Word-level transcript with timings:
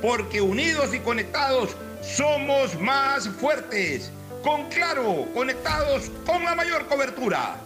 porque 0.00 0.40
unidos 0.40 0.94
y 0.94 1.00
conectados 1.00 1.76
somos 2.02 2.78
más 2.80 3.28
fuertes 3.28 4.10
con 4.42 4.68
Claro, 4.68 5.26
conectados 5.34 6.10
con 6.24 6.44
la 6.44 6.54
mayor 6.54 6.86
cobertura. 6.86 7.65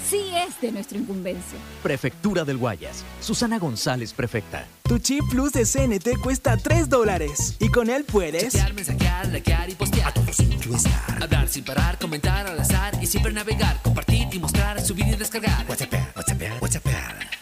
sí 0.11 0.31
es 0.35 0.59
de 0.59 0.73
nuestra 0.73 0.97
incumbencia. 0.97 1.57
Prefectura 1.81 2.43
del 2.43 2.57
Guayas. 2.57 3.05
Susana 3.21 3.57
González, 3.57 4.13
prefecta. 4.13 4.67
Tu 4.83 4.99
chip 4.99 5.23
plus 5.29 5.53
de 5.53 5.65
CNT 5.65 6.21
cuesta 6.21 6.57
3 6.57 6.89
dólares 6.89 7.55
y 7.59 7.69
con 7.69 7.89
él 7.89 8.03
puedes 8.03 8.51
chatear, 8.51 8.73
mensajear, 8.73 9.27
likear 9.27 9.69
y 9.69 9.75
postear. 9.75 10.09
A 10.09 10.13
todos 10.13 10.39
incluestar. 10.41 11.23
Hablar 11.23 11.47
sin 11.47 11.63
parar, 11.63 11.97
comentar 11.97 12.45
al 12.45 12.59
azar 12.59 13.01
y 13.01 13.05
siempre 13.05 13.31
navegar, 13.31 13.81
compartir 13.81 14.27
y 14.33 14.39
mostrar, 14.39 14.81
subir 14.81 15.07
y 15.07 15.15
descargar. 15.15 15.65
WhatsApp, 15.69 15.93
WhatsApp, 16.17 16.61
WhatsApp. 16.61 16.85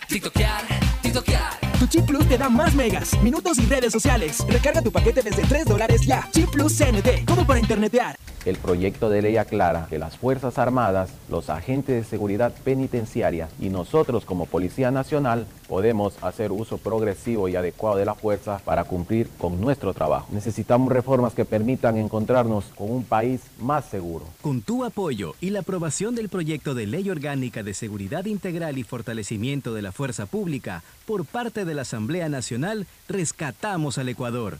TikTokear, 0.07 0.61
TikTokear. 1.01 1.48
Chip 1.89 2.05
plus 2.05 2.27
te 2.27 2.37
da 2.37 2.49
más 2.49 2.75
megas, 2.75 3.19
minutos 3.23 3.57
y 3.57 3.65
redes 3.65 3.91
sociales. 3.91 4.45
Recarga 4.47 4.81
tu 4.81 4.91
paquete 4.91 5.23
desde 5.23 5.41
3 5.41 5.65
dólares 5.65 6.05
ya. 6.05 6.29
Chip 6.31 6.49
plus 6.51 6.77
CNT, 6.77 7.25
todo 7.25 7.45
para 7.47 7.59
internetear. 7.59 8.15
El 8.45 8.57
proyecto 8.57 9.09
de 9.09 9.21
ley 9.21 9.35
aclara 9.35 9.87
que 9.89 9.99
las 9.99 10.17
Fuerzas 10.17 10.57
Armadas, 10.57 11.11
los 11.29 11.49
agentes 11.49 11.95
de 11.95 12.09
seguridad 12.09 12.53
penitenciaria 12.63 13.49
y 13.59 13.69
nosotros 13.69 14.23
como 14.23 14.45
Policía 14.45 14.91
Nacional 14.91 15.45
podemos 15.67 16.15
hacer 16.23 16.51
uso 16.51 16.77
progresivo 16.77 17.49
y 17.49 17.57
adecuado 17.57 17.97
de 17.97 18.05
la 18.05 18.15
fuerza 18.15 18.59
para 18.63 18.85
cumplir 18.85 19.29
con 19.37 19.59
nuestro 19.59 19.93
trabajo. 19.93 20.27
Necesitamos 20.31 20.91
reformas 20.91 21.33
que 21.33 21.43
permitan 21.43 21.97
encontrarnos 21.97 22.65
con 22.75 22.89
un 22.89 23.03
país 23.03 23.41
más 23.59 23.85
seguro. 23.85 24.25
Con 24.41 24.61
tu 24.61 24.85
apoyo 24.85 25.35
y 25.41 25.49
la 25.49 25.59
aprobación 25.59 26.15
del 26.15 26.29
proyecto 26.29 26.73
de 26.73 26.87
ley 26.87 27.09
orgánica 27.09 27.61
de 27.61 27.73
seguridad 27.73 28.25
integral 28.25 28.77
y 28.77 28.83
fortalecimiento 28.83 29.73
de 29.73 29.81
la 29.81 29.91
fuerza 29.91 30.25
pública 30.25 30.81
por 31.05 31.25
parte 31.25 31.65
de 31.65 31.73
la 31.73 31.78
Asamblea 31.81 32.29
Nacional, 32.29 32.87
rescatamos 33.07 33.97
al 33.97 34.09
Ecuador. 34.09 34.59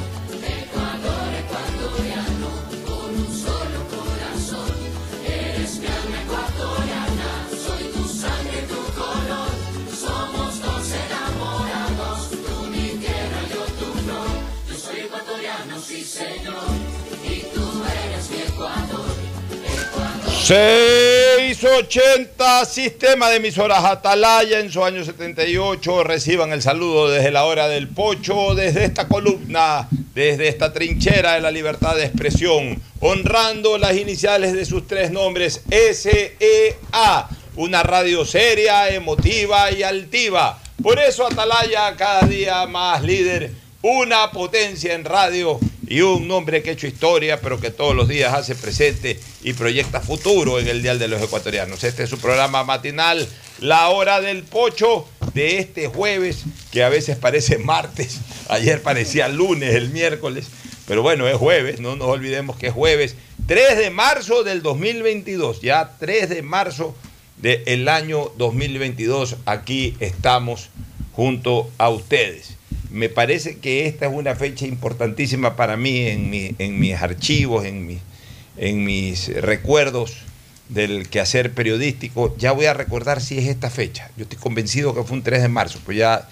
680 20.43 22.65
Sistema 22.65 23.29
de 23.29 23.35
emisoras 23.35 23.85
Atalaya 23.85 24.59
en 24.59 24.71
su 24.71 24.83
año 24.83 25.05
78. 25.05 26.03
Reciban 26.03 26.51
el 26.51 26.63
saludo 26.63 27.11
desde 27.11 27.29
la 27.29 27.45
hora 27.45 27.67
del 27.67 27.87
pocho, 27.87 28.55
desde 28.55 28.85
esta 28.85 29.07
columna, 29.07 29.87
desde 30.15 30.47
esta 30.47 30.73
trinchera 30.73 31.33
de 31.33 31.41
la 31.41 31.51
libertad 31.51 31.95
de 31.95 32.05
expresión, 32.05 32.81
honrando 33.01 33.77
las 33.77 33.95
iniciales 33.95 34.53
de 34.53 34.65
sus 34.65 34.87
tres 34.87 35.11
nombres, 35.11 35.61
SEA. 35.69 37.29
Una 37.55 37.83
radio 37.83 38.25
seria, 38.25 38.89
emotiva 38.89 39.71
y 39.71 39.83
altiva. 39.83 40.59
Por 40.81 40.97
eso 40.97 41.27
Atalaya 41.27 41.95
cada 41.95 42.21
día 42.21 42.65
más 42.65 43.03
líder, 43.03 43.51
una 43.83 44.31
potencia 44.31 44.93
en 44.93 45.05
radio 45.05 45.59
y 45.87 46.01
un 46.01 46.27
nombre 46.27 46.61
que 46.61 46.69
ha 46.69 46.73
hecho 46.73 46.87
historia, 46.87 47.41
pero 47.41 47.59
que 47.59 47.71
todos 47.71 47.95
los 47.95 48.07
días 48.07 48.33
hace 48.33 48.55
presente 48.55 49.19
y 49.41 49.53
proyecta 49.53 49.99
futuro 49.99 50.59
en 50.59 50.67
el 50.67 50.83
Dial 50.83 50.99
de 50.99 51.07
los 51.07 51.21
Ecuatorianos. 51.21 51.83
Este 51.83 52.03
es 52.03 52.09
su 52.09 52.19
programa 52.19 52.63
matinal, 52.63 53.27
La 53.59 53.89
Hora 53.89 54.21
del 54.21 54.43
Pocho, 54.43 55.07
de 55.33 55.57
este 55.57 55.87
jueves, 55.87 56.43
que 56.71 56.83
a 56.83 56.89
veces 56.89 57.17
parece 57.17 57.57
martes, 57.57 58.19
ayer 58.49 58.81
parecía 58.81 59.27
lunes, 59.27 59.73
el 59.73 59.89
miércoles, 59.89 60.47
pero 60.87 61.01
bueno, 61.01 61.27
es 61.27 61.35
jueves, 61.35 61.79
no 61.79 61.95
nos 61.95 62.07
olvidemos 62.07 62.57
que 62.57 62.67
es 62.67 62.73
jueves, 62.73 63.15
3 63.47 63.77
de 63.77 63.89
marzo 63.89 64.43
del 64.43 64.61
2022, 64.61 65.61
ya 65.61 65.95
3 65.99 66.29
de 66.29 66.41
marzo 66.43 66.95
del 67.37 67.87
año 67.87 68.31
2022, 68.37 69.37
aquí 69.45 69.95
estamos 69.99 70.69
junto 71.13 71.69
a 71.79 71.89
ustedes 71.89 72.60
me 72.91 73.09
parece 73.09 73.57
que 73.57 73.87
esta 73.87 74.07
es 74.07 74.13
una 74.13 74.35
fecha 74.35 74.65
importantísima 74.65 75.55
para 75.55 75.77
mí 75.77 75.99
en, 76.07 76.55
en 76.59 76.79
mis 76.79 76.95
archivos, 76.95 77.65
en, 77.65 77.99
en 78.57 78.83
mis 78.83 79.33
recuerdos 79.41 80.17
del 80.69 81.09
quehacer 81.09 81.53
periodístico. 81.53 82.35
Ya 82.37 82.51
voy 82.51 82.65
a 82.65 82.73
recordar 82.73 83.21
si 83.21 83.37
es 83.37 83.47
esta 83.47 83.69
fecha. 83.69 84.09
Yo 84.17 84.23
estoy 84.23 84.39
convencido 84.39 84.93
que 84.95 85.03
fue 85.03 85.17
un 85.17 85.23
3 85.23 85.41
de 85.41 85.49
marzo. 85.49 85.79
Pues 85.85 85.97
ya, 85.97 86.27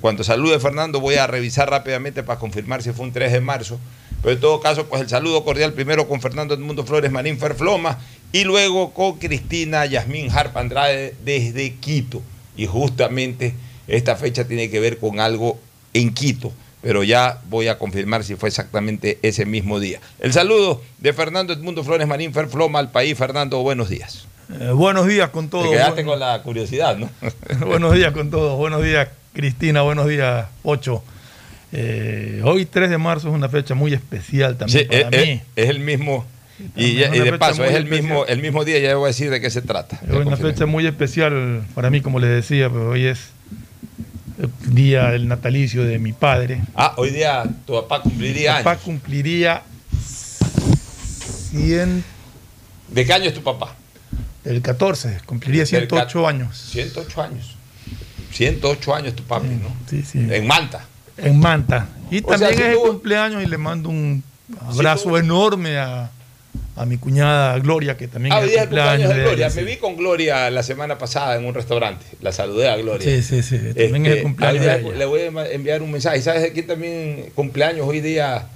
cuando 0.00 0.24
salude 0.24 0.58
Fernando, 0.60 1.00
voy 1.00 1.16
a 1.16 1.26
revisar 1.26 1.70
rápidamente 1.70 2.22
para 2.22 2.38
confirmar 2.38 2.82
si 2.82 2.92
fue 2.92 3.06
un 3.06 3.12
3 3.12 3.32
de 3.32 3.40
marzo. 3.40 3.78
Pero 4.22 4.34
en 4.34 4.40
todo 4.40 4.60
caso, 4.60 4.86
pues 4.88 5.02
el 5.02 5.08
saludo 5.08 5.44
cordial 5.44 5.72
primero 5.72 6.08
con 6.08 6.20
Fernando 6.20 6.54
Edmundo 6.54 6.84
Flores 6.84 7.10
Marín 7.10 7.38
Ferfloma 7.38 7.98
y 8.32 8.44
luego 8.44 8.92
con 8.92 9.18
Cristina 9.18 9.86
Yasmín 9.86 10.30
Harp 10.30 10.56
Andrade 10.56 11.14
desde 11.24 11.74
Quito. 11.74 12.22
Y 12.56 12.66
justamente 12.66 13.54
esta 13.86 14.16
fecha 14.16 14.46
tiene 14.46 14.68
que 14.70 14.80
ver 14.80 14.98
con 14.98 15.20
algo 15.20 15.58
en 15.94 16.12
Quito, 16.12 16.52
pero 16.82 17.02
ya 17.02 17.40
voy 17.48 17.68
a 17.68 17.78
confirmar 17.78 18.24
si 18.24 18.36
fue 18.36 18.48
exactamente 18.48 19.18
ese 19.22 19.44
mismo 19.44 19.80
día. 19.80 20.00
El 20.20 20.32
saludo 20.32 20.82
de 20.98 21.12
Fernando 21.12 21.52
Edmundo 21.52 21.84
Flores 21.84 22.06
Marín 22.06 22.32
Ferfloma 22.32 22.78
al 22.78 22.90
país. 22.90 23.16
Fernando, 23.16 23.62
buenos 23.62 23.88
días. 23.88 24.26
Eh, 24.60 24.70
buenos 24.70 25.06
días 25.06 25.28
con 25.30 25.48
todos. 25.48 25.64
Te 25.64 25.72
quedaste 25.72 26.04
con 26.04 26.18
la 26.18 26.40
curiosidad, 26.42 26.96
¿no? 26.96 27.10
buenos 27.66 27.94
días 27.94 28.12
con 28.12 28.30
todos. 28.30 28.56
Buenos 28.56 28.82
días, 28.82 29.08
Cristina. 29.32 29.82
Buenos 29.82 30.08
días, 30.08 30.46
Ocho. 30.62 31.02
Eh, 31.72 32.40
hoy, 32.44 32.64
3 32.64 32.88
de 32.88 32.98
marzo, 32.98 33.28
es 33.28 33.34
una 33.34 33.48
fecha 33.48 33.74
muy 33.74 33.92
especial 33.92 34.56
también 34.56 34.88
sí, 34.90 35.02
para 35.02 35.16
es, 35.16 35.26
mí. 35.26 35.42
Es 35.54 35.68
el 35.68 35.80
mismo. 35.80 36.24
Y, 36.74 36.84
y, 36.84 36.94
de 36.96 37.38
paso, 37.38 37.62
es 37.64 37.74
el 37.74 37.84
mismo, 37.84 38.26
el 38.26 38.40
mismo 38.40 38.64
día, 38.64 38.78
ya 38.78 38.96
voy 38.96 39.04
a 39.04 39.06
decir 39.08 39.30
de 39.30 39.40
qué 39.40 39.50
se 39.50 39.62
trata. 39.62 40.00
Es 40.02 40.14
una 40.14 40.36
fecha 40.36 40.66
muy 40.66 40.86
especial 40.86 41.62
para 41.74 41.90
mí, 41.90 42.00
como 42.00 42.18
les 42.18 42.30
decía, 42.30 42.68
pero 42.68 42.90
hoy 42.90 43.04
es 43.04 43.30
día 44.74 45.10
del 45.10 45.28
natalicio 45.28 45.84
de 45.84 45.98
mi 45.98 46.12
padre. 46.12 46.60
Ah, 46.74 46.94
hoy 46.96 47.10
día 47.10 47.44
tu 47.66 47.74
papá 47.74 48.02
cumpliría 48.02 48.52
mi 48.52 48.58
papá 48.58 48.70
años. 48.72 48.82
cumpliría 48.84 49.62
100... 51.50 52.04
¿De 52.88 53.04
qué 53.06 53.12
año 53.12 53.24
es 53.26 53.34
tu 53.34 53.42
papá? 53.42 53.74
Del 54.44 54.62
14, 54.62 55.20
cumpliría 55.26 55.66
108 55.66 56.26
años. 56.28 56.56
108 56.72 57.22
años. 57.22 57.54
108 58.32 58.94
años 58.94 59.14
tu 59.16 59.22
papi, 59.24 59.48
¿no? 59.48 59.74
Sí, 59.88 60.02
sí. 60.02 60.18
En 60.30 60.46
Manta. 60.46 60.84
En 61.16 61.38
Manta. 61.38 61.88
Y 62.10 62.18
O 62.18 62.22
también 62.26 62.50
sea, 62.54 62.56
si 62.56 62.62
es 62.62 62.68
el 62.70 62.76
cumpleaños 62.78 63.42
y 63.42 63.46
le 63.46 63.58
mando 63.58 63.88
un 63.90 64.22
abrazo 64.66 65.10
tú- 65.10 65.16
enorme 65.16 65.78
a, 65.78 66.10
a 66.76 66.86
mi 66.86 66.96
cuñada 66.96 67.58
Gloria, 67.58 67.96
que 67.96 68.06
también 68.08 68.32
Ah, 68.32 68.38
es 68.38 68.44
hoy 68.44 68.50
día 68.50 68.60
cumpleaños 68.62 69.08
de 69.14 69.22
Gloria. 69.22 69.50
Me 69.50 69.64
vi 69.64 69.76
con 69.76 69.96
Gloria 69.96 70.50
la 70.50 70.62
semana 70.62 70.96
pasada 70.98 71.36
en 71.36 71.44
un 71.44 71.54
restaurante. 71.54 72.04
La 72.20 72.30
saludé 72.32 72.68
a 72.68 72.76
Gloria. 72.76 73.04
Sí, 73.04 73.22
sí, 73.22 73.42
sí. 73.42 73.58
También 73.58 74.06
es 74.06 74.16
el 74.18 74.22
cumpleaños 74.22 74.60
hoy 74.60 74.64
día 74.64 74.76
de 74.76 74.80
ella. 74.86 74.94
Le 74.96 75.04
voy 75.06 75.20
a 75.22 75.50
enviar 75.50 75.82
un 75.82 75.90
mensaje. 75.90 76.22
¿Sabes 76.22 76.42
de 76.42 76.52
quién 76.52 76.66
también 76.66 77.30
cumpleaños 77.34 77.86
hoy 77.86 78.00
día? 78.00 78.46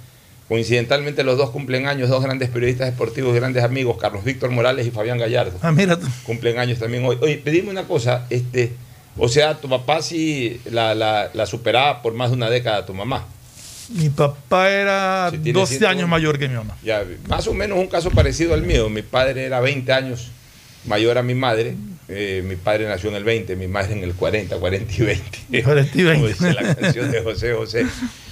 Coincidentalmente 0.47 1.23
los 1.23 1.37
dos 1.37 1.49
cumplen 1.51 1.87
años, 1.87 2.09
dos 2.09 2.21
grandes 2.23 2.49
periodistas 2.49 2.87
deportivos, 2.91 3.33
grandes 3.33 3.63
amigos, 3.63 3.97
Carlos 3.99 4.23
Víctor 4.23 4.51
Morales 4.51 4.85
y 4.85 4.91
Fabián 4.91 5.17
Gallardo. 5.17 5.57
Ah, 5.61 5.71
mira 5.71 5.97
tú. 5.99 6.05
Cumplen 6.25 6.59
años 6.59 6.79
también 6.79 7.03
hoy. 7.05 7.17
Oye, 7.21 7.37
pedime 7.37 7.69
una 7.71 7.83
cosa, 7.83 8.27
este, 8.29 8.73
o 9.17 9.29
sea, 9.29 9.55
tu 9.55 9.69
papá 9.69 10.01
sí 10.01 10.59
la, 10.69 10.95
la, 10.95 11.29
la 11.33 11.45
superaba 11.45 12.01
por 12.01 12.13
más 12.13 12.29
de 12.29 12.35
una 12.35 12.49
década 12.49 12.77
a 12.79 12.85
tu 12.85 12.93
mamá. 12.93 13.25
Mi 13.89 14.09
papá 14.09 14.69
era 14.69 15.29
Sí, 15.31 15.37
tiene 15.39 15.59
12 15.59 15.77
101. 15.77 15.89
años 15.97 16.09
mayor 16.09 16.39
que 16.39 16.47
mi 16.47 16.55
mamá. 16.55 16.77
Ya, 16.83 17.03
más 17.27 17.47
o 17.47 17.53
menos 17.53 17.77
un 17.77 17.87
caso 17.87 18.11
parecido 18.11 18.53
al 18.53 18.63
mío. 18.63 18.89
Mi 18.89 19.01
padre 19.01 19.45
era 19.45 19.59
20 19.59 19.91
años 19.91 20.31
mayor 20.85 21.17
a 21.17 21.23
mi 21.23 21.35
madre. 21.35 21.75
Eh, 22.09 22.43
mi 22.45 22.55
padre 22.55 22.87
nació 22.87 23.09
en 23.09 23.15
el 23.15 23.23
20, 23.23 23.55
mi 23.55 23.67
madre 23.67 23.93
en 23.93 24.03
el 24.03 24.13
40, 24.13 24.57
40 24.57 24.93
y 24.93 25.05
20. 25.05 25.63
40 25.63 25.97
y 25.97 26.03
20. 26.03 26.15
Como 26.15 26.27
dice 26.27 26.53
la 26.53 26.75
canción 26.75 27.11
de 27.11 27.21
José 27.21 27.53
José. 27.53 27.85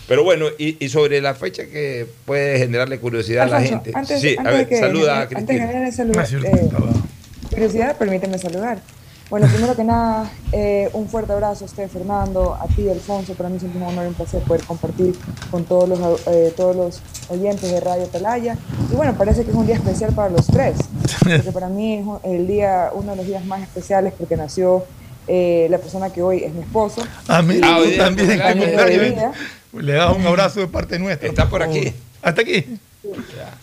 Pero 0.07 0.23
bueno, 0.23 0.47
y, 0.57 0.83
y 0.83 0.89
sobre 0.89 1.21
la 1.21 1.35
fecha 1.35 1.65
que 1.65 2.05
puede 2.25 2.57
generarle 2.57 2.99
curiosidad 2.99 3.45
a 3.45 3.47
la 3.47 3.57
Alfonso, 3.57 3.83
gente. 3.83 3.97
Antes, 3.97 4.21
sí, 4.21 4.35
a 4.37 4.41
antes 4.41 4.51
de 4.53 4.57
ver, 4.59 4.67
que, 4.67 4.79
saluda 4.79 5.17
a 5.17 5.21
antes 5.21 5.37
de 5.37 5.45
Cristina. 5.45 5.87
generar 5.87 6.45
eh, 6.45 7.49
curiosidad, 7.49 7.97
permíteme 7.97 8.37
saludar. 8.37 8.81
Bueno, 9.31 9.47
primero 9.47 9.75
que 9.77 9.83
nada, 9.85 10.29
eh, 10.51 10.89
un 10.91 11.07
fuerte 11.07 11.31
abrazo 11.31 11.63
a 11.63 11.67
usted, 11.67 11.87
Fernando, 11.89 12.53
a 12.53 12.67
ti, 12.67 12.89
Alfonso. 12.89 13.33
Para 13.33 13.47
mí 13.47 13.59
siempre 13.59 13.79
es 13.79 13.87
un 13.87 13.91
honor 13.93 14.03
y 14.05 14.07
un 14.09 14.13
placer 14.13 14.43
poder 14.43 14.61
compartir 14.65 15.15
con 15.49 15.63
todos 15.63 15.87
los, 15.87 16.27
eh, 16.27 16.53
todos 16.57 16.75
los 16.75 17.01
oyentes 17.29 17.71
de 17.71 17.79
Radio 17.79 18.03
Atalaya. 18.03 18.57
Y 18.91 18.95
bueno, 18.95 19.15
parece 19.17 19.45
que 19.45 19.51
es 19.51 19.55
un 19.55 19.65
día 19.65 19.75
especial 19.75 20.13
para 20.13 20.29
los 20.29 20.45
tres, 20.47 20.75
porque 21.21 21.51
para 21.53 21.69
mí 21.69 21.95
es 21.95 22.05
el 22.29 22.45
día, 22.45 22.89
uno 22.93 23.11
de 23.11 23.15
los 23.17 23.25
días 23.25 23.45
más 23.45 23.61
especiales 23.61 24.13
porque 24.17 24.35
nació 24.35 24.83
eh, 25.29 25.67
la 25.69 25.77
persona 25.77 26.09
que 26.11 26.21
hoy 26.21 26.43
es 26.43 26.53
mi 26.53 26.59
esposo. 26.63 27.01
A 27.29 27.41
mí 27.41 27.57
Ah, 27.63 27.79
día 27.79 28.03
también. 28.03 28.27
de 28.27 28.99
vida. 29.11 29.31
Le 29.71 29.93
damos 29.93 30.17
un 30.17 30.27
abrazo 30.27 30.59
de 30.59 30.67
parte 30.67 30.99
nuestra. 30.99 31.29
Está 31.29 31.47
por 31.49 31.63
aquí. 31.63 31.93
Hasta 32.21 32.41
aquí. 32.41 32.65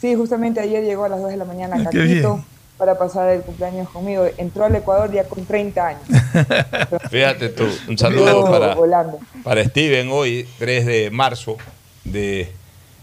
Sí, 0.00 0.14
justamente 0.14 0.60
ayer 0.60 0.82
llegó 0.82 1.04
a 1.04 1.10
las 1.10 1.20
2 1.20 1.28
de 1.28 1.36
la 1.36 1.44
mañana 1.44 1.76
a 1.76 1.80
Ah, 1.80 1.88
qué 1.92 1.98
Caquito 1.98 2.34
bien. 2.36 2.44
Para 2.78 2.96
pasar 2.96 3.28
el 3.30 3.42
cumpleaños 3.42 3.88
conmigo. 3.90 4.26
Entró 4.38 4.64
al 4.64 4.74
Ecuador 4.76 5.12
ya 5.12 5.24
con 5.24 5.44
30 5.44 5.86
años. 5.88 6.02
Fíjate 7.10 7.48
tú, 7.50 7.66
un 7.88 7.98
saludo 7.98 8.44
Yo 8.44 8.50
para, 8.50 8.74
volando. 8.74 9.18
para 9.42 9.64
Steven 9.64 10.08
hoy, 10.12 10.48
3 10.58 10.86
de 10.86 11.10
marzo 11.10 11.56
de... 12.04 12.52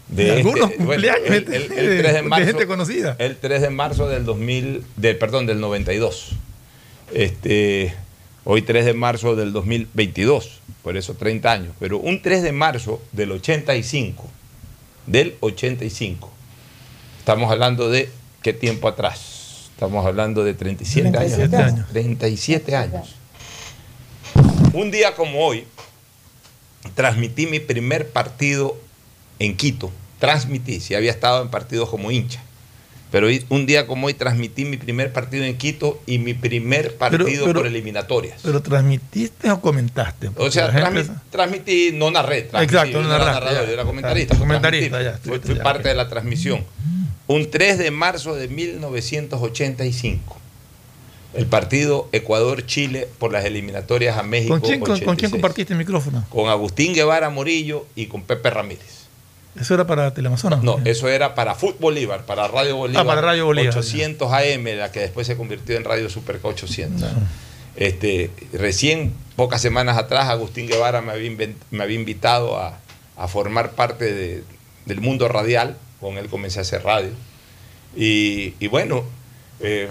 de 0.08 0.32
Algunos 0.32 0.70
este- 0.70 0.82
bueno, 0.84 1.02
cumpleaños 1.02 1.30
el, 1.30 1.52
el- 1.52 1.52
el 1.54 1.68
3 1.68 1.78
de 1.78 2.12
de 2.12 2.22
marzo, 2.22 2.46
gente 2.46 2.66
conocida. 2.66 3.16
El 3.18 3.36
3 3.36 3.60
de 3.62 3.70
marzo 3.70 4.08
del 4.08 4.24
2000, 4.24 4.84
del, 4.96 5.16
perdón, 5.18 5.46
del 5.46 5.60
92. 5.60 6.30
Este, 7.12 7.94
hoy 8.44 8.62
3 8.62 8.84
de 8.86 8.94
marzo 8.94 9.36
del 9.36 9.52
2022, 9.52 10.60
por 10.82 10.96
eso 10.96 11.14
30 11.14 11.52
años. 11.52 11.74
Pero 11.78 11.98
un 11.98 12.22
3 12.22 12.42
de 12.42 12.52
marzo 12.52 13.00
del 13.12 13.32
85, 13.32 14.24
del 15.06 15.36
85. 15.40 16.30
Estamos 17.18 17.50
hablando 17.50 17.90
de 17.90 18.08
qué 18.42 18.52
tiempo 18.52 18.88
atrás. 18.88 19.34
Estamos 19.76 20.06
hablando 20.06 20.42
de 20.42 20.54
37, 20.54 21.10
37 21.10 21.54
años. 21.56 21.72
años. 21.74 21.88
37 21.90 22.76
años. 22.76 23.14
Un 24.72 24.90
día 24.90 25.14
como 25.14 25.44
hoy, 25.44 25.64
transmití 26.94 27.46
mi 27.46 27.60
primer 27.60 28.08
partido 28.08 28.74
en 29.38 29.54
Quito. 29.54 29.92
Transmití, 30.18 30.80
si 30.80 30.94
había 30.94 31.10
estado 31.10 31.42
en 31.42 31.50
partidos 31.50 31.90
como 31.90 32.10
hincha. 32.10 32.40
Pero 33.10 33.28
un 33.50 33.66
día 33.66 33.86
como 33.86 34.06
hoy 34.06 34.14
transmití 34.14 34.64
mi 34.64 34.78
primer 34.78 35.12
partido 35.12 35.44
en 35.44 35.58
Quito 35.58 36.00
y 36.06 36.20
mi 36.20 36.32
primer 36.32 36.96
partido 36.96 37.44
pero- 37.44 37.60
por 37.60 37.66
eliminatorias. 37.66 38.40
Pero 38.42 38.62
transmitiste 38.62 39.50
o 39.50 39.60
comentaste. 39.60 40.30
O 40.36 40.50
sea, 40.50 40.70
transmití, 41.30 41.90
no 41.92 42.10
narré. 42.10 42.42
transmití, 42.42 42.74
Exacto, 42.74 42.92
yo 42.92 43.02
no 43.02 43.18
ya. 43.18 43.62
yo 43.66 43.72
era 43.74 43.84
comentarista. 43.84 44.38
Comentarista, 44.38 45.02
ya, 45.02 45.10
Fui, 45.10 45.18
estuviste 45.18 45.46
fui 45.48 45.56
ya, 45.56 45.62
parte 45.62 45.90
de 45.90 45.94
la 45.96 46.08
transmisión. 46.08 46.64
Un 47.28 47.50
3 47.50 47.78
de 47.78 47.90
marzo 47.90 48.34
de 48.34 48.48
1985. 48.48 50.36
El 51.34 51.46
partido 51.46 52.08
Ecuador-Chile 52.12 53.08
por 53.18 53.30
las 53.32 53.44
eliminatorias 53.44 54.16
a 54.16 54.22
México. 54.22 54.54
¿Con 54.54 54.60
quién, 54.60 54.80
con, 54.80 54.88
con 54.88 54.96
quién 54.98 55.08
86. 55.10 55.32
compartiste 55.32 55.72
el 55.74 55.78
micrófono? 55.78 56.24
Con 56.30 56.48
Agustín 56.48 56.94
Guevara 56.94 57.28
Morillo 57.28 57.86
y 57.94 58.06
con 58.06 58.22
Pepe 58.22 58.48
Ramírez. 58.50 59.04
Eso 59.60 59.74
era 59.74 59.86
para 59.86 60.12
Teleamazonas. 60.14 60.62
No, 60.62 60.78
eso 60.84 61.08
era 61.08 61.34
para 61.34 61.54
Fútbol 61.54 61.76
Bolívar, 61.80 62.24
para 62.26 62.46
Radio 62.48 62.76
Bolívar. 62.76 63.02
Ah, 63.04 63.06
para 63.06 63.20
Radio 63.22 63.46
Bolívar, 63.46 63.76
800 63.76 64.32
AM, 64.32 64.64
la 64.78 64.92
que 64.92 65.00
después 65.00 65.26
se 65.26 65.36
convirtió 65.36 65.76
en 65.76 65.84
Radio 65.84 66.08
Superca 66.10 66.48
800. 66.48 67.08
Este, 67.76 68.30
recién, 68.54 69.12
pocas 69.34 69.60
semanas 69.60 69.98
atrás, 69.98 70.28
Agustín 70.28 70.66
Guevara 70.66 71.02
me 71.02 71.12
había, 71.12 71.30
inven- 71.30 71.54
me 71.70 71.84
había 71.84 71.96
invitado 71.96 72.58
a, 72.58 72.78
a 73.16 73.28
formar 73.28 73.72
parte 73.72 74.12
de- 74.14 74.44
del 74.86 75.00
mundo 75.00 75.28
radial. 75.28 75.76
Con 76.00 76.18
él 76.18 76.28
comencé 76.28 76.58
a 76.58 76.62
hacer 76.62 76.82
radio. 76.82 77.10
Y, 77.96 78.54
y 78.60 78.68
bueno, 78.68 79.04
Eh, 79.60 79.88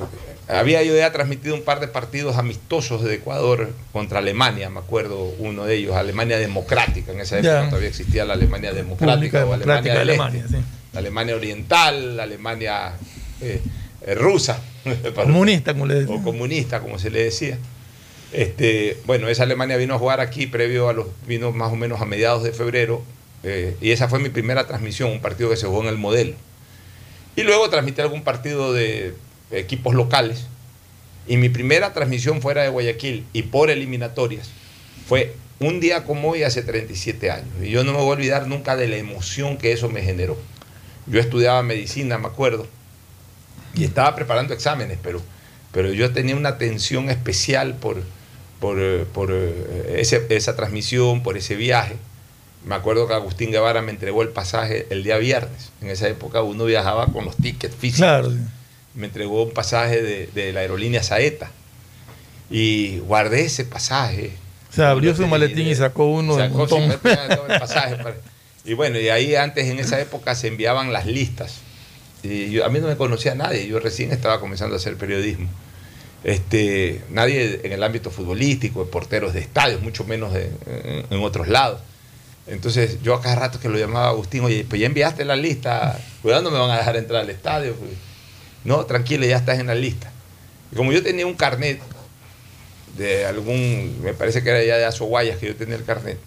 había 0.47 0.83
yo 0.83 0.95
ya 0.95 1.11
transmitido 1.11 1.55
un 1.55 1.63
par 1.63 1.79
de 1.79 1.87
partidos 1.87 2.37
amistosos 2.37 3.03
de 3.03 3.15
Ecuador 3.15 3.71
contra 3.91 4.19
Alemania, 4.19 4.69
me 4.69 4.77
acuerdo 4.77 5.23
uno 5.39 5.65
de 5.65 5.73
ellos, 5.77 5.95
Alemania 5.95 6.37
Democrática, 6.37 7.11
en 7.13 7.19
esa 7.19 7.39
época 7.39 7.63
Ya. 7.63 7.69
todavía 7.69 7.89
existía 7.89 8.25
la 8.25 8.33
Alemania 8.35 8.73
Democrática 8.73 9.39
o 9.43 9.49
Democrática 9.57 9.99
Alemania, 9.99 9.99
del 9.99 10.09
Alemania, 10.11 10.41
Este, 10.45 10.57
sí. 10.59 10.63
la 10.93 10.99
Alemania 10.99 11.35
Oriental, 11.35 12.15
la 12.17 12.23
Alemania 12.23 12.93
eh, 13.41 13.59
eh, 14.05 14.13
rusa, 14.13 14.59
Comunista, 15.15 15.73
como 15.73 15.87
le 15.87 15.95
decía. 15.95 16.15
o 16.15 16.21
comunista, 16.21 16.79
como 16.79 16.99
se 16.99 17.09
le 17.09 17.23
decía. 17.23 17.57
Este, 18.31 18.97
bueno, 19.07 19.29
esa 19.29 19.43
Alemania 19.43 19.77
vino 19.77 19.95
a 19.95 19.97
jugar 19.97 20.19
aquí 20.19 20.45
previo 20.45 20.89
a 20.89 20.93
los, 20.93 21.07
vino 21.25 21.51
más 21.51 21.71
o 21.71 21.75
menos 21.75 22.01
a 22.01 22.05
mediados 22.05 22.43
de 22.43 22.51
febrero, 22.51 23.01
eh, 23.43 23.75
y 23.81 23.91
esa 23.91 24.07
fue 24.07 24.19
mi 24.19 24.29
primera 24.29 24.67
transmisión, 24.67 25.11
un 25.11 25.21
partido 25.21 25.49
que 25.49 25.57
se 25.57 25.67
jugó 25.67 25.81
en 25.81 25.89
el 25.89 25.97
modelo. 25.97 26.33
Y 27.35 27.43
luego 27.43 27.69
transmití 27.69 28.01
algún 28.01 28.23
partido 28.23 28.73
de 28.73 29.13
equipos 29.51 29.93
locales. 29.93 30.45
Y 31.27 31.37
mi 31.37 31.49
primera 31.49 31.93
transmisión 31.93 32.41
fuera 32.41 32.63
de 32.63 32.69
Guayaquil 32.69 33.25
y 33.33 33.43
por 33.43 33.69
eliminatorias 33.69 34.51
fue 35.07 35.33
un 35.59 35.79
día 35.79 36.03
como 36.03 36.31
hoy 36.31 36.43
hace 36.43 36.61
37 36.61 37.31
años. 37.31 37.47
Y 37.61 37.69
yo 37.69 37.83
no 37.83 37.93
me 37.93 37.99
voy 37.99 38.09
a 38.09 38.13
olvidar 38.13 38.47
nunca 38.47 38.75
de 38.75 38.87
la 38.87 38.97
emoción 38.97 39.57
que 39.57 39.71
eso 39.71 39.89
me 39.89 40.01
generó. 40.01 40.37
Yo 41.07 41.19
estudiaba 41.19 41.61
medicina, 41.63 42.17
me 42.17 42.27
acuerdo, 42.27 42.67
y 43.75 43.83
estaba 43.83 44.15
preparando 44.15 44.53
exámenes, 44.53 44.97
pero, 45.01 45.21
pero 45.71 45.91
yo 45.93 46.11
tenía 46.11 46.35
una 46.35 46.49
atención 46.49 47.09
especial 47.09 47.75
por, 47.75 48.01
por, 48.59 48.77
eh, 48.79 49.05
por, 49.13 49.29
eh, 49.31 50.01
esa 50.29 50.55
transmisión, 50.55 51.21
por 51.21 51.37
ese 51.37 51.55
viaje. 51.55 51.95
Me 52.65 52.75
acuerdo 52.75 53.07
que 53.07 53.13
Agustín 53.13 53.51
Guevara 53.51 53.81
me 53.81 53.91
entregó 53.91 54.21
el 54.23 54.29
pasaje 54.29 54.87
el 54.89 55.03
día 55.03 55.17
viernes. 55.17 55.71
En 55.81 55.89
esa 55.89 56.07
época 56.07 56.41
uno 56.41 56.65
viajaba 56.65 57.05
con 57.07 57.25
los 57.25 57.35
tickets 57.37 57.75
físicos. 57.75 57.99
Claro. 58.07 58.31
Me 58.95 59.05
entregó 59.07 59.43
un 59.43 59.51
pasaje 59.51 60.01
de, 60.01 60.27
de 60.33 60.51
la 60.53 60.61
aerolínea 60.61 61.03
Saeta. 61.03 61.51
Y 62.49 62.99
guardé 62.99 63.41
ese 63.45 63.65
pasaje. 63.65 64.31
O 64.71 64.73
sea, 64.75 64.91
abrió 64.91 65.15
su 65.15 65.25
maletín 65.27 65.67
y 65.67 65.75
sacó 65.75 66.05
uno 66.05 66.35
del 66.35 66.47
Sacó 66.47 66.57
montón. 66.59 66.79
50 66.91 67.35
todo 67.35 67.47
el 67.47 67.59
pasaje 67.59 67.95
para- 67.97 68.15
Y 68.65 68.73
bueno, 68.73 68.99
y 68.99 69.09
ahí 69.09 69.35
antes 69.35 69.67
en 69.67 69.79
esa 69.79 69.99
época 70.01 70.35
se 70.35 70.47
enviaban 70.47 70.91
las 70.91 71.05
listas. 71.05 71.57
Y 72.23 72.49
yo- 72.51 72.65
a 72.65 72.69
mí 72.69 72.79
no 72.79 72.87
me 72.87 72.95
conocía 72.97 73.35
nadie, 73.35 73.67
yo 73.67 73.79
recién 73.79 74.11
estaba 74.11 74.39
comenzando 74.39 74.75
a 74.75 74.77
hacer 74.79 74.97
periodismo. 74.97 75.47
Este, 76.23 77.01
nadie 77.11 77.61
en 77.63 77.71
el 77.71 77.83
ámbito 77.83 78.09
futbolístico, 78.09 78.83
de 78.85 78.91
porteros 78.91 79.33
de 79.33 79.41
estadios, 79.41 79.81
mucho 79.81 80.03
menos 80.05 80.33
de- 80.33 80.49
en, 80.65 81.05
en 81.13 81.23
otros 81.23 81.47
lados. 81.47 81.81
Entonces 82.47 83.01
yo 83.01 83.15
a 83.15 83.21
cada 83.21 83.35
rato 83.35 83.59
que 83.59 83.69
lo 83.69 83.77
llamaba 83.77 84.09
Agustín, 84.09 84.43
oye, 84.43 84.65
pues 84.67 84.79
ya 84.79 84.87
enviaste 84.87 85.25
la 85.25 85.35
lista, 85.35 85.99
cuidado 86.21 86.43
no 86.43 86.51
me 86.51 86.59
van 86.59 86.69
a 86.69 86.77
dejar 86.77 86.95
entrar 86.95 87.21
al 87.21 87.29
estadio. 87.29 87.73
pues. 87.75 87.91
No, 88.63 88.85
tranquilo, 88.85 89.25
ya 89.25 89.37
estás 89.37 89.59
en 89.59 89.67
la 89.67 89.75
lista. 89.75 90.11
Como 90.75 90.91
yo 90.91 91.01
tenía 91.01 91.25
un 91.25 91.35
carnet 91.35 91.79
de 92.97 93.25
algún, 93.25 93.99
me 94.01 94.13
parece 94.13 94.43
que 94.43 94.49
era 94.49 94.63
ya 94.63 94.77
de 94.77 94.85
Azoguayas 94.85 95.37
que 95.37 95.47
yo 95.47 95.55
tenía 95.55 95.75
el 95.75 95.83
carnet, 95.83 96.17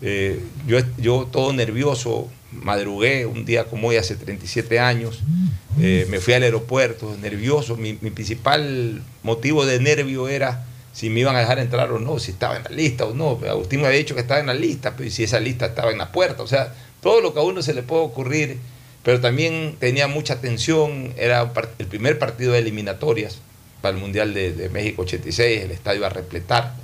eh, 0.00 0.40
yo, 0.66 0.78
yo 0.98 1.28
todo 1.30 1.52
nervioso, 1.52 2.28
madrugué 2.50 3.26
un 3.26 3.44
día 3.44 3.64
como 3.64 3.88
hoy 3.88 3.96
hace 3.96 4.16
37 4.16 4.80
años, 4.80 5.20
eh, 5.80 6.06
me 6.10 6.20
fui 6.20 6.34
al 6.34 6.42
aeropuerto, 6.42 7.16
nervioso, 7.20 7.76
mi 7.76 7.94
principal 7.94 9.02
motivo 9.22 9.64
de 9.64 9.80
nervio 9.80 10.28
era 10.28 10.64
si 10.92 11.08
me 11.08 11.20
iban 11.20 11.34
a 11.36 11.40
dejar 11.40 11.58
entrar 11.58 11.90
o 11.90 11.98
no, 11.98 12.18
si 12.18 12.32
estaba 12.32 12.56
en 12.56 12.64
la 12.64 12.70
lista 12.70 13.06
o 13.06 13.14
no. 13.14 13.40
Agustín 13.48 13.80
me 13.80 13.86
había 13.86 13.98
dicho 13.98 14.14
que 14.14 14.20
estaba 14.20 14.40
en 14.40 14.46
la 14.46 14.54
lista, 14.54 14.94
pero 14.96 15.10
si 15.10 15.24
esa 15.24 15.40
lista 15.40 15.66
estaba 15.66 15.90
en 15.90 15.98
la 15.98 16.12
puerta, 16.12 16.42
o 16.42 16.46
sea, 16.46 16.74
todo 17.00 17.20
lo 17.20 17.32
que 17.32 17.40
a 17.40 17.42
uno 17.42 17.62
se 17.62 17.74
le 17.74 17.82
puede 17.82 18.02
ocurrir, 18.02 18.58
pero 19.02 19.20
también 19.20 19.76
tenía 19.80 20.06
mucha 20.06 20.40
tensión, 20.40 21.12
era 21.16 21.50
el 21.78 21.86
primer 21.86 22.18
partido 22.18 22.52
de 22.52 22.58
eliminatorias 22.58 23.38
para 23.80 23.96
el 23.96 24.00
Mundial 24.00 24.32
de, 24.34 24.68
México 24.72 25.02
86, 25.02 25.62
el 25.62 25.70
estadio 25.72 26.06
a 26.06 26.10
repletar, 26.10 26.74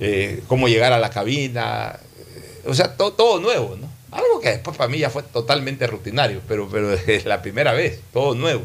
eh, 0.00 0.42
cómo 0.48 0.66
llegar 0.66 0.92
a 0.92 0.98
la 0.98 1.10
cabina, 1.10 1.98
eh, 2.18 2.62
o 2.66 2.74
sea, 2.74 2.96
todo, 2.96 3.12
todo 3.12 3.38
nuevo, 3.38 3.76
¿no? 3.76 3.88
Algo 4.10 4.40
que 4.40 4.48
después 4.48 4.76
para 4.76 4.88
mí 4.88 4.98
ya 4.98 5.10
fue 5.10 5.22
totalmente 5.22 5.86
rutinario, 5.86 6.40
pero, 6.48 6.68
pero 6.68 6.92
es 7.06 7.26
la 7.26 7.42
primera 7.42 7.72
vez, 7.74 8.00
todo 8.12 8.34
nuevo. 8.34 8.62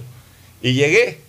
Y 0.61 0.73
llegué 0.73 1.19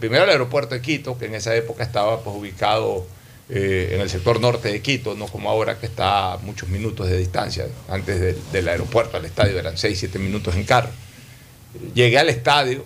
primero 0.00 0.24
al 0.24 0.30
aeropuerto 0.30 0.74
de 0.74 0.80
Quito, 0.82 1.16
que 1.18 1.26
en 1.26 1.34
esa 1.34 1.54
época 1.56 1.82
estaba 1.82 2.20
pues, 2.22 2.36
ubicado 2.36 3.06
eh, 3.48 3.90
en 3.94 4.00
el 4.00 4.08
sector 4.10 4.40
norte 4.40 4.68
de 4.70 4.80
Quito, 4.80 5.14
no 5.14 5.26
como 5.26 5.50
ahora 5.50 5.78
que 5.78 5.86
está 5.86 6.34
a 6.34 6.38
muchos 6.38 6.68
minutos 6.68 7.08
de 7.08 7.18
distancia. 7.18 7.66
Antes 7.88 8.20
del- 8.20 8.38
del 8.52 8.68
aeropuerto 8.68 9.16
al 9.16 9.24
estadio 9.24 9.58
eran 9.58 9.76
6, 9.78 9.98
7 9.98 10.18
minutos 10.18 10.54
en 10.54 10.64
carro. 10.64 10.90
Llegué 11.94 12.18
al 12.18 12.28
estadio, 12.28 12.84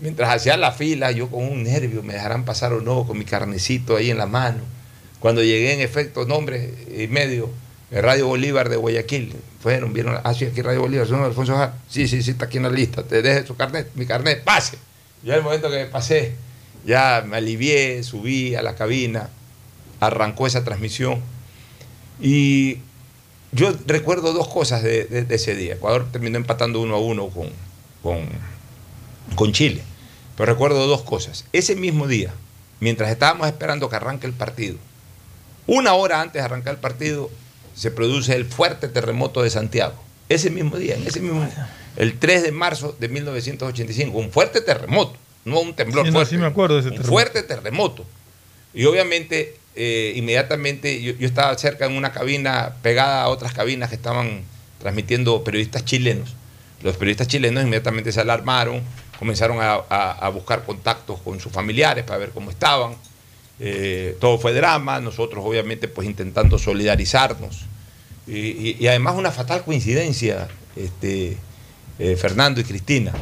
mientras 0.00 0.30
hacía 0.30 0.56
la 0.56 0.72
fila, 0.72 1.10
yo 1.10 1.28
con 1.30 1.44
un 1.44 1.62
nervio, 1.62 2.02
me 2.02 2.14
dejarán 2.14 2.44
pasar 2.44 2.72
o 2.72 2.80
no, 2.80 3.06
con 3.06 3.18
mi 3.18 3.24
carnecito 3.24 3.96
ahí 3.96 4.10
en 4.10 4.18
la 4.18 4.26
mano. 4.26 4.62
Cuando 5.20 5.42
llegué, 5.42 5.72
en 5.74 5.80
efecto, 5.80 6.24
nombre 6.26 6.72
y 6.98 7.06
medio, 7.06 7.50
el 7.90 8.02
Radio 8.02 8.26
Bolívar 8.26 8.68
de 8.68 8.76
Guayaquil. 8.76 9.34
Fueron, 9.60 9.92
vieron, 9.94 10.18
ah, 10.22 10.34
sí, 10.34 10.44
aquí 10.46 10.60
Radio 10.60 10.80
Bolívar, 10.82 11.06
son 11.06 11.22
Alfonso 11.22 11.54
Jar. 11.56 11.74
Sí, 11.88 12.08
sí, 12.08 12.22
sí, 12.22 12.32
está 12.32 12.46
aquí 12.46 12.56
en 12.58 12.64
la 12.64 12.70
lista. 12.70 13.02
Te 13.04 13.22
deje 13.22 13.46
su 13.46 13.56
carnet, 13.56 13.88
mi 13.94 14.04
carnet, 14.06 14.42
pase. 14.44 14.76
Ya 15.24 15.34
el 15.36 15.42
momento 15.42 15.70
que 15.70 15.86
pasé, 15.86 16.34
ya 16.84 17.24
me 17.26 17.38
alivié, 17.38 18.02
subí 18.02 18.54
a 18.54 18.62
la 18.62 18.74
cabina, 18.74 19.30
arrancó 20.00 20.46
esa 20.46 20.64
transmisión. 20.64 21.20
Y 22.20 22.78
yo 23.52 23.72
recuerdo 23.86 24.32
dos 24.32 24.48
cosas 24.48 24.82
de, 24.82 25.04
de- 25.04 25.24
de 25.24 25.34
ese 25.34 25.54
día. 25.54 25.74
Ecuador 25.74 26.06
terminó 26.12 26.36
empatando 26.36 26.80
uno 26.80 26.96
a 26.96 26.98
uno 27.00 27.28
con, 27.28 27.48
con, 28.02 28.28
con 29.34 29.52
Chile. 29.52 29.82
Pero 30.36 30.52
recuerdo 30.52 30.86
dos 30.86 31.02
cosas. 31.02 31.44
Ese 31.52 31.74
mismo 31.76 32.06
día, 32.06 32.32
mientras 32.80 33.10
estábamos 33.10 33.46
esperando 33.46 33.88
que 33.88 33.96
arranque 33.96 34.26
el 34.26 34.32
partido, 34.32 34.76
una 35.66 35.94
hora 35.94 36.20
antes 36.20 36.34
de 36.34 36.44
arrancar 36.44 36.74
el 36.74 36.80
partido, 36.80 37.30
se 37.74 37.90
produce 37.90 38.34
el 38.34 38.44
fuerte 38.44 38.88
terremoto 38.88 39.42
de 39.42 39.50
Santiago. 39.50 39.94
Ese 40.28 40.50
mismo 40.50 40.76
día, 40.76 40.96
en 40.96 41.06
ese 41.06 41.20
mismo 41.20 41.46
el 41.96 42.18
3 42.18 42.42
de 42.42 42.52
marzo 42.52 42.96
de 42.98 43.08
1985, 43.08 44.16
un 44.18 44.30
fuerte 44.30 44.60
terremoto, 44.60 45.16
no 45.44 45.60
un 45.60 45.74
temblor 45.74 46.04
Sí, 46.04 46.10
no, 46.10 46.14
fuerte, 46.18 46.30
sí 46.34 46.36
me 46.40 46.46
acuerdo 46.46 46.74
de 46.74 46.80
ese 46.80 46.88
un 46.90 46.94
terremoto. 46.96 47.12
fuerte 47.12 47.42
terremoto. 47.42 48.04
Y 48.72 48.84
obviamente, 48.86 49.56
eh, 49.76 50.12
inmediatamente 50.16 51.00
yo, 51.02 51.12
yo 51.14 51.26
estaba 51.26 51.56
cerca 51.58 51.86
en 51.86 51.92
una 51.92 52.12
cabina 52.12 52.74
pegada 52.82 53.22
a 53.22 53.28
otras 53.28 53.52
cabinas 53.52 53.88
que 53.90 53.94
estaban 53.96 54.42
transmitiendo 54.80 55.42
periodistas 55.44 55.84
chilenos. 55.84 56.34
Los 56.82 56.96
periodistas 56.96 57.28
chilenos 57.28 57.62
inmediatamente 57.62 58.10
se 58.12 58.20
alarmaron, 58.20 58.82
comenzaron 59.18 59.60
a, 59.60 59.74
a- 59.88 60.12
a 60.12 60.28
buscar 60.30 60.64
contactos 60.64 61.20
con 61.20 61.38
sus 61.40 61.52
familiares 61.52 62.04
para 62.04 62.18
ver 62.18 62.30
cómo 62.30 62.50
estaban. 62.50 62.94
Eh, 63.60 64.16
todo 64.20 64.38
fue 64.38 64.52
drama, 64.52 65.00
nosotros 65.00 65.44
obviamente 65.46 65.86
pues 65.88 66.08
intentando 66.08 66.58
solidarizarnos. 66.58 67.60
Y, 68.26 68.36
y- 68.38 68.76
y 68.80 68.86
además 68.88 69.14
una 69.16 69.30
fatal 69.30 69.62
coincidencia, 69.64 70.48
este, 70.76 71.36
eh, 71.98 72.16
Fernando 72.16 72.60
y 72.60 72.64
Cristina. 72.64 73.12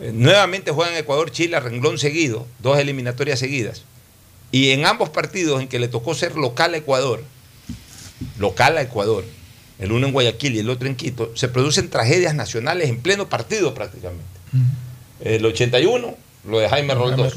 Eh, 0.00 0.12
nuevamente 0.14 0.70
juegan 0.70 0.96
Ecuador-Chile 0.96 1.56
a 1.56 1.60
renglón 1.60 1.98
seguido, 1.98 2.46
dos 2.60 2.78
eliminatorias 2.78 3.38
seguidas. 3.38 3.82
Y 4.52 4.70
en 4.70 4.86
ambos 4.86 5.10
partidos 5.10 5.60
en 5.60 5.68
que 5.68 5.78
le 5.78 5.88
tocó 5.88 6.14
ser 6.14 6.36
local 6.36 6.74
a 6.74 6.78
Ecuador, 6.78 7.22
local 8.38 8.78
a 8.78 8.82
Ecuador, 8.82 9.24
el 9.78 9.92
uno 9.92 10.06
en 10.06 10.12
Guayaquil 10.12 10.56
y 10.56 10.58
el 10.58 10.70
otro 10.70 10.88
en 10.88 10.96
Quito, 10.96 11.30
se 11.36 11.48
producen 11.48 11.88
tragedias 11.88 12.34
nacionales 12.34 12.88
en 12.88 13.00
pleno 13.00 13.28
partido 13.28 13.74
prácticamente. 13.74 14.24
El 15.20 15.44
81, 15.46 16.16
lo 16.48 16.58
de 16.58 16.68
Jaime 16.68 16.94
Roldós, 16.94 17.34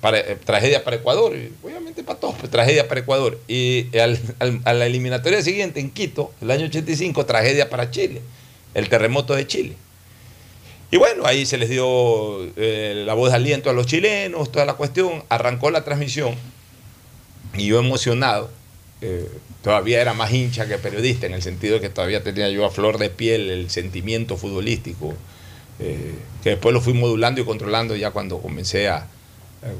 para, 0.00 0.18
eh, 0.18 0.36
tragedia 0.44 0.84
para 0.84 0.96
Ecuador, 0.96 1.34
y 1.36 1.52
obviamente 1.64 2.02
para 2.04 2.18
todos, 2.20 2.34
pues, 2.38 2.50
tragedia 2.50 2.88
para 2.88 3.00
Ecuador. 3.00 3.38
Y 3.48 3.96
al- 3.98 4.20
al- 4.38 4.60
a 4.64 4.72
la 4.74 4.86
eliminatoria 4.86 5.42
siguiente 5.42 5.80
en 5.80 5.90
Quito, 5.90 6.32
el 6.40 6.50
año 6.50 6.66
85, 6.66 7.24
tragedia 7.26 7.70
para 7.70 7.90
Chile, 7.90 8.20
el 8.74 8.88
terremoto 8.88 9.34
de 9.34 9.46
Chile. 9.46 9.74
Y 10.92 10.98
bueno, 10.98 11.24
ahí 11.24 11.46
se 11.46 11.56
les 11.56 11.70
dio 11.70 12.44
eh, 12.56 13.02
la 13.06 13.14
voz 13.14 13.30
de 13.30 13.36
aliento 13.36 13.70
a 13.70 13.72
los 13.72 13.86
chilenos, 13.86 14.52
toda 14.52 14.66
la 14.66 14.74
cuestión, 14.74 15.24
arrancó 15.30 15.70
la 15.70 15.84
transmisión 15.84 16.34
y 17.56 17.64
yo 17.68 17.78
emocionado, 17.78 18.50
eh, 19.00 19.26
todavía 19.62 20.02
era 20.02 20.12
más 20.12 20.30
hincha 20.30 20.68
que 20.68 20.76
periodista, 20.76 21.24
en 21.24 21.32
el 21.32 21.40
sentido 21.40 21.76
de 21.76 21.80
que 21.80 21.88
todavía 21.88 22.22
tenía 22.22 22.50
yo 22.50 22.66
a 22.66 22.70
flor 22.70 22.98
de 22.98 23.08
piel 23.08 23.48
el 23.48 23.70
sentimiento 23.70 24.36
futbolístico, 24.36 25.14
eh, 25.78 26.14
que 26.42 26.50
después 26.50 26.74
lo 26.74 26.82
fui 26.82 26.92
modulando 26.92 27.40
y 27.40 27.46
controlando 27.46 27.96
ya 27.96 28.10
cuando 28.10 28.42
comencé 28.42 28.90
a, 28.90 29.06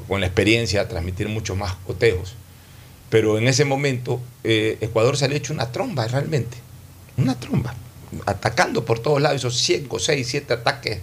con 0.09 0.23
la 0.23 0.27
experiencia, 0.29 0.81
a 0.81 0.89
transmitir 0.89 1.29
muchos 1.29 1.59
más 1.59 1.75
cotejos. 1.87 2.37
Pero 3.11 3.37
en 3.37 3.49
ese 3.49 3.67
momento 3.67 4.19
Ecuador 4.45 5.19
se 5.19 5.29
le 5.29 5.37
hecho 5.37 5.53
una 5.53 5.73
tromba 5.73 6.09
realmente, 6.09 6.57
una 7.19 7.39
tromba, 7.39 7.75
atacando 8.27 8.85
por 8.85 8.99
todos 9.01 9.21
lados, 9.21 9.37
esos 9.39 9.59
5, 9.59 9.99
6, 9.99 10.27
7 10.29 10.53
ataques 10.55 11.01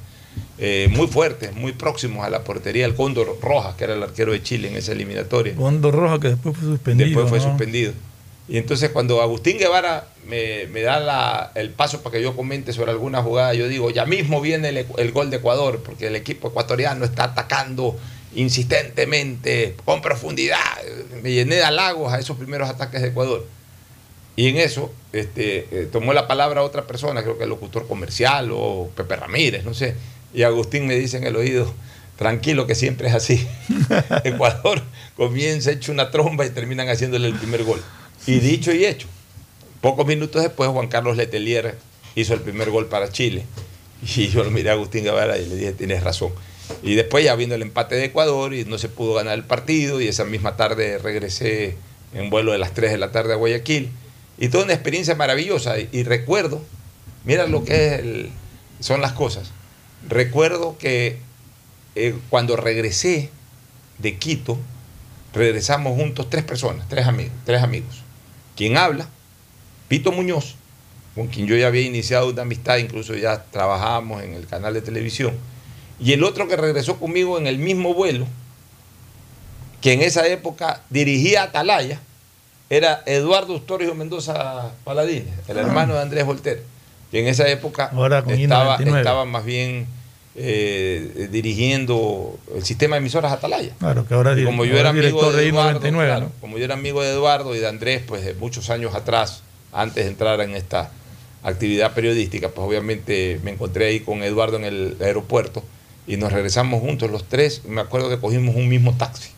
eh, 0.58 0.88
muy 0.92 1.08
fuertes, 1.08 1.54
muy 1.56 1.72
próximos 1.74 2.26
a 2.26 2.30
la 2.30 2.44
portería 2.44 2.84
del 2.86 2.96
Cóndor 2.96 3.38
Rojas, 3.42 3.76
que 3.76 3.86
era 3.86 3.94
el 3.94 4.04
arquero 4.04 4.32
de 4.32 4.44
Chile 4.44 4.68
en 4.68 4.76
esa 4.76 4.92
eliminatoria. 4.92 5.54
Fondo 5.56 5.92
Roja 5.92 6.20
que 6.20 6.30
después 6.30 6.56
fue 6.58 6.68
suspendido. 6.68 7.08
Después 7.08 7.30
fue 7.30 7.38
¿no? 7.40 7.44
suspendido. 7.46 7.94
Y 8.48 8.58
entonces 8.58 8.90
cuando 8.90 9.22
Agustín 9.22 9.58
Guevara 9.60 10.08
me, 10.28 10.66
me 10.68 10.82
da 10.82 11.00
la- 11.00 11.52
el 11.56 11.70
paso 11.70 12.02
para 12.02 12.18
que 12.18 12.24
yo 12.24 12.36
comente 12.36 12.74
sobre 12.74 12.92
alguna 12.92 13.22
jugada, 13.22 13.54
yo 13.54 13.68
digo, 13.68 13.90
ya 13.92 14.06
mismo 14.06 14.42
viene 14.42 14.70
el, 14.70 14.86
el 14.98 15.12
gol 15.12 15.30
de 15.30 15.38
Ecuador, 15.38 15.82
porque 15.86 16.08
el 16.08 16.16
equipo 16.16 16.48
ecuatoriano 16.50 17.06
está 17.06 17.26
atacando 17.26 17.96
insistentemente, 18.36 19.76
con 19.86 20.02
profundidad. 20.02 20.58
Me 21.24 21.32
llené 21.32 21.56
de 21.56 21.64
halagos 21.64 22.12
a 22.14 22.20
esos 22.20 22.38
primeros 22.38 22.70
ataques 22.70 23.02
de 23.02 23.10
Ecuador. 23.10 23.46
Y 24.40 24.48
en 24.48 24.56
eso 24.56 24.90
este, 25.12 25.68
eh, 25.70 25.90
tomó 25.92 26.14
la 26.14 26.26
palabra 26.26 26.64
otra 26.64 26.88
persona, 26.88 27.24
creo 27.24 27.38
que 27.38 27.44
el 27.44 27.50
locutor 27.50 27.86
comercial 27.90 28.52
o 28.54 28.90
Pepe 28.96 29.18
Ramírez, 29.18 29.66
no 29.66 29.74
sé. 29.74 29.96
Y 30.34 30.44
Agustín 30.44 30.88
me 30.88 30.96
dice 30.96 31.18
en 31.18 31.26
el 31.26 31.36
oído, 31.36 31.70
tranquilo 32.16 32.66
que 32.66 32.74
siempre 32.74 33.10
es 33.10 33.16
así. 33.16 33.46
Ecuador 34.24 34.82
comienza 35.18 35.72
hecho 35.72 35.92
una 35.92 36.10
tromba 36.10 36.46
y 36.46 36.52
terminan 36.52 36.88
haciéndole 36.88 37.28
el 37.28 37.34
primer 37.34 37.66
gol. 37.66 37.84
Y 38.28 38.40
dicho 38.40 38.72
y 38.72 38.86
hecho, 38.86 39.10
pocos 39.82 40.08
minutos 40.08 40.42
después 40.42 40.70
Juan 40.70 40.88
Carlos 40.88 41.18
Letelier 41.18 41.76
hizo 42.16 42.34
el 42.34 42.40
primer 42.40 42.70
gol 42.70 42.86
para 42.86 43.12
Chile. 43.12 43.44
Y 44.16 44.30
yo 44.30 44.46
lo 44.46 44.52
miré 44.52 44.70
a 44.70 44.74
Agustín 44.74 45.04
Guevara 45.04 45.38
y 45.38 45.50
le 45.50 45.56
dije, 45.58 45.74
tienes 45.74 46.02
razón. 46.02 46.32
Y 46.82 46.96
después 46.96 47.26
ya 47.26 47.36
vino 47.36 47.56
el 47.56 47.62
empate 47.62 47.96
de 47.96 48.06
Ecuador 48.06 48.54
y 48.54 48.64
no 48.64 48.78
se 48.78 48.88
pudo 48.88 49.16
ganar 49.16 49.34
el 49.34 49.44
partido 49.44 50.00
y 50.00 50.08
esa 50.08 50.24
misma 50.24 50.56
tarde 50.56 50.98
regresé 50.98 51.76
en 52.14 52.30
vuelo 52.30 52.54
de 52.54 52.58
las 52.58 52.74
3 52.74 52.90
de 52.94 52.98
la 52.98 53.12
tarde 53.12 53.34
a 53.34 53.36
Guayaquil. 53.36 53.92
Y 54.40 54.48
toda 54.48 54.64
una 54.64 54.74
experiencia 54.74 55.16
maravillosa. 55.16 55.76
Y, 55.80 56.04
recuerdo, 56.04 56.62
mira 57.26 57.46
lo 57.46 57.66
que 57.66 58.30
son 58.80 59.02
las 59.02 59.12
cosas. 59.12 59.52
Recuerdo 60.08 60.78
que 60.78 61.20
eh, 61.96 62.16
cuando 62.30 62.56
regresé 62.56 63.30
de 63.98 64.18
Quito, 64.18 64.58
regresamos 65.34 65.96
juntos 65.96 66.30
tres 66.30 66.46
personas, 66.46 66.88
tres 66.88 67.06
amigos, 67.06 67.34
tres 67.46 67.62
amigos. 67.62 68.02
Quien 68.56 68.78
habla, 68.78 69.10
Pito 69.90 70.14
Muñoz, 70.14 70.56
con 71.16 71.28
quien 71.28 71.46
yo 71.46 71.58
ya 71.58 71.68
había 71.68 71.82
iniciado 71.82 72.30
una 72.30 72.44
amistad, 72.44 72.78
incluso 72.78 73.16
ya 73.16 73.44
trabajábamos 73.52 74.24
en 74.24 74.36
el 74.36 74.48
canal 74.48 74.74
de 74.74 74.82
televisión. 74.82 75.34
Y 76.00 76.14
el 76.14 76.24
otro 76.24 76.48
que 76.48 76.56
regresó 76.56 76.98
conmigo 76.98 77.38
en 77.38 77.46
el 77.46 77.58
mismo 77.58 77.94
vuelo, 77.94 78.26
que 79.82 79.92
en 79.92 80.02
esa 80.02 80.26
época 80.28 80.82
dirigía 80.90 81.44
Atalaya, 81.44 82.00
era 82.70 83.02
Eduardo 83.06 83.60
Torrijos 83.62 83.96
Mendoza 83.96 84.72
Paladines, 84.84 85.34
el 85.48 85.58
Ah. 85.58 85.62
hermano 85.62 85.96
de 85.96 86.02
Andrés 86.02 86.26
Volter, 86.26 86.64
que 87.12 87.20
en 87.20 87.28
esa 87.28 87.48
época 87.50 87.86
estaba, 87.86 88.22
29. 88.78 89.00
estaba 89.00 89.26
más 89.26 89.44
bien 89.46 89.88
eh, 90.36 91.28
dirigiendo 91.32 92.38
el 92.56 92.64
sistema 92.64 92.96
de 92.96 93.00
emisoras 93.02 93.32
Atalaya. 93.34 93.74
Claro, 93.80 94.06
que 94.08 94.14
ahora, 94.14 94.40
Y 94.40 94.46
como 94.46 94.64
yo 94.64 94.78
era 94.78 94.90
amigo 94.90 95.06
director 95.08 95.34
de 95.36 95.42
de 95.42 95.48
Eduardo, 95.50 95.72
99, 95.80 96.08
claro, 96.08 96.26
¿no? 96.28 96.32
como 96.40 96.58
yo 96.58 96.64
era 96.66 96.76
amigo 96.76 97.02
de 97.02 97.10
Eduardo 97.12 97.56
y 97.56 97.60
de 97.60 97.68
Andrés, 97.68 98.04
pues 98.08 98.24
de 98.24 98.36
muchos 98.36 98.70
años 98.70 98.96
atrás, 98.96 99.42
antes 99.74 100.06
de 100.06 100.12
entrar 100.12 100.40
en 100.42 100.56
esta 100.56 100.92
actividad 101.44 101.94
periodística, 101.94 102.50
pues 102.50 102.66
obviamente 102.68 103.40
me 103.44 103.52
encontré 103.52 103.88
ahí 103.88 104.00
con 104.02 104.24
Eduardo 104.24 104.58
en 104.58 104.66
el 104.66 104.98
aeropuerto 105.02 105.64
y 106.08 106.18
nos 106.18 106.32
regresamos 106.32 106.80
juntos 106.82 107.10
los 107.12 107.26
tres. 107.28 107.64
Me 107.66 107.82
acuerdo 107.82 108.10
que 108.10 108.20
cogimos 108.20 108.56
un 108.56 108.70
mismo 108.70 108.96
taxi 108.98 109.30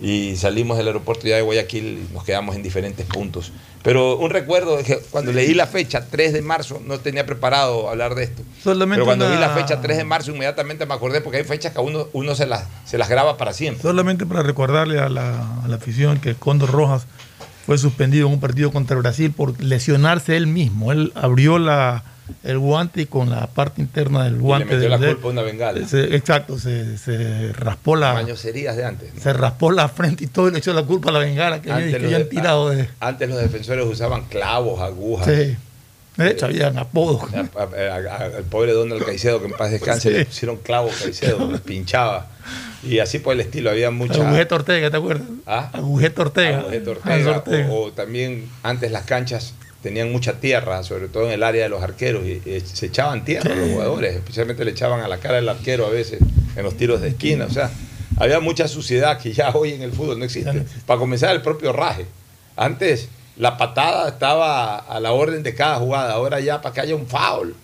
y 0.00 0.36
salimos 0.36 0.78
del 0.78 0.86
aeropuerto 0.86 1.26
ya 1.26 1.36
de 1.36 1.42
Guayaquil 1.42 2.06
y 2.10 2.14
nos 2.14 2.24
quedamos 2.24 2.56
en 2.56 2.62
diferentes 2.62 3.04
puntos. 3.06 3.52
Pero 3.82 4.16
un 4.18 4.30
recuerdo 4.30 4.78
es 4.78 4.86
que 4.86 4.98
cuando 5.10 5.32
leí 5.32 5.54
la 5.54 5.66
fecha, 5.66 6.06
3 6.10 6.32
de 6.32 6.42
marzo, 6.42 6.80
no 6.86 6.98
tenía 7.00 7.26
preparado 7.26 7.88
hablar 7.88 8.14
de 8.14 8.24
esto. 8.24 8.42
Solamente 8.62 8.96
Pero 8.98 9.06
cuando 9.06 9.26
una- 9.26 9.34
vi 9.34 9.40
la 9.40 9.50
fecha 9.50 9.80
3 9.80 9.98
de 9.98 10.04
marzo, 10.04 10.30
inmediatamente 10.32 10.84
me 10.86 10.94
acordé 10.94 11.20
porque 11.20 11.38
hay 11.38 11.44
fechas 11.44 11.72
que 11.72 11.80
uno, 11.80 12.06
uno 12.12 12.34
se, 12.34 12.46
las, 12.46 12.64
se 12.84 12.98
las 12.98 13.08
graba 13.08 13.36
para 13.36 13.52
siempre. 13.52 13.82
Solamente 13.82 14.26
para 14.26 14.42
recordarle 14.42 14.98
a 15.00 15.08
la, 15.08 15.60
a 15.64 15.68
la 15.68 15.76
afición 15.76 16.18
que 16.18 16.34
Condor 16.34 16.70
Rojas 16.70 17.06
fue 17.66 17.78
suspendido 17.78 18.26
en 18.26 18.34
un 18.34 18.40
partido 18.40 18.70
contra 18.72 18.96
Brasil 18.96 19.32
por 19.32 19.62
lesionarse 19.62 20.36
él 20.36 20.46
mismo. 20.46 20.92
Él 20.92 21.12
abrió 21.14 21.58
la, 21.58 22.04
el 22.44 22.58
guante 22.58 23.02
y 23.02 23.06
con 23.06 23.30
la 23.30 23.46
parte 23.46 23.80
interna 23.80 24.24
del 24.24 24.34
Y 24.34 24.36
le 24.36 24.42
guante 24.42 24.74
metió 24.74 24.88
la 24.88 24.98
dedo- 24.98 25.12
culpa 25.14 25.28
a 25.28 25.30
una 25.32 25.42
bengala. 25.42 25.86
se- 25.86 26.14
exacto, 26.16 26.58
se, 26.58 26.96
se 26.98 27.52
raspó 27.52 27.96
la 27.96 28.14
Mañoserías 28.14 28.76
de 28.76 28.84
antes. 28.84 29.14
¿no? 29.14 29.20
se 29.20 29.32
raspó 29.32 29.70
la 29.72 29.88
frente 29.88 30.24
y 30.24 30.26
todo 30.26 30.48
y 30.48 30.52
le 30.52 30.58
echó 30.58 30.72
la 30.72 30.82
culpa 30.82 31.10
a 31.10 31.12
la 31.12 31.18
bengala 31.20 31.60
que, 31.62 31.70
Antes 31.70 31.94
habían 31.94 32.22
de- 32.22 32.24
tirado 32.26 32.70
de. 32.70 32.88
Antes 33.00 33.28
los 33.28 33.38
defensores 33.38 33.86
usaban 33.86 34.24
clavos, 34.24 34.80
agujas. 34.80 35.26
Sí. 35.26 35.56
De 36.16 36.30
hecho, 36.32 36.46
habían 36.46 36.76
apodos. 36.76 37.22
Al 37.32 38.42
pobre 38.50 38.72
Donald 38.72 39.02
Caicedo, 39.04 39.40
que 39.40 39.46
en 39.46 39.52
paz 39.52 39.70
descanse, 39.70 40.10
Sí. 40.10 40.16
le 40.18 40.24
pusieron 40.26 40.56
clavo 40.58 40.90
Caicedo, 41.02 41.48
le 41.52 41.58
pinchaba. 41.58 42.26
Y 42.82 42.98
así 42.98 43.18
por 43.20 43.34
el 43.34 43.40
estilo, 43.40 43.70
había 43.70 43.90
mucha. 43.90 44.26
Agujeta 44.26 44.54
Ortega, 44.54 44.90
¿te 44.90 44.96
acuerdas? 44.96 45.26
¿Ah? 45.46 45.70
Agujeta 45.72 46.22
Ortega. 46.22 46.58
Agujeta 46.60 46.90
Ortega, 46.90 47.30
Ortega. 47.36 47.68
O, 47.70 47.84
o 47.86 47.92
también 47.92 48.48
antes 48.62 48.90
las 48.90 49.04
canchas 49.04 49.54
tenían 49.82 50.12
mucha 50.12 50.34
tierra, 50.40 50.82
sobre 50.82 51.08
todo 51.08 51.26
en 51.26 51.32
el 51.32 51.42
área 51.42 51.62
de 51.64 51.68
los 51.70 51.82
arqueros, 51.82 52.24
y, 52.26 52.42
y 52.48 52.60
se 52.60 52.86
echaban 52.86 53.24
tierra 53.24 53.52
a 53.52 53.56
los 53.56 53.70
jugadores, 53.70 54.14
especialmente 54.16 54.64
le 54.64 54.72
echaban 54.72 55.00
a 55.00 55.08
la 55.08 55.18
cara 55.18 55.36
del 55.36 55.48
arquero 55.48 55.86
a 55.86 55.90
veces 55.90 56.20
en 56.56 56.62
los 56.62 56.76
tiros 56.76 57.00
de 57.00 57.08
esquina. 57.08 57.46
O 57.46 57.50
sea, 57.50 57.70
había 58.18 58.40
mucha 58.40 58.68
suciedad 58.68 59.18
que 59.18 59.32
ya 59.32 59.50
hoy 59.50 59.72
en 59.72 59.82
el 59.82 59.92
fútbol 59.92 60.18
no 60.18 60.24
existe. 60.24 60.64
Para 60.86 60.98
comenzar, 60.98 61.34
el 61.34 61.42
propio 61.42 61.72
raje. 61.72 62.06
Antes 62.56 63.08
la 63.36 63.56
patada 63.56 64.08
estaba 64.10 64.76
a 64.76 65.00
la 65.00 65.12
orden 65.12 65.42
de 65.42 65.54
cada 65.54 65.76
jugada, 65.76 66.12
ahora 66.12 66.40
ya 66.40 66.60
para 66.60 66.74
que 66.74 66.80
haya 66.82 66.94
un 66.94 67.06
foul. 67.06 67.54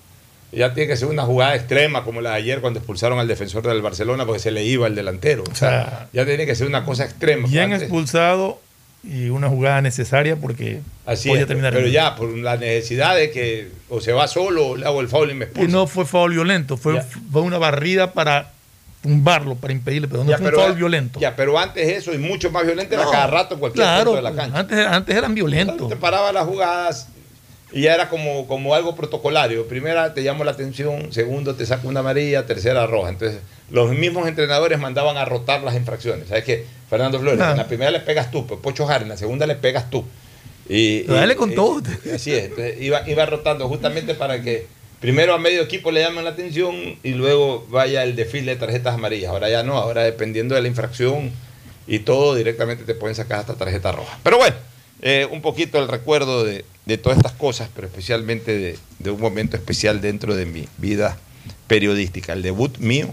Ya 0.53 0.73
tiene 0.73 0.89
que 0.89 0.97
ser 0.97 1.09
una 1.09 1.25
jugada 1.25 1.55
extrema 1.55 2.03
como 2.05 2.23
la 2.23 2.31
de 2.31 2.37
ayer 2.37 2.61
cuando 2.63 2.79
expulsaron 2.79 3.19
al 3.19 3.29
defensor 3.29 3.67
del 3.67 3.83
Barcelona 3.83 4.25
porque 4.25 4.39
se 4.39 4.51
le 4.53 4.65
iba 4.65 4.87
el 4.87 4.95
delantero. 4.95 5.45
O 5.51 5.55
sea, 5.55 6.09
ya 6.15 6.25
tiene 6.25 6.47
que 6.47 6.55
ser 6.55 6.67
una 6.67 6.85
cosa 6.85 7.05
extrema. 7.05 7.47
Bien 7.49 7.65
Antes- 7.65 7.83
expulsado 7.83 8.61
y 9.09 9.29
una 9.29 9.49
jugada 9.49 9.81
necesaria 9.83 10.37
porque 10.37 10.81
Así 11.05 11.29
podía 11.29 11.43
es, 11.43 11.49
terminar 11.49 11.73
pero 11.73 11.87
ya 11.89 12.17
por 12.17 12.29
la 12.37 12.57
necesidad 12.57 13.15
de 13.17 13.31
que 13.31 13.69
o 13.89 14.01
se 14.01 14.13
va 14.13 14.27
solo 14.29 14.69
o 14.69 14.77
le 14.77 14.85
hago 14.87 15.01
el 15.01 15.09
foul 15.09 15.31
y 15.31 15.35
me 15.35 15.45
Y 15.45 15.49
expulsa. 15.49 15.71
no 15.73 15.87
fue 15.87 16.05
foul 16.05 16.33
violento, 16.33 16.77
fue, 16.77 17.01
fue 17.31 17.43
una 17.43 17.59
barrida 17.59 18.13
para 18.13 18.51
tumbarlo, 19.03 19.55
para 19.55 19.73
impedirle, 19.73 20.09
pero 20.09 20.25
no 20.25 20.31
Ya, 20.31 20.39
fue 20.39 20.47
un 20.47 20.53
pero- 20.53 20.63
foul 20.65 20.75
violento. 20.77 21.21
Ya, 21.21 21.37
pero 21.37 21.59
antes 21.59 21.87
eso 21.89 22.13
y 22.13 22.19
mucho 22.19 22.51
más 22.51 22.65
violento 22.67 22.95
era 22.95 23.05
No, 23.05 23.11
cada 23.11 23.27
rato 23.29 23.55
en 23.55 23.61
cualquier 23.61 23.85
claro, 23.85 24.13
punto 24.13 24.17
de 24.17 24.23
la 24.23 24.33
cancha. 24.35 24.59
Antes, 24.59 24.87
antes 24.87 25.17
eran 25.17 25.35
violentos. 25.35 25.89
Te 25.89 25.97
paraba 25.97 26.33
las 26.33 26.45
jugadas 26.45 27.09
y 27.73 27.83
ya 27.83 27.95
era 27.95 28.09
como, 28.09 28.49
como 28.49 28.75
algo 28.75 28.97
protocolario. 28.97 29.69
Primera 29.69 30.13
te 30.15 30.23
llamo 30.23 30.43
la 30.43 30.51
atención, 30.53 31.13
segundo 31.13 31.55
te 31.55 31.67
saco 31.67 31.87
una 31.87 32.01
amarilla, 32.01 32.47
tercera 32.47 32.87
roja. 32.87 33.11
Entonces, 33.11 33.41
los 33.71 33.91
mismos 33.93 34.29
entrenadores 34.29 34.79
mandaban 34.79 35.17
a 35.17 35.25
rotar 35.25 35.63
las 35.63 35.75
infracciones. 35.75 36.29
¿Sabes 36.29 36.45
qué? 36.45 36.65
Fernando 36.89 37.19
Flores, 37.19 37.37
Claro. 37.39 37.53
en 37.53 37.59
la 37.59 37.67
primera 37.67 37.91
le 37.91 38.01
pegas 38.01 38.31
tú, 38.31 38.47
pues 38.47 38.61
Pocho 38.61 38.87
Jara, 38.87 39.03
en 39.03 39.09
la 39.09 39.17
segunda 39.17 39.47
le 39.47 39.57
pegas 39.57 39.91
tú. 39.91 40.05
Y, 40.69 41.03
dale 41.03 41.37
con 41.37 41.53
y- 41.53 41.55
todo. 41.55 41.83
y- 42.05 42.11
así 42.15 42.33
es. 42.33 42.45
Entonces, 42.45 42.81
iba, 42.81 43.09
iba 43.09 43.27
rotando 43.27 43.69
justamente 43.69 44.15
para 44.15 44.43
que 44.43 44.67
primero 45.01 45.35
a 45.35 45.39
medio 45.39 45.63
equipo 45.63 45.91
le 45.91 46.01
llamen 46.01 46.25
la 46.25 46.31
atención 46.31 46.75
y 47.03 47.11
luego 47.13 47.67
vaya 47.71 48.03
el 48.05 48.17
desfile 48.17 48.53
de 48.55 48.61
tarjetas 48.61 48.95
amarillas. 48.95 49.31
Ahora 49.31 49.49
ya 49.51 49.63
no, 49.63 49.77
ahora 49.79 50.03
dependiendo 50.03 50.55
de 50.55 50.63
la 50.63 50.69
infracción 50.69 51.31
y 51.89 52.01
todo, 52.01 52.35
directamente 52.35 52.85
te 52.85 52.95
pueden 52.95 53.15
sacar 53.15 53.41
hasta 53.41 53.55
tarjeta 53.55 53.93
roja. 53.93 54.19
Pero 54.23 54.39
bueno, 54.39 54.57
eh, 55.03 55.27
un 55.31 55.43
poquito 55.43 55.79
el 55.81 55.89
recuerdo 55.89 56.45
de, 56.45 56.65
de 56.87 56.99
todas 56.99 57.19
estas 57.19 57.33
cosas, 57.33 57.69
pero 57.75 57.87
especialmente 57.89 58.57
de, 58.59 58.79
de 58.99 59.11
un 59.11 59.21
momento 59.21 59.57
especial 59.57 60.01
dentro 60.01 60.35
de 60.35 60.47
mi 60.47 60.67
vida 60.79 61.17
periodística, 61.67 62.33
el 62.33 62.43
debut 62.43 62.79
mío 62.79 63.13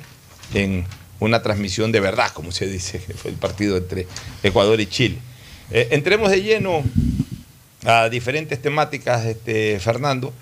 en 0.53 0.85
una 1.19 1.41
transmisión 1.41 1.91
de 1.91 1.99
verdad, 1.99 2.31
como 2.33 2.51
se 2.51 2.67
dice, 2.67 2.99
que 2.99 3.13
fue 3.13 3.31
el 3.31 3.37
partido 3.37 3.77
entre 3.77 4.07
Ecuador 4.43 4.79
y 4.79 4.87
Chile. 4.87 5.17
Eh, 5.71 5.89
entremos 5.91 6.29
de 6.29 6.41
lleno 6.41 6.83
a 7.85 8.09
diferentes 8.09 8.61
temáticas, 8.61 9.25
este, 9.25 9.79
Fernando. 9.79 10.33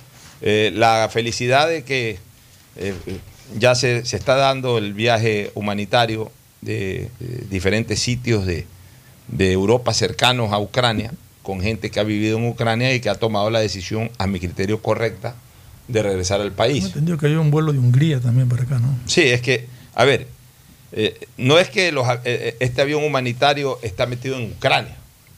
Eh, 0.41 0.71
la 0.73 1.07
felicidad 1.11 1.67
de 1.67 1.83
que 1.83 2.17
eh, 2.75 2.93
ya 3.57 3.75
se, 3.75 4.05
se 4.05 4.17
está 4.17 4.35
dando 4.35 4.77
el 4.77 4.93
viaje 4.93 5.51
humanitario 5.53 6.31
de, 6.61 7.09
diferentes 7.49 7.99
sitios 7.99 8.45
de, 8.45 8.65
de 9.27 9.51
Europa 9.51 9.93
cercanos 9.93 10.51
a 10.51 10.59
Ucrania, 10.59 11.11
con 11.43 11.61
gente 11.61 11.89
que 11.89 11.99
ha 11.99 12.03
vivido 12.03 12.37
en 12.37 12.47
Ucrania 12.47 12.93
y 12.93 12.99
que 12.99 13.09
ha 13.09 13.15
tomado 13.15 13.49
la 13.49 13.59
decisión, 13.59 14.09
a 14.17 14.27
mi 14.27 14.39
criterio 14.39 14.81
correcta, 14.81 15.35
de 15.87 16.03
regresar 16.03 16.41
al 16.41 16.51
país. 16.51 16.85
entendido 16.85 17.17
que 17.17 17.25
había 17.25 17.39
un 17.39 17.51
vuelo 17.51 17.73
de 17.73 17.79
Hungría 17.79 18.19
también 18.19 18.47
para 18.47 18.63
acá, 18.63 18.79
¿no? 18.79 18.97
Sí, 19.05 19.21
es 19.21 19.41
que, 19.41 19.67
a 19.95 20.05
ver, 20.05 20.27
eh, 20.93 21.17
no 21.37 21.57
es 21.59 21.69
que 21.69 21.91
los, 21.91 22.07
a- 22.07 22.21
eh, 22.25 22.55
este 22.59 22.81
avión 22.81 23.03
humanitario 23.03 23.79
está 23.81 24.05
metido 24.05 24.37
en 24.37 24.51
Ucrania 24.51 24.95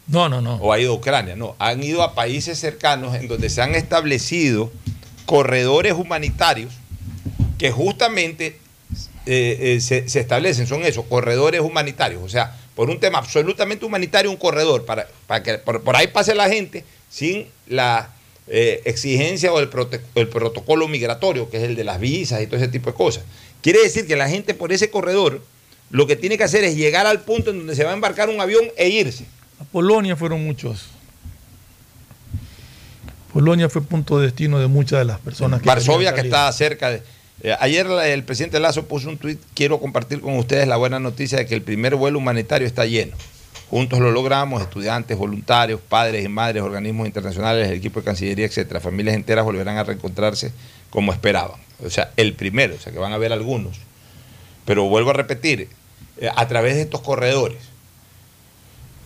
No, 0.07 0.29
no, 0.29 0.41
no. 0.41 0.55
o 0.55 0.73
ha 0.73 0.79
ido 0.79 0.93
a 0.93 0.95
Ucrania, 0.95 1.35
no, 1.35 1.55
han 1.59 1.83
ido 1.83 2.01
a 2.03 2.13
países 2.15 2.57
cercanos 2.59 3.15
en 3.15 3.27
donde 3.27 3.49
se 3.49 3.61
han 3.61 3.75
establecido 3.75 4.71
corredores 5.25 5.93
humanitarios 5.93 6.73
que 7.57 7.71
justamente 7.71 8.57
eh, 9.25 9.57
eh, 9.75 9.81
se, 9.81 10.09
se 10.09 10.19
establecen, 10.19 10.67
son 10.67 10.83
esos, 10.83 11.05
corredores 11.05 11.61
humanitarios, 11.61 12.21
o 12.23 12.29
sea, 12.29 12.57
por 12.75 12.89
un 12.89 12.99
tema 12.99 13.19
absolutamente 13.19 13.85
humanitario, 13.85 14.29
un 14.31 14.37
corredor, 14.37 14.85
para, 14.85 15.07
para 15.27 15.43
que 15.43 15.53
por, 15.59 15.81
por 15.83 15.95
ahí 15.95 16.07
pase 16.07 16.33
la 16.35 16.49
gente 16.49 16.83
sin 17.09 17.45
la 17.67 18.09
eh, 18.47 18.81
exigencia 18.85 19.53
o 19.53 19.59
el, 19.59 19.69
prote- 19.69 20.01
el 20.15 20.27
protocolo 20.27 20.87
migratorio, 20.87 21.49
que 21.49 21.57
es 21.57 21.63
el 21.63 21.75
de 21.75 21.83
las 21.85 21.99
visas 21.99 22.41
y 22.41 22.47
todo 22.47 22.57
ese 22.57 22.67
tipo 22.67 22.89
de 22.89 22.95
cosas. 22.97 23.23
Quiere 23.63 23.81
decir 23.81 24.05
que 24.05 24.15
la 24.17 24.29
gente 24.29 24.53
por 24.53 24.71
ese 24.73 24.91
corredor 24.91 25.41
lo 25.89 26.05
que 26.05 26.15
tiene 26.15 26.37
que 26.37 26.43
hacer 26.43 26.63
es 26.63 26.75
llegar 26.75 27.05
al 27.05 27.21
punto 27.21 27.51
en 27.51 27.59
donde 27.59 27.75
se 27.75 27.83
va 27.83 27.91
a 27.91 27.93
embarcar 27.93 28.29
un 28.29 28.41
avión 28.41 28.65
e 28.77 28.89
irse. 28.89 29.25
A 29.59 29.63
Polonia 29.63 30.15
fueron 30.15 30.43
muchos. 30.43 30.87
Polonia 33.31 33.69
fue 33.69 33.81
punto 33.81 34.19
de 34.19 34.25
destino 34.25 34.59
de 34.59 34.67
muchas 34.67 34.99
de 34.99 35.05
las 35.05 35.19
personas 35.19 35.61
que 35.61 35.67
Varsovia, 35.67 36.13
que 36.13 36.21
está 36.21 36.51
cerca 36.51 36.89
de. 36.89 37.03
eh, 37.41 37.55
ayer 37.59 37.87
el 37.87 38.23
presidente 38.23 38.59
Lazo 38.59 38.85
puso 38.85 39.07
un 39.07 39.17
tuit. 39.17 39.39
Quiero 39.53 39.79
compartir 39.79 40.19
con 40.19 40.37
ustedes 40.37 40.67
la 40.67 40.77
buena 40.77 40.99
noticia 40.99 41.37
de 41.37 41.45
que 41.45 41.55
el 41.55 41.61
primer 41.61 41.95
vuelo 41.95 42.19
humanitario 42.19 42.67
está 42.67 42.85
lleno. 42.85 43.15
Juntos 43.69 43.99
lo 43.99 44.11
logramos, 44.11 44.61
estudiantes, 44.61 45.17
voluntarios, 45.17 45.79
padres 45.79 46.25
y 46.25 46.27
madres, 46.27 46.61
organismos 46.61 47.07
internacionales, 47.07 47.69
el 47.69 47.77
equipo 47.77 48.01
de 48.01 48.05
Cancillería, 48.05 48.45
etcétera. 48.45 48.79
Familias 48.79 49.15
enteras 49.15 49.45
volverán 49.45 49.77
a 49.77 49.83
reencontrarse 49.83 50.51
como 50.93 51.11
esperaban. 51.11 51.59
O 51.83 51.89
sea, 51.89 52.11
el 52.17 52.35
primero, 52.35 52.75
o 52.75 52.77
sea 52.77 52.93
que 52.93 52.99
van 52.99 53.11
a 53.13 53.15
haber 53.15 53.33
algunos. 53.33 53.77
Pero 54.63 54.83
vuelvo 54.83 55.09
a 55.09 55.13
repetir, 55.13 55.67
eh, 56.17 56.29
a 56.35 56.47
través 56.47 56.75
de 56.75 56.83
estos 56.83 57.01
corredores. 57.01 57.57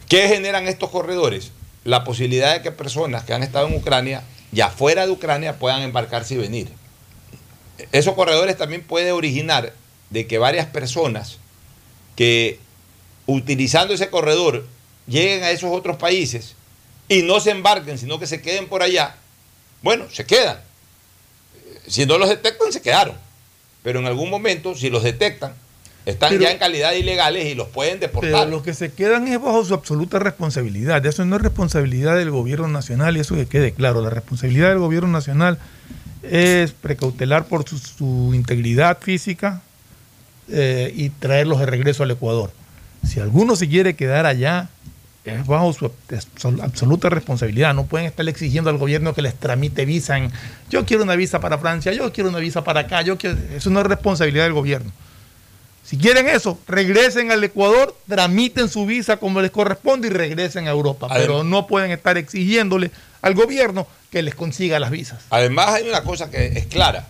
¿Qué 0.10 0.28
generan 0.28 0.68
estos 0.68 0.90
corredores? 0.90 1.54
La 1.86 2.04
posibilidad 2.04 2.54
de 2.54 2.62
que 2.62 2.74
personas 2.74 3.24
que 3.24 3.34
han 3.34 3.42
estado 3.42 3.68
en 3.68 3.76
Ucrania, 3.76 4.24
ya 4.52 4.70
fuera 4.70 5.06
de 5.06 5.14
Ucrania, 5.14 5.60
puedan 5.60 5.82
embarcarse 5.82 6.34
y 6.34 6.38
venir. 6.38 6.68
Esos 7.94 8.16
corredores 8.16 8.58
también 8.58 8.84
puede 8.84 9.14
originar 9.14 9.74
de 10.10 10.28
que 10.28 10.40
varias 10.40 10.66
personas 10.66 11.38
que 12.18 12.60
utilizando 13.28 13.94
ese 13.94 14.10
corredor 14.10 14.68
lleguen 15.08 15.44
a 15.44 15.52
esos 15.52 15.72
otros 15.72 15.96
países 15.96 16.56
y 17.08 17.22
no 17.22 17.40
se 17.40 17.52
embarquen, 17.52 17.98
sino 17.98 18.20
que 18.20 18.28
se 18.28 18.42
queden 18.42 18.68
por 18.68 18.84
allá, 18.84 19.16
bueno, 19.82 20.08
se 20.12 20.26
quedan. 20.26 20.67
Si 21.88 22.06
no 22.06 22.18
los 22.18 22.30
detectan, 22.30 22.72
se 22.72 22.82
quedaron. 22.82 23.16
Pero 23.84 24.00
en 24.00 24.06
algún 24.06 24.30
momento, 24.30 24.76
si 24.76 24.90
los 24.90 25.04
detectan, 25.04 25.54
están 26.06 26.30
Pero- 26.30 26.42
ya 26.44 26.52
en 26.52 26.58
calidad 26.58 26.92
de 26.92 27.00
ilegales 27.00 27.46
y 27.46 27.56
los 27.56 27.68
pueden 27.70 28.00
Pero 28.00 28.12
deportar. 28.12 28.48
los 28.50 28.62
que 28.64 28.74
se 28.74 28.92
quedan 28.92 29.28
es 29.28 29.42
bajo 29.42 29.64
su 29.66 29.74
absoluta 29.74 30.20
responsabilidad. 30.20 31.06
Eso 31.06 31.26
no 31.26 31.36
es 31.38 31.42
responsabilidad 31.42 32.16
del 32.18 32.32
gobierno 32.32 32.68
nacional 32.68 33.18
y 33.18 33.22
eso 33.22 33.36
que 33.36 33.46
quede 33.46 33.72
claro. 33.74 34.02
La 34.02 34.10
responsabilidad 34.10 34.70
del 34.70 34.80
gobierno 34.80 35.10
nacional 35.10 35.58
es 36.24 36.72
precautelar 36.72 37.46
por 37.46 37.68
su, 37.68 37.78
su 37.78 38.32
integridad 38.34 39.00
física 39.00 39.62
eh, 40.50 40.92
y 40.96 41.10
traerlos 41.10 41.60
de 41.60 41.66
regreso 41.66 42.04
al 42.04 42.12
Ecuador. 42.12 42.52
Si 43.06 43.20
alguno 43.20 43.56
se 43.56 43.68
quiere 43.70 43.96
quedar 43.96 44.26
allá, 44.26 44.70
es 45.36 45.46
bajo 45.46 45.72
su 45.74 45.92
absol- 46.10 46.62
absoluta 46.64 47.10
responsabilidad. 47.10 47.74
No 47.74 47.86
pueden 47.86 48.08
estar 48.08 48.28
exigiendo 48.28 48.70
al 48.70 48.78
gobierno 48.78 49.14
que 49.14 49.22
les 49.22 49.36
tramite 49.36 49.86
visa. 49.86 50.18
En, 50.18 50.32
yo 50.70 50.86
quiero 50.86 51.04
una 51.04 51.16
visa 51.16 51.40
para 51.40 51.58
Francia, 51.58 51.94
yo 51.94 52.12
quiero 52.14 52.30
una 52.30 52.40
visa 52.40 52.64
para 52.64 52.82
acá. 52.82 53.02
Yo 53.02 53.18
quiero, 53.18 53.38
eso 53.56 53.70
no 53.70 53.80
es 53.82 53.86
responsabilidad 53.88 54.44
del 54.46 54.54
gobierno. 54.54 54.92
Si 55.84 55.98
quieren 55.98 56.28
eso, 56.28 56.60
regresen 56.68 57.32
al 57.32 57.42
Ecuador, 57.44 57.96
tramiten 58.10 58.68
su 58.68 58.86
visa 58.86 59.18
como 59.18 59.42
les 59.42 59.52
corresponde 59.52 60.08
y 60.10 60.12
regresen 60.12 60.68
a 60.68 60.72
Europa. 60.72 61.08
Pero 61.14 61.46
no 61.46 61.66
pueden 61.66 61.92
estar 61.92 62.18
exigiéndole 62.18 62.92
al 63.22 63.36
gobierno 63.36 63.88
que 64.12 64.22
les 64.22 64.36
consiga 64.36 64.80
las 64.80 64.92
visas. 64.92 65.20
Además 65.30 65.70
hay 65.70 65.88
una 65.88 66.04
cosa 66.04 66.30
que 66.30 66.48
es 66.48 66.66
clara. 66.66 67.08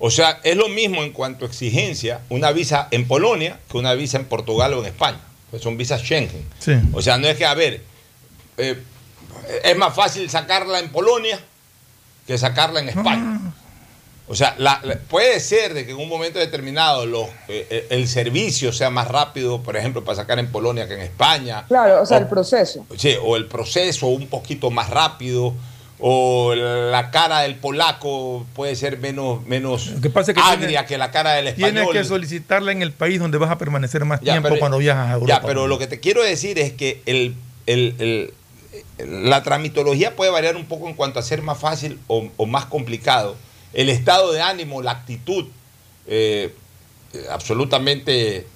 O 0.00 0.10
sea, 0.10 0.40
es 0.44 0.56
lo 0.56 0.68
mismo 0.68 1.02
en 1.02 1.12
cuanto 1.12 1.44
a 1.44 1.48
exigencia 1.48 2.20
una 2.28 2.52
visa 2.52 2.88
en 2.92 3.06
Polonia 3.06 3.58
que 3.70 3.78
una 3.78 3.94
visa 3.94 4.16
en 4.18 4.24
Portugal 4.26 4.74
o 4.74 4.80
en 4.80 4.86
España. 4.86 5.18
Pues 5.50 5.62
son 5.62 5.76
visas 5.76 6.00
Schengen. 6.02 6.44
Sí. 6.58 6.72
O 6.92 7.00
sea, 7.02 7.18
no 7.18 7.26
es 7.26 7.36
que, 7.36 7.46
a 7.46 7.54
ver, 7.54 7.82
eh, 8.58 8.82
es 9.64 9.76
más 9.76 9.94
fácil 9.94 10.28
sacarla 10.28 10.78
en 10.78 10.90
Polonia 10.90 11.38
que 12.26 12.36
sacarla 12.36 12.80
en 12.80 12.90
España. 12.90 13.40
O 14.30 14.34
sea, 14.36 14.54
la- 14.58 14.78
la- 14.84 14.96
puede 14.98 15.40
ser 15.40 15.72
de 15.72 15.86
que 15.86 15.92
en 15.92 15.96
un 15.96 16.08
momento 16.08 16.38
determinado 16.38 17.06
los, 17.06 17.26
eh, 17.48 17.66
eh, 17.70 17.86
el 17.88 18.06
servicio 18.06 18.74
sea 18.74 18.90
más 18.90 19.08
rápido, 19.08 19.62
por 19.62 19.74
ejemplo, 19.74 20.04
para 20.04 20.16
sacar 20.16 20.38
en 20.38 20.52
Polonia 20.52 20.86
que 20.86 20.94
en 20.94 21.00
España. 21.00 21.64
Claro, 21.66 22.02
o 22.02 22.04
sea, 22.06 22.18
el 22.18 22.26
proceso. 22.26 22.84
Sí, 22.98 23.16
o 23.22 23.36
el 23.36 23.46
proceso 23.46 24.06
un 24.08 24.26
poquito 24.28 24.70
más 24.70 24.90
rápido, 24.90 25.54
o 26.00 26.54
la 26.54 27.10
cara 27.10 27.40
del 27.40 27.56
polaco 27.56 28.46
puede 28.54 28.76
ser 28.76 28.98
menos, 28.98 29.44
menos 29.46 29.90
que 30.00 30.10
pasa 30.10 30.32
que 30.32 30.40
agria 30.40 30.68
tiene- 30.68 30.86
que 30.86 30.98
la 30.98 31.10
cara 31.10 31.32
del 31.32 31.48
español. 31.48 31.72
Tienes 31.72 31.90
que 31.92 32.04
solicitarla 32.04 32.70
en 32.72 32.82
el 32.82 32.92
país 32.92 33.18
donde 33.18 33.36
vas 33.38 33.50
a 33.50 33.58
permanecer 33.58 34.04
más 34.04 34.20
Ya, 34.20 34.34
tiempo 34.34 34.48
pero- 34.50 34.60
cuando 34.60 34.78
viajas 34.78 35.08
a 35.10 35.14
Europa. 35.14 35.32
Ya, 35.32 35.42
pero 35.46 35.66
lo 35.66 35.78
que 35.78 35.86
te 35.88 35.98
quiero 35.98 36.22
decir 36.22 36.58
es 36.58 36.72
que 36.72 37.02
el, 37.06 37.34
el- 37.66 37.94
el- 37.98 38.34
la 38.98 39.42
tramitología 39.42 40.14
puede 40.14 40.30
variar 40.30 40.54
un 40.56 40.66
poco 40.66 40.88
en 40.88 40.94
cuanto 40.94 41.18
a 41.18 41.22
ser 41.22 41.42
más 41.42 41.58
fácil 41.58 41.98
o, 42.06 42.28
o 42.36 42.46
más 42.46 42.66
complicado. 42.66 43.36
El 43.72 43.88
estado 43.88 44.32
de 44.32 44.40
ánimo, 44.40 44.82
la 44.82 44.92
actitud, 44.92 45.46
eh, 46.06 46.54
absolutamente 47.30 48.46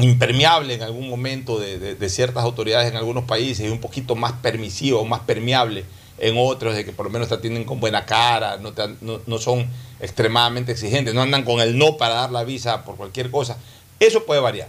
impermeable 0.00 0.74
en 0.74 0.82
algún 0.82 1.08
momento 1.08 1.58
de, 1.58 1.78
de- 1.78 1.94
de 1.94 2.08
ciertas 2.08 2.44
autoridades 2.44 2.88
en 2.90 2.96
algunos 2.96 3.24
países 3.24 3.66
y 3.66 3.70
un 3.70 3.80
poquito 3.80 4.14
más 4.14 4.32
permisivo, 4.34 5.04
más 5.04 5.20
permeable 5.20 5.84
en 6.18 6.34
otros, 6.38 6.74
de 6.74 6.84
que 6.84 6.92
por 6.92 7.06
lo 7.06 7.10
menos 7.10 7.28
te 7.28 7.34
atienden 7.34 7.64
con 7.64 7.80
buena 7.80 8.04
cara, 8.06 8.56
no, 8.58 8.72
te- 8.72 8.94
no- 9.00 9.20
no 9.26 9.38
son 9.38 9.66
extremadamente 10.00 10.72
exigentes, 10.72 11.14
no 11.14 11.22
andan 11.22 11.44
con 11.44 11.60
el 11.60 11.76
no 11.78 11.96
para 11.96 12.14
dar 12.14 12.30
la 12.30 12.44
visa 12.44 12.84
por 12.84 12.96
cualquier 12.96 13.30
cosa. 13.30 13.56
Eso 14.00 14.24
puede 14.26 14.40
variar. 14.40 14.68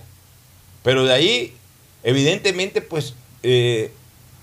Pero 0.83 1.05
de 1.05 1.13
ahí, 1.13 1.53
evidentemente, 2.03 2.81
pues 2.81 3.13
eh, 3.43 3.91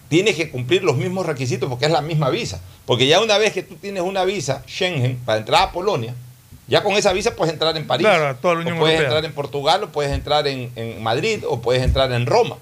tienes 0.09 0.37
que 0.37 0.51
cumplir 0.51 0.83
los 0.85 0.97
mismos 0.97 1.27
requisitos 1.27 1.69
porque 1.69 1.87
es 1.87 1.91
la 1.93 2.03
misma 2.03 2.31
visa. 2.31 2.61
Porque 2.85 3.07
ya 3.07 3.21
una 3.21 3.39
vez 3.39 3.53
que 3.53 3.63
tú 3.63 3.75
tienes 3.77 4.03
una 4.03 4.25
visa 4.25 4.63
Schengen 4.67 5.19
para 5.25 5.39
entrar 5.39 5.63
a 5.69 5.73
Polonia, 5.73 6.15
ya 6.69 6.83
con 6.83 6.93
esa 6.95 7.13
visa 7.13 7.35
puedes 7.35 7.53
entrar 7.53 7.77
en 7.77 7.87
París. 7.87 8.07
Claro, 8.07 8.29
a 8.29 8.35
toda 8.35 8.55
la 8.55 8.61
Unión 8.61 8.77
o 8.77 8.81
puedes 8.81 8.97
Europea. 8.97 9.17
entrar 9.17 9.25
en 9.31 9.35
Portugal, 9.35 9.85
o 9.85 9.89
puedes 9.93 10.13
entrar 10.13 10.47
en, 10.47 10.71
en 10.77 11.03
Madrid, 11.03 11.43
o 11.49 11.61
puedes 11.61 11.83
entrar 11.83 12.11
en 12.13 12.27
Roma. 12.27 12.57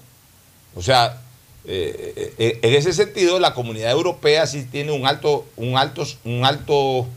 O 0.75 0.81
sea, 0.81 1.21
eh, 1.67 2.33
eh, 2.37 2.59
en 2.61 2.73
ese 2.73 2.93
sentido, 2.93 3.39
la 3.39 3.53
comunidad 3.53 3.91
europea 3.91 4.45
sí 4.47 4.63
tiene 4.65 4.91
un 4.91 5.07
alto, 5.07 5.45
un 5.55 5.77
alto, 5.77 6.05
un 6.23 6.45
alto 6.45 7.07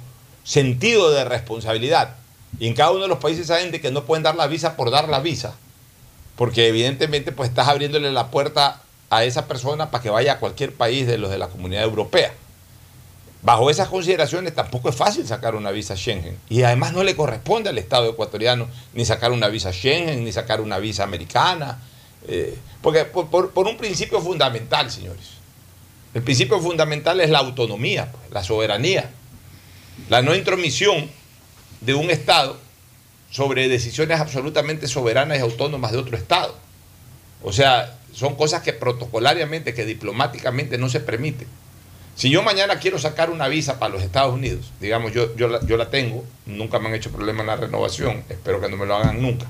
sentido 0.45 1.11
de 1.11 1.25
responsabilidad. 1.25 2.17
Y 2.59 2.67
en 2.67 2.75
cada 2.75 2.91
uno 2.91 3.03
de 3.03 3.09
los 3.09 3.19
países 3.19 3.49
saben 3.49 3.71
de 3.71 3.81
que 3.81 3.91
no 3.91 4.05
pueden 4.05 4.23
dar 4.23 4.35
la 4.35 4.47
visa 4.47 4.77
por 4.77 4.91
dar 4.91 5.09
la 5.09 5.21
visa. 5.21 5.55
Porque 6.37 6.69
evidentemente 6.69 7.33
pues 7.33 7.51
estás 7.51 7.69
abriéndole 7.69 8.11
la 8.11 8.29
puerta 8.31 8.83
a 9.11 9.25
esa 9.25 9.47
persona 9.47 9.91
para 9.91 10.03
que 10.03 10.11
vaya 10.11 10.35
a 10.35 10.39
cualquier 10.39 10.73
país 10.73 11.07
de 11.07 11.19
los 11.19 11.31
de 11.31 11.39
la 11.39 11.49
comunidad 11.49 11.85
europea. 11.85 12.33
Bajo 13.43 13.71
esas 13.71 13.89
consideraciones 13.89 14.55
tampoco 14.55 14.89
es 14.89 14.97
fácil 14.97 15.27
sacar 15.27 15.55
una 15.55 15.71
visa 15.71 15.97
Schengen. 15.97 16.37
Y 16.49 16.63
además 16.63 16.93
no 16.93 17.05
le 17.05 17.15
corresponde 17.15 17.71
al 17.71 17.79
Estado 17.79 18.11
ecuatoriano 18.11 18.67
ni 18.95 19.05
sacar 19.05 19.31
una 19.31 19.49
visa 19.49 19.73
Schengen, 19.73 20.25
ni 20.25 20.33
sacar 20.33 20.61
una 20.61 20.79
visa 20.79 21.05
americana. 21.05 21.79
Eh, 22.27 22.57
porque 22.83 23.05
por, 23.05 23.53
un 23.55 23.77
principio 23.77 24.21
fundamental, 24.21 24.91
señores. 24.91 25.39
El 26.15 26.23
principio 26.23 26.61
fundamental 26.61 27.21
es 27.21 27.31
la 27.31 27.39
autonomía, 27.39 28.11
pues, 28.11 28.31
la 28.33 28.43
soberanía, 28.43 29.11
la 30.09 30.23
no 30.23 30.35
intromisión 30.35 31.11
de 31.81 31.95
un 31.95 32.11
Estado 32.11 32.59
sobre 33.31 33.69
decisiones 33.69 34.21
absolutamente 34.21 34.89
soberanas 34.89 35.39
y 35.39 35.43
autónomas 35.43 35.93
de 35.93 35.99
otro 35.99 36.17
Estado. 36.17 36.57
O 37.43 37.53
sea, 37.53 37.99
son 38.13 38.37
cosas 38.37 38.63
que 38.63 38.73
protocolariamente, 38.73 39.75
que 39.75 39.85
diplomáticamente 39.85 40.79
no 40.79 40.89
se 40.89 41.01
permiten. 41.01 41.47
Si 42.17 42.31
yo 42.31 42.43
mañana 42.43 42.81
quiero 42.81 42.99
sacar 42.99 43.31
una 43.31 43.47
visa 43.47 43.79
para 43.79 43.95
los 43.95 44.03
Estados 44.03 44.35
Unidos, 44.35 44.73
digamos, 44.81 45.13
yo, 45.13 45.37
yo, 45.37 45.47
la, 45.47 45.65
yo 45.65 45.77
la 45.77 45.89
tengo, 45.89 46.25
nunca 46.47 46.81
me 46.81 46.89
han 46.89 46.95
hecho 46.97 47.13
problema 47.13 47.43
en 47.43 47.47
la 47.47 47.57
renovación, 47.57 48.25
espero 48.29 48.61
que 48.61 48.69
no 48.69 48.77
me 48.77 48.87
lo 48.87 48.97
hagan 48.97 49.23
nunca. 49.23 49.47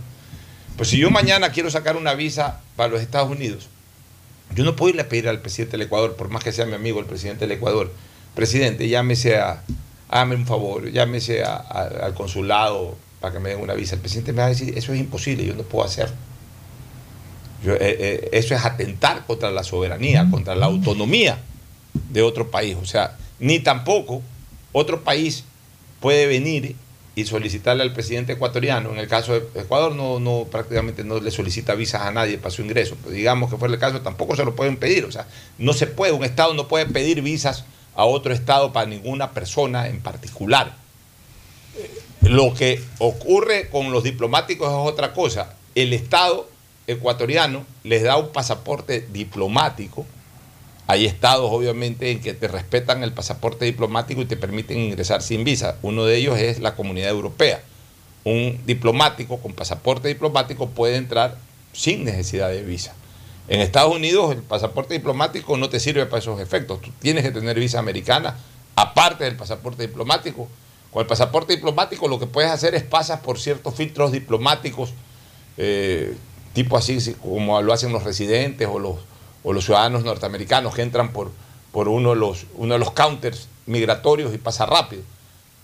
Pues 0.78 0.90
si 0.90 0.96
yo 0.96 1.10
mañana 1.10 1.50
quiero 1.50 1.72
sacar 1.72 1.96
una 1.96 2.14
visa 2.14 2.60
para 2.76 2.88
los 2.88 3.02
Estados 3.02 3.28
Unidos, 3.28 3.68
yo 4.54 4.62
no 4.62 4.76
puedo 4.76 4.90
irle 4.90 5.02
a 5.02 5.08
pedir 5.08 5.28
al 5.28 5.40
presidente 5.40 5.72
del 5.72 5.86
Ecuador, 5.86 6.14
por 6.14 6.28
más 6.28 6.44
que 6.44 6.52
sea 6.52 6.66
mi 6.66 6.74
amigo 6.74 7.00
el 7.00 7.06
presidente 7.06 7.48
del 7.48 7.58
Ecuador, 7.58 7.92
presidente, 8.36 8.88
llámese 8.88 9.38
a, 9.38 9.64
hágame 10.08 10.36
un 10.36 10.46
favor, 10.46 10.88
llámese 10.88 11.42
al 11.42 12.14
consulado 12.14 12.96
para 13.18 13.34
que 13.34 13.40
me 13.40 13.48
den 13.48 13.60
una 13.60 13.74
visa. 13.74 13.96
El 13.96 14.02
presidente 14.02 14.32
me 14.32 14.38
va 14.38 14.46
a 14.46 14.50
decir, 14.50 14.78
eso 14.78 14.92
es 14.92 15.00
imposible, 15.00 15.44
yo 15.44 15.54
no 15.54 15.64
puedo 15.64 15.84
hacer. 15.84 16.10
Yo, 17.64 17.74
eh, 17.74 17.78
eh, 17.80 18.28
eso 18.30 18.54
es 18.54 18.64
atentar 18.64 19.26
contra 19.26 19.50
la 19.50 19.64
soberanía, 19.64 20.30
contra 20.30 20.54
la 20.54 20.66
autonomía 20.66 21.38
de 22.08 22.22
otro 22.22 22.52
país. 22.52 22.76
O 22.80 22.86
sea, 22.86 23.16
ni 23.40 23.58
tampoco 23.58 24.22
otro 24.70 25.02
país 25.02 25.42
puede 25.98 26.28
venir 26.28 26.76
y 27.18 27.26
solicitarle 27.26 27.82
al 27.82 27.92
presidente 27.92 28.34
ecuatoriano, 28.34 28.92
en 28.92 28.98
el 28.98 29.08
caso 29.08 29.32
de 29.32 29.60
Ecuador 29.60 29.92
no, 29.92 30.20
no 30.20 30.46
prácticamente 30.48 31.02
no 31.02 31.18
le 31.18 31.32
solicita 31.32 31.74
visas 31.74 32.02
a 32.02 32.12
nadie 32.12 32.38
para 32.38 32.52
su 32.52 32.62
ingreso, 32.62 32.96
digamos 33.10 33.50
que 33.50 33.56
fuera 33.56 33.74
el 33.74 33.80
caso, 33.80 34.02
tampoco 34.02 34.36
se 34.36 34.44
lo 34.44 34.54
pueden 34.54 34.76
pedir, 34.76 35.04
o 35.04 35.10
sea, 35.10 35.26
no 35.58 35.72
se 35.72 35.88
puede, 35.88 36.12
un 36.12 36.22
Estado 36.22 36.54
no 36.54 36.68
puede 36.68 36.86
pedir 36.86 37.20
visas 37.22 37.64
a 37.96 38.04
otro 38.04 38.32
Estado 38.32 38.72
para 38.72 38.86
ninguna 38.86 39.32
persona 39.32 39.88
en 39.88 40.00
particular. 40.00 40.76
Lo 42.20 42.54
que 42.54 42.80
ocurre 42.98 43.68
con 43.68 43.90
los 43.90 44.04
diplomáticos 44.04 44.68
es 44.68 44.92
otra 44.92 45.12
cosa. 45.12 45.54
El 45.74 45.92
Estado 45.92 46.48
ecuatoriano 46.86 47.64
les 47.82 48.04
da 48.04 48.16
un 48.16 48.28
pasaporte 48.28 49.08
diplomático. 49.12 50.06
Hay 50.90 51.04
estados, 51.04 51.50
obviamente, 51.52 52.10
en 52.10 52.20
que 52.20 52.32
te 52.32 52.48
respetan 52.48 53.02
el 53.02 53.12
pasaporte 53.12 53.66
diplomático 53.66 54.22
y 54.22 54.24
te 54.24 54.38
permiten 54.38 54.78
ingresar 54.78 55.20
sin 55.20 55.44
visa. 55.44 55.76
Uno 55.82 56.06
de 56.06 56.16
ellos 56.16 56.38
es 56.38 56.60
la 56.60 56.76
Comunidad 56.76 57.10
Europea. 57.10 57.60
Un 58.24 58.58
diplomático 58.64 59.36
con 59.36 59.52
pasaporte 59.52 60.08
diplomático 60.08 60.70
puede 60.70 60.96
entrar 60.96 61.36
sin 61.74 62.04
necesidad 62.04 62.48
de 62.48 62.62
visa. 62.62 62.94
En 63.48 63.60
Estados 63.60 63.94
Unidos 63.94 64.32
el 64.32 64.42
pasaporte 64.42 64.94
diplomático 64.94 65.58
no 65.58 65.68
te 65.68 65.78
sirve 65.78 66.06
para 66.06 66.20
esos 66.20 66.40
efectos. 66.40 66.80
Tú 66.80 66.90
tienes 66.98 67.22
que 67.22 67.32
tener 67.32 67.58
visa 67.60 67.78
americana 67.78 68.38
aparte 68.74 69.24
del 69.24 69.36
pasaporte 69.36 69.86
diplomático. 69.86 70.48
Con 70.90 71.02
el 71.02 71.06
pasaporte 71.06 71.54
diplomático 71.54 72.08
lo 72.08 72.18
que 72.18 72.26
puedes 72.26 72.50
hacer 72.50 72.74
es 72.74 72.82
pasas 72.82 73.20
por 73.20 73.38
ciertos 73.38 73.74
filtros 73.74 74.10
diplomáticos, 74.10 74.94
eh, 75.58 76.16
tipo 76.54 76.78
así 76.78 76.98
como 77.20 77.60
lo 77.60 77.74
hacen 77.74 77.92
los 77.92 78.04
residentes 78.04 78.66
o 78.70 78.78
los, 78.78 78.96
o 79.48 79.52
los 79.54 79.64
ciudadanos 79.64 80.04
norteamericanos 80.04 80.74
que 80.74 80.82
entran 80.82 81.10
por, 81.10 81.30
por 81.72 81.88
uno, 81.88 82.10
de 82.10 82.16
los, 82.16 82.44
uno 82.56 82.74
de 82.74 82.78
los 82.78 82.90
counters 82.90 83.48
migratorios 83.64 84.34
y 84.34 84.36
pasa 84.36 84.66
rápido. 84.66 85.00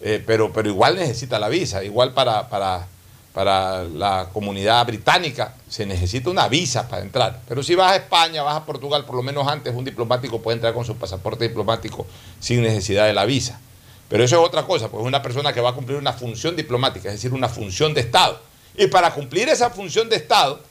Eh, 0.00 0.24
pero, 0.26 0.50
pero 0.54 0.70
igual 0.70 0.96
necesita 0.96 1.38
la 1.38 1.50
visa, 1.50 1.84
igual 1.84 2.14
para, 2.14 2.48
para, 2.48 2.86
para 3.34 3.84
la 3.84 4.30
comunidad 4.32 4.86
británica 4.86 5.54
se 5.68 5.84
necesita 5.84 6.30
una 6.30 6.48
visa 6.48 6.88
para 6.88 7.02
entrar. 7.02 7.42
Pero 7.46 7.62
si 7.62 7.74
vas 7.74 7.92
a 7.92 7.96
España, 7.96 8.42
vas 8.42 8.56
a 8.56 8.64
Portugal, 8.64 9.04
por 9.04 9.16
lo 9.16 9.22
menos 9.22 9.46
antes 9.46 9.74
un 9.74 9.84
diplomático 9.84 10.40
puede 10.40 10.54
entrar 10.54 10.72
con 10.72 10.86
su 10.86 10.96
pasaporte 10.96 11.46
diplomático 11.46 12.06
sin 12.40 12.62
necesidad 12.62 13.04
de 13.04 13.12
la 13.12 13.26
visa. 13.26 13.60
Pero 14.08 14.24
eso 14.24 14.40
es 14.40 14.48
otra 14.48 14.62
cosa, 14.62 14.88
pues 14.88 15.02
es 15.02 15.06
una 15.06 15.20
persona 15.20 15.52
que 15.52 15.60
va 15.60 15.70
a 15.70 15.74
cumplir 15.74 15.98
una 15.98 16.14
función 16.14 16.56
diplomática, 16.56 17.10
es 17.10 17.16
decir, 17.16 17.34
una 17.34 17.50
función 17.50 17.92
de 17.92 18.00
Estado. 18.00 18.40
Y 18.78 18.86
para 18.86 19.12
cumplir 19.12 19.50
esa 19.50 19.68
función 19.68 20.08
de 20.08 20.16
Estado, 20.16 20.62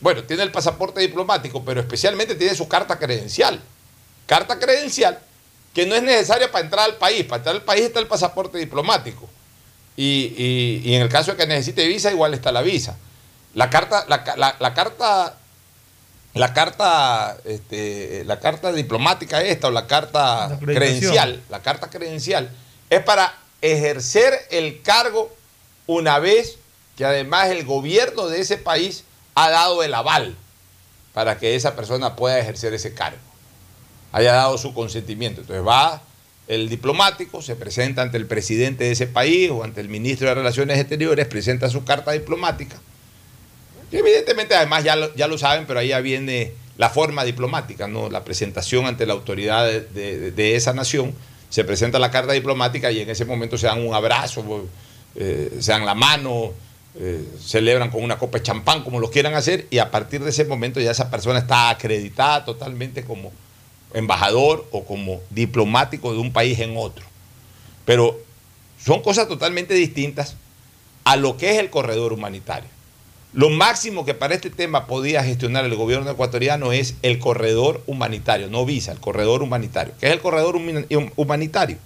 bueno, 0.00 0.24
tiene 0.24 0.42
el 0.42 0.52
pasaporte 0.52 1.00
diplomático, 1.00 1.64
pero 1.64 1.80
especialmente 1.80 2.34
tiene 2.34 2.54
su 2.54 2.68
carta 2.68 2.98
credencial. 2.98 3.60
Carta 4.26 4.58
credencial 4.58 5.18
que 5.74 5.86
no 5.86 5.94
es 5.94 6.02
necesaria 6.02 6.50
para 6.50 6.64
entrar 6.64 6.84
al 6.84 6.96
país. 6.96 7.24
Para 7.24 7.38
entrar 7.38 7.56
al 7.56 7.62
país 7.62 7.82
está 7.82 8.00
el 8.00 8.06
pasaporte 8.06 8.58
diplomático. 8.58 9.28
Y, 9.96 10.94
en 10.94 11.02
el 11.02 11.08
caso 11.08 11.32
de 11.32 11.36
que 11.36 11.46
necesite 11.46 11.86
visa, 11.86 12.10
igual 12.10 12.32
está 12.34 12.52
la 12.52 12.62
visa. 12.62 12.96
La 13.54 13.68
carta, 13.68 14.04
la, 14.08 14.22
carta, 14.22 15.36
la 16.34 16.54
carta, 16.54 17.36
este, 17.44 18.22
la 18.24 18.38
carta 18.38 18.72
diplomática 18.72 19.42
esta 19.42 19.68
o 19.68 19.70
la 19.72 19.88
carta 19.88 20.58
credencial, 20.60 21.42
la 21.50 21.62
carta 21.62 21.90
credencial 21.90 22.50
es 22.90 23.02
para 23.02 23.36
ejercer 23.60 24.34
el 24.50 24.82
cargo 24.82 25.34
una 25.86 26.20
vez 26.20 26.58
que 26.96 27.04
además 27.04 27.48
el 27.48 27.64
gobierno 27.64 28.28
de 28.28 28.40
ese 28.40 28.56
país 28.56 29.04
ha 29.44 29.50
dado 29.50 29.82
el 29.82 29.94
aval 29.94 30.34
para 31.12 31.38
que 31.38 31.54
esa 31.54 31.74
persona 31.74 32.16
pueda 32.16 32.38
ejercer 32.38 32.74
ese 32.74 32.94
cargo, 32.94 33.18
haya 34.12 34.32
dado 34.32 34.58
su 34.58 34.74
consentimiento. 34.74 35.40
Entonces 35.40 35.66
va 35.66 36.02
el 36.46 36.68
diplomático, 36.68 37.42
se 37.42 37.56
presenta 37.56 38.02
ante 38.02 38.16
el 38.16 38.26
presidente 38.26 38.84
de 38.84 38.92
ese 38.92 39.06
país 39.06 39.50
o 39.50 39.64
ante 39.64 39.80
el 39.80 39.88
ministro 39.88 40.28
de 40.28 40.34
Relaciones 40.34 40.78
Exteriores, 40.78 41.26
presenta 41.26 41.68
su 41.68 41.84
carta 41.84 42.12
diplomática. 42.12 42.80
Y 43.90 43.96
evidentemente, 43.96 44.54
además 44.54 44.84
ya 44.84 44.96
lo, 44.96 45.14
ya 45.14 45.28
lo 45.28 45.38
saben, 45.38 45.66
pero 45.66 45.80
ahí 45.80 45.88
ya 45.88 46.00
viene 46.00 46.52
la 46.78 46.88
forma 46.88 47.24
diplomática, 47.24 47.88
¿no? 47.88 48.08
la 48.08 48.24
presentación 48.24 48.86
ante 48.86 49.04
la 49.04 49.12
autoridad 49.12 49.66
de, 49.66 50.56
esa 50.56 50.72
nación. 50.72 51.12
Se 51.50 51.64
presenta 51.64 51.98
la 51.98 52.10
carta 52.10 52.32
diplomática 52.32 52.90
y 52.92 53.00
en 53.00 53.10
ese 53.10 53.24
momento 53.24 53.58
se 53.58 53.66
dan 53.66 53.84
un 53.84 53.94
abrazo, 53.94 54.68
eh, 55.16 55.56
se 55.58 55.72
dan 55.72 55.84
la 55.84 55.94
mano, 55.94 56.52
eh, 57.00 57.24
celebran 57.40 57.90
con 57.90 58.02
una 58.02 58.18
copa 58.18 58.38
de 58.38 58.44
champán, 58.44 58.82
como 58.82 58.98
lo 58.98 59.08
quieran 59.08 59.34
hacer, 59.34 59.68
y 59.70 59.78
a 59.78 59.90
partir 59.90 60.22
de 60.24 60.30
ese 60.30 60.44
momento 60.44 60.80
ya 60.80 60.90
esa 60.90 61.10
persona 61.10 61.38
está 61.38 61.70
acreditada 61.70 62.44
totalmente 62.44 63.04
como 63.04 63.30
embajador 63.94 64.66
o 64.72 64.84
como 64.84 65.20
diplomático 65.30 66.12
de 66.12 66.18
un 66.18 66.32
país 66.32 66.58
en 66.58 66.76
otro. 66.76 67.04
Pero 67.84 68.18
son 68.82 69.00
cosas 69.00 69.28
totalmente 69.28 69.74
distintas 69.74 70.34
a 71.04 71.14
lo 71.14 71.36
que 71.36 71.52
es 71.52 71.58
el 71.58 71.70
corredor 71.70 72.12
humanitario. 72.12 72.68
Lo 73.32 73.48
máximo 73.48 74.04
que 74.04 74.14
para 74.14 74.34
este 74.34 74.50
tema 74.50 74.88
podía 74.88 75.22
gestionar 75.22 75.64
el 75.64 75.76
gobierno 75.76 76.10
ecuatoriano 76.10 76.72
es 76.72 76.96
el 77.02 77.20
corredor 77.20 77.82
humanitario, 77.86 78.48
no 78.48 78.64
visa, 78.66 78.90
el 78.90 78.98
corredor 78.98 79.42
humanitario. 79.42 79.94
¿Qué 80.00 80.06
es 80.06 80.12
el 80.12 80.20
corredor 80.20 80.56
humanitario? 80.56 81.76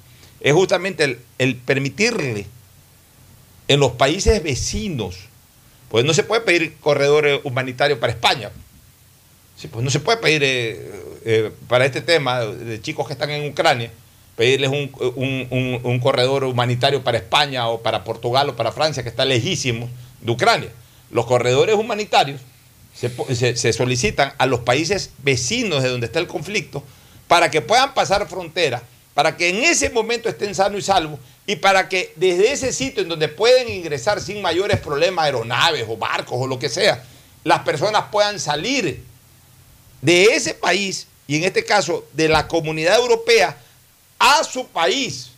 Es 0.41 0.55
justamente 0.55 1.19
el 1.39 1.57
permitirle 1.57 2.47
en 3.69 3.81
los 3.81 3.93
países 3.93 4.43
vecinos, 4.43 5.17
pues 5.89 6.05
no 6.05 6.15
se 6.15 6.25
puede 6.25 6.41
pedir 6.41 6.77
corredor 6.79 7.41
humanitario 7.45 8.01
para 8.01 8.13
España. 8.13 8.51
pues 9.71 9.85
no 9.85 9.91
se 9.91 10.01
puede 10.01 10.19
pedir 10.19 10.43
eh, 10.45 10.91
eh, 11.25 11.53
para 11.69 11.85
este 11.85 12.01
tema 12.01 12.41
de 12.41 12.81
chicos 12.81 13.07
que 13.07 13.13
están 13.13 13.31
en 13.31 13.51
Ucrania, 13.51 13.91
pedirles 14.37 14.71
un, 14.71 16.01
corredor 16.03 16.45
humanitario 16.45 17.05
para 17.05 17.19
España 17.19 17.69
o 17.69 17.83
para 17.83 18.05
Portugal 18.05 18.49
o 18.49 18.57
para 18.57 18.73
Francia, 18.73 19.03
que 19.03 19.11
está 19.11 19.25
lejísimo 19.25 19.89
de 20.21 20.33
Ucrania. 20.33 20.71
Los 21.11 21.27
corredores 21.27 21.77
humanitarios 21.77 22.41
se, 22.95 23.57
se 23.57 23.73
solicitan 23.73 24.33
a 24.39 24.47
los 24.47 24.61
países 24.61 25.11
vecinos 25.19 25.83
de 25.83 25.91
donde 25.91 26.07
está 26.07 26.19
el 26.19 26.27
conflicto 26.27 26.83
para 27.29 27.51
que 27.51 27.61
puedan 27.61 27.95
pasar 27.95 28.27
frontera, 28.29 28.83
para 29.15 29.37
que 29.37 29.51
en 29.51 29.65
ese 29.65 29.91
momento 29.91 30.29
estén 30.29 30.55
sanos 30.55 30.81
y 30.81 30.83
salvos 30.83 31.21
y 31.47 31.57
para 31.57 31.89
que 31.89 32.13
desde 32.17 32.53
ese 32.53 32.73
sitio 32.73 33.03
en 33.03 33.09
donde 33.09 33.29
pueden 33.29 33.69
ingresar 33.69 34.21
sin 34.21 34.41
mayores 34.41 34.81
problemas 34.81 35.25
aeronaves 35.25 35.85
o 35.89 35.97
barcos 35.97 36.39
o 36.41 36.47
lo 36.47 36.59
que 36.59 36.69
sea, 36.69 37.03
las 37.45 37.61
personas 37.61 38.05
puedan 38.13 38.39
salir 38.39 39.03
de 40.01 40.25
ese 40.25 40.55
país 40.55 41.07
y 41.27 41.37
en 41.37 41.45
este 41.45 41.65
caso 41.65 42.07
de 42.13 42.29
la 42.29 42.47
comunidad 42.47 42.97
europea 42.99 43.57
a 44.19 44.45
su 44.45 44.67
país. 44.69 45.31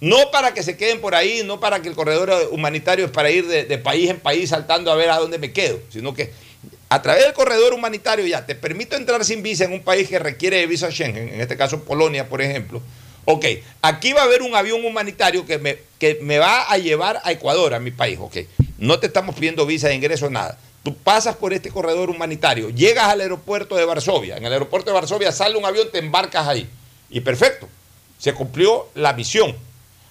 No 0.00 0.30
para 0.32 0.52
que 0.52 0.64
se 0.64 0.76
queden 0.76 1.00
por 1.00 1.14
ahí, 1.14 1.42
no 1.44 1.60
para 1.60 1.80
que 1.80 1.88
el 1.88 1.94
corredor 1.94 2.48
humanitario 2.50 3.04
es 3.04 3.10
para 3.10 3.30
ir 3.30 3.46
de, 3.46 3.64
de 3.64 3.78
país 3.78 4.10
en 4.10 4.18
país 4.18 4.50
saltando 4.50 4.90
a 4.90 4.96
ver 4.96 5.10
a 5.10 5.18
dónde 5.18 5.38
me 5.38 5.52
quedo, 5.52 5.78
sino 5.90 6.12
que 6.12 6.32
a 6.88 7.00
través 7.00 7.22
del 7.22 7.32
corredor 7.32 7.72
humanitario 7.72 8.26
ya 8.26 8.44
te 8.44 8.54
permito 8.54 8.96
entrar 8.96 9.24
sin 9.24 9.42
visa 9.42 9.64
en 9.64 9.72
un 9.72 9.82
país 9.82 10.08
que 10.08 10.18
requiere 10.18 10.58
de 10.58 10.66
visa 10.66 10.90
Schengen, 10.90 11.28
en 11.28 11.40
este 11.40 11.56
caso 11.56 11.84
Polonia, 11.84 12.28
por 12.28 12.42
ejemplo, 12.42 12.82
Ok, 13.24 13.44
aquí 13.82 14.12
va 14.12 14.22
a 14.22 14.24
haber 14.24 14.42
un 14.42 14.54
avión 14.56 14.84
humanitario 14.84 15.46
que 15.46 15.58
me, 15.58 15.78
que 15.98 16.18
me 16.22 16.38
va 16.38 16.62
a 16.70 16.76
llevar 16.78 17.20
a 17.22 17.30
Ecuador, 17.30 17.74
a 17.74 17.78
mi 17.78 17.92
país. 17.92 18.18
Ok, 18.20 18.38
no 18.78 18.98
te 18.98 19.06
estamos 19.06 19.36
pidiendo 19.36 19.64
visa 19.64 19.88
de 19.88 19.94
ingreso, 19.94 20.28
nada. 20.28 20.58
Tú 20.82 20.96
pasas 20.96 21.36
por 21.36 21.52
este 21.52 21.70
corredor 21.70 22.10
humanitario, 22.10 22.70
llegas 22.70 23.04
al 23.04 23.20
aeropuerto 23.20 23.76
de 23.76 23.84
Varsovia. 23.84 24.36
En 24.36 24.44
el 24.44 24.52
aeropuerto 24.52 24.90
de 24.90 24.94
Varsovia 24.94 25.30
sale 25.30 25.56
un 25.56 25.64
avión, 25.64 25.88
te 25.92 25.98
embarcas 25.98 26.48
ahí. 26.48 26.68
Y 27.10 27.20
perfecto, 27.20 27.68
se 28.18 28.34
cumplió 28.34 28.88
la 28.96 29.12
misión. 29.12 29.54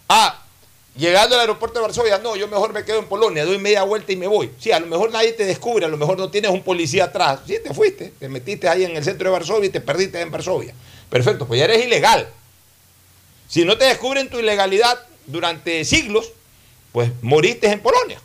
Ah, 0.08 0.42
llegando 0.96 1.36
al 1.36 1.42
aeropuerto 1.42 1.80
de 1.80 1.84
Varsovia, 1.84 2.18
no, 2.20 2.38
yo 2.38 2.48
mejor 2.48 2.72
me 2.72 2.86
quedo 2.86 3.00
en 3.00 3.08
Polonia, 3.08 3.44
doy 3.44 3.58
media 3.58 3.84
vuelta 3.84 4.14
y 4.14 4.16
me 4.16 4.28
voy. 4.28 4.52
Sí, 4.58 4.72
a 4.72 4.80
lo 4.80 4.88
mejor 4.88 5.12
nadie 5.12 5.34
te 5.34 5.44
descubre, 5.44 5.84
a 5.84 5.90
lo 5.90 5.98
mejor 5.98 6.18
no 6.18 6.32
tienes 6.32 6.52
un 6.52 6.64
policía 6.64 7.06
atrás. 7.06 7.42
Sí, 7.46 7.58
te 7.62 7.74
fuiste, 7.74 8.14
te 8.18 8.30
metiste 8.30 8.70
ahí 8.70 8.86
en 8.86 8.96
el 8.96 9.04
centro 9.04 9.26
de 9.26 9.34
Varsovia 9.34 9.68
y 9.68 9.72
te 9.72 9.82
perdiste 9.82 10.22
en 10.22 10.32
Varsovia. 10.32 10.74
Perfecto, 11.10 11.46
pues 11.46 11.60
ya 11.60 11.66
eres 11.66 11.86
ilegal. 11.86 12.30
Si 13.52 13.66
no 13.66 13.78
te 13.78 13.84
descubren 13.84 14.30
tu 14.30 14.40
ilegalidad 14.40 14.98
durante 15.26 15.84
siglos, 15.84 16.32
pues 16.94 17.12
moriste 17.22 17.68
en 17.68 17.82
Polonia. 17.82 18.18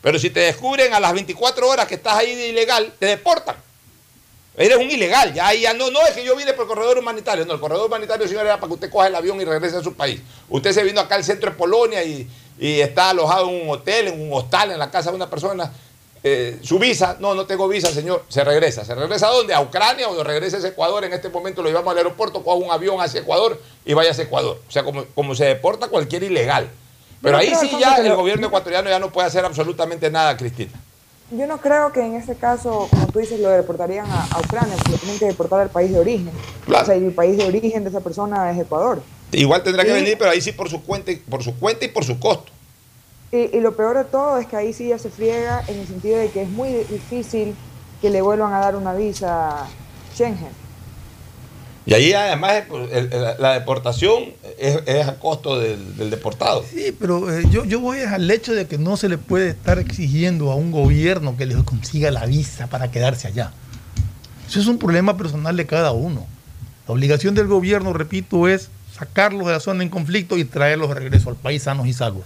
Pero 0.00 0.18
si 0.18 0.30
te 0.30 0.40
descubren 0.40 0.94
a 0.94 1.00
las 1.00 1.12
24 1.12 1.68
horas 1.68 1.86
que 1.86 1.96
estás 1.96 2.14
ahí 2.14 2.34
de 2.34 2.48
ilegal, 2.48 2.94
te 2.98 3.04
deportan. 3.04 3.56
Eres 4.56 4.78
un 4.78 4.90
ilegal, 4.90 5.34
ya, 5.34 5.52
ya 5.52 5.74
no, 5.74 5.90
no 5.90 6.00
es 6.06 6.14
que 6.14 6.24
yo 6.24 6.34
vine 6.34 6.54
por 6.54 6.62
el 6.62 6.68
corredor 6.68 6.96
humanitario, 6.96 7.44
no, 7.44 7.52
el 7.52 7.60
corredor 7.60 7.88
humanitario, 7.88 8.26
señor, 8.26 8.46
era 8.46 8.56
para 8.56 8.68
que 8.68 8.74
usted 8.74 8.90
coja 8.90 9.08
el 9.08 9.14
avión 9.16 9.38
y 9.38 9.44
regrese 9.44 9.76
a 9.76 9.82
su 9.82 9.92
país. 9.92 10.22
Usted 10.48 10.72
se 10.72 10.82
vino 10.82 10.98
acá 11.02 11.16
al 11.16 11.24
centro 11.24 11.50
de 11.50 11.56
Polonia 11.56 12.02
y, 12.02 12.26
y 12.58 12.80
está 12.80 13.10
alojado 13.10 13.50
en 13.50 13.66
un 13.66 13.68
hotel, 13.68 14.08
en 14.08 14.18
un 14.18 14.32
hostal, 14.32 14.70
en 14.70 14.78
la 14.78 14.90
casa 14.90 15.10
de 15.10 15.16
una 15.16 15.28
persona 15.28 15.70
eh, 16.22 16.58
su 16.62 16.78
visa, 16.78 17.16
no, 17.20 17.34
no 17.34 17.46
tengo 17.46 17.68
visa, 17.68 17.88
señor, 17.88 18.24
se 18.28 18.42
regresa. 18.44 18.84
¿Se 18.84 18.94
regresa 18.94 19.28
a 19.28 19.30
dónde? 19.30 19.54
¿A 19.54 19.60
Ucrania 19.60 20.08
o 20.08 20.24
regresa 20.24 20.56
a 20.56 20.68
Ecuador? 20.68 21.04
En 21.04 21.12
este 21.12 21.28
momento 21.28 21.62
lo 21.62 21.68
llevamos 21.68 21.92
al 21.92 21.98
aeropuerto, 21.98 22.42
coja 22.42 22.56
un 22.56 22.70
avión 22.70 23.00
hacia 23.00 23.20
Ecuador 23.20 23.60
y 23.84 23.94
vaya 23.94 24.10
a 24.10 24.22
Ecuador. 24.22 24.60
O 24.66 24.70
sea, 24.70 24.82
como, 24.82 25.04
como 25.14 25.34
se 25.34 25.44
deporta 25.44 25.88
cualquier 25.88 26.24
ilegal. 26.24 26.68
Pero 27.22 27.36
ahí 27.36 27.52
sí 27.60 27.70
ya 27.80 27.96
el 27.96 28.14
gobierno 28.14 28.46
ecuatoriano 28.46 28.88
ya 28.88 28.98
no 28.98 29.10
puede 29.10 29.26
hacer 29.26 29.44
absolutamente 29.44 30.10
nada, 30.10 30.36
Cristina. 30.36 30.72
Yo 31.30 31.46
no 31.46 31.58
creo 31.58 31.92
que 31.92 32.00
en 32.00 32.14
este 32.14 32.36
caso, 32.36 32.88
como 32.90 33.06
tú 33.08 33.18
dices, 33.18 33.38
lo 33.38 33.50
deportarían 33.50 34.06
a, 34.08 34.26
Ucrania, 34.38 34.74
porque 34.76 34.92
lo 34.92 34.98
tienen 34.98 35.18
que 35.18 35.26
deportar 35.26 35.60
al 35.60 35.68
país 35.68 35.92
de 35.92 35.98
origen. 35.98 36.30
O 36.66 36.84
sea, 36.84 36.96
y 36.96 37.04
el 37.04 37.12
país 37.12 37.36
de 37.36 37.44
origen 37.44 37.84
de 37.84 37.90
esa 37.90 38.00
persona 38.00 38.50
es 38.50 38.58
Ecuador. 38.58 39.02
Igual 39.32 39.62
tendrá 39.62 39.84
que 39.84 39.92
venir, 39.92 40.16
pero 40.18 40.30
ahí 40.30 40.40
sí 40.40 40.52
por 40.52 40.70
su 40.70 40.82
cuenta, 40.82 41.12
por 41.28 41.42
su 41.42 41.54
cuenta 41.58 41.84
y 41.84 41.88
por 41.88 42.04
su 42.04 42.18
costo. 42.18 42.50
Y, 43.30 43.60
lo 43.60 43.76
peor 43.76 43.96
de 43.98 44.04
todo 44.04 44.38
es 44.38 44.46
que 44.46 44.56
ahí 44.56 44.72
sí 44.72 44.88
ya 44.88 44.98
se 44.98 45.10
friega 45.10 45.62
en 45.68 45.80
el 45.80 45.86
sentido 45.86 46.18
de 46.18 46.30
que 46.30 46.42
es 46.42 46.48
muy 46.48 46.70
difícil 46.90 47.54
que 48.00 48.08
le 48.10 48.22
vuelvan 48.22 48.52
a 48.54 48.60
dar 48.60 48.76
una 48.76 48.94
visa 48.94 49.66
Schengen. 50.14 50.68
Y 51.84 51.94
ahí 51.94 52.12
además 52.12 52.64
la 53.38 53.54
deportación 53.54 54.34
es, 54.58 55.08
a 55.08 55.18
costo 55.18 55.58
del, 55.58 56.10
deportado. 56.10 56.62
Sí, 56.70 56.94
pero 56.98 57.32
eh, 57.32 57.44
yo, 57.50 57.64
yo 57.64 57.80
voy 57.80 58.00
al 58.00 58.30
hecho 58.30 58.54
de 58.54 58.66
que 58.66 58.76
no 58.76 58.98
se 58.98 59.08
le 59.08 59.16
puede 59.16 59.50
estar 59.50 59.78
exigiendo 59.78 60.50
a 60.50 60.54
un 60.54 60.70
gobierno 60.70 61.36
que 61.36 61.46
le 61.46 61.54
consiga 61.64 62.10
la 62.10 62.26
visa 62.26 62.66
para 62.66 62.90
quedarse 62.90 63.28
allá. 63.28 63.52
Eso 64.46 64.60
es 64.60 64.66
un 64.66 64.78
problema 64.78 65.16
personal 65.16 65.56
de 65.56 65.66
cada 65.66 65.92
uno. 65.92 66.26
La 66.86 66.94
obligación 66.94 67.34
del 67.34 67.46
gobierno, 67.46 67.92
repito, 67.92 68.48
es 68.48 68.70
sacarlos 68.98 69.46
de 69.46 69.52
la 69.52 69.60
zona 69.60 69.82
en 69.82 69.90
conflicto 69.90 70.36
y 70.38 70.44
traerlos 70.44 70.88
de 70.88 70.94
regreso 70.94 71.30
al 71.30 71.36
país 71.36 71.62
sanos 71.62 71.86
y 71.86 71.92
salvos. 71.92 72.24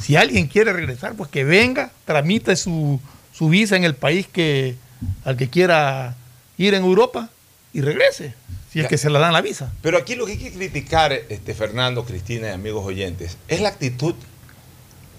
Si 0.00 0.16
alguien 0.16 0.46
quiere 0.46 0.72
regresar, 0.72 1.14
pues 1.14 1.30
que 1.30 1.44
venga, 1.44 1.90
tramite 2.04 2.56
su, 2.56 3.00
visa 3.40 3.76
en 3.76 3.84
el 3.84 3.94
país 3.94 4.26
que 4.26 4.76
al 5.24 5.36
que 5.36 5.48
quiera 5.48 6.16
ir 6.56 6.74
en 6.74 6.84
Europa 6.84 7.28
y 7.72 7.80
regrese, 7.80 8.34
si 8.72 8.80
es 8.80 8.86
que 8.86 8.98
se 8.98 9.10
le 9.10 9.18
dan 9.18 9.32
la 9.32 9.40
visa. 9.40 9.72
Pero 9.82 9.98
aquí 9.98 10.14
lo 10.14 10.26
que 10.26 10.32
hay 10.32 10.38
que 10.38 10.52
criticar, 10.52 11.12
este, 11.12 11.54
Fernando, 11.54 12.04
Cristina 12.04 12.48
y 12.48 12.50
amigos 12.50 12.84
oyentes, 12.86 13.36
es 13.48 13.60
la 13.60 13.68
actitud 13.68 14.14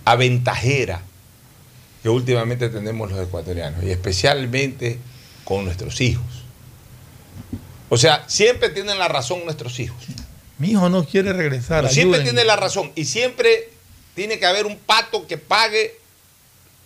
aventajera 0.06 1.02
que 2.02 2.10
últimamente 2.10 2.70
tenemos 2.70 3.12
los 3.12 3.26
ecuatorianos, 3.26 3.84
y 3.84 3.92
especialmente 3.92 5.00
con 5.46 5.66
nuestros 5.66 6.02
hijos. 6.02 6.44
O 7.90 7.98
sea, 7.98 8.24
siempre 8.28 8.70
tienen 8.70 9.00
la 9.00 9.08
razón 9.08 9.46
nuestros 9.46 9.80
hijos. 9.80 10.04
Mi 10.58 10.72
hijo 10.72 10.90
no 10.90 11.06
quiere 11.06 11.32
regresar. 11.34 11.90
siempre 11.90 12.22
tiene 12.22 12.44
la 12.44 12.56
razón. 12.56 12.92
Y 12.96 13.06
siempre 13.06 13.70
tiene 14.16 14.40
que 14.40 14.46
haber 14.46 14.66
un 14.66 14.78
pato 14.78 15.28
que 15.28 15.38
pague 15.38 16.00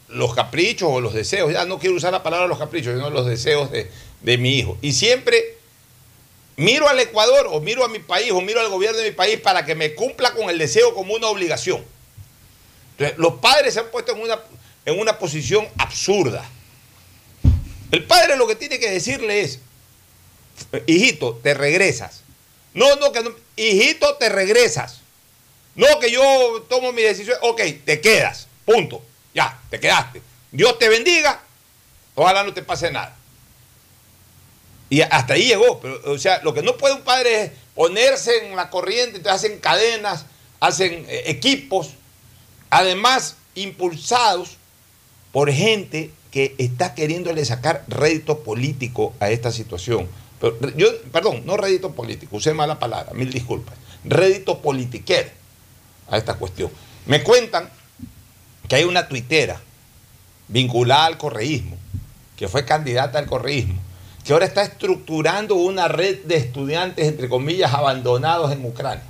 los 0.08 0.34
caprichos 0.34 0.90
o 0.92 1.02
los 1.02 1.14
deseos. 1.14 1.52
Ya 1.52 1.66
no 1.66 1.80
quiero 1.80 1.96
usar 1.96 2.12
la 2.12 2.24
palabra 2.24 2.48
los 2.48 2.60
caprichos, 2.60 2.94
sino 2.96 3.10
los 3.10 3.26
deseos 3.26 3.72
de, 3.72 3.90
de 4.22 4.38
mi 4.38 4.58
hijo. 4.58 4.78
Y 4.82 4.94
siempre 4.94 5.58
miro 6.56 6.88
al 6.88 7.00
Ecuador 7.00 7.48
o 7.52 7.60
miro 7.60 7.86
a 7.86 7.88
mi 7.88 8.00
país 8.00 8.32
o 8.32 8.42
miro 8.42 8.60
al 8.60 8.70
gobierno 8.70 8.98
de 8.98 9.10
mi 9.10 9.16
país 9.16 9.40
para 9.40 9.66
que 9.66 9.76
me 9.76 9.94
cumpla 9.96 10.34
con 10.34 10.50
el 10.50 10.58
deseo 10.58 10.94
como 10.94 11.14
una 11.14 11.28
obligación. 11.28 11.84
Entonces, 12.92 13.18
los 13.18 13.34
padres 13.36 13.76
se 13.76 13.80
han 13.80 13.92
puesto 13.92 14.14
en 14.14 14.22
una, 14.22 14.40
en 14.86 15.00
una 15.00 15.20
posición 15.20 15.68
absurda. 15.78 16.50
El 17.92 18.06
padre 18.06 18.36
lo 18.36 18.48
que 18.48 18.56
tiene 18.56 18.80
que 18.80 18.90
decirle 18.90 19.42
es, 19.42 19.60
hijito, 20.88 21.40
te 21.44 21.54
regresas. 21.54 22.24
No, 22.74 22.96
no, 22.98 23.12
que 23.12 23.22
no, 23.22 23.32
hijito, 23.56 24.16
te 24.16 24.30
regresas. 24.30 25.02
No, 25.78 26.00
que 26.00 26.12
yo 26.12 26.66
tomo 26.68 26.92
mi 26.92 27.04
decisión, 27.04 27.38
ok, 27.42 27.62
te 27.86 28.02
quedas, 28.02 28.48
punto. 28.66 29.02
Ya, 29.34 29.62
te 29.70 29.80
quedaste. 29.80 30.24
Dios 30.52 30.80
te 30.80 30.90
bendiga, 30.90 31.40
ojalá 32.16 32.44
no 32.44 32.52
te 32.52 32.64
pase 32.64 32.92
nada. 32.92 33.16
Y 34.90 35.02
hasta 35.02 35.36
ahí 35.36 35.46
llegó. 35.46 35.80
Pero, 35.80 36.02
o 36.12 36.18
sea, 36.18 36.42
lo 36.42 36.56
que 36.56 36.64
no 36.64 36.78
puede 36.78 36.96
un 36.96 37.02
padre 37.02 37.44
es 37.44 37.52
ponerse 37.76 38.48
en 38.48 38.56
la 38.56 38.72
corriente, 38.72 39.18
entonces 39.18 39.44
hacen 39.44 39.60
cadenas, 39.60 40.26
hacen 40.60 41.06
eh, 41.08 41.24
equipos, 41.28 41.92
además 42.72 43.36
impulsados 43.54 44.58
por 45.32 45.52
gente 45.52 46.10
que 46.32 46.56
está 46.58 46.96
queriéndole 46.96 47.46
sacar 47.46 47.84
rédito 47.88 48.40
político 48.40 49.14
a 49.20 49.30
esta 49.30 49.52
situación. 49.52 50.10
Pero, 50.42 50.58
yo, 50.76 50.88
perdón, 51.12 51.44
no 51.46 51.56
rédito 51.56 51.92
político, 51.92 52.38
usé 52.38 52.56
mala 52.56 52.80
palabra, 52.80 53.14
mil 53.14 53.32
disculpas. 53.32 53.76
Rédito 54.04 54.60
politiquero 54.60 55.37
a 56.10 56.18
esta 56.18 56.36
cuestión. 56.36 56.70
Me 57.06 57.24
cuentan 57.24 57.70
que 58.68 58.76
hay 58.76 58.84
una 58.84 59.08
tuitera 59.08 59.60
vinculada 60.48 61.06
al 61.06 61.18
correísmo, 61.18 61.78
que 62.36 62.48
fue 62.48 62.66
candidata 62.66 63.20
al 63.20 63.26
correísmo, 63.26 63.80
que 64.24 64.34
ahora 64.34 64.46
está 64.46 64.64
estructurando 64.64 65.56
una 65.56 65.88
red 65.88 66.24
de 66.26 66.36
estudiantes, 66.36 67.08
entre 67.08 67.30
comillas, 67.30 67.74
abandonados 67.74 68.52
en 68.52 68.66
Ucrania, 68.66 69.06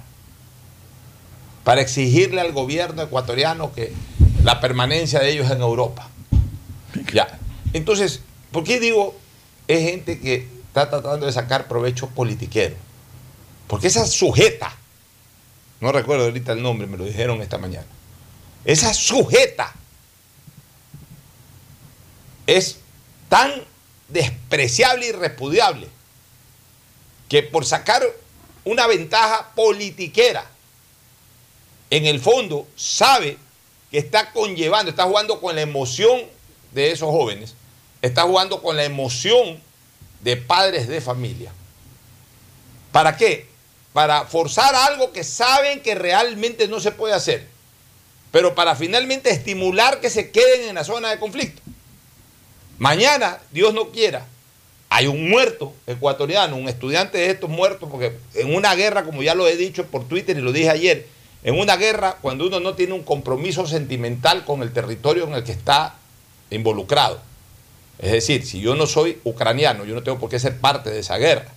para 1.64 1.82
exigirle 1.82 2.42
al 2.42 2.52
gobierno 2.52 3.02
ecuatoriano 3.02 3.74
que 3.74 3.92
la 4.44 4.60
permanencia 4.60 5.20
de 5.20 5.32
ellos 5.32 5.52
en 5.52 5.62
Europa. 5.62 6.08
Ya. 7.14 7.40
Entonces, 7.74 8.22
¿por 8.52 8.64
qué 8.64 8.80
digo 8.80 9.16
es 9.68 9.90
gente 9.90 10.20
que 10.20 10.48
está 10.68 10.90
tratando 10.90 11.26
de 11.26 11.32
sacar 11.32 11.68
provecho 11.68 12.08
politiquero? 12.08 12.76
Porque 13.68 13.88
esa 13.88 14.06
sujeta, 14.06 14.74
no 15.80 15.92
recuerdo 15.92 16.26
ahorita 16.26 16.54
el 16.54 16.62
nombre, 16.62 16.88
me 16.88 16.98
lo 16.98 17.06
dijeron 17.06 17.42
esta 17.42 17.58
mañana, 17.58 17.88
esa 18.66 18.94
sujeta 18.94 19.74
es 22.48 22.80
tan 23.30 23.52
despreciable 24.08 25.08
y 25.08 25.12
repudiable 25.12 25.88
que 27.30 27.44
por 27.44 27.66
sacar 27.66 28.04
una 28.64 28.88
ventaja 28.88 29.52
politiquera, 29.56 30.46
en 31.90 32.06
el 32.06 32.20
fondo 32.20 32.68
sabe 32.76 33.38
que 33.92 33.98
está 33.98 34.32
conllevando, 34.32 34.90
está 34.90 35.04
jugando 35.04 35.40
con 35.40 35.56
la 35.56 35.62
emoción 35.62 36.22
de 36.74 36.92
esos 36.92 37.10
jóvenes, 37.10 37.56
está 38.02 38.24
jugando 38.24 38.62
con 38.62 38.76
la 38.76 38.84
emoción 38.84 39.62
de 40.22 40.38
padres 40.38 40.88
de 40.88 41.00
familia. 41.00 41.54
¿Para 42.92 43.16
qué? 43.16 43.48
Para 43.98 44.28
forzar 44.28 44.76
algo 44.76 45.12
que 45.12 45.24
saben 45.24 45.82
que 45.82 45.96
realmente 45.96 46.68
no 46.68 46.80
se 46.80 46.92
puede 46.92 47.16
hacer, 47.16 47.48
pero 48.32 48.54
para 48.54 48.76
finalmente 48.76 49.32
estimular 49.32 50.00
que 50.02 50.12
se 50.12 50.30
queden 50.30 50.70
en 50.70 50.76
la 50.76 50.84
zona 50.84 51.10
de 51.10 51.18
conflicto. 51.18 51.64
Mañana, 52.78 53.40
Dios 53.50 53.74
no 53.74 53.90
quiera, 53.90 54.28
hay 54.90 55.08
un 55.08 55.28
muerto 55.28 55.74
ecuatoriano, 55.88 56.58
un 56.58 56.70
estudiante 56.70 57.18
de 57.18 57.32
estos 57.32 57.50
muertos, 57.50 57.90
porque 57.90 58.16
en 58.36 58.54
una 58.54 58.76
guerra, 58.76 59.04
como 59.04 59.24
ya 59.24 59.34
lo 59.34 59.48
he 59.48 59.56
dicho 59.56 59.88
por 59.88 60.08
Twitter 60.08 60.38
y 60.38 60.42
lo 60.42 60.52
dije 60.52 60.70
ayer, 60.70 61.08
en 61.42 61.60
una 61.60 61.76
guerra, 61.76 62.18
cuando 62.22 62.46
uno 62.46 62.60
no 62.60 62.76
tiene 62.76 62.94
un 62.94 63.02
compromiso 63.02 63.66
sentimental 63.66 64.46
con 64.46 64.62
el 64.62 64.74
territorio 64.74 65.24
en 65.24 65.34
el 65.34 65.44
que 65.44 65.54
está 65.54 65.96
involucrado, 66.52 67.20
es 67.98 68.12
decir, 68.12 68.46
si 68.46 68.62
yo 68.62 68.76
no 68.76 68.86
soy 68.86 69.20
ucraniano, 69.24 69.86
yo 69.86 69.96
no 69.96 70.04
tengo 70.04 70.20
por 70.20 70.30
qué 70.30 70.38
ser 70.38 70.60
parte 70.60 70.92
de 70.92 71.00
esa 71.00 71.18
guerra. 71.18 71.57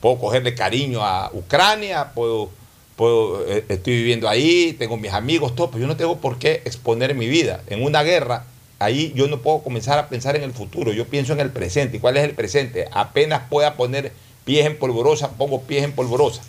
Puedo 0.00 0.18
cogerle 0.18 0.54
cariño 0.54 1.04
a 1.04 1.30
Ucrania, 1.32 2.12
puedo, 2.14 2.50
puedo, 2.96 3.46
eh, 3.46 3.64
estoy 3.68 3.94
viviendo 3.96 4.28
ahí, 4.28 4.74
tengo 4.78 4.96
mis 4.96 5.12
amigos, 5.12 5.54
todo, 5.54 5.70
pero 5.70 5.82
yo 5.82 5.86
no 5.86 5.96
tengo 5.96 6.18
por 6.18 6.38
qué 6.38 6.62
exponer 6.64 7.14
mi 7.14 7.26
vida. 7.26 7.62
En 7.66 7.82
una 7.82 8.02
guerra, 8.02 8.44
ahí 8.78 9.12
yo 9.14 9.26
no 9.26 9.40
puedo 9.40 9.60
comenzar 9.60 9.98
a 9.98 10.08
pensar 10.08 10.36
en 10.36 10.42
el 10.44 10.52
futuro, 10.52 10.92
yo 10.92 11.06
pienso 11.06 11.32
en 11.32 11.40
el 11.40 11.50
presente. 11.50 11.96
¿Y 11.96 12.00
cuál 12.00 12.16
es 12.16 12.24
el 12.24 12.34
presente? 12.34 12.88
Apenas 12.92 13.42
pueda 13.48 13.74
poner 13.74 14.12
pies 14.44 14.66
en 14.66 14.78
polvorosa, 14.78 15.32
pongo 15.32 15.62
pies 15.62 15.84
en 15.84 15.92
polvorosa. 15.92 16.42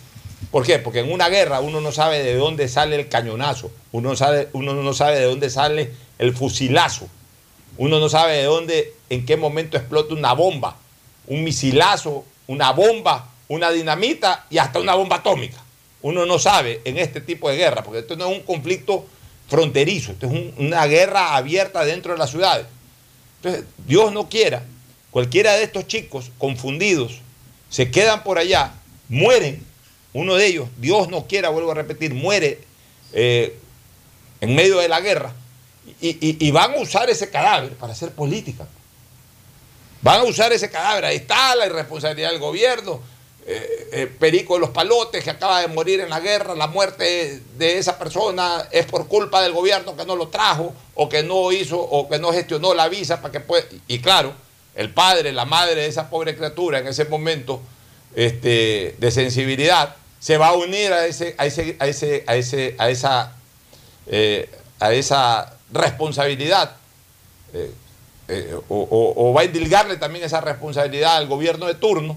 ¿Por 0.50 0.64
qué? 0.64 0.78
Porque 0.78 1.00
en 1.00 1.12
una 1.12 1.28
guerra 1.28 1.60
uno 1.60 1.80
no 1.80 1.92
sabe 1.92 2.22
de 2.22 2.34
dónde 2.34 2.68
sale 2.68 2.96
el 2.96 3.08
cañonazo, 3.08 3.70
uno, 3.92 4.16
sabe, 4.16 4.48
uno 4.52 4.74
no 4.74 4.94
sabe 4.94 5.18
de 5.18 5.26
dónde 5.26 5.50
sale 5.50 5.92
el 6.18 6.34
fusilazo, 6.34 7.08
uno 7.76 8.00
no 8.00 8.08
sabe 8.08 8.36
de 8.38 8.44
dónde, 8.44 8.94
en 9.10 9.26
qué 9.26 9.36
momento 9.36 9.76
explota 9.76 10.14
una 10.14 10.32
bomba, 10.32 10.76
un 11.26 11.44
misilazo, 11.44 12.24
una 12.46 12.72
bomba, 12.72 13.29
una 13.50 13.70
dinamita 13.72 14.46
y 14.48 14.58
hasta 14.58 14.78
una 14.78 14.94
bomba 14.94 15.16
atómica. 15.16 15.58
Uno 16.02 16.24
no 16.24 16.38
sabe 16.38 16.80
en 16.84 16.98
este 16.98 17.20
tipo 17.20 17.50
de 17.50 17.56
guerra, 17.56 17.82
porque 17.82 17.98
esto 17.98 18.14
no 18.16 18.30
es 18.30 18.38
un 18.38 18.44
conflicto 18.44 19.06
fronterizo, 19.48 20.12
esto 20.12 20.26
es 20.26 20.32
un- 20.32 20.54
una 20.56 20.86
guerra 20.86 21.34
abierta 21.34 21.84
dentro 21.84 22.12
de 22.12 22.18
las 22.18 22.30
ciudades. 22.30 22.66
Entonces, 23.42 23.64
Dios 23.86 24.12
no 24.12 24.28
quiera, 24.28 24.62
cualquiera 25.10 25.54
de 25.54 25.64
estos 25.64 25.88
chicos 25.88 26.30
confundidos 26.38 27.18
se 27.68 27.90
quedan 27.90 28.22
por 28.22 28.38
allá, 28.38 28.72
mueren, 29.08 29.66
uno 30.12 30.36
de 30.36 30.46
ellos, 30.46 30.68
Dios 30.78 31.08
no 31.08 31.26
quiera, 31.26 31.48
vuelvo 31.48 31.72
a 31.72 31.74
repetir, 31.74 32.14
muere 32.14 32.60
eh, 33.12 33.56
en 34.40 34.54
medio 34.54 34.78
de 34.78 34.88
la 34.88 35.00
guerra 35.00 35.34
y, 36.00 36.10
y- 36.10 36.36
y 36.38 36.50
van 36.52 36.74
a 36.74 36.78
usar 36.78 37.10
ese 37.10 37.28
cadáver 37.30 37.72
para 37.72 37.92
hacer 37.94 38.12
política. 38.12 38.68
Van 40.02 40.20
a 40.20 40.24
usar 40.24 40.52
ese 40.52 40.70
cadáver, 40.70 41.04
ahí 41.04 41.16
está 41.16 41.56
la 41.56 41.66
irresponsabilidad 41.66 42.30
del 42.30 42.38
gobierno, 42.38 43.00
eh, 43.52 43.88
eh, 43.92 44.06
Perico 44.06 44.54
de 44.54 44.60
los 44.60 44.70
Palotes, 44.70 45.24
que 45.24 45.30
acaba 45.30 45.60
de 45.60 45.68
morir 45.68 46.00
en 46.00 46.10
la 46.10 46.20
guerra, 46.20 46.54
la 46.54 46.66
muerte 46.68 47.40
de 47.58 47.78
esa 47.78 47.98
persona 47.98 48.68
es 48.70 48.86
por 48.86 49.08
culpa 49.08 49.42
del 49.42 49.52
gobierno 49.52 49.96
que 49.96 50.04
no 50.04 50.14
lo 50.16 50.28
trajo, 50.28 50.72
o 50.94 51.08
que 51.08 51.22
no 51.22 51.50
hizo, 51.50 51.78
o 51.80 52.08
que 52.08 52.18
no 52.18 52.32
gestionó 52.32 52.74
la 52.74 52.88
visa 52.88 53.20
para 53.20 53.32
que 53.32 53.40
pueda. 53.40 53.64
Y 53.88 53.98
claro, 54.00 54.32
el 54.74 54.92
padre, 54.94 55.32
la 55.32 55.44
madre 55.46 55.74
de 55.82 55.86
esa 55.86 56.08
pobre 56.10 56.36
criatura 56.36 56.78
en 56.78 56.86
ese 56.86 57.04
momento 57.06 57.60
este, 58.14 58.94
de 58.98 59.10
sensibilidad, 59.10 59.96
se 60.20 60.36
va 60.36 60.48
a 60.48 60.52
unir 60.52 60.92
a 60.92 61.06
ese, 61.06 61.34
a 61.38 61.46
ese, 61.46 61.76
a 61.80 61.86
ese, 61.86 62.24
a 62.26 62.36
ese, 62.36 62.74
a 62.78 62.90
esa, 62.90 63.32
eh, 64.06 64.48
a 64.78 64.92
esa 64.92 65.56
responsabilidad. 65.72 66.76
o, 68.68 68.74
o- 68.90 69.30
o 69.30 69.32
va 69.34 69.40
a 69.40 69.44
indilgarle 69.44 69.96
también 69.96 70.24
esa 70.24 70.40
responsabilidad 70.40 71.16
al 71.16 71.26
gobierno 71.26 71.66
de 71.66 71.74
turno 71.74 72.16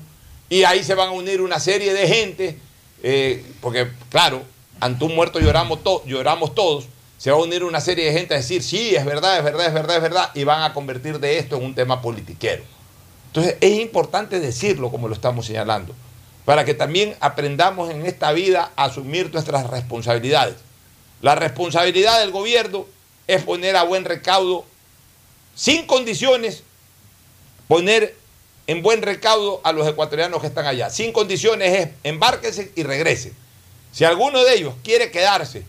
y 0.49 0.63
ahí 0.63 0.83
se 0.83 0.95
van 0.95 1.09
a 1.09 1.11
unir 1.11 1.41
una 1.41 1.59
serie 1.59 1.93
de 1.93 2.07
gente, 2.07 2.57
eh, 3.01 3.45
porque 3.61 3.87
claro, 4.09 4.43
ante 4.79 5.05
un 5.05 5.15
muerto 5.15 5.39
lloramos, 5.39 5.79
lloramos 6.05 6.53
todos, 6.55 6.85
se 7.17 7.31
va 7.31 7.37
a 7.37 7.41
unir 7.41 7.63
una 7.63 7.79
serie 7.79 8.05
de 8.05 8.13
gente 8.13 8.33
a 8.33 8.37
decir, 8.37 8.61
sí, 8.63 8.95
es 8.95 9.05
verdad, 9.05 9.37
es 9.37 9.43
verdad, 9.43 9.67
es 9.67 9.73
verdad, 9.73 9.95
es 9.95 10.01
verdad, 10.01 10.31
y 10.33 10.43
van 10.43 10.63
a 10.63 10.73
convertir 10.73 11.19
de 11.19 11.39
esto 11.39 11.55
en 11.55 11.63
un 11.63 11.75
tema 11.75 12.01
politiquero. 12.01 12.63
Entonces 13.27 13.55
es 13.61 13.79
importante 13.79 14.39
decirlo 14.39 14.91
como 14.91 15.07
lo 15.07 15.15
estamos 15.15 15.45
señalando, 15.45 15.95
para 16.45 16.65
que 16.65 16.73
también 16.73 17.15
aprendamos 17.19 17.89
en 17.89 18.05
esta 18.05 18.31
vida 18.31 18.71
a 18.75 18.85
asumir 18.85 19.33
nuestras 19.33 19.69
responsabilidades. 19.69 20.55
La 21.21 21.35
responsabilidad 21.35 22.19
del 22.19 22.31
gobierno 22.31 22.85
es 23.27 23.41
poner 23.43 23.77
a 23.77 23.83
buen 23.83 24.05
recaudo 24.05 24.65
sin 25.55 25.87
condiciones, 25.87 26.63
poner 27.67 28.15
en 28.67 28.81
buen 28.81 29.01
recaudo 29.01 29.61
a 29.63 29.71
los 29.71 29.87
ecuatorianos 29.87 30.41
que 30.41 30.47
están 30.47 30.65
allá. 30.65 30.89
Sin 30.89 31.11
condiciones 31.11 31.79
es 31.79 31.89
embárquense 32.03 32.71
y 32.75 32.83
regresen. 32.83 33.33
Si 33.91 34.03
alguno 34.03 34.43
de 34.43 34.55
ellos 34.55 34.73
quiere 34.83 35.11
quedarse, 35.11 35.63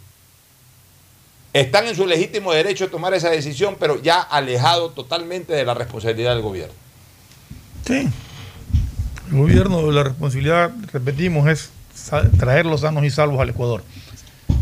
están 1.52 1.86
en 1.86 1.94
su 1.94 2.06
legítimo 2.06 2.52
derecho 2.52 2.84
de 2.84 2.90
tomar 2.90 3.14
esa 3.14 3.30
decisión, 3.30 3.76
pero 3.78 4.00
ya 4.02 4.20
alejado 4.20 4.90
totalmente 4.90 5.52
de 5.52 5.64
la 5.64 5.74
responsabilidad 5.74 6.32
del 6.34 6.42
gobierno. 6.42 6.74
Sí. 7.86 8.08
El 9.30 9.38
gobierno, 9.38 9.90
la 9.90 10.04
responsabilidad, 10.04 10.72
repetimos, 10.92 11.48
es 11.48 11.70
traerlos 12.38 12.80
sanos 12.80 13.04
y 13.04 13.10
salvos 13.10 13.40
al 13.40 13.50
Ecuador. 13.50 13.84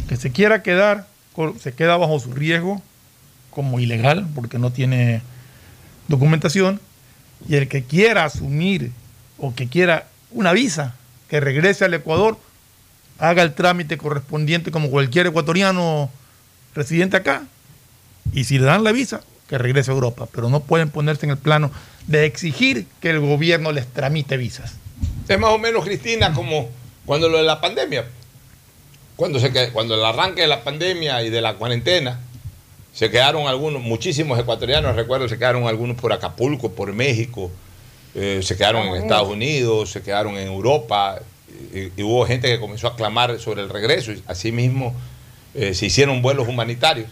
Que 0.08 0.16
se 0.16 0.32
quiera 0.32 0.62
quedar, 0.62 1.06
se 1.60 1.72
queda 1.72 1.96
bajo 1.96 2.18
su 2.18 2.32
riesgo 2.32 2.82
como 3.50 3.80
ilegal, 3.80 4.26
porque 4.34 4.58
no 4.58 4.70
tiene 4.70 5.22
documentación, 6.08 6.80
y 7.48 7.56
el 7.56 7.68
que 7.68 7.84
quiera 7.84 8.24
asumir 8.24 8.92
o 9.38 9.54
que 9.54 9.68
quiera 9.68 10.08
una 10.30 10.52
visa, 10.52 10.94
que 11.28 11.40
regrese 11.40 11.84
al 11.84 11.94
Ecuador, 11.94 12.38
haga 13.18 13.42
el 13.42 13.54
trámite 13.54 13.98
correspondiente 13.98 14.70
como 14.70 14.90
cualquier 14.90 15.26
ecuatoriano 15.26 16.10
residente 16.74 17.16
acá, 17.16 17.44
y 18.32 18.44
si 18.44 18.58
le 18.58 18.64
dan 18.64 18.84
la 18.84 18.92
visa, 18.92 19.22
que 19.48 19.58
regrese 19.58 19.90
a 19.90 19.94
Europa, 19.94 20.26
pero 20.32 20.48
no 20.48 20.60
pueden 20.60 20.90
ponerse 20.90 21.26
en 21.26 21.30
el 21.32 21.38
plano 21.38 21.70
de 22.06 22.24
exigir 22.24 22.86
que 23.00 23.10
el 23.10 23.20
gobierno 23.20 23.72
les 23.72 23.86
tramite 23.86 24.36
visas. 24.36 24.74
Es 25.28 25.38
más 25.38 25.50
o 25.50 25.58
menos, 25.58 25.84
Cristina, 25.84 26.32
como 26.32 26.70
cuando 27.04 27.28
lo 27.28 27.38
de 27.38 27.44
la 27.44 27.60
pandemia, 27.60 28.06
cuando, 29.16 29.38
se, 29.38 29.52
cuando 29.72 29.94
el 29.94 30.04
arranque 30.04 30.42
de 30.42 30.46
la 30.46 30.64
pandemia 30.64 31.22
y 31.22 31.30
de 31.30 31.40
la 31.40 31.54
cuarentena, 31.54 32.20
se 32.92 33.10
quedaron 33.10 33.46
algunos, 33.46 33.82
muchísimos 33.82 34.38
ecuatorianos, 34.38 34.94
recuerdo, 34.94 35.28
se 35.28 35.38
quedaron 35.38 35.66
algunos 35.66 35.96
por 35.96 36.12
Acapulco, 36.12 36.72
por 36.72 36.92
México, 36.92 37.50
eh, 38.14 38.40
se 38.42 38.56
quedaron 38.56 38.86
en 38.88 39.02
Estados 39.02 39.28
Unidos, 39.28 39.90
se 39.90 40.02
quedaron 40.02 40.36
en 40.36 40.48
Europa, 40.48 41.20
y, 41.74 42.02
hubo 42.02 42.26
gente 42.26 42.48
que 42.48 42.60
comenzó 42.60 42.88
a 42.88 42.96
clamar 42.96 43.38
sobre 43.38 43.62
el 43.62 43.70
regreso, 43.70 44.12
y 44.12 44.22
asimismo 44.26 44.94
eh, 45.54 45.74
se 45.74 45.86
hicieron 45.86 46.20
vuelos 46.20 46.48
humanitarios. 46.48 47.08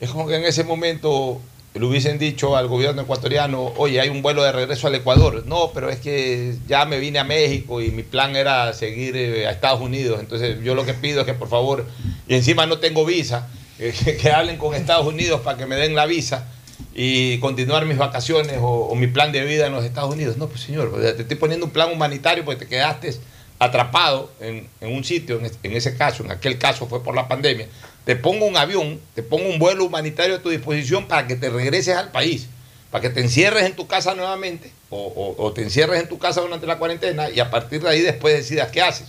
Es 0.00 0.10
como 0.10 0.26
que 0.26 0.36
en 0.36 0.44
ese 0.44 0.64
momento 0.64 1.40
le 1.74 1.84
hubiesen 1.84 2.18
dicho 2.18 2.56
al 2.56 2.66
gobierno 2.66 3.02
ecuatoriano, 3.02 3.72
oye, 3.76 4.00
hay 4.00 4.08
un 4.08 4.22
vuelo 4.22 4.42
de 4.42 4.50
regreso 4.50 4.86
al 4.86 4.94
Ecuador. 4.94 5.44
No, 5.46 5.70
pero 5.72 5.88
es 5.88 6.00
que 6.00 6.56
ya 6.66 6.84
me 6.84 6.98
vine 6.98 7.18
a 7.18 7.24
México 7.24 7.80
y 7.80 7.90
mi 7.90 8.02
plan 8.02 8.34
era 8.34 8.72
seguir 8.72 9.16
eh, 9.16 9.46
a 9.46 9.50
Estados 9.50 9.80
Unidos. 9.80 10.18
Entonces 10.20 10.58
yo 10.64 10.74
lo 10.74 10.84
que 10.84 10.94
pido 10.94 11.20
es 11.20 11.26
que 11.26 11.34
por 11.34 11.48
favor, 11.48 11.86
y 12.26 12.34
encima 12.34 12.66
no 12.66 12.78
tengo 12.78 13.04
visa, 13.04 13.48
que 13.80 14.30
hablen 14.30 14.58
con 14.58 14.74
Estados 14.74 15.06
Unidos 15.06 15.40
para 15.40 15.56
que 15.56 15.66
me 15.66 15.76
den 15.76 15.94
la 15.94 16.06
visa 16.06 16.46
y 16.94 17.38
continuar 17.38 17.86
mis 17.86 17.96
vacaciones 17.96 18.58
o, 18.60 18.94
mi 18.94 19.06
plan 19.06 19.32
de 19.32 19.44
vida 19.44 19.66
en 19.66 19.72
los 19.72 19.84
Estados 19.84 20.12
Unidos. 20.12 20.36
No, 20.36 20.48
pues 20.48 20.60
señor, 20.60 20.92
te 21.00 21.22
estoy 21.22 21.36
poniendo 21.36 21.66
un 21.66 21.72
plan 21.72 21.90
humanitario 21.90 22.44
porque 22.44 22.64
te 22.64 22.68
quedaste 22.68 23.14
atrapado 23.58 24.30
en, 24.40 24.68
un 24.80 25.04
sitio, 25.04 25.40
en, 25.62 25.72
ese 25.76 25.96
caso, 25.96 26.24
en 26.24 26.30
aquel 26.30 26.58
caso 26.58 26.86
fue 26.86 27.02
por 27.02 27.14
la 27.14 27.28
pandemia, 27.28 27.68
te 28.04 28.16
pongo 28.16 28.46
un 28.46 28.56
avión, 28.56 28.98
te 29.14 29.22
pongo 29.22 29.48
un 29.48 29.58
vuelo 29.58 29.84
humanitario 29.84 30.36
a 30.36 30.38
tu 30.40 30.48
disposición 30.48 31.06
para 31.06 31.26
que 31.26 31.36
te 31.36 31.50
regreses 31.50 31.94
al 31.94 32.10
país, 32.10 32.48
para 32.90 33.02
que 33.02 33.10
te 33.10 33.20
encierres 33.20 33.64
en 33.64 33.76
tu 33.76 33.86
casa 33.86 34.14
nuevamente 34.14 34.72
o, 34.88 35.52
te 35.54 35.62
encierres 35.62 36.00
en 36.00 36.08
tu 36.08 36.18
casa 36.18 36.40
durante 36.40 36.66
la 36.66 36.78
cuarentena 36.78 37.30
y 37.30 37.38
a 37.38 37.50
partir 37.50 37.82
de 37.82 37.90
ahí 37.90 38.00
después 38.00 38.34
decidas 38.34 38.70
qué 38.70 38.82
haces. 38.82 39.08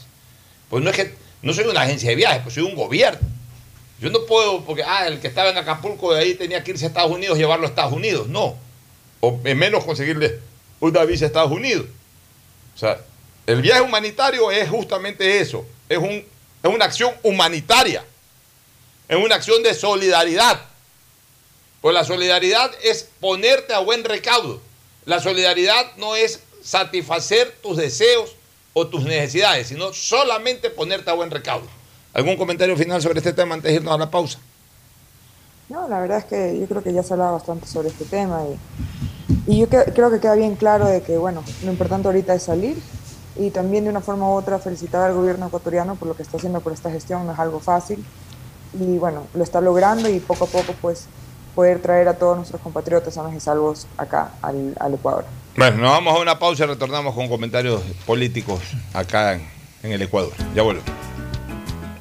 Pues 0.70 0.84
no 0.84 0.90
es 0.90 0.96
que 0.96 1.14
no 1.42 1.54
soy 1.54 1.66
una 1.66 1.82
agencia 1.82 2.10
de 2.10 2.16
viajes, 2.16 2.42
pues 2.44 2.54
soy 2.54 2.64
un 2.64 2.76
gobierno. 2.76 3.20
Yo 4.02 4.10
no 4.10 4.26
puedo, 4.26 4.66
porque 4.66 4.84
ah, 4.84 5.06
el 5.06 5.20
que 5.20 5.28
estaba 5.28 5.52
en 5.52 5.58
Acapulco 5.60 6.12
de 6.12 6.22
ahí 6.22 6.34
tenía 6.34 6.64
que 6.64 6.72
irse 6.72 6.86
a 6.86 6.88
Estados 6.88 7.12
Unidos, 7.12 7.38
llevarlo 7.38 7.68
a 7.68 7.70
Estados 7.70 7.94
Unidos. 7.94 8.28
No. 8.28 8.58
O 9.20 9.38
menos 9.38 9.86
conseguirle 9.86 10.40
una 10.80 11.06
visa 11.06 11.26
a 11.26 11.28
Estados 11.28 11.52
Unidos. 11.52 11.86
O 12.76 12.80
sea, 12.80 13.00
el 13.46 13.62
viaje 13.62 13.82
humanitario 13.82 14.50
es 14.50 14.68
justamente 14.68 15.40
eso, 15.40 15.66
es, 15.88 16.00
un, 16.00 16.10
es 16.10 16.74
una 16.74 16.86
acción 16.86 17.14
humanitaria, 17.22 18.04
es 19.08 19.18
una 19.18 19.36
acción 19.36 19.62
de 19.62 19.76
solidaridad. 19.76 20.66
Pues 21.82 21.94
la 21.94 22.04
solidaridad 22.04 22.72
es 22.84 23.08
ponerte 23.20 23.74
a 23.74 23.80
buen 23.80 24.04
recaudo. 24.04 24.62
La 25.06 25.20
solidaridad 25.20 25.96
no 25.98 26.16
es 26.16 26.40
satisfacer 26.64 27.56
tus 27.62 27.78
deseos 27.78 28.36
o 28.74 28.88
tus 28.88 29.04
necesidades, 29.04 29.68
sino 29.68 29.94
solamente 29.94 30.72
ponerte 30.72 31.12
a 31.12 31.14
buen 31.14 31.30
recaudo. 31.30 31.81
¿Algún 32.14 32.36
comentario 32.38 32.76
final 32.76 33.02
sobre 33.02 33.20
este 33.20 33.34
tema 33.34 33.56
antes 33.56 33.70
de 33.70 33.76
irnos 33.76 33.94
a 33.94 33.98
la 33.98 34.12
pausa? 34.12 34.40
No, 35.70 35.88
la 35.88 36.00
verdad 36.00 36.18
es 36.18 36.26
que 36.26 36.60
yo 36.60 36.68
creo 36.68 36.84
que 36.84 36.92
ya 36.92 37.04
se 37.04 37.14
ha 37.14 37.16
hablado 37.16 37.34
bastante 37.34 37.66
sobre 37.68 37.88
este 37.88 38.06
tema 38.06 38.42
y, 39.48 39.54
y 39.54 39.60
yo 39.60 39.70
creo 39.70 40.12
que 40.12 40.20
queda 40.20 40.36
bien 40.36 40.56
claro 40.56 40.86
de 40.86 41.02
que, 41.02 41.18
bueno, 41.18 41.44
lo 41.64 41.72
importante 41.72 42.08
ahorita 42.08 42.34
es 42.34 42.44
salir, 42.44 42.78
y 43.36 43.50
también 43.50 43.86
de 43.86 43.90
una 43.90 44.02
forma 44.02 44.28
u 44.28 44.34
otra 44.34 44.60
felicitar 44.60 45.04
al 45.04 45.14
gobierno 45.14 45.48
ecuatoriano 45.48 45.96
por 45.96 46.08
lo 46.08 46.16
que 46.16 46.24
está 46.24 46.38
haciendo 46.38 46.60
por 46.60 46.74
esta 46.74 46.92
gestión, 46.92 47.26
no 47.26 47.34
es 47.34 47.40
algo 47.40 47.60
fácil 47.60 48.04
y 48.74 48.98
bueno, 48.98 49.28
lo 49.34 49.44
está 49.44 49.62
logrando 49.62 50.10
y 50.10 50.20
poco 50.20 50.46
a 50.46 50.48
poco 50.48 50.74
pues 50.82 51.06
poder 51.56 51.82
traer 51.82 52.08
a 52.08 52.18
todos 52.18 52.38
nuestros 52.38 52.62
compatriotas 52.62 53.14
sanos 53.14 53.34
y 53.34 53.40
salvos 53.40 53.88
acá 53.98 54.32
al, 54.42 54.76
al 54.80 54.94
Ecuador. 54.94 55.26
Bueno, 55.58 55.78
nos 55.78 55.92
vamos 55.92 56.16
a 56.18 56.22
una 56.22 56.40
pausa 56.40 56.64
y 56.64 56.68
retornamos 56.68 57.14
con 57.14 57.28
comentarios 57.28 57.82
políticos 58.06 58.62
acá 58.94 59.34
en, 59.34 59.48
en 59.84 59.92
el 59.92 60.02
Ecuador. 60.02 60.34
Ya 60.56 60.62
vuelvo. 60.62 60.82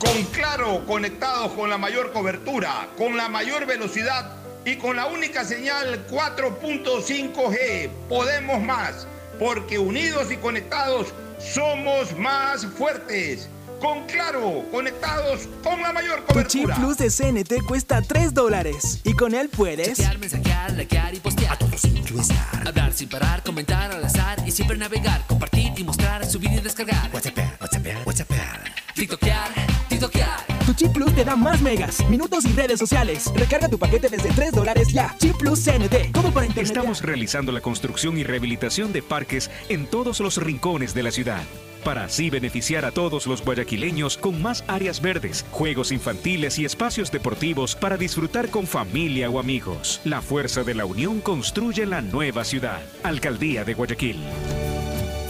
Con 0.00 0.24
Claro, 0.32 0.84
conectados 0.86 1.52
con 1.52 1.70
la 1.70 1.78
mayor 1.78 2.12
cobertura, 2.12 2.88
con 2.96 3.16
la 3.16 3.28
mayor 3.28 3.66
velocidad 3.66 4.32
y 4.64 4.76
con 4.76 4.96
la 4.96 5.06
única 5.06 5.44
señal 5.44 6.06
4.5G. 6.10 7.88
Podemos 8.08 8.60
más, 8.62 9.06
porque 9.38 9.78
unidos 9.78 10.32
y 10.32 10.36
conectados 10.36 11.08
somos 11.38 12.16
más 12.16 12.66
fuertes. 12.66 13.48
Con 13.80 14.04
Claro, 14.06 14.64
conectados 14.70 15.48
con 15.62 15.80
la 15.80 15.92
mayor 15.92 16.24
Tu 16.26 16.42
chip 16.44 16.64
cobertura. 16.64 16.76
plus 16.76 16.98
de 16.98 17.10
CNT 17.10 17.62
cuesta 17.66 18.02
3 18.02 18.34
dólares 18.34 19.00
y 19.04 19.14
con 19.14 19.34
él 19.34 19.48
puedes 19.48 19.96
Chatear, 19.96 20.18
mensajear, 20.18 20.72
likear 20.72 21.14
y 21.14 21.20
postear. 21.20 21.54
A 21.54 21.58
todo 21.58 21.78
centro 21.78 22.20
estar. 22.20 22.66
Hablar 22.68 22.92
sin 22.92 23.08
parar, 23.08 23.42
comentar 23.42 23.90
al 23.92 24.04
azar 24.04 24.38
y 24.46 24.50
siempre 24.50 24.76
navegar, 24.76 25.26
compartir 25.26 25.72
y 25.78 25.84
mostrar, 25.84 26.26
subir 26.26 26.52
y 26.52 26.60
descargar. 26.60 27.10
WhatsApp, 27.12 27.38
WhatsApp, 27.60 28.06
WhatsApp. 28.06 28.28
TikTokear, 28.94 29.48
Tu 30.66 30.74
chip 30.74 30.92
plus 30.92 31.14
te 31.14 31.24
da 31.24 31.36
más 31.36 31.60
megas, 31.60 32.08
minutos 32.08 32.44
y 32.44 32.52
redes 32.52 32.78
sociales. 32.78 33.30
Recarga 33.34 33.68
tu 33.68 33.78
paquete 33.78 34.08
desde 34.08 34.30
3 34.30 34.52
dólares 34.52 34.92
ya. 34.92 35.14
Chip 35.18 35.36
plus 35.36 35.64
CNT. 35.64 36.12
Todo 36.12 36.30
para 36.32 36.46
internet. 36.46 36.74
Estamos 36.74 37.02
realizando 37.02 37.52
la 37.52 37.60
construcción 37.60 38.16
y 38.16 38.22
rehabilitación 38.22 38.92
de 38.92 39.02
parques 39.02 39.50
en 39.68 39.86
todos 39.86 40.20
los 40.20 40.36
rincones 40.38 40.94
de 40.94 41.02
la 41.02 41.10
ciudad. 41.10 41.42
Para 41.84 42.04
así 42.04 42.30
beneficiar 42.30 42.84
a 42.84 42.92
todos 42.92 43.26
los 43.26 43.44
guayaquileños 43.44 44.16
con 44.16 44.40
más 44.40 44.64
áreas 44.68 45.02
verdes, 45.02 45.44
juegos 45.50 45.92
infantiles 45.92 46.58
y 46.58 46.64
espacios 46.64 47.10
deportivos 47.10 47.74
para 47.74 47.96
disfrutar 47.96 48.48
con 48.48 48.66
familia 48.66 49.28
o 49.28 49.38
amigos. 49.38 50.00
La 50.04 50.22
fuerza 50.22 50.62
de 50.62 50.74
la 50.74 50.84
unión 50.84 51.20
construye 51.20 51.84
la 51.84 52.00
nueva 52.00 52.44
ciudad. 52.44 52.80
Alcaldía 53.02 53.64
de 53.64 53.74
Guayaquil. 53.74 54.16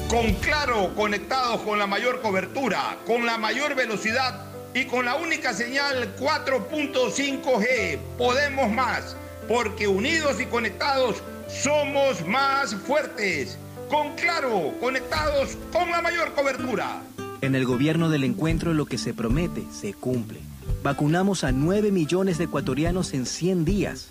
Con 0.08 0.34
Claro, 0.34 0.92
conectados 0.96 1.60
con 1.62 1.78
la 1.78 1.86
mayor 1.86 2.20
cobertura, 2.20 2.98
con 3.06 3.24
la 3.24 3.38
mayor 3.38 3.76
velocidad 3.76 4.49
y 4.74 4.84
con 4.84 5.04
la 5.04 5.16
única 5.16 5.52
señal 5.52 6.14
4.5G. 6.16 7.98
Podemos 8.16 8.70
más, 8.70 9.16
porque 9.48 9.88
unidos 9.88 10.40
y 10.40 10.46
conectados 10.46 11.22
somos 11.48 12.26
más 12.26 12.74
fuertes. 12.74 13.58
Con 13.88 14.14
Claro, 14.14 14.74
conectados 14.80 15.56
con 15.72 15.90
la 15.90 16.00
mayor 16.00 16.32
cobertura. 16.34 17.02
En 17.40 17.54
el 17.54 17.64
gobierno 17.64 18.08
del 18.08 18.24
encuentro 18.24 18.72
lo 18.74 18.86
que 18.86 18.98
se 18.98 19.14
promete 19.14 19.64
se 19.72 19.94
cumple. 19.94 20.40
Vacunamos 20.82 21.42
a 21.42 21.52
9 21.52 21.90
millones 21.90 22.38
de 22.38 22.44
ecuatorianos 22.44 23.12
en 23.14 23.26
100 23.26 23.64
días. 23.64 24.10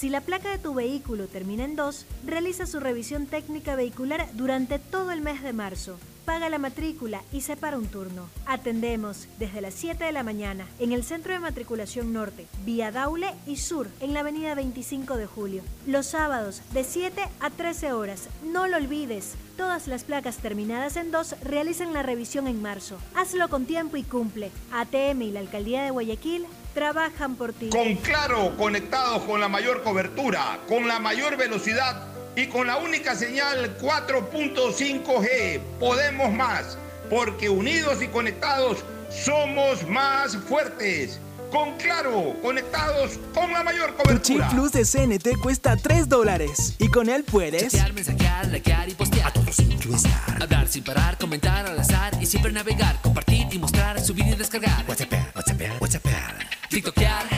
Si 0.00 0.08
la 0.08 0.22
placa 0.22 0.48
de 0.48 0.56
tu 0.56 0.72
vehículo 0.72 1.26
termina 1.26 1.62
en 1.62 1.76
2, 1.76 2.06
realiza 2.24 2.64
su 2.64 2.80
revisión 2.80 3.26
técnica 3.26 3.76
vehicular 3.76 4.30
durante 4.32 4.78
todo 4.78 5.10
el 5.10 5.20
mes 5.20 5.42
de 5.42 5.52
marzo. 5.52 5.98
Paga 6.24 6.48
la 6.48 6.56
matrícula 6.56 7.20
y 7.34 7.42
separa 7.42 7.76
un 7.76 7.84
turno. 7.84 8.26
Atendemos 8.46 9.28
desde 9.38 9.60
las 9.60 9.74
7 9.74 10.02
de 10.02 10.12
la 10.12 10.22
mañana 10.22 10.66
en 10.78 10.92
el 10.92 11.04
Centro 11.04 11.34
de 11.34 11.38
Matriculación 11.38 12.14
Norte, 12.14 12.46
vía 12.64 12.90
Daule 12.90 13.34
y 13.46 13.58
Sur, 13.58 13.88
en 14.00 14.14
la 14.14 14.20
avenida 14.20 14.54
25 14.54 15.18
de 15.18 15.26
Julio. 15.26 15.62
Los 15.86 16.06
sábados 16.06 16.62
de 16.72 16.82
7 16.82 17.20
a 17.38 17.50
13 17.50 17.92
horas. 17.92 18.30
No 18.42 18.68
lo 18.68 18.78
olvides, 18.78 19.34
todas 19.58 19.86
las 19.86 20.04
placas 20.04 20.38
terminadas 20.38 20.96
en 20.96 21.10
2 21.10 21.42
realizan 21.42 21.92
la 21.92 22.02
revisión 22.02 22.46
en 22.46 22.62
marzo. 22.62 22.96
Hazlo 23.14 23.50
con 23.50 23.66
tiempo 23.66 23.98
y 23.98 24.04
cumple. 24.04 24.50
ATM 24.72 25.20
y 25.20 25.32
la 25.32 25.40
Alcaldía 25.40 25.82
de 25.82 25.90
Guayaquil 25.90 26.46
trabajan 26.74 27.36
por 27.36 27.52
ti. 27.52 27.68
Con 27.70 27.96
Claro, 27.96 28.56
conectados 28.56 29.22
con 29.24 29.40
la 29.40 29.48
mayor 29.48 29.82
cobertura, 29.82 30.58
con 30.68 30.86
la 30.88 30.98
mayor 30.98 31.36
velocidad 31.36 32.06
y 32.36 32.46
con 32.46 32.66
la 32.66 32.76
única 32.76 33.14
señal 33.14 33.76
4.5G. 33.80 35.60
Podemos 35.78 36.32
más, 36.32 36.78
porque 37.08 37.48
unidos 37.48 38.02
y 38.02 38.08
conectados 38.08 38.78
somos 39.10 39.86
más 39.88 40.36
fuertes. 40.36 41.18
Con 41.50 41.76
Claro, 41.78 42.36
conectados 42.42 43.18
con 43.34 43.52
la 43.52 43.64
mayor 43.64 43.90
Tu 43.96 44.18
chip 44.20 44.38
cobertura. 44.38 44.48
plus 44.50 44.70
de 44.70 44.84
CNT 44.84 45.36
cuesta 45.42 45.76
3 45.76 46.08
dólares 46.08 46.76
y 46.78 46.86
con 46.88 47.08
él 47.08 47.24
puedes 47.24 47.72
Chatear, 47.72 47.92
mensajear, 47.92 48.46
likear 48.46 48.88
y 48.88 48.94
postear. 48.94 49.26
A 49.26 49.32
todo 49.32 49.52
centro 49.52 49.92
estar. 49.92 50.40
Hablar 50.40 50.68
sin 50.68 50.84
parar, 50.84 51.18
comentar 51.18 51.66
al 51.66 51.76
azar 51.80 52.12
y 52.20 52.26
siempre 52.26 52.52
navegar, 52.52 53.00
compartir 53.02 53.48
y 53.50 53.58
mostrar, 53.58 54.00
subir 54.00 54.28
y 54.28 54.36
descargar. 54.36 54.84
WhatsApp, 54.88 55.12
WhatsApp, 55.34 55.60
WhatsApp. 55.80 56.39
TikTokear, 56.70 57.29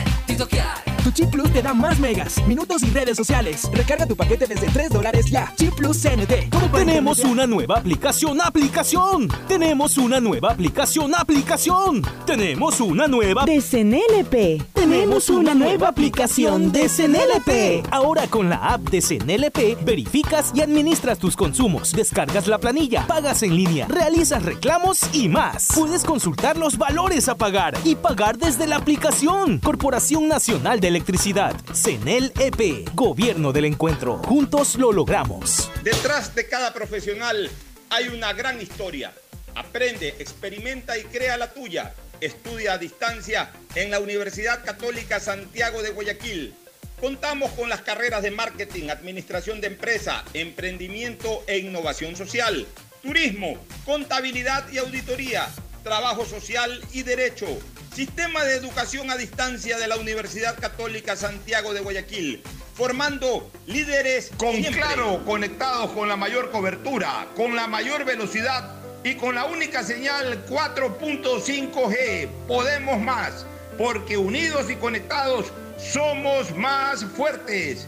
chip 1.13 1.29
plus 1.29 1.51
te 1.51 1.61
da 1.61 1.73
más 1.73 1.99
megas, 1.99 2.45
minutos 2.47 2.83
y 2.83 2.89
redes 2.89 3.17
sociales. 3.17 3.69
Recarga 3.73 4.05
tu 4.05 4.15
paquete 4.15 4.47
desde 4.47 4.67
3 4.67 4.89
dólares 4.89 5.25
ya. 5.29 5.53
Chip 5.55 5.73
plus 5.75 6.01
CNT. 6.01 6.49
Tenemos 6.73 7.19
una 7.19 7.47
nueva 7.47 7.77
aplicación, 7.77 8.41
aplicación. 8.41 9.27
Tenemos 9.47 9.97
una 9.97 10.19
nueva 10.19 10.51
aplicación, 10.51 11.13
aplicación. 11.15 12.01
Tenemos 12.25 12.79
una 12.81 13.07
nueva 13.07 13.45
De 13.45 13.61
CNLP. 13.61 14.73
Tenemos 14.73 15.29
una 15.29 15.53
nueva 15.53 15.89
aplicación 15.89 16.71
de 16.71 16.89
CNLP. 16.89 17.87
Ahora 17.91 18.27
con 18.27 18.49
la 18.49 18.57
app 18.73 18.81
de 18.89 19.01
CNLP 19.01 19.83
verificas 19.85 20.51
y 20.53 20.61
administras 20.61 21.19
tus 21.19 21.35
consumos, 21.35 21.91
descargas 21.93 22.47
la 22.47 22.57
planilla, 22.57 23.05
pagas 23.07 23.43
en 23.43 23.55
línea, 23.55 23.87
realizas 23.87 24.43
reclamos 24.43 25.01
y 25.13 25.29
más. 25.29 25.69
Puedes 25.75 26.03
consultar 26.03 26.57
los 26.57 26.77
valores 26.77 27.29
a 27.29 27.35
pagar 27.35 27.77
y 27.83 27.95
pagar 27.95 28.37
desde 28.37 28.67
la 28.67 28.77
aplicación. 28.77 29.59
Corporación 29.59 30.27
Nacional 30.27 30.79
de 30.79 30.87
Electricidad, 30.87 31.02
CNLEP, 31.03 32.89
Gobierno 32.93 33.51
del 33.51 33.65
Encuentro. 33.65 34.17
Juntos 34.19 34.75
lo 34.75 34.91
logramos. 34.91 35.69
Detrás 35.83 36.33
de 36.33 36.47
cada 36.47 36.73
profesional 36.73 37.49
hay 37.89 38.07
una 38.07 38.31
gran 38.33 38.61
historia. 38.61 39.13
Aprende, 39.55 40.15
experimenta 40.19 40.97
y 40.97 41.03
crea 41.03 41.37
la 41.37 41.51
tuya. 41.51 41.93
Estudia 42.21 42.73
a 42.73 42.77
distancia 42.77 43.51
en 43.75 43.91
la 43.91 43.99
Universidad 43.99 44.63
Católica 44.63 45.19
Santiago 45.19 45.81
de 45.83 45.91
Guayaquil. 45.91 46.53
Contamos 46.99 47.51
con 47.51 47.67
las 47.67 47.81
carreras 47.81 48.23
de 48.23 48.31
marketing, 48.31 48.89
administración 48.89 49.59
de 49.59 49.67
empresa, 49.67 50.23
emprendimiento 50.33 51.43
e 51.47 51.57
innovación 51.57 52.15
social, 52.15 52.65
turismo, 53.01 53.57
contabilidad 53.85 54.71
y 54.71 54.77
auditoría, 54.77 55.49
trabajo 55.83 56.25
social 56.25 56.81
y 56.93 57.03
derecho. 57.03 57.45
Sistema 57.93 58.43
de 58.43 58.55
educación 58.55 59.11
a 59.11 59.17
distancia 59.17 59.77
de 59.77 59.87
la 59.87 59.97
Universidad 59.97 60.57
Católica 60.59 61.15
Santiago 61.15 61.73
de 61.73 61.81
Guayaquil, 61.81 62.41
formando 62.73 63.51
líderes 63.67 64.31
con 64.37 64.59
claro, 64.63 65.23
conectados 65.25 65.91
con 65.91 66.07
la 66.07 66.15
mayor 66.15 66.49
cobertura, 66.49 67.27
con 67.35 67.55
la 67.55 67.67
mayor 67.67 68.03
velocidad 68.05 68.71
y 69.03 69.15
con 69.15 69.35
la 69.35 69.45
única 69.45 69.83
señal 69.83 70.43
4.5G. 70.47 72.29
Podemos 72.47 72.99
más, 72.99 73.45
porque 73.77 74.17
unidos 74.17 74.71
y 74.71 74.75
conectados 74.75 75.51
somos 75.77 76.55
más 76.55 77.05
fuertes. 77.05 77.87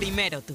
Primero 0.00 0.40
tú. 0.40 0.54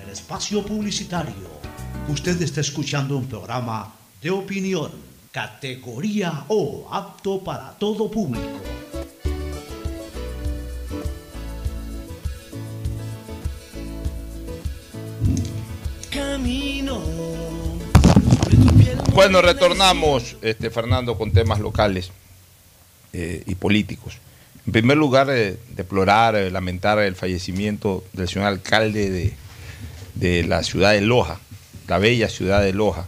espacio 0.11 0.63
publicitario. 0.65 1.61
Usted 2.07 2.41
está 2.41 2.61
escuchando 2.61 3.17
un 3.17 3.27
programa 3.27 3.93
de 4.21 4.29
opinión, 4.29 4.91
categoría 5.31 6.45
O, 6.49 6.87
apto 6.91 7.43
para 7.43 7.71
todo 7.71 8.11
público. 8.11 8.59
Camino. 16.09 17.01
Bueno, 19.13 19.41
retornamos, 19.41 20.35
este, 20.41 20.69
Fernando, 20.69 21.17
con 21.17 21.31
temas 21.31 21.59
locales 21.59 22.11
eh, 23.13 23.43
y 23.45 23.55
políticos. 23.55 24.17
En 24.65 24.73
primer 24.73 24.97
lugar, 24.97 25.29
eh, 25.29 25.57
deplorar, 25.75 26.35
eh, 26.35 26.51
lamentar 26.51 26.99
el 26.99 27.15
fallecimiento 27.15 28.03
del 28.13 28.27
señor 28.27 28.47
alcalde 28.47 29.09
de, 29.09 29.33
de 30.15 30.43
la 30.43 30.63
ciudad 30.63 30.91
de 30.93 31.01
Loja, 31.01 31.39
la 31.87 31.97
bella 31.97 32.29
ciudad 32.29 32.61
de 32.61 32.73
Loja. 32.73 33.07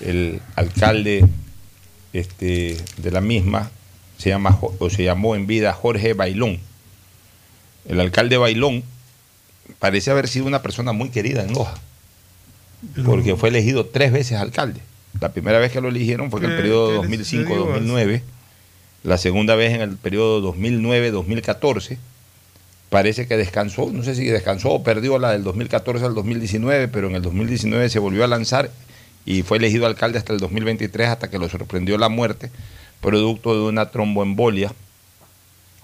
El 0.00 0.40
alcalde 0.56 1.24
este, 2.12 2.76
de 2.98 3.10
la 3.10 3.20
misma 3.20 3.70
se, 4.18 4.30
llama, 4.30 4.58
o 4.78 4.90
se 4.90 5.04
llamó 5.04 5.34
en 5.36 5.46
vida 5.46 5.72
Jorge 5.72 6.12
Bailón. 6.14 6.58
El 7.88 8.00
alcalde 8.00 8.36
Bailón 8.36 8.82
parece 9.78 10.10
haber 10.10 10.28
sido 10.28 10.46
una 10.46 10.62
persona 10.62 10.92
muy 10.92 11.10
querida 11.10 11.42
en 11.42 11.52
Loja, 11.52 11.74
porque 13.04 13.36
fue 13.36 13.48
elegido 13.50 13.86
tres 13.86 14.12
veces 14.12 14.38
alcalde. 14.38 14.80
La 15.20 15.32
primera 15.32 15.58
vez 15.58 15.70
que 15.72 15.80
lo 15.80 15.88
eligieron 15.88 16.30
fue 16.30 16.40
en 16.40 16.46
el 16.46 16.50
¿Qué- 16.52 16.56
periodo 16.62 17.02
qué 17.02 17.08
le 17.08 17.18
2005-2009, 17.18 18.22
la 19.04 19.16
segunda 19.18 19.54
vez 19.54 19.72
en 19.74 19.80
el 19.82 19.96
periodo 19.96 20.40
2009-2014. 20.54 21.98
Parece 22.94 23.26
que 23.26 23.36
descansó, 23.36 23.90
no 23.92 24.04
sé 24.04 24.14
si 24.14 24.24
descansó 24.26 24.70
o 24.70 24.84
perdió 24.84 25.18
la 25.18 25.32
del 25.32 25.42
2014 25.42 26.04
al 26.04 26.14
2019, 26.14 26.86
pero 26.86 27.08
en 27.08 27.16
el 27.16 27.22
2019 27.22 27.88
se 27.88 27.98
volvió 27.98 28.22
a 28.22 28.28
lanzar 28.28 28.70
y 29.26 29.42
fue 29.42 29.56
elegido 29.56 29.86
alcalde 29.86 30.18
hasta 30.18 30.32
el 30.32 30.38
2023, 30.38 31.08
hasta 31.08 31.28
que 31.28 31.40
lo 31.40 31.48
sorprendió 31.48 31.98
la 31.98 32.08
muerte, 32.08 32.52
producto 33.00 33.52
de 33.52 33.68
una 33.68 33.90
tromboembolia, 33.90 34.72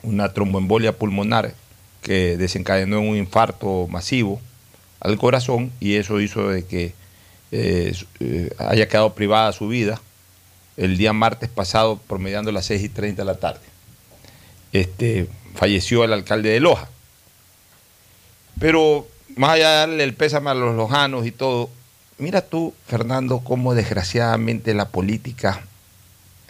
una 0.04 0.32
tromboembolia 0.32 0.96
pulmonar 0.96 1.52
que 2.00 2.36
desencadenó 2.36 3.00
en 3.00 3.08
un 3.08 3.16
infarto 3.16 3.88
masivo 3.88 4.40
al 5.00 5.18
corazón 5.18 5.72
y 5.80 5.96
eso 5.96 6.20
hizo 6.20 6.48
de 6.50 6.64
que 6.64 6.94
eh, 7.50 7.92
eh, 8.20 8.50
haya 8.56 8.86
quedado 8.86 9.16
privada 9.16 9.50
su 9.50 9.66
vida 9.66 10.00
el 10.76 10.96
día 10.96 11.12
martes 11.12 11.48
pasado, 11.48 11.98
promediando 12.06 12.52
las 12.52 12.66
6 12.66 12.84
y 12.84 12.88
30 12.88 13.22
de 13.22 13.26
la 13.26 13.34
tarde. 13.34 13.62
Este, 14.72 15.26
falleció 15.56 16.04
el 16.04 16.12
alcalde 16.12 16.50
de 16.50 16.60
Loja. 16.60 16.88
Pero 18.58 19.06
más 19.36 19.50
allá 19.52 19.70
de 19.70 19.76
darle 19.76 20.04
el 20.04 20.14
pésame 20.14 20.50
a 20.50 20.54
los 20.54 20.74
lojanos 20.74 21.26
y 21.26 21.32
todo, 21.32 21.70
mira 22.18 22.42
tú, 22.42 22.74
Fernando, 22.86 23.40
cómo 23.40 23.74
desgraciadamente 23.74 24.74
la 24.74 24.88
política 24.88 25.62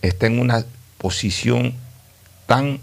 está 0.03 0.27
en 0.27 0.41
una 0.41 0.65
posición 0.99 1.75
tan 2.47 2.81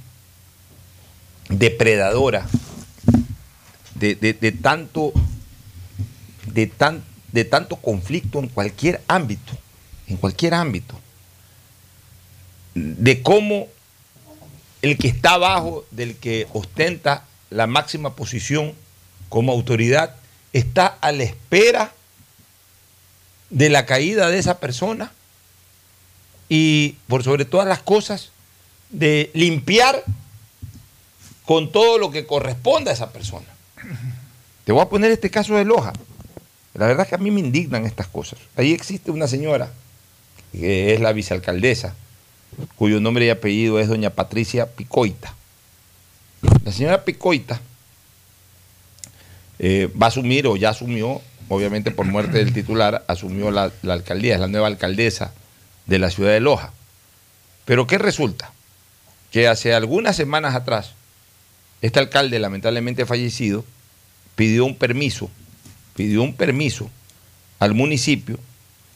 depredadora 1.50 2.48
de, 3.96 4.16
de- 4.16 4.52
tanto 4.52 5.12
de, 6.46 6.68
tan, 6.68 7.04
de 7.32 7.46
tanto 7.46 7.78
conflicto 7.78 8.40
en 8.40 8.48
cualquier 8.48 9.02
ámbito, 9.08 9.54
en 10.08 10.18
cualquier 10.18 10.54
ámbito, 10.54 11.00
de 12.76 13.22
cómo 13.22 13.68
el 14.82 14.98
que 14.98 15.08
está 15.08 15.34
abajo 15.34 15.86
del 15.92 16.16
que 16.16 16.48
ostenta 16.54 17.26
la 17.50 17.66
máxima 17.68 18.16
posición 18.16 18.74
como 19.30 19.52
autoridad 19.52 20.16
está 20.54 20.88
a 20.88 21.12
la 21.12 21.24
espera 21.24 21.92
de 23.50 23.70
la 23.70 23.86
caída 23.86 24.30
de 24.30 24.40
esa 24.40 24.60
persona 24.60 25.12
y 26.50 26.98
por 27.08 27.24
sobre 27.24 27.46
todas 27.46 27.68
las 27.68 27.82
cosas 27.82 28.32
de 28.90 29.32
limpiar 29.34 30.04
con 31.46 31.72
todo 31.72 31.98
lo 31.98 32.12
que 32.12 32.26
corresponde 32.26 32.90
a 32.90 32.94
esa 32.94 33.12
persona. 33.12 33.46
Te 34.66 34.72
voy 34.72 34.82
a 34.82 34.90
poner 34.90 35.12
este 35.12 35.30
caso 35.30 35.56
de 35.56 35.66
Loja. 35.66 35.94
La 36.74 36.88
verdad 36.88 37.04
es 37.04 37.10
que 37.10 37.16
a 37.16 37.20
mí 37.20 37.32
me 37.32 37.40
indignan 37.40 37.86
estas 37.86 38.08
cosas. 38.08 38.40
Ahí 38.56 38.74
existe 38.74 39.12
una 39.12 39.28
señora, 39.28 39.72
que 40.52 40.94
es 40.94 41.00
la 41.00 41.14
vicealcaldesa, 41.14 41.96
cuyo 42.76 43.00
nombre 43.00 43.26
y 43.26 43.30
apellido 43.30 43.80
es 43.80 43.88
doña 43.88 44.10
Patricia 44.10 44.68
Picoita. 44.68 45.34
La 46.64 46.72
señora 46.72 47.04
Picoita 47.04 47.62
eh, 49.60 49.90
va 50.00 50.08
a 50.08 50.10
asumir, 50.10 50.48
o 50.48 50.56
ya 50.56 50.70
asumió, 50.70 51.22
obviamente 51.50 51.92
por 51.92 52.06
muerte 52.06 52.38
del 52.38 52.54
titular, 52.54 53.04
asumió 53.08 53.52
la, 53.52 53.72
la 53.82 53.94
alcaldía, 53.94 54.36
es 54.36 54.40
la 54.40 54.48
nueva 54.48 54.68
alcaldesa 54.68 55.34
de 55.86 56.00
la 56.00 56.10
ciudad 56.10 56.32
de 56.32 56.40
Loja. 56.40 56.74
Pero 57.66 57.88
¿qué 57.88 57.98
resulta? 57.98 58.52
Que 59.32 59.48
hace 59.48 59.74
algunas 59.74 60.16
semanas 60.16 60.56
atrás, 60.56 60.94
este 61.82 62.00
alcalde, 62.00 62.40
lamentablemente 62.40 63.06
fallecido, 63.06 63.66
pidió 64.36 64.66
un 64.66 64.76
permiso, 64.76 65.30
pidió 65.96 66.22
un 66.22 66.34
permiso 66.34 66.90
al 67.60 67.74
municipio 67.74 68.40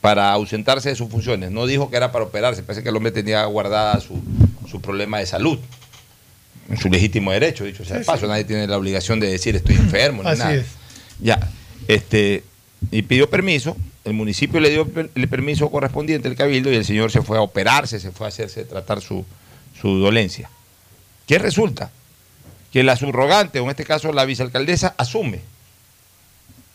para 0.02 0.32
ausentarse 0.32 0.90
de 0.90 0.96
sus 0.96 1.10
funciones. 1.10 1.52
No 1.52 1.66
dijo 1.66 1.90
que 1.90 1.98
era 1.98 2.12
para 2.12 2.26
operarse, 2.26 2.64
parece 2.64 2.84
que 2.84 2.90
el 2.90 2.96
hombre 2.96 3.12
tenía 3.12 3.46
guardada 3.46 4.00
su, 4.00 4.22
su 4.70 4.82
problema 4.82 5.20
de 5.20 5.26
salud. 5.26 5.60
En 6.72 6.78
su 6.78 6.90
legítimo 6.90 7.32
derecho, 7.32 7.66
dicho 7.66 7.84
sea 7.86 7.98
de 7.98 8.04
Sí, 8.04 8.08
paso, 8.08 8.22
sí. 8.22 8.28
nadie 8.28 8.46
tiene 8.46 8.66
la 8.68 8.78
obligación 8.78 9.20
de 9.20 9.28
decir 9.30 9.56
estoy 9.56 9.76
enfermo, 9.76 10.24
ni 10.24 10.30
Así 10.30 10.40
nada. 10.40 10.56
es. 10.56 10.66
Ya, 11.20 11.40
este, 11.88 12.44
y 12.92 13.02
pidió 13.04 13.30
permiso, 13.30 13.76
el 14.06 14.14
municipio 14.14 14.60
le 14.60 14.70
dio 14.70 14.90
el 15.16 15.28
permiso 15.28 15.70
correspondiente, 15.70 16.28
el 16.28 16.36
cabildo, 16.36 16.72
y 16.72 16.76
el 16.76 16.86
señor 16.86 17.12
se 17.12 17.22
fue 17.22 17.38
a 17.38 17.42
operarse, 17.42 18.00
se 18.00 18.12
fue 18.12 18.26
a 18.26 18.30
hacerse 18.30 18.64
tratar 18.66 19.02
su, 19.02 19.26
su 19.80 19.98
dolencia. 20.00 20.50
¿Qué 21.28 21.38
resulta? 21.38 21.92
Que 22.72 22.84
la 22.84 22.96
subrogante, 22.96 23.60
o 23.60 23.66
en 23.66 23.70
este 23.72 23.84
caso 23.84 24.12
la 24.14 24.26
vicealcaldesa, 24.26 24.96
asume. 24.98 25.42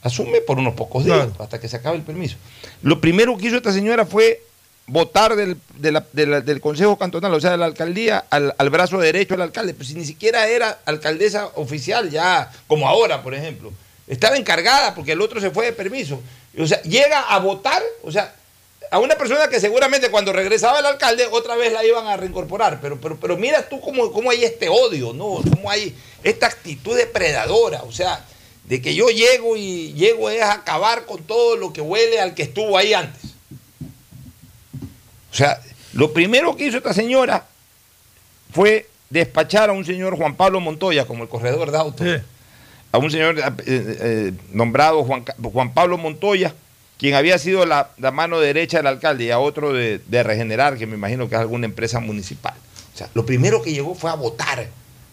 Asume 0.02 0.40
por 0.42 0.58
unos 0.58 0.74
pocos 0.74 1.04
días, 1.04 1.28
hasta 1.38 1.58
que 1.58 1.68
se 1.68 1.76
acabe 1.76 1.96
el 1.96 2.02
permiso. 2.02 2.36
Lo 2.82 3.00
primero 3.00 3.36
que 3.36 3.46
hizo 3.48 3.56
esta 3.56 3.72
señora 3.72 4.06
fue 4.06 4.40
votar 4.86 5.34
del, 5.36 5.56
de 5.76 5.92
la- 5.92 6.06
de 6.12 6.26
la- 6.26 6.40
del 6.40 6.60
Consejo 6.60 6.96
Cantonal, 6.96 7.34
o 7.34 7.40
sea, 7.40 7.50
de 7.52 7.56
la 7.56 7.66
alcaldía, 7.66 8.24
al, 8.30 8.54
al 8.56 8.70
brazo 8.70 8.98
derecho 8.98 9.34
del 9.34 9.42
alcalde. 9.42 9.74
Pues 9.74 9.88
si 9.88 9.94
ni 9.94 10.04
siquiera 10.04 10.46
era 10.48 10.78
alcaldesa 10.84 11.46
oficial, 11.56 12.10
ya 12.10 12.50
como 12.66 12.88
ahora, 12.88 13.22
por 13.22 13.34
ejemplo. 13.34 13.72
Estaba 14.06 14.36
encargada 14.36 14.94
porque 14.94 15.12
el 15.12 15.20
otro 15.20 15.40
se 15.40 15.50
fue 15.50 15.64
de 15.66 15.72
permiso. 15.72 16.20
O 16.58 16.66
sea, 16.66 16.80
llega 16.82 17.20
a 17.22 17.38
votar, 17.40 17.82
o 18.04 18.12
sea, 18.12 18.32
a 18.92 19.00
una 19.00 19.16
persona 19.16 19.48
que 19.48 19.58
seguramente 19.58 20.10
cuando 20.12 20.32
regresaba 20.32 20.78
el 20.78 20.86
alcalde 20.86 21.26
otra 21.32 21.56
vez 21.56 21.72
la 21.72 21.84
iban 21.84 22.06
a 22.06 22.16
reincorporar. 22.16 22.80
Pero, 22.80 23.00
pero, 23.00 23.16
pero 23.18 23.36
mira 23.36 23.68
tú 23.68 23.80
cómo, 23.80 24.12
cómo 24.12 24.30
hay 24.30 24.44
este 24.44 24.68
odio, 24.68 25.12
¿no? 25.12 25.40
Cómo 25.52 25.68
hay 25.68 25.92
esta 26.22 26.46
actitud 26.46 26.96
depredadora. 26.96 27.82
O 27.82 27.90
sea, 27.90 28.24
de 28.64 28.80
que 28.80 28.94
yo 28.94 29.08
llego 29.08 29.56
y 29.56 29.92
llego 29.94 30.30
es 30.30 30.40
a 30.42 30.52
acabar 30.52 31.04
con 31.06 31.24
todo 31.24 31.56
lo 31.56 31.72
que 31.72 31.80
huele 31.80 32.20
al 32.20 32.34
que 32.34 32.44
estuvo 32.44 32.78
ahí 32.78 32.94
antes. 32.94 33.32
O 35.36 35.38
sea, 35.38 35.60
lo 35.92 36.14
primero 36.14 36.56
que 36.56 36.64
hizo 36.64 36.78
esta 36.78 36.94
señora 36.94 37.44
fue 38.54 38.88
despachar 39.10 39.68
a 39.68 39.74
un 39.74 39.84
señor 39.84 40.16
Juan 40.16 40.34
Pablo 40.34 40.60
Montoya 40.60 41.04
como 41.04 41.24
el 41.24 41.28
corredor 41.28 41.70
de 41.70 41.76
autos. 41.76 42.06
A 42.90 42.96
un 42.96 43.10
señor 43.10 43.38
eh, 43.38 43.44
eh, 43.66 44.32
nombrado 44.52 45.04
Juan, 45.04 45.74
Pablo 45.74 45.98
Montoya, 45.98 46.54
quien 46.96 47.14
había 47.16 47.36
sido 47.36 47.66
la, 47.66 47.90
la 47.98 48.12
mano 48.12 48.40
derecha 48.40 48.78
del 48.78 48.86
alcalde, 48.86 49.24
y 49.24 49.30
a 49.30 49.38
otro 49.38 49.74
de, 49.74 50.00
de 50.06 50.22
Regenerar, 50.22 50.78
que 50.78 50.86
me 50.86 50.94
imagino 50.94 51.28
que 51.28 51.34
es 51.34 51.40
alguna 51.42 51.66
empresa 51.66 52.00
municipal. 52.00 52.54
O 52.94 52.96
sea, 52.96 53.10
lo 53.12 53.26
primero 53.26 53.60
que 53.60 53.74
llegó 53.74 53.94
fue 53.94 54.10
a 54.10 54.14
votar 54.14 54.66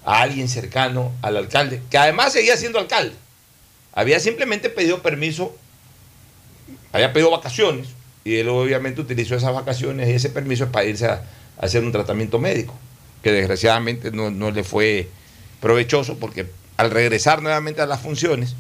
a 0.05 0.21
alguien 0.21 0.47
cercano 0.47 1.11
al 1.21 1.36
alcalde, 1.36 1.82
que 1.89 1.97
además 1.97 2.32
seguía 2.32 2.55
siendo 2.55 2.80
alcalde. 2.80 3.13
Había 3.91 4.21
simplemente 4.21 4.69
pedido 4.69 5.01
permiso, 5.01 5.53
había 6.93 7.11
pedido 7.11 7.30
vacaciones, 7.30 7.89
y 8.24 8.36
él 8.36 8.49
obviamente 8.49 9.01
utilizó 9.01 9.36
esas 9.36 9.53
vacaciones 9.53 10.09
y 10.09 10.13
ese 10.13 10.30
permiso 10.30 10.71
para 10.71 10.86
irse 10.86 11.05
a, 11.07 11.24
a 11.59 11.65
hacer 11.65 11.84
un 11.84 11.91
tratamiento 11.91 12.39
médico, 12.39 12.74
que 13.21 13.32
desgraciadamente 13.32 14.11
no, 14.11 14.32
no 14.32 14.51
le 14.51 14.63
fue 14.63 15.09
provechoso 15.59 16.17
porque 16.17 16.47
al 16.78 16.91
regresar 16.91 17.41
nuevamente 17.41 17.82
a 17.82 17.86
las 17.86 18.01
funciones, 18.01 18.55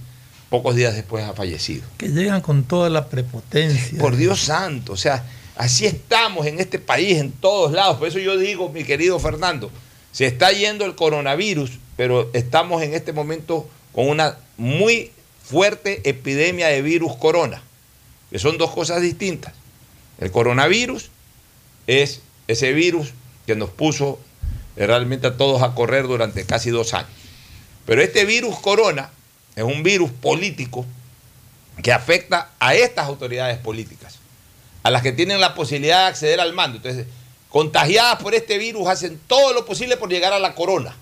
pocos 0.49 0.75
días 0.75 0.95
después 0.95 1.23
ha 1.23 1.33
fallecido. 1.33 1.83
Que 1.97 2.09
llegan 2.09 2.41
con 2.41 2.63
toda 2.63 2.89
la 2.89 3.09
prepotencia. 3.09 3.97
Por 3.99 4.15
Dios 4.15 4.39
santo, 4.39 4.93
o 4.93 4.97
sea, 4.97 5.25
así 5.55 5.85
estamos 5.85 6.45
en 6.45 6.59
este 6.59 6.79
país, 6.79 7.17
en 7.17 7.31
todos 7.31 7.71
lados. 7.71 7.97
Por 7.97 8.07
eso 8.07 8.19
yo 8.19 8.37
digo, 8.37 8.69
mi 8.69 8.83
querido 8.83 9.19
Fernando, 9.19 9.71
se 10.11 10.27
está 10.27 10.51
yendo 10.51 10.85
el 10.85 10.95
coronavirus, 10.95 11.71
pero 11.97 12.29
estamos 12.33 12.83
en 12.83 12.93
este 12.93 13.13
momento 13.13 13.67
con 13.91 14.07
una 14.07 14.37
muy 14.57 15.11
fuerte 15.43 16.07
epidemia 16.07 16.67
de 16.67 16.81
virus 16.81 17.15
corona, 17.15 17.63
que 18.33 18.39
son 18.39 18.57
dos 18.57 18.71
cosas 18.71 18.99
distintas. 18.99 19.53
El 20.17 20.31
coronavirus 20.31 21.11
es 21.85 22.21
ese 22.47 22.73
virus 22.73 23.13
que 23.45 23.55
nos 23.55 23.69
puso 23.69 24.19
eh, 24.75 24.87
realmente 24.87 25.27
a 25.27 25.37
todos 25.37 25.61
a 25.61 25.75
correr 25.75 26.07
durante 26.07 26.43
casi 26.43 26.71
dos 26.71 26.95
años. 26.95 27.11
Pero 27.85 28.01
este 28.01 28.25
virus 28.25 28.57
corona 28.57 29.11
es 29.55 29.63
un 29.63 29.83
virus 29.83 30.09
político 30.09 30.83
que 31.83 31.93
afecta 31.93 32.49
a 32.59 32.73
estas 32.73 33.05
autoridades 33.05 33.59
políticas, 33.59 34.17
a 34.81 34.89
las 34.89 35.03
que 35.03 35.11
tienen 35.11 35.39
la 35.39 35.53
posibilidad 35.53 36.05
de 36.05 36.07
acceder 36.07 36.39
al 36.39 36.53
mando. 36.53 36.77
Entonces, 36.77 37.05
contagiadas 37.49 38.19
por 38.19 38.33
este 38.33 38.57
virus 38.57 38.87
hacen 38.87 39.19
todo 39.27 39.53
lo 39.53 39.63
posible 39.63 39.95
por 39.95 40.09
llegar 40.09 40.33
a 40.33 40.39
la 40.39 40.55
corona, 40.55 40.95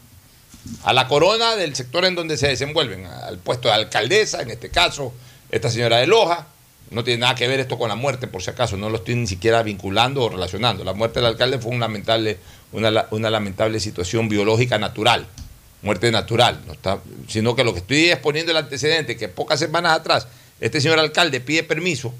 a 0.84 0.92
la 0.92 1.08
corona 1.08 1.56
del 1.56 1.78
sector 1.78 2.04
en 2.04 2.14
donde 2.14 2.36
se 2.36 2.50
desenvuelven, 2.50 3.06
al 3.06 3.38
puesto 3.38 3.70
de 3.70 3.76
alcaldesa, 3.76 4.42
en 4.42 4.52
este 4.52 4.70
caso, 4.70 5.14
esta 5.50 5.70
señora 5.70 6.00
de 6.00 6.08
Loja. 6.08 6.48
No 6.92 7.04
tiene 7.04 7.22
nada 7.22 7.36
que 7.36 7.48
ver 7.48 7.60
esto 7.62 7.78
con 7.78 7.88
la 7.90 7.96
muerte, 7.96 8.28
por 8.28 8.44
si 8.44 8.50
acaso, 8.50 8.76
no 8.78 8.90
lo 8.90 8.98
estoy 8.98 9.16
ni 9.16 9.26
siquiera 9.26 9.64
vinculando 9.64 10.24
o 10.24 10.30
relacionando. 10.30 10.84
La 10.84 10.94
muerte 10.94 11.20
del 11.20 11.28
alcalde 11.28 11.58
fue 11.58 11.76
lamentable, 11.78 12.38
una, 12.74 12.92
la- 12.92 13.08
una 13.12 13.30
lamentable 13.30 13.80
situación 13.80 14.28
biológica 14.28 14.78
natural, 14.78 15.26
muerte 15.82 16.12
natural, 16.12 16.62
no 16.68 16.74
está, 16.74 17.00
sino 17.30 17.56
que 17.56 17.64
lo 17.64 17.74
que 17.74 17.80
estoy 17.80 18.10
es 18.10 18.18
poniendo 18.18 18.52
el 18.52 18.58
antecedente, 18.58 19.16
que 19.18 19.30
pocas 19.30 19.60
semanas 19.60 19.94
atrás 19.98 20.28
este 20.60 20.80
señor 20.82 21.00
alcalde 21.00 21.40
pide 21.40 21.64
permiso, 21.64 22.14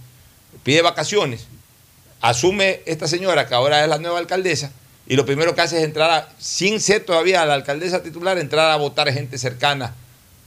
pide 0.64 0.82
vacaciones, 0.82 1.48
asume 2.22 2.82
esta 2.86 3.08
señora 3.08 3.48
que 3.48 3.54
ahora 3.56 3.84
es 3.84 3.90
la 3.90 3.98
nueva 3.98 4.20
alcaldesa 4.20 4.72
y 5.08 5.16
lo 5.16 5.26
primero 5.26 5.54
que 5.54 5.62
hace 5.62 5.78
es 5.80 5.84
entrar, 5.84 6.10
a- 6.12 6.30
sin 6.40 6.80
ser 6.80 7.04
todavía 7.04 7.46
la 7.46 7.56
alcaldesa 7.56 8.02
titular, 8.04 8.38
entrar 8.38 8.72
a 8.72 8.78
votar 8.78 9.12
gente 9.12 9.38
cercana 9.38 9.96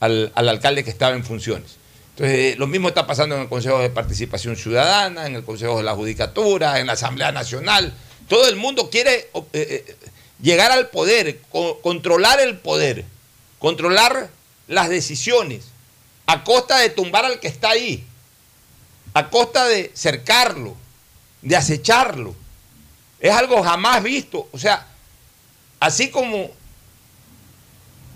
al 0.00 0.32
alcalde 0.48 0.82
que 0.82 0.90
estaba 0.90 1.14
en 1.14 1.24
funciones. 1.24 1.76
Entonces, 2.16 2.38
eh, 2.38 2.54
lo 2.58 2.68
mismo 2.68 2.88
está 2.88 3.06
pasando 3.08 3.34
en 3.34 3.42
el 3.42 3.48
Consejo 3.48 3.80
de 3.80 3.90
Participación 3.90 4.54
Ciudadana, 4.56 5.26
en 5.26 5.34
el 5.34 5.44
Consejo 5.44 5.78
de 5.78 5.82
la 5.82 5.94
Judicatura, 5.96 6.78
en 6.78 6.86
la 6.86 6.92
Asamblea 6.92 7.32
Nacional. 7.32 7.92
Todo 8.28 8.48
el 8.48 8.54
mundo 8.54 8.88
quiere 8.88 9.14
eh, 9.14 9.28
eh, 9.52 9.96
llegar 10.40 10.70
al 10.70 10.90
poder, 10.90 11.40
co- 11.50 11.80
controlar 11.80 12.38
el 12.38 12.56
poder, 12.56 13.04
controlar 13.58 14.30
las 14.68 14.88
decisiones, 14.88 15.64
a 16.26 16.44
costa 16.44 16.78
de 16.78 16.90
tumbar 16.90 17.24
al 17.24 17.40
que 17.40 17.48
está 17.48 17.70
ahí, 17.70 18.06
a 19.12 19.28
costa 19.28 19.66
de 19.66 19.90
cercarlo, 19.94 20.76
de 21.42 21.56
acecharlo. 21.56 22.34
Es 23.18 23.32
algo 23.32 23.60
jamás 23.62 24.02
visto. 24.04 24.48
O 24.52 24.58
sea, 24.58 24.86
así 25.80 26.10
como 26.10 26.50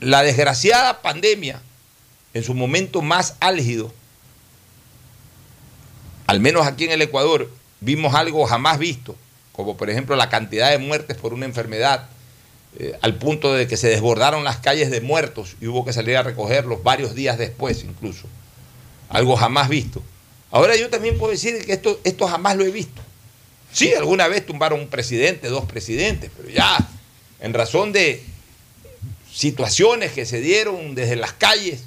la 0.01 0.23
desgraciada 0.23 1.03
pandemia 1.03 1.61
en 2.39 2.45
su 2.45 2.55
momento 2.55 3.03
más 3.03 3.35
álgido, 3.41 3.93
al 6.27 6.41
menos 6.41 6.67
aquí 6.67 6.85
en 6.85 6.93
el 6.93 7.03
Ecuador, 7.03 7.51
vimos 7.81 8.15
algo 8.15 8.47
jamás 8.47 8.79
visto, 8.79 9.17
como 9.53 9.77
por 9.77 9.91
ejemplo 9.91 10.15
la 10.15 10.29
cantidad 10.29 10.71
de 10.71 10.79
muertes 10.79 11.17
por 11.17 11.35
una 11.35 11.47
enfermedad, 11.47 12.09
eh, 12.79 12.97
al 13.03 13.17
punto 13.17 13.53
de 13.53 13.67
que 13.67 13.77
se 13.77 13.89
desbordaron 13.89 14.45
las 14.45 14.59
calles 14.59 14.91
de 14.91 15.01
muertos 15.01 15.57
y 15.61 15.67
hubo 15.67 15.85
que 15.85 15.93
salir 15.93 16.17
a 16.17 16.23
recogerlos 16.23 16.83
varios 16.83 17.15
días 17.15 17.39
después 17.39 17.83
incluso. 17.83 18.29
Algo 19.09 19.37
jamás 19.37 19.69
visto. 19.69 20.03
Ahora 20.51 20.77
yo 20.77 20.91
también 20.91 21.19
puedo 21.19 21.33
decir 21.33 21.65
que 21.67 21.73
esto, 21.73 21.99
esto 22.05 22.29
jamás 22.29 22.57
lo 22.57 22.65
he 22.65 22.71
visto. 22.71 23.03
Sí, 23.73 23.93
alguna 23.95 24.29
vez 24.29 24.47
tumbaron 24.47 24.81
un 24.81 24.89
presidente, 24.89 25.49
dos 25.49 25.65
presidentes, 25.65 26.31
pero 26.37 26.49
ya 26.51 26.79
en 27.41 27.53
razón 27.53 27.93
de 27.93 28.23
situaciones 29.33 30.13
que 30.13 30.25
se 30.25 30.41
dieron 30.41 30.95
desde 30.95 31.17
las 31.17 31.33
calles 31.33 31.83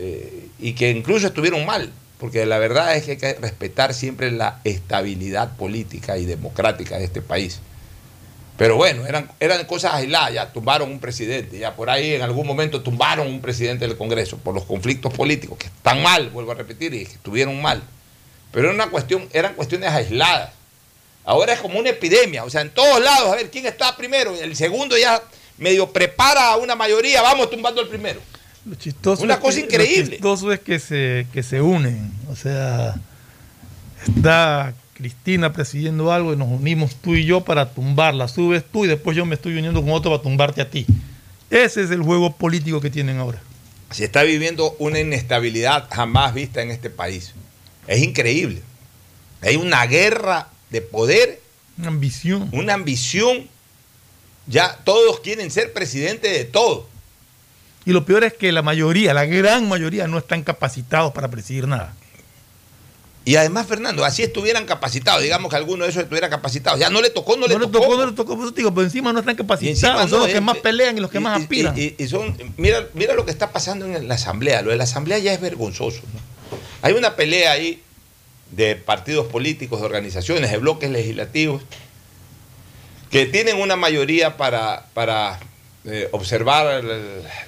eh, 0.00 0.48
y 0.60 0.74
que 0.74 0.90
incluso 0.90 1.26
estuvieron 1.26 1.66
mal, 1.66 1.90
porque 2.20 2.46
la 2.46 2.58
verdad 2.58 2.94
es 2.94 3.04
que 3.04 3.10
hay 3.12 3.16
que 3.16 3.34
respetar 3.34 3.92
siempre 3.94 4.30
la 4.30 4.60
estabilidad 4.62 5.56
política 5.56 6.18
y 6.18 6.24
democrática 6.24 6.98
de 6.98 7.04
este 7.04 7.20
país. 7.20 7.58
Pero 8.56 8.76
bueno, 8.76 9.06
eran, 9.06 9.28
eran 9.40 9.64
cosas 9.66 9.94
aisladas, 9.94 10.34
ya 10.34 10.52
tumbaron 10.52 10.88
un 10.88 11.00
presidente, 11.00 11.58
ya 11.58 11.74
por 11.74 11.90
ahí 11.90 12.14
en 12.14 12.22
algún 12.22 12.46
momento 12.46 12.80
tumbaron 12.80 13.26
un 13.26 13.40
presidente 13.40 13.88
del 13.88 13.96
Congreso 13.96 14.38
por 14.38 14.54
los 14.54 14.64
conflictos 14.64 15.12
políticos, 15.12 15.58
que 15.58 15.66
están 15.66 16.00
mal, 16.00 16.30
vuelvo 16.30 16.52
a 16.52 16.54
repetir, 16.54 16.94
y 16.94 17.02
estuvieron 17.02 17.60
mal. 17.60 17.82
Pero 18.52 18.66
era 18.68 18.74
una 18.74 18.90
cuestión, 18.90 19.28
eran 19.32 19.54
cuestiones 19.54 19.90
aisladas. 19.90 20.52
Ahora 21.24 21.54
es 21.54 21.60
como 21.60 21.80
una 21.80 21.90
epidemia, 21.90 22.44
o 22.44 22.50
sea, 22.50 22.60
en 22.60 22.70
todos 22.70 23.02
lados, 23.02 23.32
a 23.32 23.34
ver 23.36 23.50
quién 23.50 23.66
está 23.66 23.96
primero, 23.96 24.32
el 24.34 24.54
segundo 24.54 24.96
ya 24.96 25.20
medio 25.56 25.92
prepara 25.92 26.52
a 26.52 26.56
una 26.56 26.76
mayoría, 26.76 27.20
vamos 27.20 27.50
tumbando 27.50 27.80
al 27.80 27.88
primero. 27.88 28.20
Lo 28.68 28.74
chistoso 28.74 29.22
Una 29.22 29.34
es 29.34 29.40
cosa 29.40 29.56
que- 29.58 29.64
increíble. 29.64 30.04
Lo 30.04 30.10
chistoso 30.10 30.52
es 30.52 30.60
que 30.60 30.78
se, 30.78 31.26
que 31.32 31.42
se 31.42 31.60
unen. 31.62 32.12
O 32.30 32.36
sea, 32.36 32.96
está 34.06 34.74
Cristina 34.94 35.52
presidiendo 35.52 36.12
algo 36.12 36.32
y 36.32 36.36
nos 36.36 36.48
unimos 36.48 36.96
tú 36.96 37.14
y 37.14 37.24
yo 37.24 37.42
para 37.42 37.70
tumbarla. 37.70 38.28
Subes 38.28 38.64
tú 38.70 38.84
y 38.84 38.88
después 38.88 39.16
yo 39.16 39.24
me 39.24 39.34
estoy 39.36 39.56
uniendo 39.56 39.80
con 39.80 39.90
otro 39.92 40.10
para 40.10 40.22
tumbarte 40.22 40.60
a 40.60 40.70
ti. 40.70 40.86
Ese 41.50 41.82
es 41.82 41.90
el 41.90 42.02
juego 42.02 42.34
político 42.36 42.80
que 42.80 42.90
tienen 42.90 43.18
ahora. 43.18 43.40
Se 43.90 44.04
está 44.04 44.22
viviendo 44.22 44.76
una 44.78 44.98
inestabilidad 44.98 45.88
jamás 45.90 46.34
vista 46.34 46.60
en 46.60 46.70
este 46.70 46.90
país. 46.90 47.32
Es 47.86 48.02
increíble. 48.02 48.60
Hay 49.40 49.56
una 49.56 49.86
guerra 49.86 50.48
de 50.68 50.82
poder. 50.82 51.40
Una 51.78 51.88
ambición. 51.88 52.50
Una 52.52 52.74
ambición. 52.74 53.48
Ya 54.46 54.78
todos 54.84 55.20
quieren 55.20 55.50
ser 55.50 55.72
presidente 55.72 56.28
de 56.28 56.44
todo. 56.44 56.86
Y 57.88 57.92
lo 57.92 58.04
peor 58.04 58.22
es 58.22 58.34
que 58.34 58.52
la 58.52 58.60
mayoría, 58.60 59.14
la 59.14 59.24
gran 59.24 59.66
mayoría, 59.66 60.06
no 60.08 60.18
están 60.18 60.42
capacitados 60.42 61.10
para 61.14 61.28
presidir 61.28 61.66
nada. 61.66 61.94
Y 63.24 63.36
además, 63.36 63.66
Fernando, 63.66 64.04
así 64.04 64.22
estuvieran 64.22 64.66
capacitados, 64.66 65.22
digamos 65.22 65.48
que 65.48 65.56
alguno 65.56 65.84
de 65.84 65.90
esos 65.90 66.02
estuviera 66.02 66.28
capacitado. 66.28 66.76
Ya 66.76 66.90
no 66.90 67.00
le 67.00 67.08
tocó, 67.08 67.38
no, 67.38 67.46
No 67.46 67.46
le 67.46 67.54
le 67.54 67.60
tocó. 67.60 67.80
tocó, 67.80 67.96
no 67.96 68.06
le 68.08 68.12
tocó, 68.12 68.36
por 68.36 68.52
digo, 68.52 68.74
pero 68.74 68.84
encima 68.84 69.10
no 69.14 69.20
están 69.20 69.36
capacitados, 69.36 70.10
son 70.10 70.18
no, 70.18 70.26
los 70.26 70.32
que 70.34 70.36
eh, 70.36 70.42
más 70.42 70.58
eh, 70.58 70.60
pelean 70.62 70.98
y 70.98 71.00
los 71.00 71.10
que 71.10 71.18
más 71.18 71.40
aspiran. 71.40 71.78
Y, 71.78 71.94
y 71.96 72.08
son, 72.08 72.36
mira, 72.58 72.86
mira 72.92 73.14
lo 73.14 73.24
que 73.24 73.30
está 73.30 73.52
pasando 73.52 73.86
en 73.86 74.06
la 74.06 74.16
asamblea. 74.16 74.60
Lo 74.60 74.70
de 74.70 74.76
la 74.76 74.84
asamblea 74.84 75.16
ya 75.16 75.32
es 75.32 75.40
vergonzoso. 75.40 76.02
¿no? 76.12 76.58
Hay 76.82 76.92
una 76.92 77.16
pelea 77.16 77.52
ahí 77.52 77.82
de 78.50 78.76
partidos 78.76 79.28
políticos, 79.28 79.80
de 79.80 79.86
organizaciones, 79.86 80.50
de 80.50 80.58
bloques 80.58 80.90
legislativos, 80.90 81.62
que 83.10 83.24
tienen 83.24 83.56
una 83.56 83.76
mayoría 83.76 84.36
para, 84.36 84.84
para 84.92 85.40
eh, 85.90 86.08
observar 86.12 86.82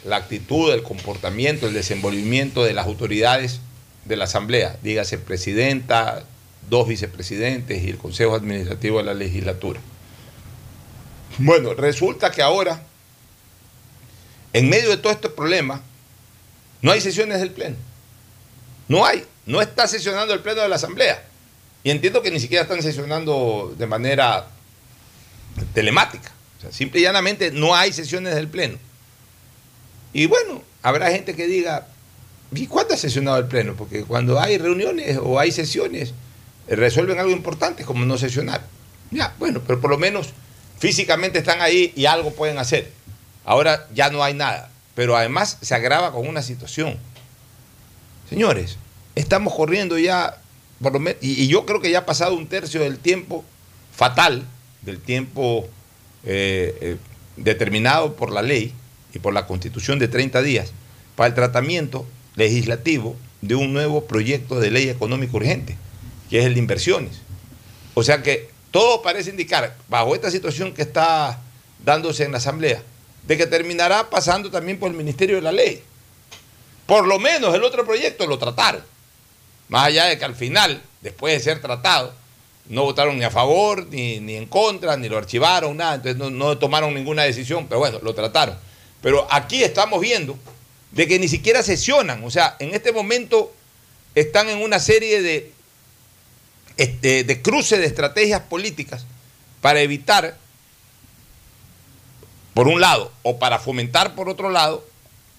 la 0.05 0.17
actitud, 0.17 0.73
el 0.73 0.83
comportamiento, 0.83 1.67
el 1.67 1.75
desenvolvimiento 1.75 2.65
de 2.65 2.73
las 2.73 2.87
autoridades 2.87 3.61
de 4.05 4.17
la 4.17 4.25
asamblea, 4.25 4.77
dígase 4.83 5.19
presidenta, 5.19 6.25
dos 6.69 6.89
vicepresidentes 6.89 7.83
y 7.83 7.91
el 7.91 7.99
Consejo 7.99 8.35
Administrativo 8.35 8.99
de 8.99 9.05
la 9.05 9.15
Legislatura. 9.15 9.81
Bueno, 11.39 11.75
resulta 11.75 12.31
que 12.31 12.43
ahora, 12.43 12.83
en 14.53 14.69
medio 14.69 14.91
de 14.91 14.97
todo 14.97 15.13
este 15.13 15.29
problema, 15.29 15.83
no 16.83 16.93
hay 16.93 17.01
sesiones 17.01 17.41
del 17.41 17.51
Pleno. 17.51 17.77
No 18.89 19.05
hay. 19.05 19.25
No 19.47 19.61
está 19.61 19.87
sesionando 19.87 20.35
el 20.35 20.41
Pleno 20.41 20.63
de 20.63 20.69
la 20.69 20.77
Asamblea. 20.77 21.25
Y 21.83 21.91
entiendo 21.91 22.23
que 22.23 22.31
ni 22.31 22.41
siquiera 22.41 22.63
están 22.63 22.83
sesionando 22.83 23.75
de 23.77 23.87
manera 23.87 24.49
telemática. 25.75 26.33
O 26.67 26.73
simple 26.73 27.01
y 27.01 27.03
llanamente 27.05 27.51
no 27.53 27.75
hay 27.75 27.93
sesiones 27.93 28.35
del 28.35 28.49
Pleno. 28.49 28.79
Y 30.13 30.27
bueno, 30.27 30.63
habrá 30.83 31.11
gente 31.11 31.35
que 31.35 31.47
diga, 31.47 31.87
¿y 32.53 32.67
cuándo 32.67 32.95
ha 32.95 32.97
sesionado 32.97 33.39
el 33.39 33.47
Pleno? 33.47 33.75
Porque 33.77 34.05
cuando 34.05 34.41
hay 34.41 34.59
reuniones 34.59 35.19
o 35.23 35.39
hay 35.39 35.53
sesiones, 35.53 36.13
eh, 36.69 36.77
resuelven 36.77 37.19
algo 37.19 37.33
importante 37.33 37.85
como 37.85 38.05
no 38.05 38.19
sesionar. 38.19 38.63
Ya, 39.11 39.35
bueno, 39.39 39.63
pero 39.67 39.81
por 39.81 39.91
lo 39.91 39.99
menos 39.99 40.31
físicamente 40.79 41.39
están 41.39 41.61
ahí 41.61 41.93
y 41.97 42.07
algo 42.07 42.33
pueden 42.33 42.59
hacer. 42.59 42.91
Ahora 43.45 43.89
ya 43.95 44.11
no 44.11 44.23
hay 44.23 44.35
nada. 44.35 44.71
Pero 44.95 45.17
además 45.17 45.59
se 45.63 45.75
agrava 45.75 46.13
con 46.13 46.29
una 46.29 46.43
situación. 46.43 46.99
Señores, 48.29 48.77
estamos 49.15 49.55
corriendo 49.55 49.99
ya, 49.99 50.39
por 50.83 50.93
lo 50.93 51.01
menos, 51.01 51.23
y, 51.23 51.43
y 51.43 51.49
yo 51.49 51.65
creo 51.65 51.81
que 51.81 51.91
ya 51.91 52.01
ha 52.01 52.07
pasado 52.07 52.35
un 52.35 52.49
tercio 52.49 52.81
del 52.83 52.99
tiempo 52.99 53.45
fatal, 53.93 54.45
del 54.83 55.01
tiempo 55.01 55.69
eh, 56.25 56.77
eh, 56.81 56.97
determinado 57.37 58.15
por 58.15 58.33
la 58.33 58.43
ley 58.43 58.75
y 59.15 59.19
por 59.19 59.33
la 59.33 59.47
constitución 59.47 59.99
de 59.99 60.09
30 60.09 60.43
días 60.43 60.73
para 61.17 61.29
el 61.29 61.35
tratamiento 61.35 62.07
legislativo 62.37 63.17
de 63.41 63.55
un 63.55 63.73
nuevo 63.73 64.05
proyecto 64.05 64.61
de 64.61 64.71
ley 64.71 64.89
económico 64.89 65.39
urgente, 65.39 65.77
que 66.29 66.41
es 66.41 66.47
el 66.47 66.55
de 66.55 66.61
inversiones. 66.61 67.21
O 67.95 68.03
sea 68.03 68.23
que 68.23 68.51
todo 68.71 69.03
parece 69.03 69.31
indicar, 69.31 69.77
bajo 69.89 70.15
esta 70.15 70.31
situación 70.31 70.73
que 70.73 70.83
está 70.83 71.41
dándose 71.85 72.25
en 72.25 72.33
la 72.33 72.39
Asamblea, 72.39 72.83
de 73.27 73.37
que 73.37 73.47
terminará 73.47 74.09
pasando 74.11 74.51
también 74.51 74.79
por 74.79 74.91
el 74.91 74.97
Ministerio 74.97 75.37
de 75.37 75.43
la 75.43 75.53
Ley. 75.53 75.83
Por 76.87 77.07
lo 77.07 77.19
menos 77.19 77.55
el 77.55 77.65
otro 77.65 77.85
proyecto 77.85 78.27
lo 78.27 78.39
trataron. 78.39 78.83
Más 79.69 79.87
allá 79.87 80.07
de 80.07 80.19
que 80.19 80.25
al 80.25 80.35
final, 80.35 80.83
después 81.01 81.35
de 81.35 81.41
ser 81.41 81.61
tratado, 81.61 82.13
no 82.71 82.85
votaron 82.85 83.19
ni 83.19 83.25
a 83.25 83.31
favor, 83.31 83.87
ni, 83.89 84.21
ni 84.21 84.37
en 84.37 84.47
contra, 84.47 84.97
ni 84.97 85.09
lo 85.09 85.19
archivaron, 85.19 85.77
nada. 85.77 85.97
Entonces 85.97 86.17
no, 86.17 86.31
no 86.31 86.57
tomaron 86.57 86.95
ninguna 86.95 87.25
decisión, 87.25 87.67
pero 87.67 87.81
bueno, 87.81 87.99
lo 88.01 88.15
trataron. 88.15 88.57
Pero 89.03 89.27
aquí 89.31 89.63
estamos 89.63 90.01
viendo 90.01 90.39
de 90.93 91.09
que 91.09 91.19
ni 91.19 91.27
siquiera 91.27 91.65
sesionan. 91.65 92.23
O 92.25 92.31
sea, 92.31 92.57
en 92.61 92.73
este 92.73 92.93
momento 92.93 93.53
están 94.15 94.49
en 94.49 94.59
una 94.59 94.79
serie 94.79 95.21
de, 95.21 95.53
este, 96.77 97.25
de 97.25 97.43
cruce 97.43 97.77
de 97.77 97.87
estrategias 97.87 98.43
políticas 98.43 99.05
para 99.61 99.81
evitar, 99.81 100.37
por 102.55 102.69
un 102.69 102.81
lado, 102.81 103.11
o 103.23 103.41
para 103.41 103.59
fomentar, 103.59 104.15
por 104.15 104.29
otro 104.29 104.49
lado, 104.49 104.87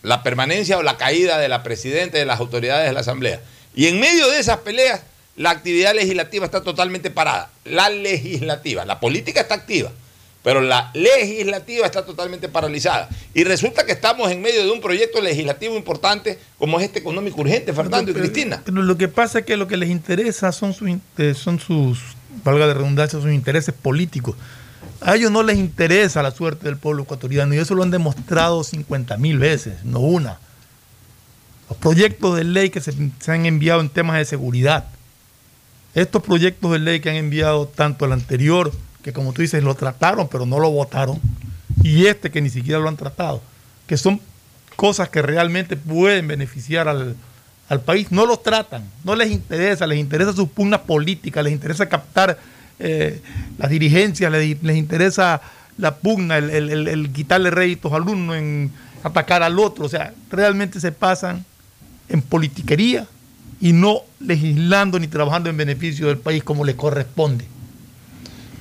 la 0.03 0.21
permanencia 0.21 0.77
o 0.77 0.83
la 0.83 0.97
caída 0.97 1.37
de 1.37 1.47
la 1.47 1.63
presidenta 1.63 2.17
y 2.17 2.21
de 2.21 2.25
las 2.25 2.41
autoridades 2.41 2.87
de 2.87 2.93
la 2.93 2.99
Asamblea. 2.99 3.41
Y 3.73 3.87
en 3.87 4.01
medio 4.01 4.27
de 4.29 4.39
esas 4.39 4.57
peleas, 4.57 5.01
la 5.35 5.51
actividad 5.51 5.95
legislativa 5.95 6.45
está 6.45 6.61
totalmente 6.61 7.09
parada. 7.09 7.49
La 7.65 7.89
legislativa, 7.89 8.85
la 8.85 8.99
política 8.99 9.41
está 9.41 9.55
activa, 9.55 9.91
pero 10.43 10.61
la 10.61 10.91
legislativa 10.93 11.85
está 11.85 12.05
totalmente 12.05 12.49
paralizada. 12.49 13.09
Y 13.33 13.43
resulta 13.43 13.85
que 13.85 13.91
estamos 13.91 14.29
en 14.31 14.41
medio 14.41 14.63
de 14.63 14.71
un 14.71 14.81
proyecto 14.81 15.21
legislativo 15.21 15.75
importante 15.75 16.39
como 16.57 16.79
es 16.79 16.85
este 16.85 16.99
económico 16.99 17.41
urgente, 17.41 17.73
Fernando 17.73 18.11
y 18.11 18.13
Cristina. 18.13 18.61
Pero 18.65 18.81
lo 18.81 18.97
que 18.97 19.07
pasa 19.07 19.39
es 19.39 19.45
que 19.45 19.57
lo 19.57 19.67
que 19.67 19.77
les 19.77 19.89
interesa 19.89 20.51
son, 20.51 20.73
sus 20.73 20.89
eh, 21.17 21.33
son 21.33 21.59
sus, 21.59 21.99
valga 22.43 22.67
de 22.67 22.73
redundancia, 22.73 23.19
sus 23.19 23.31
intereses 23.31 23.73
políticos. 23.73 24.35
A 24.99 25.15
ellos 25.15 25.31
no 25.31 25.43
les 25.43 25.57
interesa 25.57 26.21
la 26.21 26.31
suerte 26.31 26.65
del 26.65 26.77
pueblo 26.77 27.03
ecuatoriano 27.03 27.53
y 27.55 27.57
eso 27.57 27.73
lo 27.73 27.83
han 27.83 27.91
demostrado 27.91 28.63
50 28.63 29.17
mil 29.17 29.39
veces, 29.39 29.83
no 29.83 29.99
una. 29.99 30.39
Los 31.69 31.77
proyectos 31.77 32.35
de 32.35 32.43
ley 32.43 32.69
que 32.69 32.81
se, 32.81 32.93
se 33.19 33.31
han 33.31 33.45
enviado 33.45 33.81
en 33.81 33.89
temas 33.89 34.17
de 34.17 34.25
seguridad, 34.25 34.87
estos 35.95 36.23
proyectos 36.23 36.71
de 36.71 36.79
ley 36.79 36.99
que 36.99 37.09
han 37.09 37.15
enviado 37.17 37.67
tanto 37.67 38.05
el 38.05 38.11
anterior, 38.13 38.71
que 39.03 39.13
como 39.13 39.33
tú 39.33 39.41
dices 39.41 39.63
lo 39.63 39.75
trataron 39.75 40.27
pero 40.29 40.45
no 40.45 40.59
lo 40.59 40.69
votaron, 40.71 41.19
y 41.83 42.05
este 42.05 42.31
que 42.31 42.41
ni 42.41 42.49
siquiera 42.49 42.79
lo 42.79 42.87
han 42.87 42.97
tratado, 42.97 43.41
que 43.87 43.97
son 43.97 44.19
cosas 44.75 45.09
que 45.09 45.21
realmente 45.21 45.75
pueden 45.75 46.27
beneficiar 46.27 46.87
al, 46.87 47.15
al 47.69 47.81
país, 47.81 48.11
no 48.11 48.25
los 48.25 48.41
tratan, 48.43 48.83
no 49.03 49.15
les 49.15 49.31
interesa, 49.31 49.85
les 49.87 49.99
interesa 49.99 50.33
sus 50.33 50.49
pugnas 50.49 50.81
políticas, 50.81 51.43
les 51.43 51.53
interesa 51.53 51.87
captar 51.89 52.37
eh, 52.79 53.21
las 53.57 53.69
dirigencias, 53.69 54.31
les, 54.31 54.61
les 54.63 54.77
interesa 54.77 55.41
la 55.77 55.95
pugna, 55.95 56.37
el, 56.37 56.49
el- 56.49 56.87
el- 56.87 57.11
quitarle 57.11 57.49
réditos 57.51 57.91
al 57.93 58.03
uno, 58.07 58.33
en 58.35 58.71
atacar 59.03 59.41
al 59.43 59.57
otro, 59.59 59.85
o 59.85 59.89
sea, 59.89 60.13
realmente 60.29 60.79
se 60.79 60.91
pasan 60.91 61.43
en 62.09 62.21
politiquería 62.21 63.07
y 63.61 63.73
no 63.73 64.01
legislando 64.19 64.99
ni 64.99 65.07
trabajando 65.07 65.49
en 65.49 65.57
beneficio 65.57 66.07
del 66.07 66.17
país 66.17 66.43
como 66.43 66.65
les 66.65 66.75
corresponde. 66.75 67.45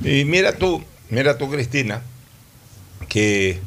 Y 0.05 0.25
mira 0.25 0.53
tú, 0.53 0.83
mira 1.09 1.37
tú, 1.39 1.51
Cristina, 1.51 2.03
que 3.09 3.59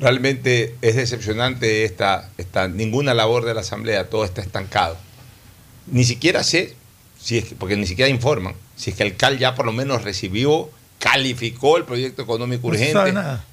realmente 0.00 0.74
es 0.82 0.96
decepcionante 0.96 1.84
esta, 1.84 2.30
esta 2.38 2.68
ninguna 2.68 3.14
labor 3.14 3.44
de 3.44 3.54
la 3.54 3.60
Asamblea, 3.60 4.08
todo 4.10 4.24
está 4.24 4.40
estancado. 4.40 4.96
Ni 5.86 6.04
siquiera 6.04 6.42
sé, 6.42 6.74
si 7.20 7.38
es 7.38 7.44
que- 7.44 7.54
porque 7.54 7.76
ni 7.76 7.86
siquiera 7.86 8.08
informan, 8.08 8.54
si 8.76 8.90
es 8.90 8.96
que 8.96 9.02
el 9.02 9.16
CAL 9.16 9.38
ya 9.38 9.54
por 9.54 9.66
lo 9.66 9.72
menos 9.72 10.02
recibió, 10.02 10.70
calificó 10.98 11.76
el 11.76 11.84
proyecto 11.84 12.22
económico 12.22 12.68
urgente. 12.68 12.92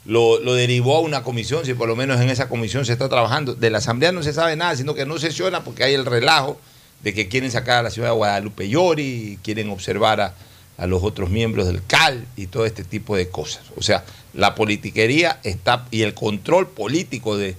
Lo, 0.05 0.39
lo 0.39 0.53
derivó 0.53 0.97
a 0.97 1.01
una 1.01 1.21
comisión, 1.23 1.65
si 1.65 1.73
por 1.73 1.89
lo 1.89 1.95
menos 1.97 2.19
en 2.21 2.29
esa 2.29 2.47
comisión 2.47 2.85
se 2.85 2.93
está 2.93 3.09
trabajando. 3.09 3.53
De 3.55 3.69
la 3.69 3.79
Asamblea 3.79 4.13
no 4.13 4.23
se 4.23 4.31
sabe 4.31 4.55
nada, 4.55 4.75
sino 4.77 4.95
que 4.95 5.05
no 5.05 5.17
sesiona 5.19 5.63
porque 5.63 5.83
hay 5.83 5.93
el 5.93 6.05
relajo 6.05 6.59
de 7.03 7.13
que 7.13 7.27
quieren 7.27 7.51
sacar 7.51 7.79
a 7.79 7.83
la 7.83 7.89
ciudad 7.89 8.09
de 8.09 8.15
Guadalupe 8.15 8.69
Llori, 8.69 9.39
quieren 9.43 9.69
observar 9.69 10.21
a, 10.21 10.33
a 10.77 10.87
los 10.87 11.03
otros 11.03 11.29
miembros 11.29 11.67
del 11.67 11.83
CAL 11.85 12.25
y 12.35 12.47
todo 12.47 12.65
este 12.65 12.83
tipo 12.83 13.15
de 13.15 13.29
cosas. 13.29 13.63
O 13.75 13.81
sea, 13.81 14.03
la 14.33 14.55
politiquería 14.55 15.39
está 15.43 15.87
y 15.91 16.03
el 16.03 16.13
control 16.13 16.67
político 16.69 17.37
de, 17.37 17.55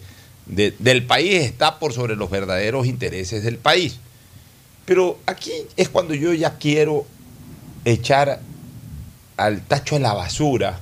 de- 0.46 0.74
del 0.78 1.04
país 1.04 1.42
está 1.42 1.78
por 1.78 1.92
sobre 1.92 2.16
los 2.16 2.30
verdaderos 2.30 2.86
intereses 2.86 3.42
del 3.42 3.58
país. 3.58 3.98
Pero 4.86 5.18
aquí 5.26 5.52
es 5.76 5.88
cuando 5.88 6.14
yo 6.14 6.32
ya 6.32 6.58
quiero 6.58 7.06
echar 7.84 8.40
al 9.36 9.62
tacho 9.62 9.96
de 9.96 10.00
la 10.02 10.12
basura 10.14 10.78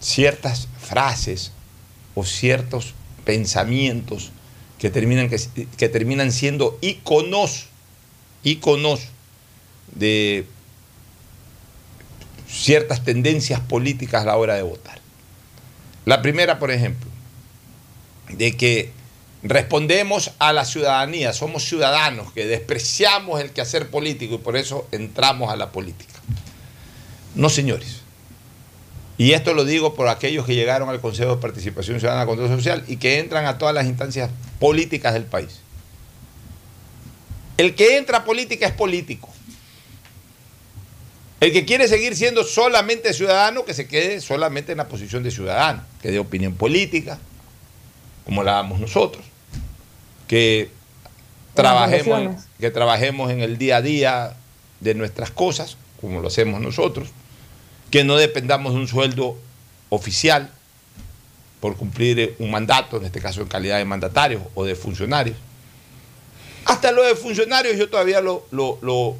ciertas 0.00 0.68
frases 0.78 1.52
o 2.14 2.24
ciertos 2.24 2.94
pensamientos 3.24 4.30
que 4.84 4.90
terminan, 4.90 5.30
que, 5.30 5.88
terminan 5.88 6.30
siendo 6.30 6.78
íconos, 6.82 7.68
íconos 8.42 9.00
de 9.94 10.44
ciertas 12.46 13.02
tendencias 13.02 13.60
políticas 13.60 14.24
a 14.24 14.26
la 14.26 14.36
hora 14.36 14.56
de 14.56 14.62
votar. 14.62 14.98
La 16.04 16.20
primera, 16.20 16.58
por 16.58 16.70
ejemplo, 16.70 17.08
de 18.28 18.58
que 18.58 18.92
respondemos 19.42 20.32
a 20.38 20.52
la 20.52 20.66
ciudadanía, 20.66 21.32
somos 21.32 21.64
ciudadanos 21.64 22.30
que 22.32 22.44
despreciamos 22.44 23.40
el 23.40 23.52
quehacer 23.52 23.88
político 23.88 24.34
y 24.34 24.38
por 24.38 24.54
eso 24.54 24.86
entramos 24.92 25.50
a 25.50 25.56
la 25.56 25.72
política. 25.72 26.12
No, 27.34 27.48
señores. 27.48 28.02
Y 29.16 29.32
esto 29.32 29.54
lo 29.54 29.64
digo 29.64 29.94
por 29.94 30.08
aquellos 30.08 30.44
que 30.44 30.54
llegaron 30.54 30.90
al 30.90 31.00
Consejo 31.00 31.36
de 31.36 31.40
Participación 31.40 32.00
Ciudadana 32.00 32.26
Control 32.26 32.50
Social 32.50 32.84
y 32.86 32.98
que 32.98 33.18
entran 33.18 33.46
a 33.46 33.56
todas 33.56 33.74
las 33.74 33.86
instancias 33.86 34.28
políticas 34.64 35.12
del 35.12 35.24
país. 35.24 35.60
El 37.58 37.74
que 37.74 37.98
entra 37.98 38.16
a 38.16 38.24
política 38.24 38.66
es 38.66 38.72
político. 38.72 39.28
El 41.38 41.52
que 41.52 41.66
quiere 41.66 41.86
seguir 41.86 42.16
siendo 42.16 42.44
solamente 42.44 43.12
ciudadano, 43.12 43.66
que 43.66 43.74
se 43.74 43.86
quede 43.86 44.22
solamente 44.22 44.72
en 44.72 44.78
la 44.78 44.88
posición 44.88 45.22
de 45.22 45.30
ciudadano, 45.30 45.84
que 46.00 46.10
dé 46.10 46.18
opinión 46.18 46.54
política, 46.54 47.18
como 48.24 48.42
la 48.42 48.52
damos 48.52 48.80
nosotros, 48.80 49.22
que 50.28 50.70
trabajemos, 51.52 52.44
que 52.58 52.70
trabajemos 52.70 53.30
en 53.30 53.42
el 53.42 53.58
día 53.58 53.76
a 53.76 53.82
día 53.82 54.34
de 54.80 54.94
nuestras 54.94 55.30
cosas, 55.30 55.76
como 56.00 56.22
lo 56.22 56.28
hacemos 56.28 56.62
nosotros, 56.62 57.10
que 57.90 58.02
no 58.02 58.16
dependamos 58.16 58.72
de 58.72 58.78
un 58.78 58.88
sueldo 58.88 59.36
oficial 59.90 60.50
por 61.64 61.76
cumplir 61.78 62.36
un 62.40 62.50
mandato, 62.50 62.98
en 62.98 63.06
este 63.06 63.20
caso 63.22 63.40
en 63.40 63.48
calidad 63.48 63.78
de 63.78 63.86
mandatarios 63.86 64.42
o 64.54 64.66
de 64.66 64.74
funcionarios. 64.74 65.34
Hasta 66.66 66.92
lo 66.92 67.02
de 67.02 67.14
funcionarios 67.14 67.78
yo 67.78 67.88
todavía 67.88 68.20
lo, 68.20 68.44
lo- 68.50 69.16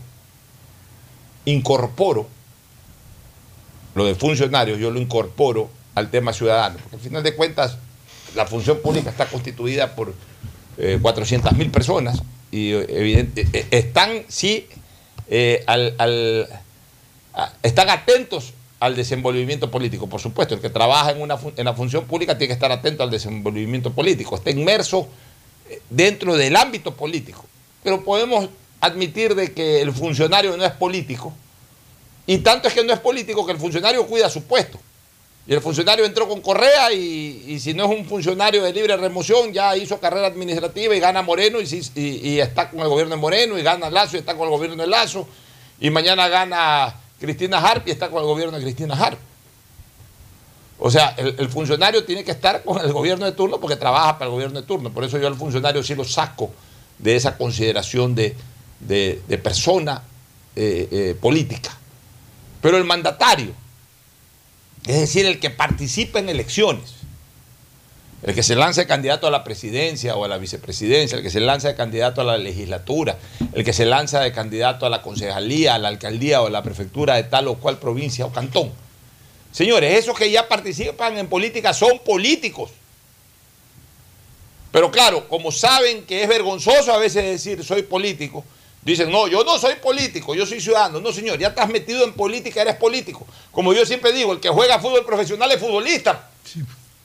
incorporo, 1.46 2.28
lo 3.94 4.04
de 4.04 4.14
funcionarios 4.14 4.78
yo 4.78 4.90
lo 4.90 5.00
incorporo 5.00 5.70
al 5.94 6.10
tema 6.10 6.34
ciudadano, 6.34 6.76
porque 6.82 6.96
al 6.96 7.00
final 7.02 7.22
de 7.22 7.34
cuentas 7.34 7.78
la 8.34 8.44
función 8.44 8.78
pública 8.82 9.08
está 9.08 9.24
constituida 9.24 9.94
por 9.94 10.12
400 11.00 11.50
mil 11.54 11.70
personas 11.70 12.22
y 12.50 12.72
eh, 12.72 12.86
evidente- 12.90 13.48
eh, 13.54 13.68
están 13.70 14.24
sí 14.28 14.66
eh, 15.30 15.64
al, 15.66 15.94
al- 15.96 16.48
a- 17.32 17.52
están 17.62 17.88
atentos 17.88 18.52
al 18.84 18.94
desenvolvimiento 18.94 19.70
político. 19.70 20.06
Por 20.06 20.20
supuesto, 20.20 20.54
el 20.54 20.60
que 20.60 20.70
trabaja 20.70 21.12
en, 21.12 21.22
una, 21.22 21.38
en 21.56 21.64
la 21.64 21.74
función 21.74 22.04
pública 22.04 22.36
tiene 22.36 22.48
que 22.48 22.54
estar 22.54 22.70
atento 22.70 23.02
al 23.02 23.10
desenvolvimiento 23.10 23.92
político, 23.92 24.36
está 24.36 24.50
inmerso 24.50 25.08
eh, 25.68 25.80
dentro 25.88 26.36
del 26.36 26.54
ámbito 26.54 26.94
político. 26.94 27.44
Pero 27.82 28.04
podemos 28.04 28.48
admitir 28.80 29.34
de 29.34 29.52
que 29.52 29.80
el 29.80 29.92
funcionario 29.92 30.56
no 30.56 30.64
es 30.64 30.72
político, 30.72 31.32
y 32.26 32.38
tanto 32.38 32.68
es 32.68 32.74
que 32.74 32.84
no 32.84 32.92
es 32.92 33.00
político 33.00 33.44
que 33.44 33.52
el 33.52 33.58
funcionario 33.58 34.06
cuida 34.06 34.28
su 34.30 34.44
puesto. 34.44 34.78
Y 35.46 35.52
el 35.52 35.60
funcionario 35.60 36.06
entró 36.06 36.26
con 36.26 36.40
Correa 36.40 36.90
y, 36.90 37.58
si 37.60 37.74
no 37.74 37.84
es 37.84 37.98
un 37.98 38.06
funcionario 38.06 38.62
de 38.62 38.72
libre 38.72 38.96
remoción, 38.96 39.52
ya 39.52 39.76
hizo 39.76 40.00
carrera 40.00 40.26
administrativa 40.26 40.96
y 40.96 41.00
gana 41.00 41.20
Moreno 41.20 41.58
y 41.60 42.38
está 42.40 42.70
con 42.70 42.80
el 42.80 42.88
gobierno 42.88 43.14
de 43.14 43.20
Moreno 43.20 43.58
y 43.58 43.62
gana 43.62 43.90
Lazo 43.90 44.16
y 44.16 44.20
está 44.20 44.34
con 44.34 44.44
el 44.44 44.50
gobierno 44.50 44.82
de 44.82 44.88
Lazo. 44.88 45.28
Y 45.80 45.90
mañana 45.90 46.28
gana 46.28 46.94
Cristina 47.20 47.58
Harp 47.58 47.86
y 47.88 47.90
está 47.90 48.08
con 48.10 48.20
el 48.20 48.26
gobierno 48.26 48.56
de 48.56 48.62
Cristina 48.64 48.94
Harp. 48.94 49.18
O 50.78 50.90
sea, 50.90 51.10
el, 51.16 51.48
funcionario 51.48 52.04
tiene 52.04 52.24
que 52.24 52.32
estar 52.32 52.62
con 52.64 52.78
el 52.84 52.92
gobierno 52.92 53.24
de 53.24 53.32
turno 53.32 53.60
porque 53.60 53.76
trabaja 53.76 54.18
para 54.18 54.26
el 54.26 54.32
gobierno 54.32 54.60
de 54.60 54.66
turno. 54.66 54.90
Por 54.92 55.04
eso 55.04 55.18
yo 55.18 55.28
al 55.28 55.36
funcionario 55.36 55.82
sí 55.82 55.94
lo 55.94 56.04
saco 56.04 56.52
de 56.98 57.16
esa 57.16 57.36
consideración 57.38 58.14
de, 58.14 58.36
de- 58.80 59.22
de 59.28 59.38
persona 59.38 60.02
eh, 60.56 60.88
eh, 60.90 61.16
política. 61.20 61.70
Pero 62.60 62.76
el 62.76 62.84
mandatario, 62.84 63.52
es 64.86 65.00
decir, 65.00 65.24
el 65.26 65.38
que 65.38 65.50
participa 65.50 66.18
en 66.18 66.28
elecciones, 66.28 66.94
el 68.24 68.34
que 68.34 68.42
se 68.42 68.56
lanza 68.56 68.80
de 68.80 68.86
candidato 68.86 69.26
a 69.26 69.30
la 69.30 69.44
presidencia 69.44 70.16
o 70.16 70.24
a 70.24 70.28
la 70.28 70.38
vicepresidencia, 70.38 71.18
el 71.18 71.22
que 71.22 71.30
se 71.30 71.40
lanza 71.40 71.68
de 71.68 71.74
candidato 71.74 72.22
a 72.22 72.24
la 72.24 72.38
legislatura, 72.38 73.18
el 73.52 73.64
que 73.64 73.74
se 73.74 73.84
lanza 73.84 74.20
de 74.20 74.32
candidato 74.32 74.86
a 74.86 74.90
la 74.90 75.02
concejalía, 75.02 75.74
a 75.74 75.78
la 75.78 75.88
alcaldía 75.88 76.40
o 76.40 76.46
a 76.46 76.50
la 76.50 76.62
prefectura 76.62 77.16
de 77.16 77.24
tal 77.24 77.48
o 77.48 77.56
cual 77.56 77.78
provincia 77.78 78.24
o 78.24 78.32
cantón. 78.32 78.72
Señores, 79.52 79.98
esos 79.98 80.16
que 80.16 80.30
ya 80.30 80.48
participan 80.48 81.18
en 81.18 81.28
política 81.28 81.74
son 81.74 81.98
políticos. 81.98 82.70
Pero 84.72 84.90
claro, 84.90 85.28
como 85.28 85.52
saben 85.52 86.04
que 86.06 86.22
es 86.22 86.28
vergonzoso 86.28 86.94
a 86.94 86.98
veces 86.98 87.24
decir 87.24 87.62
soy 87.62 87.82
político, 87.82 88.42
dicen, 88.82 89.10
no, 89.12 89.28
yo 89.28 89.44
no 89.44 89.58
soy 89.58 89.74
político, 89.74 90.34
yo 90.34 90.46
soy 90.46 90.62
ciudadano. 90.62 90.98
No, 90.98 91.12
señor, 91.12 91.38
ya 91.38 91.48
estás 91.48 91.68
metido 91.68 92.02
en 92.04 92.14
política, 92.14 92.62
eres 92.62 92.76
político. 92.76 93.26
Como 93.52 93.74
yo 93.74 93.84
siempre 93.84 94.12
digo, 94.12 94.32
el 94.32 94.40
que 94.40 94.48
juega 94.48 94.78
fútbol 94.78 95.04
profesional 95.04 95.52
es 95.52 95.60
futbolista. 95.60 96.30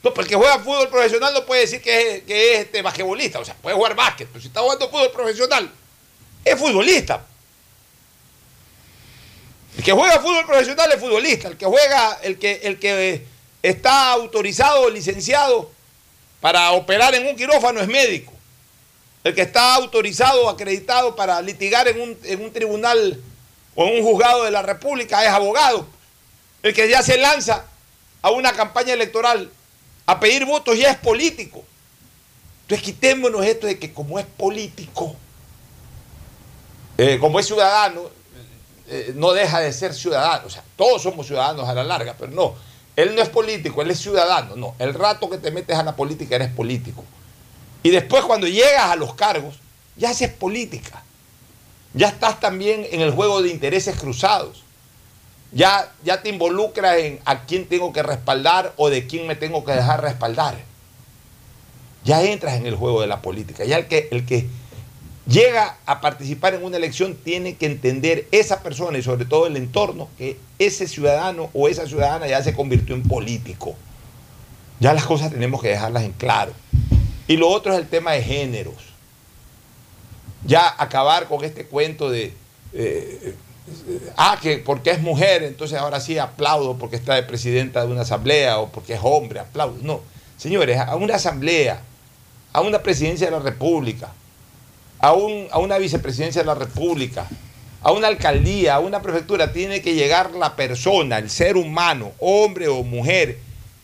No, 0.02 0.14
pero 0.14 0.22
el 0.22 0.28
que 0.28 0.34
juega 0.34 0.58
fútbol 0.58 0.88
profesional 0.88 1.34
no 1.34 1.44
puede 1.44 1.62
decir 1.62 1.82
que 1.82 2.16
es, 2.16 2.22
que 2.22 2.54
es 2.54 2.60
este, 2.60 2.80
basquetbolista, 2.80 3.38
o 3.38 3.44
sea, 3.44 3.54
puede 3.54 3.76
jugar 3.76 3.94
básquet, 3.94 4.28
pero 4.28 4.40
si 4.40 4.48
está 4.48 4.60
jugando 4.60 4.88
fútbol 4.88 5.10
profesional, 5.12 5.70
es 6.44 6.58
futbolista. 6.58 7.26
El 9.76 9.84
que 9.84 9.92
juega 9.92 10.20
fútbol 10.20 10.46
profesional 10.46 10.90
es 10.92 11.00
futbolista, 11.00 11.48
el 11.48 11.58
que 11.58 11.66
juega, 11.66 12.18
el 12.22 12.38
que, 12.38 12.60
el 12.64 12.78
que 12.78 13.26
está 13.62 14.12
autorizado 14.12 14.88
licenciado 14.88 15.70
para 16.40 16.72
operar 16.72 17.14
en 17.14 17.26
un 17.26 17.36
quirófano 17.36 17.80
es 17.80 17.88
médico. 17.88 18.32
El 19.22 19.34
que 19.34 19.42
está 19.42 19.74
autorizado 19.74 20.48
acreditado 20.48 21.14
para 21.14 21.42
litigar 21.42 21.86
en 21.88 22.00
un, 22.00 22.18
en 22.24 22.42
un 22.42 22.52
tribunal 22.54 23.20
o 23.74 23.84
en 23.84 23.98
un 23.98 24.02
juzgado 24.02 24.44
de 24.44 24.50
la 24.50 24.62
República 24.62 25.22
es 25.22 25.28
abogado. 25.28 25.86
El 26.62 26.72
que 26.72 26.88
ya 26.88 27.02
se 27.02 27.18
lanza 27.18 27.66
a 28.22 28.30
una 28.30 28.54
campaña 28.54 28.94
electoral 28.94 29.50
a 30.06 30.18
pedir 30.20 30.44
votos 30.44 30.78
ya 30.78 30.90
es 30.90 30.98
político. 30.98 31.64
Entonces 32.62 32.84
quitémonos 32.84 33.44
esto 33.44 33.66
de 33.66 33.78
que 33.78 33.92
como 33.92 34.18
es 34.18 34.26
político, 34.26 35.16
eh, 36.98 37.18
como 37.18 37.40
es 37.40 37.46
ciudadano, 37.46 38.02
eh, 38.88 39.12
no 39.14 39.32
deja 39.32 39.60
de 39.60 39.72
ser 39.72 39.94
ciudadano. 39.94 40.46
O 40.46 40.50
sea, 40.50 40.62
todos 40.76 41.02
somos 41.02 41.26
ciudadanos 41.26 41.68
a 41.68 41.74
la 41.74 41.84
larga, 41.84 42.14
pero 42.18 42.32
no. 42.32 42.54
Él 42.96 43.14
no 43.14 43.22
es 43.22 43.28
político, 43.28 43.82
él 43.82 43.90
es 43.90 44.00
ciudadano. 44.00 44.56
No, 44.56 44.74
el 44.78 44.94
rato 44.94 45.30
que 45.30 45.38
te 45.38 45.50
metes 45.50 45.76
a 45.76 45.82
la 45.82 45.96
política 45.96 46.36
eres 46.36 46.50
político. 46.50 47.04
Y 47.82 47.90
después 47.90 48.24
cuando 48.24 48.46
llegas 48.46 48.90
a 48.90 48.96
los 48.96 49.14
cargos, 49.14 49.60
ya 49.96 50.10
haces 50.10 50.30
política. 50.30 51.02
Ya 51.94 52.08
estás 52.08 52.40
también 52.40 52.86
en 52.90 53.00
el 53.00 53.12
juego 53.12 53.42
de 53.42 53.50
intereses 53.50 53.96
cruzados. 53.96 54.64
Ya, 55.52 55.92
ya 56.04 56.22
te 56.22 56.28
involucras 56.28 56.98
en 56.98 57.18
a 57.24 57.44
quién 57.44 57.66
tengo 57.66 57.92
que 57.92 58.02
respaldar 58.02 58.72
o 58.76 58.88
de 58.88 59.06
quién 59.06 59.26
me 59.26 59.34
tengo 59.34 59.64
que 59.64 59.72
dejar 59.72 60.02
respaldar. 60.02 60.56
Ya 62.04 62.22
entras 62.22 62.54
en 62.54 62.66
el 62.66 62.76
juego 62.76 63.00
de 63.00 63.08
la 63.08 63.20
política. 63.20 63.64
Ya 63.64 63.76
el 63.78 63.86
que, 63.86 64.08
el 64.10 64.24
que 64.24 64.46
llega 65.26 65.76
a 65.86 66.00
participar 66.00 66.54
en 66.54 66.64
una 66.64 66.76
elección 66.76 67.16
tiene 67.16 67.56
que 67.56 67.66
entender 67.66 68.26
esa 68.30 68.62
persona 68.62 68.98
y 68.98 69.02
sobre 69.02 69.24
todo 69.24 69.46
el 69.46 69.56
entorno 69.56 70.08
que 70.16 70.36
ese 70.58 70.86
ciudadano 70.86 71.50
o 71.52 71.68
esa 71.68 71.86
ciudadana 71.86 72.26
ya 72.26 72.42
se 72.42 72.54
convirtió 72.54 72.94
en 72.94 73.02
político. 73.02 73.74
Ya 74.78 74.94
las 74.94 75.04
cosas 75.04 75.30
tenemos 75.30 75.60
que 75.60 75.68
dejarlas 75.68 76.04
en 76.04 76.12
claro. 76.12 76.52
Y 77.26 77.36
lo 77.36 77.48
otro 77.48 77.72
es 77.72 77.78
el 77.78 77.86
tema 77.86 78.12
de 78.12 78.22
géneros. 78.22 78.90
Ya 80.44 80.74
acabar 80.78 81.28
con 81.28 81.44
este 81.44 81.66
cuento 81.66 82.08
de, 82.08 82.32
eh, 82.72 83.34
ah, 84.16 84.38
que 84.40 84.58
porque 84.58 84.90
es 84.90 85.00
mujer, 85.00 85.42
entonces 85.42 85.78
ahora 85.78 86.00
sí 86.00 86.18
aplaudo 86.18 86.76
porque 86.78 86.96
está 86.96 87.14
de 87.14 87.22
presidenta 87.22 87.84
de 87.84 87.92
una 87.92 88.02
asamblea 88.02 88.58
o 88.58 88.68
porque 88.70 88.94
es 88.94 89.00
hombre, 89.02 89.40
aplaudo. 89.40 89.76
No, 89.82 90.00
señores, 90.36 90.78
a 90.78 90.96
una 90.96 91.16
asamblea, 91.16 91.80
a 92.52 92.60
una 92.60 92.80
presidencia 92.82 93.26
de 93.26 93.32
la 93.32 93.38
República, 93.40 94.10
a, 94.98 95.12
un- 95.12 95.46
a 95.50 95.58
una 95.58 95.78
vicepresidencia 95.78 96.42
de 96.42 96.46
la 96.46 96.54
República, 96.54 97.26
a 97.82 97.92
una 97.92 98.08
alcaldía, 98.08 98.74
a 98.74 98.80
una 98.80 99.00
prefectura, 99.00 99.52
tiene 99.52 99.80
que 99.82 99.94
llegar 99.94 100.32
la 100.32 100.56
persona, 100.56 101.18
el 101.18 101.30
ser 101.30 101.56
humano, 101.56 102.12
hombre 102.18 102.68
o 102.68 102.82
mujer, 102.82 103.38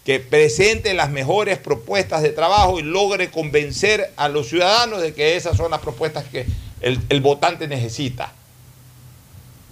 que 0.05 0.21
presente 0.21 0.95
las 0.95 1.11
mejores 1.11 1.59
propuestas 1.59 2.23
de 2.23 2.29
trabajo 2.31 2.79
y 2.79 2.83
logre 2.83 3.31
convencer 3.31 4.13
a 4.17 4.29
los 4.29 4.49
ciudadanos 4.49 5.01
de 5.01 5.15
que 5.15 5.37
esas 5.37 5.57
son 5.57 5.71
las 5.71 5.81
propuestas 5.81 6.25
que 6.27 6.47
el 6.81 7.21
votante 7.23 7.67
necesita. 7.67 8.33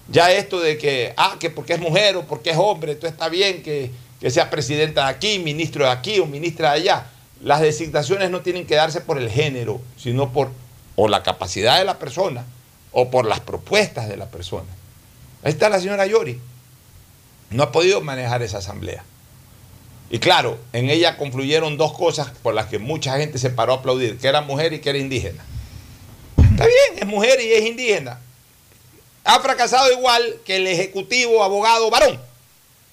Ya 0.08 0.32
esto 0.32 0.60
de 0.60 0.76
que, 0.76 1.14
ah, 1.16 1.36
que 1.40 1.50
porque 1.50 1.74
es 1.74 1.80
mujer 1.80 2.16
o 2.16 2.26
porque 2.26 2.50
es 2.50 2.56
hombre, 2.58 2.92
entonces 2.92 3.12
está 3.12 3.28
bien 3.28 3.62
que, 3.62 3.90
que 4.20 4.30
sea 4.30 4.50
presidenta 4.50 5.06
de 5.06 5.10
aquí, 5.10 5.38
ministro 5.38 5.84
de 5.84 5.90
aquí 5.90 6.20
o 6.20 6.26
ministra 6.26 6.72
de 6.72 6.80
allá. 6.80 7.06
Las 7.42 7.60
designaciones 7.60 8.30
no 8.30 8.40
tienen 8.40 8.66
que 8.66 8.74
darse 8.74 9.00
por 9.00 9.18
el 9.18 9.30
género, 9.30 9.80
sino 9.96 10.32
por 10.32 10.50
o 10.96 11.08
la 11.08 11.22
capacidad 11.22 11.78
de 11.78 11.84
la 11.84 11.98
persona 11.98 12.44
o 12.92 13.10
por 13.10 13.26
las 13.26 13.40
propuestas 13.40 14.08
de 14.08 14.16
la 14.16 14.26
persona. 14.26 14.68
Ahí 15.42 15.52
está 15.52 15.68
la 15.68 15.80
señora 15.80 16.06
Yori. 16.06 16.40
No 17.50 17.64
ha 17.64 17.72
podido 17.72 18.00
manejar 18.00 18.42
esa 18.42 18.58
asamblea. 18.58 19.04
Y 20.10 20.18
claro, 20.18 20.58
en 20.72 20.90
ella 20.90 21.16
confluyeron 21.16 21.76
dos 21.76 21.92
cosas 21.92 22.30
por 22.42 22.54
las 22.54 22.66
que 22.66 22.78
mucha 22.78 23.18
gente 23.18 23.38
se 23.38 23.50
paró 23.50 23.72
a 23.72 23.76
aplaudir, 23.76 24.18
que 24.18 24.28
era 24.28 24.42
mujer 24.42 24.72
y 24.72 24.80
que 24.80 24.90
era 24.90 24.98
indígena. 24.98 25.44
Está 26.36 26.66
bien, 26.66 26.98
es 27.00 27.06
mujer 27.06 27.40
y 27.40 27.52
es 27.52 27.66
indígena. 27.66 28.20
Ha 29.24 29.40
fracasado 29.40 29.90
igual 29.92 30.40
que 30.44 30.56
el 30.56 30.66
ejecutivo 30.66 31.42
abogado 31.42 31.90
varón. 31.90 32.20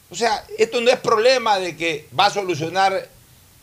O 0.09 0.15
sea, 0.15 0.45
esto 0.57 0.81
no 0.81 0.89
es 0.89 0.97
problema 0.97 1.59
de 1.59 1.75
que 1.75 2.07
va 2.17 2.25
a 2.25 2.31
solucionar 2.31 3.09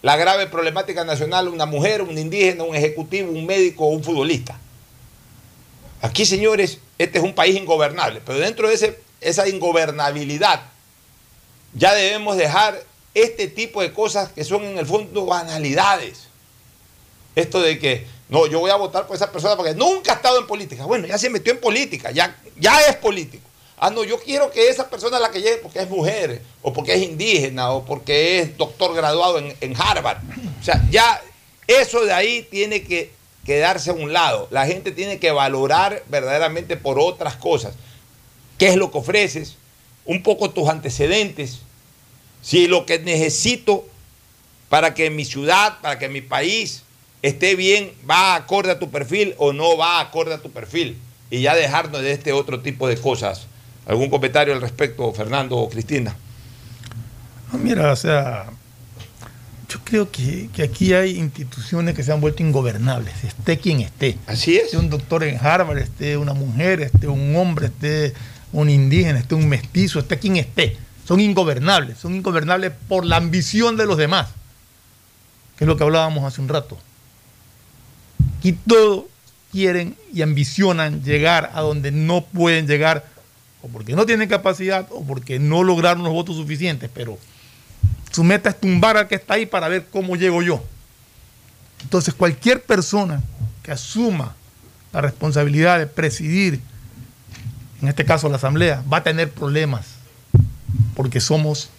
la 0.02 0.16
grave 0.16 0.46
problemática 0.46 1.04
nacional 1.04 1.48
una 1.48 1.66
mujer, 1.66 2.02
un 2.02 2.16
indígena, 2.16 2.64
un 2.64 2.74
ejecutivo, 2.74 3.30
un 3.30 3.46
médico 3.46 3.84
o 3.84 3.88
un 3.88 4.04
futbolista. 4.04 4.58
Aquí, 6.00 6.24
señores, 6.24 6.78
este 6.98 7.18
es 7.18 7.24
un 7.24 7.34
país 7.34 7.56
ingobernable, 7.56 8.22
pero 8.24 8.38
dentro 8.38 8.68
de 8.68 8.94
esa 9.20 9.48
ingobernabilidad 9.48 10.62
ya 11.74 11.94
debemos 11.94 12.36
dejar 12.36 12.82
este 13.14 13.48
tipo 13.48 13.82
de 13.82 13.92
cosas 13.92 14.30
que 14.30 14.44
son 14.44 14.64
en 14.64 14.78
el 14.78 14.86
fondo 14.86 15.26
banalidades. 15.26 16.28
Esto 17.34 17.60
de 17.60 17.78
que, 17.78 18.06
no, 18.28 18.46
yo 18.46 18.60
voy 18.60 18.70
a 18.70 18.76
votar 18.76 19.06
por 19.06 19.16
esa 19.16 19.32
persona 19.32 19.56
porque 19.56 19.74
nunca 19.74 20.12
ha 20.12 20.16
estado 20.16 20.38
en 20.38 20.46
política. 20.46 20.84
Bueno, 20.84 21.06
ya 21.06 21.16
se 21.16 21.30
metió 21.30 21.52
en 21.52 21.60
política, 21.60 22.10
ya, 22.10 22.36
ya 22.58 22.80
es 22.82 22.96
político. 22.96 23.48
Ah, 23.78 23.90
no, 23.90 24.04
yo 24.04 24.18
quiero 24.18 24.50
que 24.50 24.68
esa 24.68 24.90
persona 24.90 25.20
la 25.20 25.30
que 25.30 25.40
llegue 25.40 25.58
porque 25.58 25.78
es 25.78 25.88
mujer, 25.88 26.42
o 26.62 26.72
porque 26.72 26.94
es 26.94 27.02
indígena, 27.02 27.70
o 27.70 27.84
porque 27.84 28.40
es 28.40 28.56
doctor 28.56 28.94
graduado 28.94 29.38
en, 29.38 29.56
en 29.60 29.74
Harvard. 29.80 30.18
O 30.60 30.64
sea, 30.64 30.84
ya 30.90 31.22
eso 31.66 32.04
de 32.04 32.12
ahí 32.12 32.46
tiene 32.50 32.82
que 32.82 33.12
quedarse 33.46 33.90
a 33.90 33.94
un 33.94 34.12
lado. 34.12 34.48
La 34.50 34.66
gente 34.66 34.90
tiene 34.90 35.18
que 35.18 35.30
valorar 35.30 36.02
verdaderamente 36.08 36.76
por 36.76 36.98
otras 36.98 37.36
cosas. 37.36 37.74
¿Qué 38.58 38.68
es 38.68 38.76
lo 38.76 38.90
que 38.90 38.98
ofreces? 38.98 39.54
Un 40.04 40.22
poco 40.22 40.50
tus 40.50 40.68
antecedentes. 40.68 41.60
Si 42.42 42.66
lo 42.66 42.84
que 42.84 42.98
necesito 42.98 43.86
para 44.68 44.92
que 44.92 45.08
mi 45.10 45.24
ciudad, 45.24 45.78
para 45.80 45.98
que 45.98 46.08
mi 46.08 46.20
país 46.20 46.82
esté 47.22 47.56
bien, 47.56 47.92
va 48.08 48.34
acorde 48.34 48.70
a 48.70 48.78
tu 48.78 48.90
perfil 48.90 49.34
o 49.38 49.52
no 49.52 49.76
va 49.76 50.00
acorde 50.00 50.34
a 50.34 50.38
tu 50.38 50.50
perfil. 50.50 50.98
Y 51.30 51.42
ya 51.42 51.54
dejarnos 51.54 52.00
de 52.00 52.12
este 52.12 52.32
otro 52.32 52.60
tipo 52.60 52.88
de 52.88 52.96
cosas. 52.96 53.46
¿Algún 53.86 54.10
comentario 54.10 54.54
al 54.54 54.60
respecto, 54.60 55.12
Fernando 55.12 55.56
o 55.56 55.68
Cristina? 55.68 56.14
No, 57.52 57.58
mira, 57.58 57.92
o 57.92 57.96
sea, 57.96 58.46
Yo 59.68 59.80
creo 59.84 60.10
que, 60.10 60.48
que 60.52 60.62
aquí 60.62 60.94
hay 60.94 61.18
instituciones 61.18 61.94
que 61.94 62.02
se 62.02 62.12
han 62.12 62.20
vuelto 62.20 62.42
ingobernables, 62.42 63.24
esté 63.24 63.58
quien 63.58 63.80
esté. 63.80 64.16
Así 64.26 64.56
es. 64.56 64.64
Esté 64.64 64.78
un 64.78 64.88
doctor 64.88 65.24
en 65.24 65.36
Harvard, 65.36 65.78
esté 65.78 66.16
una 66.16 66.32
mujer, 66.32 66.80
esté 66.80 67.06
un 67.06 67.36
hombre, 67.36 67.66
esté 67.66 68.14
un 68.52 68.70
indígena, 68.70 69.18
esté 69.18 69.34
un 69.34 69.48
mestizo, 69.48 69.98
esté 69.98 70.18
quien 70.18 70.36
esté. 70.36 70.76
Son 71.06 71.20
ingobernables, 71.20 71.98
son 71.98 72.14
ingobernables 72.14 72.72
por 72.88 73.04
la 73.04 73.16
ambición 73.16 73.76
de 73.76 73.86
los 73.86 73.98
demás, 73.98 74.28
que 75.56 75.64
es 75.64 75.68
lo 75.68 75.76
que 75.76 75.84
hablábamos 75.84 76.24
hace 76.24 76.40
un 76.40 76.48
rato. 76.48 76.78
Aquí 78.38 78.52
todos 78.52 79.04
quieren 79.50 79.96
y 80.12 80.22
ambicionan 80.22 81.02
llegar 81.02 81.50
a 81.54 81.60
donde 81.60 81.90
no 81.90 82.24
pueden 82.24 82.66
llegar, 82.66 83.04
o 83.62 83.68
porque 83.68 83.94
no 83.94 84.06
tienen 84.06 84.28
capacidad, 84.28 84.86
o 84.90 85.04
porque 85.04 85.38
no 85.38 85.64
lograron 85.64 86.04
los 86.04 86.12
votos 86.12 86.36
suficientes, 86.36 86.90
pero 86.92 87.18
su 88.12 88.22
meta 88.24 88.50
es 88.50 88.60
tumbar 88.60 88.96
al 88.96 89.08
que 89.08 89.16
está 89.16 89.34
ahí 89.34 89.46
para 89.46 89.68
ver 89.68 89.86
cómo 89.90 90.16
llego 90.16 90.42
yo. 90.42 90.62
Entonces 91.82 92.14
cualquier 92.14 92.62
persona 92.62 93.22
que 93.62 93.72
asuma 93.72 94.34
la 94.92 95.00
responsabilidad 95.00 95.78
de 95.78 95.86
presidir, 95.86 96.60
en 97.82 97.88
este 97.88 98.04
caso 98.04 98.28
la 98.28 98.36
Asamblea, 98.36 98.82
va 98.92 98.98
a 98.98 99.02
tener 99.02 99.30
problemas, 99.30 99.86
porque 100.94 101.20
somos, 101.20 101.70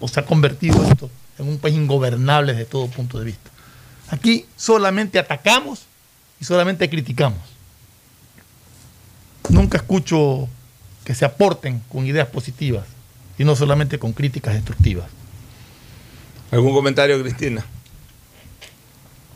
o 0.00 0.08
se 0.08 0.20
ha 0.20 0.24
convertido 0.24 0.82
esto 0.90 1.10
en 1.38 1.48
un 1.48 1.58
país 1.58 1.76
ingobernable 1.76 2.52
desde 2.52 2.64
todo 2.64 2.88
punto 2.88 3.18
de 3.18 3.26
vista. 3.26 3.50
Aquí 4.08 4.46
solamente 4.56 5.18
atacamos 5.18 5.86
y 6.40 6.44
solamente 6.44 6.88
criticamos. 6.88 7.40
Nunca 9.48 9.78
escucho 9.78 10.48
que 11.04 11.14
se 11.14 11.24
aporten 11.24 11.80
con 11.88 12.06
ideas 12.06 12.28
positivas, 12.28 12.84
y 13.38 13.44
no 13.44 13.54
solamente 13.54 13.98
con 13.98 14.12
críticas 14.12 14.54
destructivas. 14.54 15.06
¿Algún 16.50 16.72
comentario, 16.72 17.20
Cristina? 17.20 17.64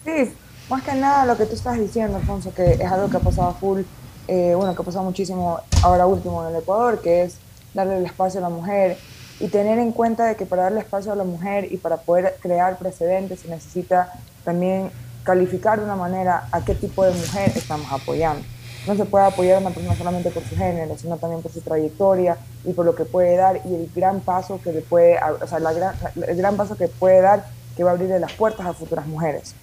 Sí, 0.05 0.33
más 0.69 0.83
que 0.83 0.95
nada 0.95 1.27
lo 1.27 1.37
que 1.37 1.47
tú 1.47 1.55
estás 1.55 1.79
diciendo, 1.79 2.17
Alfonso, 2.17 2.55
que 2.55 2.73
es 2.73 2.93
algo 2.93 3.11
que 3.11 3.17
ha 3.17 3.21
pasado 3.21 3.49
a 3.49 3.55
full, 3.55 3.83
eh, 4.29 4.55
bueno, 4.57 4.75
que 4.75 4.83
ha 4.83 4.85
pasado 4.85 5.05
muchísimo 5.05 5.61
ahora 5.83 6.07
último 6.07 6.43
en 6.47 6.55
el 6.55 6.63
Ecuador, 6.63 7.03
que 7.03 7.25
es 7.25 7.37
darle 7.75 7.99
el 7.99 8.07
espacio 8.07 8.41
a 8.41 8.43
la 8.43 8.49
mujer 8.49 8.97
y 9.39 9.49
tener 9.49 9.79
en 9.79 9.93
cuenta 9.93 10.27
de 10.27 10.37
que 10.37 10.47
para 10.47 10.65
darle 10.65 10.81
espacio 10.81 11.13
a 11.13 11.17
la 11.17 11.25
mujer 11.25 11.73
y 11.73 11.77
para 11.77 11.99
poder 11.99 12.37
crear 12.41 12.79
precedentes 12.79 13.41
se 13.41 13.49
necesita 13.49 14.13
también 14.45 14.91
calificar 15.25 15.79
de 15.79 15.85
una 15.85 15.97
manera 15.97 16.49
a 16.53 16.65
qué 16.65 16.75
tipo 16.75 17.05
de 17.05 17.13
mujer 17.13 17.53
estamos 17.55 17.91
apoyando. 17.93 18.45
No 18.87 18.95
se 18.95 19.05
puede 19.05 19.27
apoyar 19.27 19.57
a 19.57 19.61
una 19.61 19.71
persona 19.71 19.95
solamente 19.95 20.31
por 20.31 20.43
su 20.45 20.57
género, 20.57 20.97
sino 20.97 21.17
también 21.19 21.43
por 21.43 21.53
su 21.53 21.61
trayectoria 21.61 22.39
y 22.65 22.73
por 22.73 22.87
lo 22.87 22.95
que 22.95 23.05
puede 23.05 23.37
dar 23.37 23.61
y 23.65 23.75
el 23.75 23.91
gran 23.95 24.21
paso 24.21 24.61
que 24.63 24.73
le 24.73 24.81
puede, 24.81 25.19
o 25.19 25.47
sea, 25.47 25.59
el 25.59 26.37
gran 26.37 26.57
paso 26.57 26.77
que 26.77 26.89
puede 26.89 27.21
dar 27.21 27.45
que 27.77 27.85
va 27.85 27.91
a 27.91 27.93
abrirle 27.95 28.19
las 28.19 28.33
puertas 28.33 28.67
a 28.67 28.73
futuras 28.73 29.07
mujeres. 29.07 29.55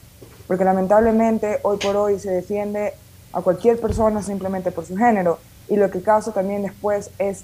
Porque 0.47 0.63
lamentablemente 0.63 1.59
hoy 1.63 1.77
por 1.77 1.95
hoy 1.95 2.19
se 2.19 2.29
defiende 2.29 2.93
a 3.33 3.41
cualquier 3.41 3.79
persona 3.79 4.21
simplemente 4.21 4.71
por 4.71 4.85
su 4.85 4.95
género 4.95 5.39
y 5.67 5.75
lo 5.75 5.89
que 5.89 6.01
causa 6.01 6.31
también 6.31 6.61
después 6.61 7.09
es 7.17 7.43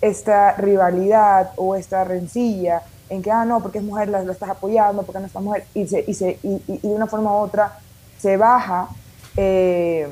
esta 0.00 0.52
rivalidad 0.52 1.52
o 1.56 1.74
esta 1.74 2.04
rencilla 2.04 2.82
en 3.08 3.22
que, 3.22 3.30
ah, 3.30 3.44
no, 3.44 3.60
porque 3.60 3.78
es 3.78 3.84
mujer, 3.84 4.08
la, 4.08 4.22
la 4.22 4.32
estás 4.32 4.50
apoyando, 4.50 5.02
porque 5.02 5.20
no 5.20 5.26
es 5.26 5.34
mujer, 5.34 5.64
y, 5.74 5.86
se, 5.86 6.04
y, 6.06 6.14
se, 6.14 6.38
y, 6.42 6.62
y, 6.66 6.78
de 6.78 6.94
una 6.94 7.06
forma 7.06 7.32
u 7.32 7.36
otra 7.36 7.78
se 8.18 8.36
baja 8.36 8.88
eh, 9.36 10.08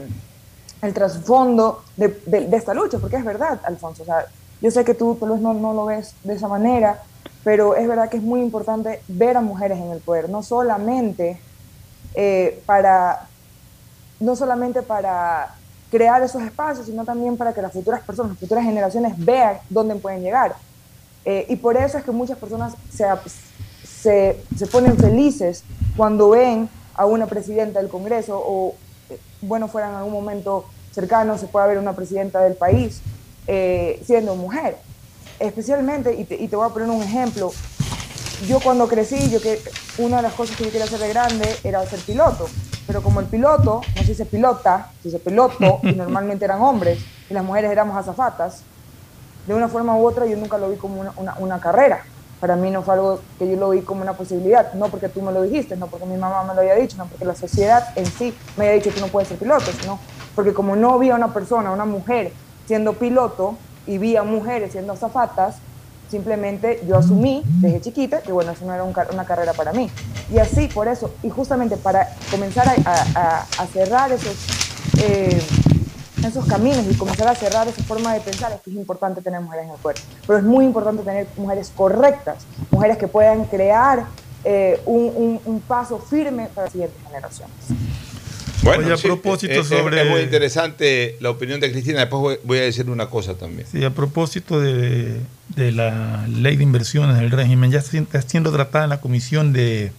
el 0.83 0.95
trasfondo 0.95 1.83
de, 1.97 2.09
de, 2.27 2.47
de, 2.47 2.57
esta 2.57 2.75
lucha, 2.75 2.99
porque 2.99 3.17
es 3.17 3.25
verdad, 3.25 3.61
Alfonso, 3.65 4.03
o 4.03 4.07
sea, 4.07 4.27
yo 4.61 4.71
sé 4.71 4.85
que 4.85 4.95
tú 4.95 5.17
tal 5.17 5.31
vez 5.31 5.41
no, 5.41 5.55
no 5.55 5.73
lo 5.75 5.87
ves 5.87 6.15
de 6.23 6.35
esa 6.35 6.49
manera, 6.49 7.03
pero 7.43 7.75
es 7.75 7.87
verdad 7.87 8.09
que 8.09 8.17
es 8.17 8.23
muy 8.23 8.41
importante 8.41 9.03
ver 9.09 9.37
a 9.37 9.41
mujeres 9.41 9.79
en 9.79 9.91
el 9.91 10.01
poder, 10.01 10.29
no 10.29 10.43
solamente 10.43 11.41
eh, 12.15 12.63
para, 12.65 13.27
no 14.21 14.37
solamente 14.37 14.83
para 14.83 15.55
crear 15.91 16.23
esos 16.23 16.43
espacios, 16.43 16.87
sino 16.87 17.05
también 17.05 17.37
para 17.37 17.53
que 17.53 17.63
las 17.63 17.73
futuras 17.73 18.01
personas, 18.03 18.33
las 18.33 18.41
futuras 18.41 18.65
generaciones 18.65 19.13
vean 19.17 19.59
dónde 19.69 19.95
pueden 19.97 20.23
llegar. 20.23 20.55
Eh, 21.25 21.47
y 21.49 21.57
por 21.57 21.77
eso 21.77 21.99
es 21.99 22.05
que 22.05 22.11
muchas 22.11 22.39
personas 22.39 22.75
se, 22.93 23.07
se, 23.83 24.43
se, 24.57 24.67
ponen 24.67 24.97
felices 24.99 25.65
cuando 25.97 26.31
ven 26.31 26.69
a 26.95 27.07
una 27.07 27.27
presidenta 27.27 27.81
del 27.81 27.89
Congreso 27.89 28.39
o, 28.39 28.75
eh, 29.09 29.19
bueno, 29.41 29.69
fuera 29.69 29.89
en 29.89 29.95
algún 29.95 30.13
momento 30.13 30.67
cercano, 30.93 31.39
se 31.39 31.47
pueda 31.47 31.67
ver 31.67 31.79
una 31.79 31.95
presidenta 31.95 32.41
del 32.41 32.55
país 32.55 33.01
eh, 33.47 34.03
siendo 34.07 34.37
mujer. 34.37 34.77
Especialmente, 35.41 36.15
y 36.15 36.25
te, 36.25 36.37
y 36.37 36.47
te, 36.47 36.57
voy 36.57 36.67
a 36.67 36.73
poner 36.73 36.89
un 36.89 37.03
ejemplo, 37.03 37.53
yo 38.47 38.61
cuando 38.61 38.87
crecí, 38.87 39.31
yo 39.31 39.41
que 39.41 39.61
una 39.99 40.19
de 40.19 40.23
las 40.23 40.35
cosas 40.35 40.57
que 40.57 40.65
yo 40.65 40.71
quería 40.71 40.85
hacer 40.85 41.01
de 41.01 41.09
grande 41.09 41.57
era 41.65 41.85
ser 41.87 41.99
piloto, 42.01 42.47
pero 42.87 43.03
como 43.03 43.21
el 43.21 43.27
piloto, 43.27 43.81
no 43.97 44.03
se 44.03 44.09
dice 44.09 44.27
pilota, 44.27 44.93
se 45.03 45.09
dice 45.09 45.19
piloto, 45.19 45.81
y 45.83 45.93
normalmente 45.97 46.45
eran 46.45 46.61
hombres, 46.61 46.99
y 47.29 47.35
las 47.35 47.43
mujeres 47.43 47.73
éramos 47.73 47.97
azafatas, 47.97 48.63
de 49.47 49.55
una 49.55 49.69
forma 49.69 49.97
u 49.97 50.07
otra 50.07 50.27
yo 50.27 50.37
nunca 50.37 50.59
lo 50.59 50.71
vi 50.71 50.77
como 50.77 51.01
una, 51.01 51.35
una, 51.39 51.61
carrera. 51.61 52.05
Para 52.41 52.57
mí 52.57 52.71
no 52.71 52.83
fue 52.83 52.95
algo 52.95 53.21
que 53.39 53.49
yo 53.49 53.57
lo 53.57 53.71
vi 53.71 53.81
como 53.81 54.03
una 54.03 54.15
posibilidad, 54.15 54.73
no 54.75 54.89
porque 54.89 55.09
tú 55.09 55.23
me 55.23 55.33
lo 55.33 55.43
dijiste, 55.43 55.77
no 55.77 55.87
porque 55.87 56.07
mi 56.07 56.17
mamá 56.17 56.45
me 56.45 56.55
lo 56.55 56.61
haya 56.61 56.75
dicho, 56.75 56.97
no 56.97 57.07
porque 57.07 57.25
la 57.25 57.35
sociedad 57.35 57.89
en 57.97 58.07
sí 58.07 58.35
me 58.57 58.67
haya 58.67 58.75
dicho 58.75 58.95
que 58.95 59.01
no 59.01 59.09
puedes 59.09 59.29
ser 59.29 59.39
piloto, 59.39 59.65
sino 59.81 59.99
porque 60.35 60.53
como 60.53 60.77
no 60.77 60.99
vi 60.99 61.11
a 61.11 61.15
una 61.15 61.33
persona, 61.33 61.71
una 61.71 61.85
mujer 61.85 62.33
siendo 62.67 62.95
piloto 62.95 63.57
y 63.87 63.99
vi 63.99 64.17
a 64.17 64.25
mujeres 64.25 64.73
siendo 64.73 64.93
azafatas, 64.93 65.57
simplemente 66.11 66.83
yo 66.87 66.99
asumí 66.99 67.43
desde 67.61 67.81
chiquita 67.81 68.21
que 68.21 68.33
bueno, 68.33 68.53
eso 68.53 68.65
no 68.67 68.75
era 68.75 68.85
un, 68.85 68.95
una 69.13 69.25
carrera 69.25 69.53
para 69.53 69.73
mí. 69.73 69.91
Y 70.31 70.39
así, 70.39 70.69
por 70.69 70.89
eso, 70.89 71.15
y 71.23 71.31
justamente 71.31 71.77
para 71.77 72.09
comenzar 72.31 72.67
a 72.85 73.67
cerrar 73.73 74.13
esos... 74.13 74.65
Eh, 74.99 75.43
esos 76.25 76.47
caminos 76.47 76.85
y 76.91 76.95
comenzar 76.95 77.29
a 77.29 77.35
cerrar 77.35 77.69
esa 77.69 77.83
forma 77.83 78.15
de 78.15 78.21
pensar 78.21 78.53
es 78.53 78.61
que 78.61 78.71
es 78.71 78.77
importante 78.77 79.21
tener 79.23 79.41
mujeres 79.41 79.67
en 79.67 79.73
el 79.73 79.79
poder. 79.79 79.97
Pero 80.27 80.39
es 80.39 80.45
muy 80.45 80.65
importante 80.65 81.03
tener 81.03 81.27
mujeres 81.37 81.73
correctas, 81.75 82.47
mujeres 82.71 82.99
que 82.99 83.09
puedan 83.09 83.45
crear 83.45 84.07
eh, 84.45 84.81
un, 84.85 85.13
un, 85.15 85.41
un, 85.45 85.61
paso 85.61 85.99
firme 85.99 86.49
para 86.55 86.67
las 86.67 86.73
siguientes 86.73 86.99
generaciones. 87.07 87.55
Bueno, 88.63 88.85
Oye, 88.85 88.95
a 88.95 88.97
sí, 88.97 89.07
propósito 89.07 89.61
es, 89.61 89.67
sobre... 89.67 90.03
Es 90.03 90.11
muy 90.11 90.21
interesante 90.21 91.17
la 91.21 91.31
opinión 91.31 91.61
de 91.61 91.71
Cristina. 91.71 92.01
Después 92.01 92.21
voy, 92.21 92.39
voy 92.45 92.59
a 92.59 92.63
decir 92.63 92.89
una 92.91 93.09
cosa 93.09 93.35
también. 93.35 93.67
Sí, 93.71 93.85
a 93.85 93.91
propósito 93.91 94.61
de, 94.61 95.21
de, 95.55 95.73
la 95.73 96.27
ley 96.29 96.57
de 96.57 96.63
inversiones 96.63 97.19
del 97.19 97.31
régimen, 97.31 97.71
ya 97.71 97.79
está 97.79 98.23
siendo 98.23 98.53
tratada 98.53 98.85
en 98.85 98.91
la 98.91 99.01
comisión 99.01 99.53
de 99.53 99.93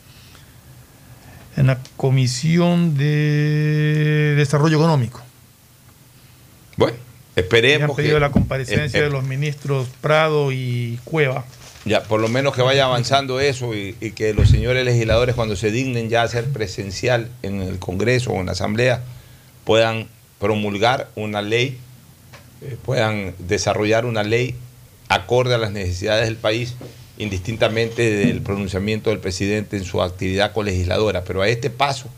en 1.58 1.68
la 1.68 1.80
comisión 1.96 2.98
de 2.98 4.34
desarrollo 4.36 4.78
económico. 4.78 5.25
Bueno, 6.78 6.98
esperemos. 7.36 7.90
han 7.90 7.96
pedido 7.96 8.16
que, 8.16 8.20
la 8.20 8.32
comparecencia 8.32 9.00
eh, 9.00 9.02
eh, 9.02 9.06
de 9.06 9.10
los 9.10 9.24
ministros 9.24 9.88
Prado 10.02 10.52
y 10.52 11.00
Cueva. 11.04 11.46
Ya, 11.86 12.04
por 12.04 12.20
lo 12.20 12.28
menos 12.28 12.56
que 12.56 12.64
vaya 12.64 12.86
avanzando 12.86 13.40
eso 13.40 13.76
y, 13.76 13.96
y, 14.02 14.12
que 14.12 14.34
los 14.34 14.50
señores 14.50 14.84
legisladores 14.86 15.36
cuando 15.36 15.56
se 15.56 15.70
dignen 15.70 16.10
ya 16.10 16.24
a 16.24 16.28
ser 16.28 16.46
presencial 16.46 17.30
en 17.44 17.62
el 17.62 17.78
Congreso 17.78 18.32
o 18.32 18.40
en 18.40 18.48
la 18.48 18.54
Asamblea 18.54 19.04
puedan 19.66 20.08
promulgar 20.40 21.10
una 21.16 21.42
ley, 21.42 21.78
eh, 22.62 22.78
puedan 22.84 23.34
desarrollar 23.40 24.06
una 24.06 24.24
ley 24.24 24.56
acorde 25.10 25.56
a 25.56 25.58
las 25.58 25.72
necesidades 25.72 26.26
del 26.26 26.38
país, 26.38 26.76
indistintamente 27.18 28.10
del 28.12 28.42
pronunciamiento 28.42 29.10
del 29.10 29.20
presidente 29.20 29.78
en 29.78 29.84
su 29.84 30.02
actividad 30.02 30.54
colegisladora. 30.54 31.24
Pero 31.24 31.42
a 31.42 31.48
este 31.48 31.70
paso, 31.70 32.10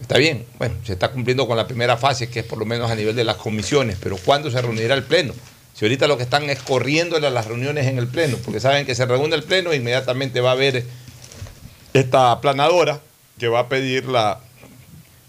Está 0.00 0.18
bien, 0.18 0.44
bueno, 0.58 0.74
se 0.84 0.94
está 0.94 1.12
cumpliendo 1.12 1.46
con 1.46 1.56
la 1.56 1.66
primera 1.66 1.96
fase, 1.96 2.28
que 2.28 2.40
es 2.40 2.46
por 2.46 2.58
lo 2.58 2.64
menos 2.64 2.90
a 2.90 2.94
nivel 2.94 3.14
de 3.14 3.24
las 3.24 3.36
comisiones, 3.36 3.96
pero 4.02 4.16
¿cuándo 4.16 4.50
se 4.50 4.60
reunirá 4.60 4.94
el 4.94 5.04
Pleno? 5.04 5.34
Si 5.74 5.84
ahorita 5.84 6.06
lo 6.06 6.16
que 6.16 6.24
están 6.24 6.50
es 6.50 6.60
corriéndole 6.62 7.26
a 7.26 7.30
las 7.30 7.46
reuniones 7.46 7.86
en 7.86 7.98
el 7.98 8.08
Pleno, 8.08 8.36
porque 8.44 8.60
saben 8.60 8.86
que 8.86 8.94
se 8.94 9.06
reúne 9.06 9.36
el 9.36 9.44
Pleno 9.44 9.72
inmediatamente 9.72 10.40
va 10.40 10.50
a 10.50 10.52
haber 10.52 10.84
esta 11.92 12.32
aplanadora 12.32 13.00
que 13.38 13.48
va 13.48 13.60
a 13.60 13.68
pedir 13.68 14.06
la 14.06 14.40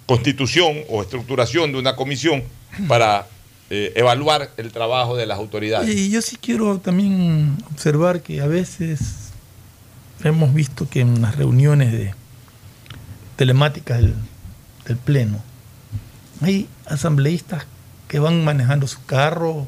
constitución 0.06 0.84
o 0.90 1.02
estructuración 1.02 1.72
de 1.72 1.80
una 1.80 1.96
comisión 1.96 2.44
para 2.88 3.28
eh, 3.70 3.94
evaluar 3.96 4.52
el 4.58 4.72
trabajo 4.72 5.16
de 5.16 5.26
las 5.26 5.38
autoridades. 5.38 5.90
Y 5.90 6.10
yo 6.10 6.22
sí 6.22 6.38
quiero 6.42 6.80
también 6.80 7.58
observar 7.72 8.22
que 8.22 8.42
a 8.42 8.48
veces 8.48 9.00
hemos 10.24 10.54
visto 10.54 10.90
que 10.90 11.00
en 11.02 11.22
las 11.22 11.38
reuniones 11.38 11.94
de 11.94 12.14
telemáticas 13.38 14.02
del 14.02 14.16
del 14.86 14.98
Pleno. 14.98 15.42
Hay 16.42 16.68
asambleístas 16.86 17.66
que 18.08 18.20
van 18.20 18.44
manejando 18.44 18.88
su 18.88 19.04
carro, 19.06 19.68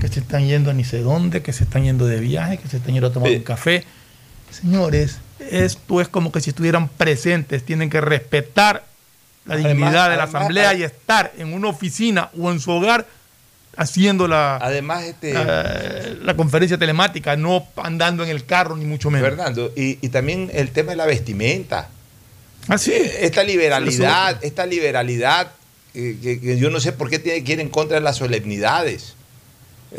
que 0.00 0.08
se 0.08 0.20
están 0.20 0.46
yendo 0.46 0.70
a 0.70 0.74
ni 0.74 0.84
sé 0.84 1.00
dónde, 1.00 1.42
que 1.42 1.52
se 1.52 1.64
están 1.64 1.84
yendo 1.84 2.06
de 2.06 2.20
viaje, 2.20 2.58
que 2.58 2.68
se 2.68 2.78
están 2.78 2.94
yendo 2.94 3.08
a 3.08 3.12
tomar 3.12 3.28
sí. 3.28 3.36
un 3.36 3.42
café. 3.42 3.84
Señores, 4.50 5.18
esto 5.38 6.00
es 6.00 6.08
como 6.08 6.32
que 6.32 6.40
si 6.40 6.50
estuvieran 6.50 6.88
presentes, 6.88 7.64
tienen 7.64 7.90
que 7.90 8.00
respetar 8.00 8.84
la 9.44 9.54
además, 9.54 9.72
dignidad 9.72 10.10
de 10.10 10.16
la 10.16 10.22
además, 10.22 10.42
asamblea 10.42 10.74
y 10.74 10.82
estar 10.82 11.32
en 11.36 11.52
una 11.52 11.68
oficina 11.68 12.30
o 12.38 12.50
en 12.50 12.60
su 12.60 12.70
hogar 12.70 13.06
haciendo 13.76 14.28
la, 14.28 14.56
Además, 14.56 15.04
este, 15.04 15.34
la 15.34 16.36
conferencia 16.36 16.78
telemática, 16.78 17.36
no 17.36 17.66
andando 17.76 18.22
en 18.22 18.30
el 18.30 18.46
carro, 18.46 18.76
ni 18.76 18.84
mucho 18.84 19.10
menos. 19.10 19.28
Fernando, 19.28 19.72
y, 19.76 19.98
y 20.00 20.08
también 20.08 20.50
el 20.52 20.70
tema 20.70 20.90
de 20.90 20.96
la 20.96 21.06
vestimenta. 21.06 21.88
Ah, 22.68 22.78
sí. 22.78 22.92
Esta 22.94 23.42
liberalidad, 23.44 24.38
esta 24.42 24.66
liberalidad, 24.66 25.52
eh, 25.94 26.16
que, 26.22 26.40
que 26.40 26.58
yo 26.58 26.70
no 26.70 26.80
sé 26.80 26.92
por 26.92 27.10
qué 27.10 27.18
tiene 27.18 27.44
que 27.44 27.52
ir 27.52 27.60
en 27.60 27.68
contra 27.68 27.96
de 27.96 28.02
las 28.02 28.16
solemnidades. 28.16 29.14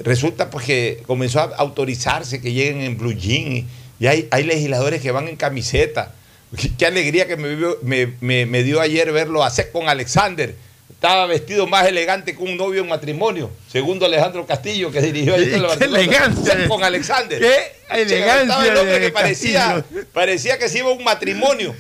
Resulta 0.04 0.50
pues 0.50 0.66
que 0.66 1.04
comenzó 1.08 1.40
a 1.40 1.56
autorizarse 1.58 2.42
que 2.42 2.52
lleguen 2.52 2.82
en 2.82 2.98
blue 2.98 3.14
jean 3.14 3.66
y, 4.00 4.08
hay, 4.08 4.28
hay 4.32 4.44
legisladores 4.44 5.02
que 5.02 5.12
van 5.12 5.28
en 5.30 5.36
camiseta. 5.38 6.14
Qué, 6.60 6.72
qué 6.78 6.86
alegría 6.86 7.28
que 7.28 7.38
me, 7.38 7.56
me- 7.82 8.14
me- 8.20 8.46
me 8.46 8.64
dio 8.64 8.82
ayer 8.82 9.12
verlo 9.14 9.44
a 9.44 9.50
Seth 9.50 9.72
con 9.72 9.88
Alexander. 9.88 10.56
Estaba 10.90 11.26
vestido 11.28 11.68
más 11.68 11.86
elegante 11.88 12.36
que 12.36 12.42
un 12.44 12.58
novio 12.58 12.82
en 12.82 12.88
matrimonio, 12.90 13.52
segundo 13.72 14.06
Alejandro 14.06 14.46
Castillo, 14.46 14.92
que 14.92 15.02
dirigió 15.02 15.36
ayer 15.36 15.50
Qué 15.50 15.56
el 15.56 15.62
Barcelona. 15.64 16.00
elegancia. 16.00 16.68
Con 16.68 16.84
Alexander. 16.84 17.40
Qué 17.40 17.56
elegancia 18.02 18.42
Estaba 18.42 18.66
el 18.68 18.78
hombre 18.78 19.00
de 19.00 19.06
que 19.08 19.12
parecía, 19.12 19.76
Castillo. 19.76 20.06
parecía 20.14 20.58
que 20.58 20.68
se 20.70 20.80
iba 20.80 20.90
a 20.90 20.94
un 20.94 21.04
matrimonio. 21.04 21.76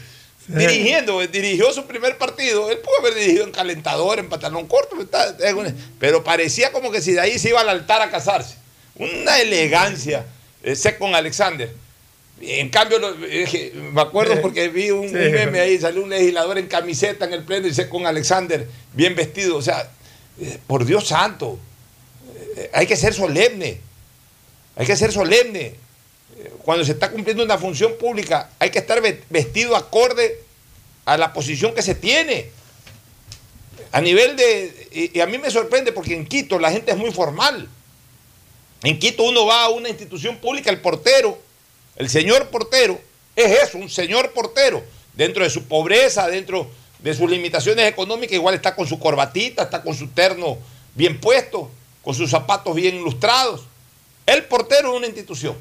Dirigiendo, 0.47 1.21
eh, 1.21 1.27
dirigió 1.27 1.73
su 1.73 1.85
primer 1.87 2.17
partido. 2.17 2.69
Él 2.69 2.77
pudo 2.77 2.99
haber 2.99 3.15
dirigido 3.15 3.45
en 3.45 3.51
calentador, 3.51 4.19
en 4.19 4.29
pantalón 4.29 4.67
corto, 4.67 4.95
pero 5.99 6.23
parecía 6.23 6.71
como 6.71 6.91
que 6.91 7.01
si 7.01 7.13
de 7.13 7.21
ahí 7.21 7.39
se 7.39 7.49
iba 7.49 7.61
al 7.61 7.69
altar 7.69 8.01
a 8.01 8.11
casarse. 8.11 8.55
Una 8.95 9.39
elegancia, 9.39 10.25
ese 10.61 10.97
con 10.97 11.15
Alexander. 11.15 11.71
En 12.41 12.69
cambio, 12.69 12.99
eh, 13.27 13.73
me 13.93 14.01
acuerdo 14.01 14.41
porque 14.41 14.67
vi 14.67 14.91
un, 14.91 15.09
Sí. 15.09 15.15
un 15.15 15.31
meme 15.31 15.59
ahí, 15.61 15.79
salió 15.79 16.03
un 16.03 16.09
legislador 16.09 16.57
en 16.57 16.67
camiseta 16.67 17.25
en 17.25 17.33
el 17.33 17.43
pleno 17.43 17.67
y 17.67 17.73
sé 17.73 17.89
con 17.89 18.05
Alexander, 18.05 18.67
bien 18.93 19.15
vestido. 19.15 19.57
O 19.57 19.61
sea, 19.61 19.89
eh, 20.39 20.59
por 20.67 20.85
Dios 20.85 21.07
santo, 21.07 21.57
eh, 22.57 22.69
hay 22.73 22.85
que 22.87 22.97
ser 22.97 23.13
solemne. 23.13 23.79
Hay 24.75 24.85
que 24.85 24.95
ser 24.97 25.11
solemne 25.11 25.75
cuando 26.63 26.83
se 26.83 26.91
está 26.93 27.11
cumpliendo 27.11 27.43
una 27.43 27.57
función 27.57 27.93
pública, 27.97 28.49
hay 28.59 28.69
que 28.69 28.79
estar 28.79 29.01
ve- 29.01 29.23
vestido 29.29 29.75
acorde 29.75 30.43
a 31.05 31.17
la 31.17 31.33
posición 31.33 31.73
que 31.73 31.81
se 31.81 31.95
tiene. 31.95 32.49
A 33.91 34.01
nivel 34.01 34.35
de. 34.35 35.11
Y, 35.13 35.19
a 35.19 35.27
mí 35.27 35.37
me 35.37 35.49
sorprende 35.49 35.91
porque 35.91 36.13
en 36.13 36.25
Quito 36.25 36.59
la 36.59 36.71
gente 36.71 36.91
es 36.91 36.97
muy 36.97 37.11
formal. 37.11 37.69
En 38.83 38.99
Quito 38.99 39.23
uno 39.23 39.45
va 39.45 39.63
a 39.63 39.69
una 39.69 39.89
institución 39.89 40.37
pública, 40.37 40.69
el 40.69 40.81
portero, 40.81 41.37
el 41.95 42.09
señor 42.09 42.49
portero, 42.49 42.99
es 43.35 43.63
eso, 43.63 43.77
un 43.77 43.89
señor 43.89 44.31
portero. 44.31 44.83
Dentro 45.13 45.43
de 45.43 45.49
su 45.49 45.63
pobreza, 45.63 46.27
dentro 46.27 46.69
de 46.99 47.13
sus 47.13 47.29
limitaciones 47.29 47.87
económicas, 47.87 48.33
igual 48.33 48.53
está 48.55 48.75
con 48.75 48.85
su 48.85 48.99
corbatita, 48.99 49.63
está 49.63 49.81
con 49.81 49.95
su 49.95 50.09
terno 50.09 50.57
bien 50.93 51.21
puesto, 51.21 51.71
con 52.03 52.13
sus 52.13 52.29
zapatos 52.29 52.75
bien 52.75 52.95
ilustrados. 52.95 53.61
El 54.25 54.43
portero 54.45 54.91
de 54.91 54.97
una 54.97 55.07
institución. 55.07 55.55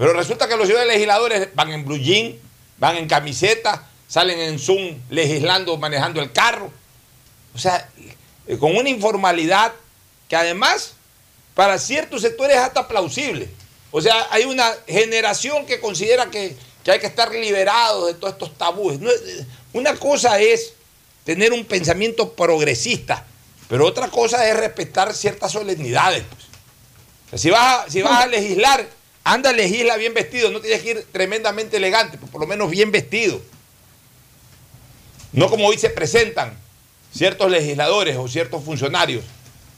Pero 0.00 0.14
resulta 0.14 0.48
que 0.48 0.56
los 0.56 0.66
señores 0.66 0.88
legisladores 0.88 1.54
van 1.54 1.72
en 1.72 1.84
blue 1.84 1.98
jean, 1.98 2.34
van 2.78 2.96
en 2.96 3.06
camiseta, 3.06 3.86
salen 4.08 4.38
en 4.38 4.58
Zoom 4.58 4.98
legislando, 5.10 5.76
manejando 5.76 6.22
el 6.22 6.32
carro. 6.32 6.72
O 7.54 7.58
sea, 7.58 7.86
eh, 8.46 8.56
con 8.56 8.74
una 8.74 8.88
informalidad 8.88 9.74
que 10.26 10.36
además 10.36 10.94
para 11.54 11.76
ciertos 11.76 12.22
sectores 12.22 12.56
es 12.56 12.62
hasta 12.62 12.88
plausible. 12.88 13.50
O 13.90 14.00
sea, 14.00 14.26
hay 14.30 14.44
una 14.44 14.72
generación 14.88 15.66
que 15.66 15.80
considera 15.80 16.30
que, 16.30 16.56
que 16.82 16.92
hay 16.92 16.98
que 16.98 17.08
estar 17.08 17.30
liberados 17.30 18.06
de 18.06 18.14
todos 18.14 18.32
estos 18.32 18.56
tabúes. 18.56 18.98
No, 19.00 19.10
eh, 19.10 19.44
una 19.74 19.94
cosa 19.96 20.40
es 20.40 20.72
tener 21.24 21.52
un 21.52 21.66
pensamiento 21.66 22.32
progresista, 22.32 23.26
pero 23.68 23.84
otra 23.84 24.08
cosa 24.08 24.48
es 24.48 24.56
respetar 24.56 25.12
ciertas 25.12 25.52
solemnidades. 25.52 26.24
pues. 26.26 26.44
O 27.26 27.28
sea, 27.28 27.38
si, 27.38 27.50
vas 27.50 27.84
a, 27.84 27.90
si 27.90 28.00
vas 28.00 28.24
a 28.24 28.26
legislar, 28.26 28.98
anda, 29.24 29.52
legisla 29.52 29.96
bien 29.96 30.14
vestido. 30.14 30.50
No 30.50 30.60
tienes 30.60 30.82
que 30.82 30.90
ir 30.90 31.06
tremendamente 31.12 31.76
elegante, 31.76 32.18
pero 32.18 32.30
por 32.30 32.40
lo 32.40 32.46
menos 32.46 32.70
bien 32.70 32.90
vestido. 32.90 33.40
No 35.32 35.48
como 35.48 35.66
hoy 35.66 35.78
se 35.78 35.90
presentan 35.90 36.52
ciertos 37.12 37.50
legisladores 37.50 38.16
o 38.16 38.28
ciertos 38.28 38.64
funcionarios 38.64 39.24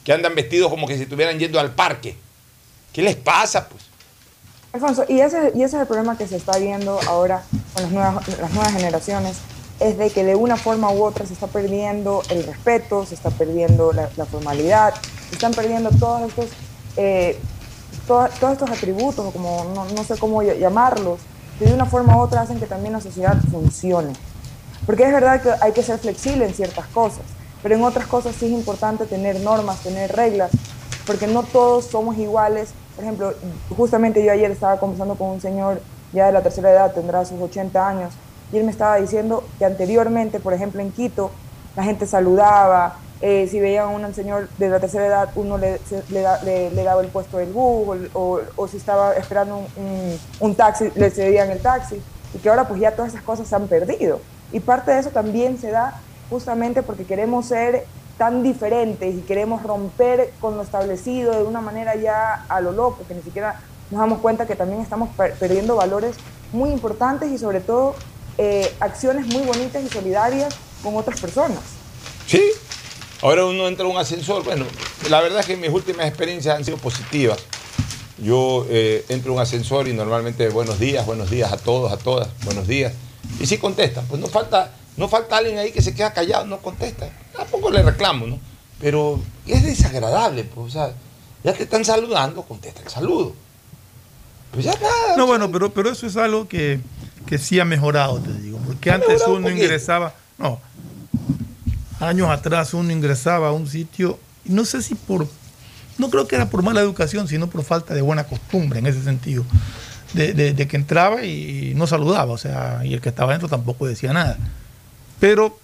que 0.04 0.12
andan 0.12 0.34
vestidos 0.34 0.70
como 0.70 0.86
que 0.86 0.96
si 0.96 1.02
estuvieran 1.02 1.38
yendo 1.38 1.60
al 1.60 1.74
parque. 1.74 2.16
¿Qué 2.92 3.02
les 3.02 3.16
pasa, 3.16 3.68
pues? 3.68 3.84
Alfonso, 4.72 5.04
y 5.08 5.20
ese, 5.20 5.52
y 5.54 5.62
ese 5.62 5.76
es 5.76 5.82
el 5.82 5.86
problema 5.86 6.16
que 6.16 6.26
se 6.26 6.36
está 6.36 6.58
viendo 6.58 6.98
ahora 7.06 7.44
con 7.74 7.82
las 7.82 7.92
nuevas, 7.92 8.28
las 8.38 8.50
nuevas 8.52 8.72
generaciones, 8.72 9.36
es 9.80 9.98
de 9.98 10.10
que 10.10 10.24
de 10.24 10.34
una 10.34 10.56
forma 10.56 10.90
u 10.90 11.02
otra 11.02 11.26
se 11.26 11.34
está 11.34 11.46
perdiendo 11.46 12.22
el 12.30 12.44
respeto, 12.44 13.04
se 13.04 13.14
está 13.14 13.30
perdiendo 13.30 13.92
la, 13.92 14.08
la 14.16 14.24
formalidad, 14.24 14.94
se 15.28 15.34
están 15.34 15.52
perdiendo 15.52 15.90
todos 15.90 16.28
estos, 16.28 16.46
eh, 16.96 17.38
to- 18.06 18.28
todos 18.40 18.52
estos 18.54 18.70
atributos, 18.70 19.26
o 19.26 19.30
como 19.30 19.64
no, 19.74 19.84
no 19.84 20.04
sé 20.04 20.16
cómo 20.18 20.42
ll- 20.42 20.58
llamarlos, 20.58 21.20
de 21.60 21.72
una 21.72 21.84
forma 21.86 22.16
u 22.16 22.20
otra 22.20 22.40
hacen 22.40 22.58
que 22.58 22.66
también 22.66 22.92
la 22.92 23.00
sociedad 23.00 23.36
funcione. 23.50 24.12
Porque 24.86 25.04
es 25.04 25.12
verdad 25.12 25.40
que 25.40 25.50
hay 25.60 25.72
que 25.72 25.82
ser 25.82 25.98
flexible 25.98 26.46
en 26.46 26.54
ciertas 26.54 26.86
cosas, 26.86 27.22
pero 27.62 27.76
en 27.76 27.84
otras 27.84 28.06
cosas 28.06 28.34
sí 28.34 28.46
es 28.46 28.52
importante 28.52 29.06
tener 29.06 29.38
normas, 29.40 29.78
tener 29.80 30.10
reglas, 30.12 30.50
porque 31.06 31.26
no 31.28 31.42
todos 31.44 31.84
somos 31.86 32.16
iguales. 32.18 32.70
Por 32.96 33.04
ejemplo, 33.04 33.32
justamente 33.76 34.24
yo 34.24 34.32
ayer 34.32 34.50
estaba 34.50 34.78
conversando 34.78 35.14
con 35.14 35.28
un 35.28 35.40
señor 35.40 35.80
ya 36.12 36.26
de 36.26 36.32
la 36.32 36.42
tercera 36.42 36.70
edad, 36.72 36.92
tendrá 36.92 37.24
sus 37.24 37.40
80 37.40 37.86
años, 37.88 38.12
y 38.52 38.58
él 38.58 38.64
me 38.64 38.70
estaba 38.70 38.96
diciendo 38.96 39.44
que 39.58 39.64
anteriormente, 39.64 40.40
por 40.40 40.52
ejemplo, 40.52 40.82
en 40.82 40.90
Quito, 40.90 41.30
la 41.76 41.84
gente 41.84 42.06
saludaba, 42.06 42.96
eh, 43.22 43.46
si 43.50 43.60
veían 43.60 43.84
a 43.86 43.88
un 43.88 44.14
señor 44.14 44.48
de 44.58 44.68
la 44.68 44.80
tercera 44.80 45.06
edad, 45.06 45.30
uno 45.36 45.56
le, 45.56 45.80
le, 46.10 46.24
le- 46.44 46.70
le 46.72 46.82
daba 46.82 47.00
el 47.02 47.08
puesto 47.08 47.38
del 47.38 47.52
bus, 47.52 47.96
o, 48.14 48.40
o- 48.56 48.68
si 48.68 48.76
estaba 48.76 49.14
esperando 49.14 49.56
un, 49.58 49.66
un- 49.76 50.18
un 50.40 50.54
taxi, 50.54 50.90
le 50.96 51.08
cedían 51.10 51.50
el 51.50 51.60
taxi, 51.60 52.02
y 52.34 52.38
que 52.38 52.48
ahora 52.50 52.66
pues 52.68 52.80
ya 52.80 52.90
todas 52.96 53.12
esas 53.12 53.22
cosas 53.24 53.46
se 53.48 53.54
han 53.54 53.68
perdido. 53.68 54.20
Y 54.52 54.60
parte 54.60 54.90
de 54.90 54.98
eso 55.00 55.10
también 55.10 55.58
se 55.58 55.70
da 55.70 56.00
justamente 56.30 56.82
porque 56.82 57.04
queremos 57.04 57.46
ser 57.46 57.86
tan 58.18 58.42
diferentes 58.42 59.14
y 59.14 59.20
queremos 59.20 59.62
romper 59.62 60.32
con 60.40 60.56
lo 60.56 60.62
establecido 60.62 61.32
de 61.32 61.44
una 61.44 61.60
manera 61.60 61.94
ya 61.94 62.44
a 62.48 62.60
lo 62.60 62.72
loco, 62.72 62.98
que 63.08 63.14
ni 63.14 63.22
siquiera 63.22 63.60
nos 63.90 64.00
damos 64.00 64.18
cuenta 64.20 64.46
que 64.46 64.56
también 64.56 64.80
estamos 64.82 65.08
per- 65.16 65.34
perdiendo 65.34 65.76
valores 65.76 66.16
muy 66.52 66.70
importantes 66.70 67.30
y 67.30 67.38
sobre 67.38 67.60
todo 67.60 67.94
eh, 68.38 68.70
acciones 68.80 69.26
muy 69.26 69.42
bonitas 69.46 69.82
y 69.82 69.88
solidarias 69.88 70.54
con 70.82 70.96
otras 70.96 71.20
personas. 71.20 71.60
Sí. 72.26 72.42
Ahora 73.22 73.44
uno 73.44 73.68
entra 73.68 73.86
a 73.86 73.88
un 73.88 73.96
ascensor. 73.96 74.42
Bueno, 74.42 74.66
la 75.08 75.20
verdad 75.20 75.40
es 75.40 75.46
que 75.46 75.56
mis 75.56 75.70
últimas 75.70 76.06
experiencias 76.06 76.56
han 76.56 76.64
sido 76.64 76.76
positivas. 76.76 77.38
Yo 78.18 78.66
eh, 78.68 79.04
entro 79.08 79.32
a 79.32 79.36
un 79.36 79.40
ascensor 79.40 79.86
y 79.86 79.92
normalmente 79.92 80.48
buenos 80.48 80.80
días, 80.80 81.06
buenos 81.06 81.30
días 81.30 81.52
a 81.52 81.56
todos, 81.56 81.92
a 81.92 81.96
todas, 81.96 82.28
buenos 82.44 82.66
días. 82.66 82.92
Y 83.38 83.46
sí 83.46 83.58
contestan. 83.58 84.04
Pues 84.06 84.20
no 84.20 84.26
falta, 84.26 84.72
no 84.96 85.08
falta 85.08 85.36
alguien 85.36 85.58
ahí 85.58 85.70
que 85.70 85.82
se 85.82 85.94
queda 85.94 86.12
callado, 86.12 86.46
no 86.46 86.58
contesta. 86.58 87.08
Tampoco 87.36 87.70
le 87.70 87.82
reclamo, 87.82 88.26
¿no? 88.26 88.40
Pero 88.80 89.20
es 89.46 89.62
desagradable, 89.62 90.42
pues, 90.42 90.66
o 90.66 90.70
sea, 90.70 90.92
ya 91.44 91.52
te 91.52 91.62
están 91.62 91.84
saludando, 91.84 92.42
contesta 92.42 92.82
el 92.82 92.88
saludo. 92.88 93.34
Pues 94.50 94.64
ya 94.64 94.74
nada. 94.74 95.16
No, 95.16 95.26
bueno, 95.26 95.50
pero, 95.50 95.72
pero 95.72 95.90
eso 95.90 96.08
es 96.08 96.16
algo 96.16 96.48
que, 96.48 96.80
que 97.26 97.38
sí 97.38 97.60
ha 97.60 97.64
mejorado, 97.64 98.18
te 98.18 98.32
digo. 98.34 98.58
Porque 98.66 98.90
antes 98.90 99.22
uno 99.28 99.42
poquito. 99.42 99.50
ingresaba, 99.50 100.12
no, 100.38 100.60
años 102.02 102.28
atrás 102.30 102.74
uno 102.74 102.92
ingresaba 102.92 103.48
a 103.48 103.52
un 103.52 103.66
sitio, 103.68 104.18
y 104.44 104.52
no 104.52 104.64
sé 104.64 104.82
si 104.82 104.94
por, 104.94 105.26
no 105.98 106.10
creo 106.10 106.26
que 106.26 106.36
era 106.36 106.50
por 106.50 106.62
mala 106.62 106.80
educación, 106.80 107.28
sino 107.28 107.48
por 107.48 107.62
falta 107.64 107.94
de 107.94 108.02
buena 108.02 108.24
costumbre 108.24 108.78
en 108.80 108.86
ese 108.86 109.02
sentido. 109.02 109.44
De, 110.12 110.34
de- 110.34 110.52
de 110.52 110.68
que 110.68 110.76
entraba 110.76 111.24
y 111.24 111.72
no 111.74 111.86
saludaba, 111.86 112.32
o 112.32 112.36
sea, 112.38 112.82
y 112.84 112.92
el 112.92 113.00
que 113.00 113.08
estaba 113.08 113.32
dentro 113.32 113.48
tampoco 113.48 113.86
decía 113.86 114.12
nada. 114.12 114.36
Pero 115.18 115.58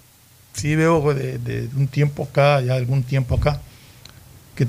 sí 0.53 0.75
veo 0.75 1.13
de, 1.13 1.37
de 1.37 1.69
un 1.77 1.87
tiempo 1.87 2.23
acá, 2.23 2.59
ya 2.61 2.73
algún 2.73 3.03
tiempo 3.03 3.35
acá, 3.35 3.59
que 4.55 4.65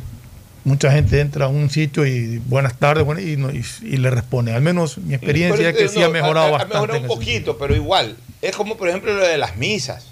mucha 0.64 0.92
gente 0.92 1.18
entra 1.20 1.46
a 1.46 1.48
un 1.48 1.70
sitio 1.70 2.04
y 2.04 2.36
buenas 2.44 2.76
tardes 2.78 3.06
bueno, 3.06 3.22
y, 3.22 3.32
y- 3.32 3.86
y 3.94 3.96
le 3.96 4.10
responde. 4.10 4.52
Al 4.52 4.60
menos 4.60 4.98
mi 4.98 5.14
experiencia 5.14 5.56
Pero, 5.56 5.68
es 5.70 5.76
que 5.78 5.84
eh, 5.84 5.88
sí 5.88 6.02
ha 6.02 6.10
mejorado 6.10 6.46
ha- 6.46 6.48
ha 6.48 6.52
bastante. 6.52 6.74
mejorado 6.74 7.00
un 7.00 7.06
poquito, 7.06 7.56
pero 7.56 7.74
igual. 7.74 8.16
Es 8.42 8.54
como, 8.56 8.76
por 8.76 8.88
ejemplo, 8.90 9.14
lo 9.14 9.26
de 9.26 9.38
las 9.38 9.56
misas. 9.56 10.08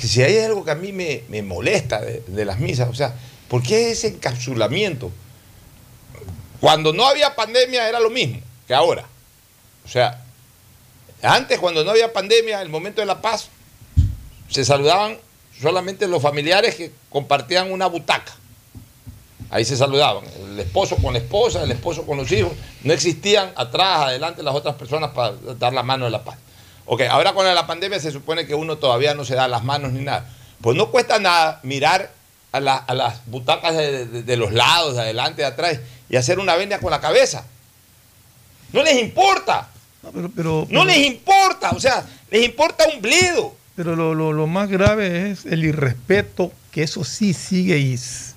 Si 0.00 0.22
hay 0.22 0.38
algo 0.38 0.64
que 0.64 0.72
a 0.72 0.74
mí 0.74 0.92
me, 0.92 1.22
me 1.28 1.42
molesta 1.42 2.00
de, 2.00 2.22
de 2.26 2.44
las 2.44 2.58
misas, 2.58 2.88
o 2.88 2.94
sea, 2.94 3.14
¿por 3.48 3.62
qué 3.62 3.92
ese 3.92 4.08
encapsulamiento? 4.08 5.10
Cuando 6.60 6.92
no 6.92 7.06
había 7.06 7.34
pandemia 7.34 7.88
era 7.88 8.00
lo 8.00 8.10
mismo 8.10 8.40
que 8.66 8.74
ahora. 8.74 9.06
O 9.84 9.88
sea, 9.88 10.22
antes 11.22 11.58
cuando 11.58 11.84
no 11.84 11.90
había 11.90 12.12
pandemia, 12.12 12.60
el 12.62 12.68
momento 12.68 13.00
de 13.00 13.06
la 13.06 13.20
paz, 13.20 13.48
se 14.48 14.64
saludaban 14.64 15.18
solamente 15.60 16.06
los 16.06 16.22
familiares 16.22 16.74
que 16.74 16.92
compartían 17.10 17.70
una 17.72 17.86
butaca. 17.86 18.34
Ahí 19.48 19.64
se 19.64 19.76
saludaban, 19.76 20.24
el 20.50 20.58
esposo 20.58 20.96
con 20.96 21.12
la 21.12 21.20
esposa, 21.20 21.62
el 21.62 21.70
esposo 21.70 22.04
con 22.04 22.16
los 22.16 22.30
hijos. 22.32 22.52
No 22.82 22.92
existían 22.92 23.52
atrás, 23.54 24.06
adelante 24.06 24.42
las 24.42 24.54
otras 24.54 24.74
personas 24.74 25.12
para 25.12 25.32
dar 25.58 25.72
la 25.72 25.84
mano 25.84 26.06
de 26.06 26.10
la 26.10 26.24
paz. 26.24 26.36
Ok, 26.86 27.02
ahora 27.10 27.32
con 27.34 27.44
la 27.52 27.66
pandemia 27.66 27.98
se 28.00 28.12
supone 28.12 28.46
que 28.46 28.54
uno 28.54 28.76
todavía 28.78 29.14
no 29.14 29.24
se 29.24 29.34
da 29.34 29.48
las 29.48 29.64
manos 29.64 29.92
ni 29.92 30.02
nada. 30.04 30.28
Pues 30.60 30.76
no 30.76 30.90
cuesta 30.90 31.18
nada 31.18 31.60
mirar 31.62 32.10
a, 32.52 32.60
la- 32.60 32.76
a 32.76 32.94
las 32.94 33.20
butacas 33.26 33.76
de, 33.76 34.06
de- 34.06 34.22
de 34.22 34.36
los 34.36 34.52
lados, 34.52 34.94
de 34.94 35.02
adelante, 35.02 35.42
de 35.42 35.48
atrás, 35.48 35.80
y 36.08 36.16
hacer 36.16 36.38
una 36.38 36.54
venia 36.56 36.78
con 36.78 36.90
la 36.90 37.00
cabeza. 37.00 37.44
No 38.72 38.82
les 38.82 39.00
importa. 39.00 39.68
No, 40.02 40.10
pero, 40.12 40.30
pero- 40.34 40.60
No 40.70 40.80
pero- 40.80 40.84
les 40.84 40.98
importa. 41.06 41.70
O 41.70 41.80
sea, 41.80 42.04
les 42.30 42.44
importa 42.44 42.84
un 42.94 43.02
blido. 43.02 43.54
Pero 43.74 43.94
lo, 43.96 44.14
lo- 44.14 44.32
lo 44.32 44.46
más 44.46 44.68
grave 44.68 45.30
es 45.32 45.44
el 45.44 45.64
irrespeto, 45.64 46.52
que 46.70 46.82
eso 46.84 47.04
sí 47.04 47.34
sigue 47.34 47.78
is- 47.78 48.34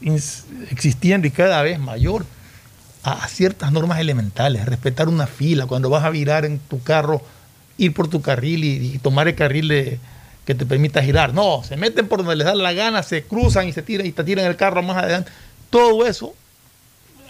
existiendo 0.72 1.28
y 1.28 1.32
cada 1.32 1.62
vez 1.62 1.80
mayor, 1.80 2.26
a 3.04 3.28
ciertas 3.28 3.72
normas 3.72 4.00
elementales. 4.00 4.66
Respetar 4.66 5.08
una 5.08 5.28
fila, 5.28 5.66
cuando 5.68 5.90
vas 5.90 6.04
a 6.04 6.10
virar 6.10 6.44
en 6.46 6.60
tu 6.60 6.82
carro, 6.84 7.22
ir 7.80 7.94
por 7.94 8.08
tu 8.08 8.22
carril 8.22 8.64
y, 8.64 9.00
tomar 9.00 9.28
el 9.28 9.36
carril 9.36 10.00
que 10.46 10.56
te 10.56 10.66
permita 10.66 11.02
girar. 11.02 11.34
No, 11.34 11.64
se 11.64 11.78
meten 11.78 12.08
por 12.08 12.20
donde 12.20 12.36
les 12.36 12.46
da 12.46 12.54
la 12.54 12.74
gana, 12.74 13.02
se 13.02 13.24
cruzan 13.24 13.68
y 13.68 13.74
se 13.74 13.82
tiran 13.82 14.06
y 14.06 14.12
te 14.12 14.24
tiran 14.24 14.46
el 14.46 14.56
carro 14.56 14.84
más 14.84 14.98
adelante. 14.98 15.32
Todo 15.70 16.06
eso 16.06 16.34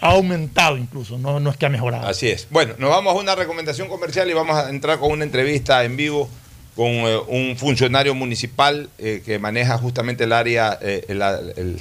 ha 0.00 0.12
aumentado 0.12 0.76
incluso, 0.76 1.18
no, 1.18 1.40
no 1.40 1.50
es 1.50 1.56
que 1.56 1.66
ha 1.66 1.68
mejorado. 1.68 2.06
Así 2.06 2.28
es. 2.28 2.48
Bueno, 2.50 2.74
nos 2.78 2.90
vamos 2.90 3.14
a 3.14 3.18
una 3.18 3.34
recomendación 3.34 3.88
comercial 3.88 4.28
y 4.30 4.32
vamos 4.32 4.56
a 4.56 4.70
entrar 4.70 4.98
con 4.98 5.12
una 5.12 5.24
entrevista 5.24 5.84
en 5.84 5.96
vivo 5.96 6.28
con 6.76 6.86
eh, 6.86 7.18
un 7.28 7.56
funcionario 7.56 8.14
municipal 8.14 8.88
eh, 8.98 9.22
que 9.24 9.38
maneja 9.38 9.76
justamente 9.76 10.24
el 10.24 10.32
área, 10.32 10.78
eh, 10.80 11.04
el, 11.08 11.20
el 11.20 11.80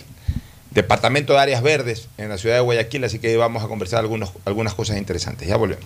departamento 0.71 1.33
de 1.33 1.39
áreas 1.39 1.63
verdes 1.63 2.09
en 2.17 2.29
la 2.29 2.37
ciudad 2.37 2.55
de 2.55 2.61
Guayaquil, 2.61 3.03
así 3.03 3.19
que 3.19 3.35
vamos 3.37 3.63
a 3.63 3.67
conversar 3.67 3.99
algunos, 3.99 4.31
algunas 4.45 4.73
cosas 4.73 4.97
interesantes. 4.97 5.47
Ya 5.47 5.55
volvemos. 5.57 5.85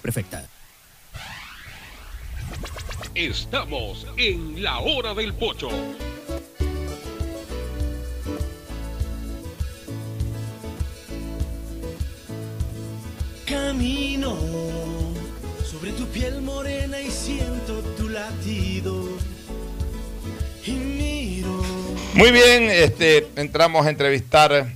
prefecta. 0.00 0.44
Estamos 3.14 4.06
en 4.16 4.62
la 4.62 4.78
hora 4.78 5.14
del 5.14 5.34
pocho. 5.34 5.68
Camino 13.44 14.36
sobre 15.64 15.92
tu 15.92 16.06
piel 16.06 16.40
morena 16.40 17.00
y 17.00 17.10
siento 17.10 17.80
tu 17.98 18.08
latido. 18.08 19.08
Y 20.64 20.70
miro. 20.70 21.62
Muy 22.14 22.30
bien, 22.30 22.70
este, 22.70 23.28
entramos 23.36 23.86
a 23.86 23.90
entrevistar 23.90 24.72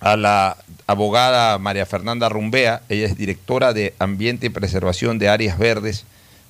a 0.00 0.16
la 0.16 0.57
abogada 0.88 1.58
María 1.58 1.86
Fernanda 1.86 2.28
Rumbea. 2.28 2.82
Ella 2.88 3.06
es 3.06 3.16
directora 3.16 3.72
de 3.72 3.94
Ambiente 4.00 4.46
y 4.46 4.48
Preservación 4.48 5.18
de 5.18 5.28
Áreas 5.28 5.58
Verdes 5.58 6.04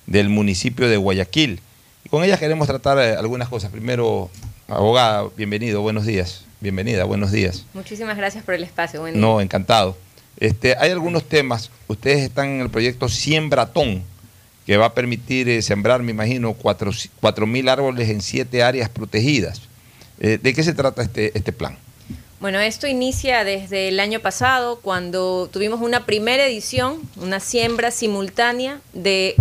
del 0.07 0.29
municipio 0.29 0.87
de 0.89 0.97
Guayaquil. 0.97 1.59
Y 2.05 2.09
con 2.09 2.23
ella 2.23 2.39
queremos 2.39 2.65
tratar 2.65 2.97
eh, 2.99 3.15
algunas 3.17 3.49
cosas. 3.49 3.69
Primero, 3.69 4.31
abogada, 4.69 5.27
bienvenido, 5.35 5.81
buenos 5.81 6.05
días. 6.05 6.45
Bienvenida, 6.61 7.03
buenos 7.03 7.31
días. 7.33 7.65
Muchísimas 7.73 8.15
gracias 8.15 8.43
por 8.45 8.53
el 8.53 8.63
espacio. 8.63 9.01
Buen 9.01 9.13
día. 9.13 9.21
No, 9.21 9.41
encantado. 9.41 9.97
Este, 10.39 10.75
hay 10.77 10.91
algunos 10.91 11.25
temas. 11.25 11.69
Ustedes 11.89 12.19
están 12.19 12.47
en 12.47 12.61
el 12.61 12.69
proyecto 12.69 13.09
Siembratón, 13.09 14.03
que 14.65 14.77
va 14.77 14.85
a 14.85 14.93
permitir 14.93 15.49
eh, 15.49 15.61
sembrar, 15.61 16.01
me 16.01 16.11
imagino, 16.11 16.53
cuatro 16.53 16.91
cuatro 17.19 17.45
mil 17.45 17.67
árboles 17.67 18.09
en 18.09 18.21
siete 18.21 18.63
áreas 18.63 18.89
protegidas. 18.89 19.63
Eh, 20.21 20.39
¿De 20.41 20.53
qué 20.53 20.63
se 20.63 20.73
trata 20.73 21.01
este, 21.01 21.37
este 21.37 21.51
plan? 21.51 21.77
Bueno, 22.39 22.61
esto 22.61 22.87
inicia 22.87 23.43
desde 23.43 23.89
el 23.89 23.99
año 23.99 24.21
pasado, 24.21 24.79
cuando 24.79 25.49
tuvimos 25.51 25.81
una 25.81 26.05
primera 26.05 26.45
edición, 26.45 27.01
una 27.17 27.41
siembra 27.41 27.91
simultánea 27.91 28.79
de 28.93 29.35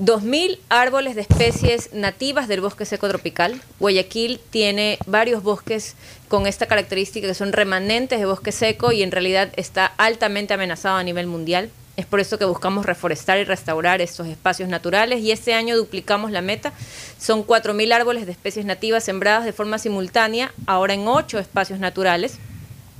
2.000 0.00 0.58
árboles 0.68 1.14
de 1.14 1.20
especies 1.20 1.92
nativas 1.92 2.48
del 2.48 2.60
bosque 2.60 2.86
seco 2.86 3.06
tropical. 3.06 3.62
Guayaquil 3.78 4.40
tiene 4.50 4.98
varios 5.06 5.44
bosques 5.44 5.94
con 6.26 6.48
esta 6.48 6.66
característica 6.66 7.28
que 7.28 7.34
son 7.34 7.52
remanentes 7.52 8.18
de 8.18 8.26
bosque 8.26 8.50
seco 8.50 8.90
y 8.90 9.04
en 9.04 9.12
realidad 9.12 9.52
está 9.54 9.86
altamente 9.86 10.54
amenazado 10.54 10.96
a 10.96 11.04
nivel 11.04 11.28
mundial. 11.28 11.70
Es 11.96 12.06
por 12.06 12.18
eso 12.18 12.38
que 12.38 12.44
buscamos 12.44 12.86
reforestar 12.86 13.38
y 13.38 13.44
restaurar 13.44 14.00
estos 14.00 14.26
espacios 14.26 14.68
naturales 14.68 15.20
y 15.20 15.30
este 15.30 15.54
año 15.54 15.76
duplicamos 15.76 16.32
la 16.32 16.40
meta. 16.40 16.72
Son 17.18 17.46
4.000 17.46 17.92
árboles 17.92 18.26
de 18.26 18.32
especies 18.32 18.66
nativas 18.66 19.04
sembradas 19.04 19.44
de 19.44 19.52
forma 19.52 19.78
simultánea, 19.78 20.52
ahora 20.66 20.94
en 20.94 21.06
8 21.06 21.38
espacios 21.38 21.78
naturales 21.78 22.38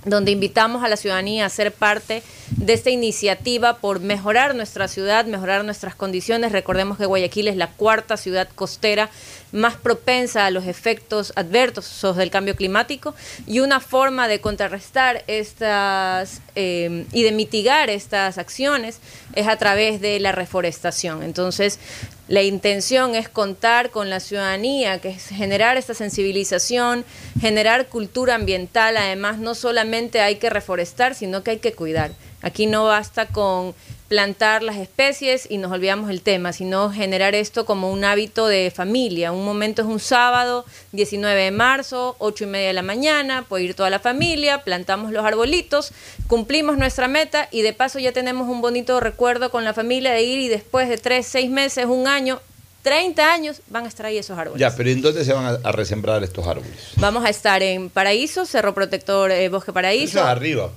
donde 0.05 0.31
invitamos 0.32 0.85
a 0.85 0.89
la 0.89 0.97
ciudadanía 0.97 1.47
a 1.47 1.48
ser 1.48 1.72
parte 1.72 2.22
de 2.51 2.72
esta 2.72 2.90
iniciativa 2.90 3.78
por 3.78 4.01
mejorar 4.01 4.55
nuestra 4.55 4.89
ciudad, 4.89 5.24
mejorar 5.26 5.64
nuestras 5.64 5.94
condiciones. 5.94 6.52
Recordemos 6.52 6.98
que 6.98 7.06
Guayaquil 7.06 7.48
es 7.48 7.56
la 7.56 7.68
cuarta 7.68 8.16
ciudad 8.16 8.48
costera 8.55 9.10
más 9.52 9.76
propensa 9.76 10.47
a 10.47 10.51
los 10.51 10.66
efectos 10.66 11.32
adversos 11.36 12.16
del 12.16 12.31
cambio 12.31 12.56
climático 12.56 13.14
y 13.47 13.60
una 13.60 13.81
forma 13.81 14.26
de 14.26 14.40
contrarrestar 14.40 15.22
estas 15.28 16.40
eh, 16.56 17.06
y 17.12 17.22
de 17.22 17.32
mitigar 17.32 17.89
estas 17.89 18.39
acciones 18.39 18.98
es 19.35 19.47
a 19.47 19.56
través 19.56 20.01
de 20.01 20.18
la 20.20 20.32
reforestación. 20.32 21.22
Entonces, 21.22 21.78
la 22.26 22.42
intención 22.42 23.14
es 23.14 23.28
contar 23.28 23.90
con 23.90 24.09
la 24.09 24.18
ciudadanía, 24.18 24.98
que 25.01 25.10
es 25.10 25.28
generar 25.28 25.76
esta 25.76 25.92
sensibilización, 25.92 27.05
generar 27.40 27.88
cultura 27.88 28.34
ambiental. 28.34 28.96
Además, 28.96 29.38
no 29.38 29.55
solamente 29.55 30.20
hay 30.20 30.36
que 30.36 30.48
reforestar, 30.48 31.14
sino 31.14 31.42
que 31.42 31.52
hay 31.52 31.59
que 31.59 31.74
cuidar. 31.74 32.12
Aquí 32.44 32.66
no 32.66 32.84
basta 32.84 33.24
con 33.24 33.74
plantar 34.08 34.62
las 34.62 34.76
especies 34.76 35.46
y 35.50 35.56
nos 35.56 35.72
olvidamos 35.72 36.10
el 36.10 36.20
tema, 36.20 36.52
sino 36.52 36.90
generar 36.90 37.34
esto 37.34 37.64
como 37.64 37.90
un 37.90 38.04
hábito 38.04 38.46
de 38.46 38.70
familia. 38.70 39.32
Un 39.32 39.46
momento 39.46 39.80
es 39.80 39.88
un 39.88 39.98
sábado, 39.98 40.66
19 40.92 41.42
de 41.42 41.50
marzo, 41.50 42.16
8 42.18 42.44
y 42.44 42.46
media 42.46 42.68
de 42.68 42.74
la 42.74 42.82
mañana, 42.82 43.46
puede 43.48 43.64
ir 43.64 43.74
toda 43.74 43.88
la 43.88 43.98
familia, 43.98 44.62
plantamos 44.62 45.10
los 45.10 45.24
arbolitos, 45.24 45.92
cumplimos 46.26 46.76
nuestra 46.76 47.08
meta 47.08 47.48
y 47.50 47.62
de 47.62 47.72
paso 47.72 47.98
ya 47.98 48.12
tenemos 48.12 48.46
un 48.46 48.60
bonito 48.60 49.00
recuerdo 49.00 49.50
con 49.50 49.64
la 49.64 49.72
familia 49.72 50.12
de 50.12 50.22
ir 50.22 50.40
y 50.40 50.48
después 50.48 50.90
de 50.90 50.98
3, 50.98 51.26
6 51.26 51.50
meses, 51.50 51.86
un 51.86 52.06
año, 52.06 52.42
30 52.82 53.32
años 53.32 53.62
van 53.68 53.86
a 53.86 53.88
estar 53.88 54.04
ahí 54.04 54.18
esos 54.18 54.36
árboles. 54.36 54.60
Ya, 54.60 54.76
pero 54.76 54.90
¿en 54.90 55.00
dónde 55.00 55.24
se 55.24 55.32
van 55.32 55.46
a, 55.46 55.66
a 55.66 55.72
resembrar 55.72 56.22
estos 56.22 56.46
árboles? 56.46 56.76
Vamos 56.96 57.24
a 57.24 57.30
estar 57.30 57.62
en 57.62 57.88
Paraíso, 57.88 58.44
Cerro 58.44 58.74
Protector 58.74 59.30
eh, 59.30 59.48
Bosque 59.48 59.72
Paraíso. 59.72 60.18
Eso 60.18 60.20
es 60.20 60.26
arriba. 60.26 60.70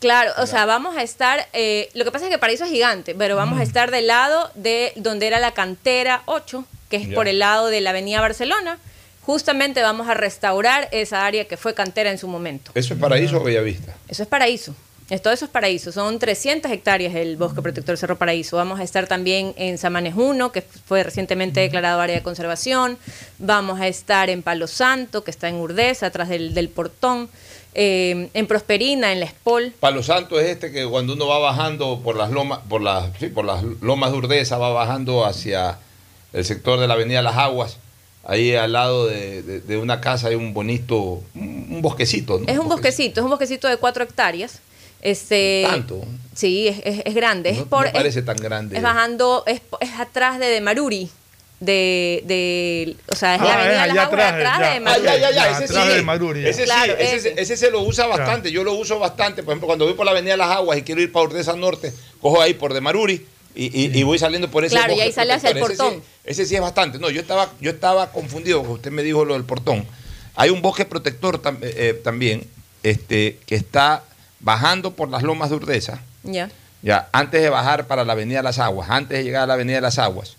Claro, 0.00 0.32
o 0.38 0.46
sea, 0.46 0.64
vamos 0.64 0.96
a 0.96 1.02
estar, 1.02 1.46
eh, 1.52 1.90
lo 1.94 2.04
que 2.04 2.10
pasa 2.10 2.24
es 2.24 2.30
que 2.30 2.38
Paraíso 2.38 2.64
es 2.64 2.70
gigante, 2.70 3.14
pero 3.14 3.36
vamos 3.36 3.58
Mm. 3.58 3.60
a 3.60 3.64
estar 3.64 3.90
del 3.90 4.06
lado 4.06 4.50
de 4.54 4.92
donde 4.96 5.26
era 5.26 5.38
la 5.40 5.52
cantera 5.52 6.22
8, 6.26 6.64
que 6.88 6.96
es 6.96 7.08
por 7.08 7.28
el 7.28 7.38
lado 7.38 7.68
de 7.68 7.80
la 7.82 7.90
avenida 7.90 8.20
Barcelona. 8.20 8.78
Justamente 9.20 9.82
vamos 9.82 10.08
a 10.08 10.14
restaurar 10.14 10.88
esa 10.90 11.26
área 11.26 11.44
que 11.44 11.56
fue 11.58 11.74
cantera 11.74 12.10
en 12.10 12.16
su 12.18 12.26
momento. 12.28 12.72
¿Eso 12.74 12.94
es 12.94 13.00
paraíso 13.00 13.36
o 13.36 13.44
Bellavista? 13.44 13.94
Eso 14.08 14.22
es 14.22 14.28
Paraíso. 14.28 14.74
Todo 15.22 15.32
eso 15.32 15.44
es 15.44 15.50
Paraíso. 15.50 15.90
Son 15.90 16.20
300 16.20 16.70
hectáreas 16.70 17.16
el 17.16 17.36
bosque 17.36 17.60
protector 17.60 17.98
Cerro 17.98 18.16
Paraíso. 18.16 18.56
Vamos 18.56 18.78
a 18.78 18.84
estar 18.84 19.08
también 19.08 19.54
en 19.56 19.76
Samanes 19.76 20.14
1, 20.16 20.52
que 20.52 20.62
fue 20.62 21.02
recientemente 21.02 21.58
declarado 21.58 22.00
área 22.00 22.14
de 22.14 22.22
conservación. 22.22 22.96
Vamos 23.38 23.80
a 23.80 23.88
estar 23.88 24.30
en 24.30 24.42
Palo 24.44 24.68
Santo, 24.68 25.24
que 25.24 25.32
está 25.32 25.48
en 25.48 25.56
Urdesa, 25.56 26.06
atrás 26.06 26.28
del, 26.28 26.54
del 26.54 26.68
portón. 26.68 27.28
Eh, 27.74 28.30
en 28.34 28.46
Prosperina, 28.46 29.12
en 29.12 29.20
La 29.20 29.26
Espol. 29.26 29.72
Palo 29.78 30.02
Santo 30.02 30.40
es 30.40 30.48
este 30.48 30.72
que 30.72 30.84
cuando 30.86 31.12
uno 31.12 31.26
va 31.28 31.38
bajando 31.38 32.00
por 32.02 32.16
las 32.16 32.30
lomas, 32.30 32.60
por 32.68 32.80
las, 32.82 33.10
sí, 33.18 33.28
por 33.28 33.44
las 33.44 33.62
lomas 33.80 34.10
de 34.12 34.18
Urdesa, 34.18 34.58
va 34.58 34.70
bajando 34.70 35.24
hacia 35.24 35.78
el 36.32 36.44
sector 36.44 36.80
de 36.80 36.88
la 36.88 36.94
Avenida 36.94 37.22
Las 37.22 37.36
Aguas. 37.36 37.78
Ahí 38.24 38.54
al 38.54 38.72
lado 38.72 39.06
de, 39.06 39.42
de- 39.42 39.60
de 39.60 39.76
una 39.78 40.00
casa 40.00 40.28
hay 40.28 40.34
un 40.34 40.52
bonito, 40.52 41.22
un, 41.34 41.66
un 41.70 41.80
bosquecito, 41.82 42.38
¿no? 42.38 42.46
Es 42.46 42.58
un 42.58 42.68
bosquecito, 42.68 43.20
es 43.20 43.24
un 43.24 43.30
bosquecito 43.30 43.66
de 43.68 43.76
4 43.76 44.04
hectáreas. 44.04 44.58
Este, 45.02 45.64
Tanto. 45.66 46.02
Sí, 46.34 46.68
es, 46.68 46.80
es- 46.84 47.02
es 47.06 47.14
grande. 47.14 47.52
No, 47.52 47.60
es 47.60 47.64
por, 47.66 47.80
no 47.82 47.86
es- 47.86 47.92
parece 47.94 48.22
tan 48.22 48.36
grande. 48.36 48.76
Es 48.76 48.82
bajando, 48.82 49.44
es, 49.46 49.62
es 49.80 49.90
atrás 49.98 50.38
de, 50.38 50.46
de 50.46 50.60
Maruri. 50.60 51.08
De, 51.60 52.22
de, 52.24 52.96
o 53.08 53.14
sea, 53.14 53.34
es 53.34 53.42
la 53.42 53.48
Ah, 53.52 53.54
avenida 53.60 53.70
es 53.70 53.76
Las 53.76 53.90
allá 53.90 54.02
Aguas, 54.04 54.20
atrás, 54.24 54.32
atrás 54.32 54.58
ya. 54.60 54.70
de 54.74 54.80
Maruri. 54.80 55.04
ya, 55.04 55.16
ya, 55.18 55.30
ya, 55.30 55.36
Ya, 55.52 55.58
ese 55.64 55.68
sí. 55.68 55.88
de 55.88 56.02
Maruri. 56.02 56.46
Ese 56.46 56.64
Claro, 56.64 56.94
sí, 56.98 57.02
ese, 57.04 57.16
ese. 57.16 57.40
ese 57.42 57.56
se 57.58 57.70
lo 57.70 57.82
usa 57.82 58.06
bastante. 58.06 58.50
Yo 58.50 58.64
lo 58.64 58.72
uso 58.72 58.98
bastante. 58.98 59.42
Por 59.42 59.52
ejemplo, 59.52 59.66
cuando 59.66 59.84
voy 59.84 59.92
por 59.92 60.06
la 60.06 60.12
Avenida 60.12 60.38
Las 60.38 60.50
Aguas 60.56 60.78
y 60.78 60.82
quiero 60.82 61.02
ir 61.02 61.12
para 61.12 61.26
Urdesa 61.26 61.54
Norte, 61.56 61.92
cojo 62.20 62.40
ahí 62.40 62.54
por 62.54 62.72
de 62.72 62.80
Maruri 62.80 63.26
y, 63.54 63.64
y- 63.78 63.98
y 63.98 64.02
voy 64.04 64.18
saliendo 64.18 64.50
por 64.50 64.64
ese 64.64 64.74
Claro, 64.74 64.94
y 64.94 65.00
ahí 65.02 65.12
sale 65.12 65.34
hacia 65.34 65.50
el 65.50 65.58
portón. 65.58 65.94
sí- 65.96 66.02
Ese, 66.24 66.46
sí 66.46 66.54
es 66.54 66.62
bastante. 66.62 66.98
No, 66.98 67.10
yo 67.10 67.20
estaba, 67.20 67.50
yo 67.60 67.70
estaba 67.72 68.10
confundido, 68.10 68.60
porque 68.60 68.72
usted 68.74 68.90
me 68.90 69.02
dijo 69.02 69.26
lo 69.26 69.34
del 69.34 69.44
portón. 69.44 69.84
Hay 70.36 70.48
un 70.48 70.62
bosque 70.62 70.86
protector 70.86 71.42
tam- 71.42 71.58
eh, 71.62 71.74
eh, 71.76 72.00
también 72.02 72.42
este, 72.82 73.36
que 73.44 73.56
está 73.56 74.02
bajando 74.38 74.92
por 74.92 75.10
las 75.10 75.22
lomas 75.22 75.50
de 75.50 75.56
Urdesa. 75.56 76.00
Ya. 76.22 76.50
Ya, 76.80 77.10
antes 77.12 77.42
de 77.42 77.50
bajar 77.50 77.86
para 77.86 78.06
la 78.06 78.14
Avenida 78.14 78.42
Las 78.42 78.58
Aguas, 78.58 78.88
antes 78.88 79.18
de 79.18 79.24
llegar 79.24 79.42
a 79.42 79.46
la 79.46 79.52
Avenida 79.54 79.82
Las 79.82 79.98
Aguas. 79.98 80.36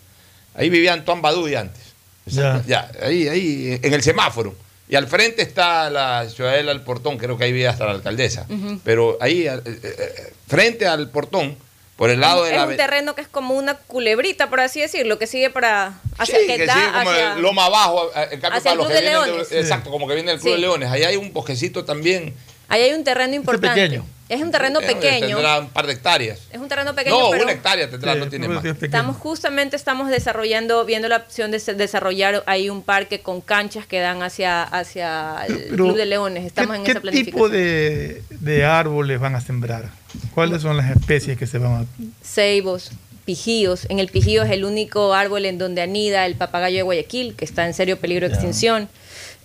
Ahí 0.56 0.70
vivía 0.70 0.94
Antoine 0.94 1.22
Baduy 1.22 1.56
antes. 1.56 1.82
Ya. 2.26 2.62
Ya, 2.68 2.92
ahí, 3.02 3.28
ahí, 3.28 3.80
en 3.82 3.94
el 3.94 4.04
semáforo. 4.04 4.56
Y 4.88 4.96
al 4.96 5.08
frente 5.08 5.42
está 5.42 5.90
la 5.90 6.30
Ciudadela 6.30 6.74
del 6.74 6.82
Portón, 6.82 7.18
creo 7.18 7.38
que 7.38 7.46
ahí 7.46 7.52
vive 7.54 7.68
hasta 7.68 7.86
la 7.86 7.92
alcaldesa. 7.92 8.46
Pero 8.84 9.18
ahí, 9.22 9.48
eh, 9.48 9.54
eh, 9.66 9.80
eh, 9.84 10.34
frente 10.48 10.86
al 10.86 11.10
portón, 11.10 11.56
por 11.96 12.10
el 12.10 12.20
lado 12.20 12.44
de 12.44 12.52
es 12.52 12.58
la... 12.58 12.66
un 12.66 12.76
terreno 12.76 13.16
que 13.16 13.22
es 13.22 13.28
como 13.30 13.54
una 13.56 13.76
culebrita, 13.76 14.50
por 14.50 14.60
así 14.60 14.82
decirlo, 14.82 15.18
que 15.18 15.28
sigue 15.28 15.50
para 15.50 15.94
hacia 16.18 16.40
Sí, 16.40 16.48
que, 16.48 16.58
que 16.58 16.66
da 16.66 16.74
sigue 16.74 16.86
como 16.92 17.10
hacia- 17.10 17.34
el 17.36 17.42
loma 17.42 17.66
abajo, 17.68 18.12
en 18.16 18.40
cambio 18.42 18.58
hacia 18.58 18.60
para 18.60 18.72
el 18.72 18.78
los 18.80 18.88
Club 18.88 18.88
que 18.88 18.94
de 18.96 19.02
vienen 19.10 19.26
Leones. 19.28 19.50
de- 19.50 19.60
Exacto, 19.62 19.92
como 19.92 20.08
que 20.08 20.16
viene 20.16 20.32
del 20.32 20.40
Club 20.42 20.50
Sí. 20.50 20.56
de 20.56 20.62
Leones. 20.62 20.90
Ahí 20.92 21.04
hay 21.04 21.16
un 21.16 21.32
bosquecito 21.32 21.86
también. 21.86 22.34
Ahí 22.72 22.82
hay 22.84 22.94
un 22.94 23.04
terreno 23.04 23.36
importante. 23.36 23.80
pequeño. 23.82 24.06
Es 24.30 24.42
un 24.42 24.50
terreno 24.50 24.80
Eh, 24.80 24.86
pequeño. 24.88 25.36
Tendrá 25.36 25.60
un 25.60 25.68
par 25.70 25.86
de 25.88 25.92
hectáreas. 25.92 26.40
Es 26.54 26.58
un 26.62 26.70
terreno 26.70 26.96
pequeño, 26.96 27.20
no, 27.20 27.32
pero 27.32 27.44
una 27.44 27.52
hectárea 27.52 27.90
tendrá, 27.90 28.14
Sí, 28.14 28.20
no 28.20 28.30
tiene 28.30 28.48
más. 28.48 28.64
estamos 28.64 29.18
justamente 29.18 29.76
estamos 29.76 30.10
desarrollando, 30.10 30.86
viendo 30.86 31.10
la 31.10 31.18
opción 31.18 31.52
de 31.52 31.60
desarrollar 31.60 32.42
ahí 32.46 32.70
un 32.70 32.82
parque 32.82 33.20
con 33.20 33.42
canchas 33.42 33.86
que 33.86 34.00
dan 34.00 34.24
hacia 34.24 34.64
hacia 34.64 35.46
el 35.48 35.56
Pero, 35.72 35.76
Club 35.84 35.98
de 35.98 36.06
Leones. 36.06 36.46
Estamos 36.46 36.72
¿Qué, 36.76 36.78
en 36.78 36.84
qué 36.86 36.92
esa 36.92 37.02
planificación. 37.02 37.36
tipo 37.36 37.50
de, 37.50 38.24
de 38.30 38.64
árboles 38.64 39.20
van 39.20 39.36
a 39.36 39.42
sembrar? 39.42 39.90
¿Cuáles 40.34 40.62
son 40.62 40.78
las 40.78 40.90
especies 40.90 41.38
que 41.38 41.46
se 41.46 41.58
van 41.58 41.74
a...? 41.74 41.86
ceibos, 42.26 42.92
pijíos. 43.26 43.86
En 43.90 44.00
el 44.00 44.08
pijío 44.08 44.44
es 44.44 44.52
el 44.52 44.64
único 44.64 45.14
árbol 45.14 45.44
en 45.46 45.58
donde 45.58 45.82
anida 45.82 46.26
el 46.26 46.36
papagayo 46.36 46.78
de 46.78 46.84
Guayaquil, 46.84 47.36
que 47.36 47.44
está 47.44 47.66
en 47.68 47.74
serio 47.74 48.00
peligro 48.00 48.28
de 48.30 48.34
extinción. 48.34 48.88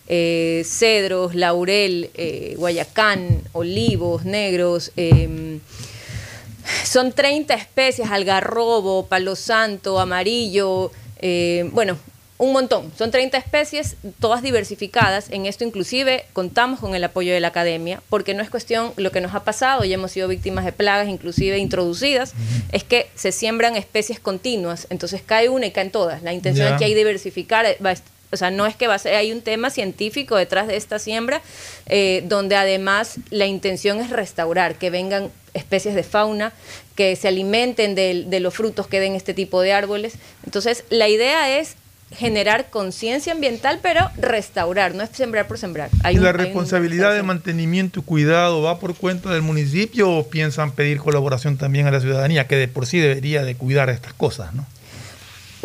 Eh, 0.08 0.62
cedros, 0.64 1.34
laurel, 1.34 2.10
eh, 2.14 2.54
guayacán, 2.56 3.42
olivos 3.52 4.24
negros. 4.24 4.92
eh, 4.96 5.58
son 6.84 7.12
30 7.12 7.54
especies, 7.54 8.10
algarrobo, 8.10 9.06
palo 9.06 9.36
santo, 9.36 10.00
amarillo, 10.00 10.90
eh, 11.20 11.68
bueno, 11.72 11.96
un 12.38 12.52
montón. 12.52 12.92
Son 12.98 13.10
30 13.10 13.38
especies, 13.38 13.96
todas 14.20 14.42
diversificadas. 14.42 15.30
En 15.30 15.46
esto 15.46 15.64
inclusive 15.64 16.26
contamos 16.32 16.80
con 16.80 16.94
el 16.94 17.02
apoyo 17.02 17.32
de 17.32 17.40
la 17.40 17.48
academia, 17.48 18.02
porque 18.10 18.34
no 18.34 18.42
es 18.42 18.50
cuestión 18.50 18.92
lo 18.96 19.10
que 19.10 19.20
nos 19.20 19.34
ha 19.34 19.44
pasado, 19.44 19.84
ya 19.84 19.94
hemos 19.94 20.12
sido 20.12 20.28
víctimas 20.28 20.64
de 20.64 20.72
plagas, 20.72 21.08
inclusive 21.08 21.58
introducidas, 21.58 22.34
es 22.72 22.84
que 22.84 23.08
se 23.14 23.32
siembran 23.32 23.76
especies 23.76 24.20
continuas, 24.20 24.86
entonces 24.90 25.22
cae 25.24 25.48
una 25.48 25.66
y 25.66 25.70
caen 25.70 25.90
todas. 25.90 26.22
La 26.22 26.32
intención 26.32 26.72
es 26.72 26.78
que 26.78 26.84
hay 26.84 26.94
diversificar, 26.94 27.64
o 28.32 28.36
sea, 28.36 28.51
no 28.51 28.66
es 28.66 28.77
que 28.77 28.86
va 28.86 28.94
a 28.94 28.98
ser, 28.98 29.15
hay 29.15 29.32
un 29.32 29.40
tema 29.43 29.70
científico 29.70 30.36
detrás 30.36 30.66
de 30.66 30.77
esta 30.77 30.98
siembra, 30.98 31.43
eh, 31.86 32.24
donde 32.27 32.57
además 32.57 33.16
la 33.31 33.47
intención 33.47 34.01
es 34.01 34.11
restaurar, 34.11 34.77
que 34.77 34.90
vengan 34.90 35.31
especies 35.55 35.94
de 35.94 36.03
fauna, 36.03 36.53
que 36.97 37.16
se 37.16 37.28
alimenten 37.28 37.94
de, 37.94 38.40
los 38.40 38.55
frutos 38.55 38.86
que 38.89 39.01
den 39.01 39.15
este 39.15 39.32
tipo 39.35 39.61
de 39.62 39.73
árboles. 39.73 40.15
Entonces, 40.44 40.85
la 40.90 41.09
idea 41.09 41.59
es 41.59 41.77
generar 42.15 42.70
conciencia 42.70 43.32
ambiental, 43.32 43.81
pero 43.82 44.11
restaurar, 44.16 44.94
no 44.94 45.03
es 45.03 45.11
sembrar 45.12 45.48
por 45.48 45.59
sembrar. 45.59 45.90
Hay 46.05 46.16
¿Y 46.16 46.19
la 46.19 46.31
un- 46.31 46.36
responsabilidad 46.36 47.15
de 47.15 47.23
mantenimiento 47.23 48.01
y 48.01 48.03
cuidado 48.03 48.62
va 48.62 48.78
por 48.78 48.94
cuenta 48.94 49.31
del 49.32 49.43
municipio 49.43 50.11
o 50.11 50.28
piensan 50.28 50.70
pedir 50.73 50.98
colaboración 50.98 51.57
también 51.57 51.86
a 51.86 51.90
la 51.90 52.01
ciudadanía, 52.01 52.47
que 52.47 52.57
de 52.57 52.69
por 52.69 52.86
sí 52.86 52.98
debería 52.98 53.44
de 53.44 53.57
cuidar 53.57 53.90
estas 53.90 54.12
cosas, 54.12 54.55
¿no? 54.55 54.66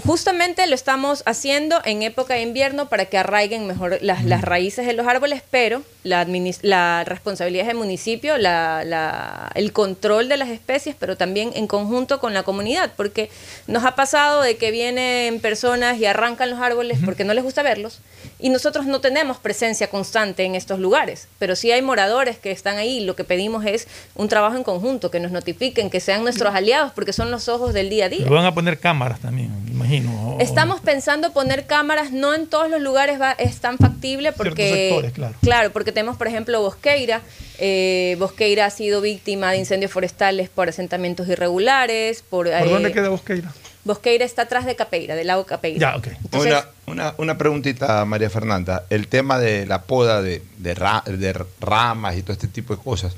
Justamente 0.05 0.65
lo 0.67 0.75
estamos 0.75 1.21
haciendo 1.25 1.79
en 1.85 2.01
época 2.01 2.33
de 2.33 2.41
invierno 2.41 2.89
para 2.89 3.05
que 3.05 3.17
arraiguen 3.17 3.67
mejor 3.67 3.99
las, 4.01 4.23
las 4.25 4.41
raíces 4.41 4.85
de 4.87 4.93
los 4.93 5.05
árboles, 5.07 5.43
pero 5.51 5.83
la, 6.03 6.25
la 6.63 7.03
responsabilidad 7.03 7.61
es 7.63 7.67
del 7.67 7.77
municipio, 7.77 8.37
la- 8.39 8.83
la- 8.83 9.51
el 9.53 9.71
control 9.73 10.27
de 10.29 10.37
las 10.37 10.49
especies, 10.49 10.95
pero 10.99 11.17
también 11.17 11.51
en 11.53 11.67
conjunto 11.67 12.19
con 12.19 12.33
la 12.33 12.41
comunidad, 12.41 12.91
porque 12.97 13.29
nos 13.67 13.85
ha 13.85 13.95
pasado 13.95 14.41
de 14.41 14.57
que 14.57 14.71
vienen 14.71 15.39
personas 15.39 15.99
y 15.99 16.05
arrancan 16.05 16.49
los 16.49 16.59
árboles 16.59 16.97
porque 17.05 17.23
no 17.23 17.33
les 17.35 17.43
gusta 17.43 17.61
verlos, 17.61 17.99
y 18.39 18.49
nosotros 18.49 18.87
no 18.87 19.01
tenemos 19.01 19.37
presencia 19.37 19.87
constante 19.87 20.43
en 20.45 20.55
estos 20.55 20.79
lugares, 20.79 21.27
pero 21.37 21.55
sí 21.55 21.71
hay 21.71 21.83
moradores 21.83 22.39
que 22.39 22.49
están 22.51 22.77
ahí, 22.77 23.01
lo 23.01 23.15
que 23.15 23.23
pedimos 23.23 23.63
es 23.65 23.87
un 24.15 24.27
trabajo 24.27 24.57
en 24.57 24.63
conjunto, 24.63 25.11
que 25.11 25.19
nos 25.19 25.31
notifiquen, 25.31 25.91
que 25.91 25.99
sean 25.99 26.23
nuestros 26.23 26.55
aliados, 26.55 26.91
porque 26.93 27.13
son 27.13 27.29
los 27.29 27.47
ojos 27.49 27.73
del 27.75 27.91
día 27.91 28.05
a 28.05 28.09
día. 28.09 28.23
Le 28.23 28.29
van 28.31 28.45
a 28.45 28.53
poner 28.55 28.79
cámaras 28.79 29.19
también, 29.19 29.51
me 29.77 29.90
imagino. 29.97 30.37
Estamos 30.39 30.79
pensando 30.81 31.31
poner 31.33 31.65
cámaras, 31.65 32.11
no 32.11 32.33
en 32.33 32.47
todos 32.47 32.69
los 32.69 32.81
lugares 32.81 33.19
va, 33.19 33.31
es 33.33 33.57
tan 33.59 33.77
factible 33.77 34.31
porque 34.31 34.89
sectores, 34.89 35.33
claro. 35.41 35.71
porque 35.71 35.91
tenemos 35.91 36.17
por 36.17 36.27
ejemplo 36.27 36.61
Bosqueira, 36.61 37.21
eh, 37.59 38.15
Bosqueira 38.19 38.65
ha 38.65 38.69
sido 38.69 39.01
víctima 39.01 39.51
de 39.51 39.57
incendios 39.57 39.91
forestales 39.91 40.49
por 40.49 40.69
asentamientos 40.69 41.27
irregulares, 41.27 42.23
por, 42.29 42.47
¿Por 42.47 42.55
eh, 42.55 42.69
dónde 42.69 42.91
queda 42.91 43.09
Bosqueira? 43.09 43.51
Bosqueira 43.83 44.25
está 44.25 44.43
atrás 44.43 44.65
de 44.65 44.75
Capeira, 44.75 45.15
del 45.15 45.25
lago 45.27 45.45
Capeira. 45.47 45.79
Ya, 45.79 45.97
ok. 45.97 46.07
Entonces, 46.23 46.51
Una, 46.85 47.03
una, 47.05 47.15
una 47.17 47.37
preguntita, 47.39 48.05
María 48.05 48.29
Fernanda. 48.29 48.83
El 48.91 49.07
tema 49.07 49.39
de 49.39 49.65
la 49.65 49.81
poda 49.81 50.21
de, 50.21 50.43
de 50.59 50.75
ra- 50.75 51.03
de 51.07 51.33
ramas 51.59 52.15
y 52.15 52.21
todo 52.21 52.33
este 52.33 52.47
tipo 52.47 52.75
de 52.75 52.81
cosas. 52.83 53.15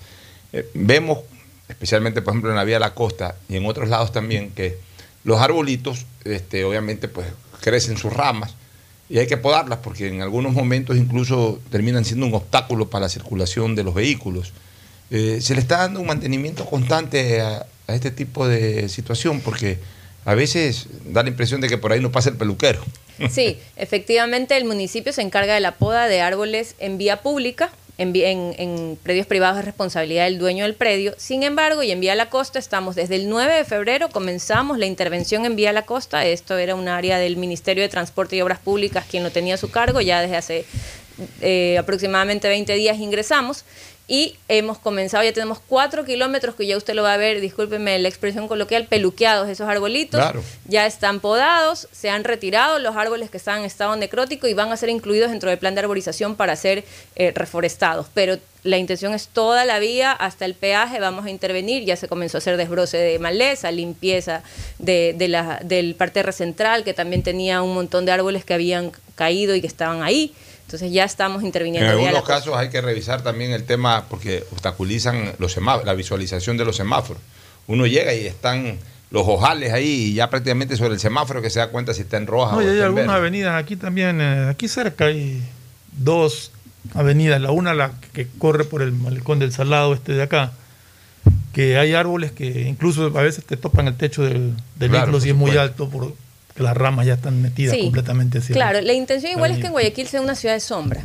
Eh, 0.53 0.65
vemos, 0.73 1.19
especialmente 1.67 2.21
por 2.21 2.31
ejemplo 2.31 2.49
en 2.49 2.55
la 2.55 2.63
vía 2.63 2.75
de 2.77 2.79
la 2.79 2.93
costa 2.93 3.35
y 3.49 3.57
en 3.57 3.65
otros 3.65 3.89
lados 3.89 4.13
también, 4.13 4.51
que 4.51 4.77
los 5.25 5.41
arbolitos, 5.41 6.05
este, 6.25 6.63
obviamente, 6.65 7.07
pues 7.07 7.27
crecen 7.61 7.97
sus 7.97 8.11
ramas 8.13 8.55
y 9.09 9.19
hay 9.19 9.27
que 9.27 9.37
podarlas 9.37 9.79
porque 9.79 10.07
en 10.07 10.21
algunos 10.21 10.53
momentos 10.53 10.97
incluso 10.97 11.59
terminan 11.69 12.05
siendo 12.05 12.25
un 12.25 12.33
obstáculo 12.33 12.89
para 12.89 13.03
la 13.03 13.09
circulación 13.09 13.75
de 13.75 13.83
los 13.83 13.93
vehículos. 13.93 14.53
Eh, 15.11 15.39
¿Se 15.41 15.53
le 15.53 15.61
está 15.61 15.77
dando 15.77 15.99
un 15.99 16.07
mantenimiento 16.07 16.65
constante 16.65 17.41
a, 17.41 17.65
a 17.87 17.95
este 17.95 18.11
tipo 18.11 18.47
de 18.47 18.89
situación? 18.89 19.41
Porque 19.41 19.77
a 20.25 20.33
veces 20.33 20.87
da 21.05 21.23
la 21.23 21.29
impresión 21.29 21.61
de 21.61 21.67
que 21.67 21.77
por 21.77 21.91
ahí 21.91 21.99
no 21.99 22.11
pasa 22.11 22.29
el 22.29 22.37
peluquero. 22.37 22.81
Sí, 23.29 23.59
efectivamente 23.75 24.57
el 24.57 24.65
municipio 24.65 25.13
se 25.13 25.21
encarga 25.21 25.53
de 25.53 25.59
la 25.59 25.75
poda 25.75 26.07
de 26.07 26.21
árboles 26.21 26.75
en 26.79 26.97
vía 26.97 27.21
pública, 27.21 27.71
en, 27.97 28.15
en- 28.15 28.55
en 28.57 28.97
predios 29.01 29.27
privados 29.27 29.57
de 29.57 29.61
responsabilidad 29.63 30.25
del 30.25 30.39
dueño 30.39 30.63
del 30.65 30.73
predio. 30.75 31.13
Sin 31.17 31.43
embargo, 31.43 31.83
y 31.83 31.91
en 31.91 31.99
Vía 31.99 32.15
La 32.15 32.29
Costa 32.29 32.57
estamos 32.59 32.95
desde 32.95 33.15
el 33.15 33.29
9 33.29 33.53
de 33.53 33.63
febrero, 33.65 34.09
comenzamos 34.09 34.77
la 34.79 34.85
intervención 34.87 35.45
en 35.45 35.55
Vía 35.55 35.71
La 35.73 35.85
Costa. 35.85 36.25
Esto 36.25 36.57
era 36.57 36.75
un 36.75 36.87
área 36.87 37.17
del 37.19 37.37
Ministerio 37.37 37.83
de 37.83 37.89
Transporte 37.89 38.35
y 38.35 38.41
Obras 38.41 38.59
Públicas 38.59 39.05
quien 39.09 39.23
lo 39.23 39.31
tenía 39.31 39.55
a 39.55 39.57
su 39.57 39.69
cargo. 39.69 40.01
Ya 40.01 40.21
desde 40.21 40.35
hace 40.37 40.65
eh, 41.41 41.77
aproximadamente 41.77 42.47
20 42.47 42.73
días 42.73 42.97
ingresamos 42.97 43.65
y 44.07 44.35
hemos 44.49 44.79
comenzado, 44.79 45.23
ya 45.23 45.31
tenemos 45.31 45.59
cuatro 45.65 46.03
kilómetros 46.03 46.55
que 46.55 46.67
ya 46.67 46.75
usted 46.75 46.93
lo 46.93 47.03
va 47.03 47.13
a 47.13 47.17
ver, 47.17 47.39
discúlpeme 47.39 47.97
la 47.99 48.09
expresión 48.09 48.49
coloquial, 48.49 48.85
peluqueados 48.87 49.47
esos 49.47 49.67
arbolitos. 49.69 50.19
Claro. 50.19 50.43
Ya 50.65 50.85
están 50.85 51.21
podados, 51.21 51.87
se 51.93 52.09
han 52.09 52.25
retirado 52.25 52.79
los 52.79 52.97
árboles 52.97 53.29
que 53.29 53.37
estaban 53.37 53.61
en 53.61 53.65
estado 53.65 53.95
necrótico 53.95 54.47
y 54.47 54.53
van 54.53 54.73
a 54.73 54.77
ser 54.77 54.89
incluidos 54.89 55.31
dentro 55.31 55.49
del 55.49 55.57
plan 55.57 55.73
de 55.73 55.81
arborización 55.81 56.35
para 56.35 56.57
ser 56.57 56.83
eh, 57.15 57.31
reforestados. 57.33 58.07
Pero 58.13 58.37
la 58.63 58.77
intención 58.77 59.13
es 59.13 59.29
toda 59.29 59.63
la 59.63 59.79
vía 59.79 60.11
hasta 60.11 60.43
el 60.43 60.53
peaje, 60.53 60.99
vamos 60.99 61.25
a 61.25 61.29
intervenir, 61.29 61.85
ya 61.85 61.95
se 61.95 62.09
comenzó 62.09 62.37
a 62.37 62.39
hacer 62.39 62.57
desbroce 62.57 62.97
de 62.97 63.19
maleza, 63.19 63.71
limpieza 63.71 64.43
de, 64.79 65.15
de 65.17 65.27
la, 65.29 65.61
del 65.63 65.95
parterre 65.95 66.33
central, 66.33 66.83
que 66.83 66.93
también 66.93 67.23
tenía 67.23 67.61
un 67.61 67.73
montón 67.73 68.05
de 68.05 68.11
árboles 68.11 68.43
que 68.43 68.53
habían 68.53 68.91
caído 69.15 69.55
y 69.55 69.61
que 69.61 69.67
estaban 69.67 70.03
ahí. 70.03 70.33
Entonces 70.73 70.91
ya 70.91 71.03
estamos 71.03 71.41
En 71.41 71.45
interviniendo. 71.45 71.87
vía 71.95 72.07
algunos 72.07 72.27
casos 72.27 72.55
hay 72.57 72.69
que 72.69 72.81
revisar 72.81 73.21
también 73.21 73.51
el 73.51 73.63
tema 73.63 74.05
porque 74.09 74.43
obstaculizan 74.51 75.33
los 75.37 75.55
semá- 75.55 75.83
la 75.83 75.93
visualización 75.93 76.57
de 76.57 76.65
los 76.65 76.75
semáforos. 76.77 77.21
Uno 77.67 77.85
llega 77.85 78.11
y 78.15 78.25
están 78.25 78.79
los 79.11 79.27
ojales 79.27 79.71
ahí 79.71 79.85
y 79.85 80.13
ya 80.15 80.31
prácticamente 80.31 80.75
sobre 80.75 80.95
el 80.95 80.99
semáforo 80.99 81.43
que 81.43 81.51
se 81.51 81.59
da 81.59 81.67
cuenta 81.67 81.93
si 81.93 82.01
está 82.01 82.17
en 82.17 82.25
roja 82.25 82.53
No, 82.53 82.57
o 82.57 82.61
y 82.63 82.65
hay 82.65 82.69
está 82.71 82.77
en 82.79 82.85
algunas 82.85 83.05
verde. 83.05 83.19
avenidas 83.19 83.63
aquí 83.63 83.75
también, 83.75 84.19
eh, 84.19 84.47
aquí 84.49 84.67
cerca 84.67 85.05
hay 85.05 85.43
dos 85.91 86.51
avenidas, 86.95 87.39
la 87.39 87.51
una 87.51 87.75
la 87.75 87.91
que 88.11 88.27
corre 88.39 88.63
por 88.63 88.81
el 88.81 88.93
malecón 88.93 89.37
del 89.37 89.53
Salado 89.53 89.93
este 89.93 90.13
de 90.13 90.23
acá, 90.23 90.53
que 91.53 91.77
hay 91.77 91.93
árboles 91.93 92.31
que 92.31 92.61
incluso 92.67 93.15
a 93.15 93.21
veces 93.21 93.45
te 93.45 93.57
topan 93.57 93.87
el 93.87 93.95
techo 93.95 94.23
del, 94.23 94.55
del 94.77 94.89
Claro, 94.89 94.91
vehículo 94.91 95.11
por 95.11 95.21
si 95.21 95.29
es 95.29 95.35
muy 95.35 95.55
alto 95.55 95.87
porque 96.53 96.63
las 96.63 96.77
ramas 96.77 97.05
ya 97.05 97.13
están 97.15 97.41
metidas 97.41 97.75
Sí, 97.75 97.81
completamente 97.81 98.37
hacia 98.37 98.53
Claro, 98.53 98.81
la 98.81 98.93
intención 98.93 99.31
igual 99.31 99.51
es 99.51 99.57
que 99.59 99.65
en 99.67 99.71
Guayaquil 99.71 100.07
sea 100.07 100.21
una 100.21 100.35
ciudad 100.35 100.53
de 100.55 100.59
sombra. 100.59 101.03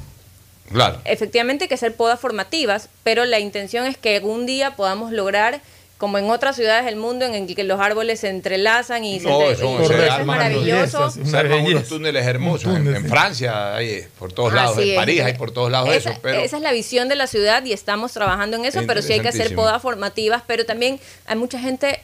Claro. 0.70 1.00
Efectivamente 1.06 1.64
hay 1.64 1.68
que 1.68 1.74
hacer 1.74 1.94
podas 1.94 2.20
formativas, 2.20 2.88
pero 3.02 3.24
la 3.24 3.38
intención 3.38 3.86
es 3.86 3.96
que 3.96 4.16
algún 4.16 4.44
día 4.44 4.76
podamos 4.76 5.10
lograr, 5.12 5.62
como 5.96 6.18
en 6.18 6.30
otras 6.30 6.54
ciudades 6.56 6.84
del 6.84 6.96
mundo, 6.96 7.24
en 7.24 7.34
el 7.34 7.54
que 7.56 7.64
los 7.64 7.80
árboles 7.80 8.20
se 8.20 8.28
entrelazan 8.28 9.02
y 9.04 9.18
se 9.18 9.26
No, 9.28 9.40
entre- 9.40 9.52
eso, 9.54 9.74
y 9.82 9.86
se 9.86 9.94
eso 9.94 10.02
es 10.04 10.10
arman 10.10 10.26
maravilloso. 10.38 11.00
los- 11.00 11.14
se 11.30 11.36
arman 11.36 11.64
unos 11.64 11.88
túneles 11.88 12.26
hermosos. 12.26 12.68
En, 12.76 12.84
túnel, 12.84 12.96
en 12.96 13.02
sí. 13.04 13.08
Francia 13.08 13.74
hay 13.74 14.04
por 14.18 14.30
todos 14.32 14.52
lados, 14.52 14.76
Así 14.76 14.82
en 14.82 14.90
es. 14.90 14.96
París 14.96 15.22
hay 15.22 15.32
por 15.34 15.50
todos 15.50 15.72
lados 15.72 15.88
esa, 15.88 16.10
eso, 16.10 16.20
pero 16.22 16.38
esa 16.40 16.56
es 16.58 16.62
la 16.62 16.72
visión 16.72 17.08
de 17.08 17.16
la 17.16 17.26
ciudad 17.26 17.64
y 17.64 17.72
estamos 17.72 18.12
trabajando 18.12 18.58
en 18.58 18.66
eso, 18.66 18.82
pero 18.86 19.00
sí 19.00 19.14
hay 19.14 19.20
que 19.20 19.28
hacer 19.28 19.54
podas 19.54 19.80
formativas, 19.80 20.42
pero 20.46 20.66
también 20.66 21.00
hay 21.26 21.36
mucha 21.36 21.58
gente, 21.58 22.00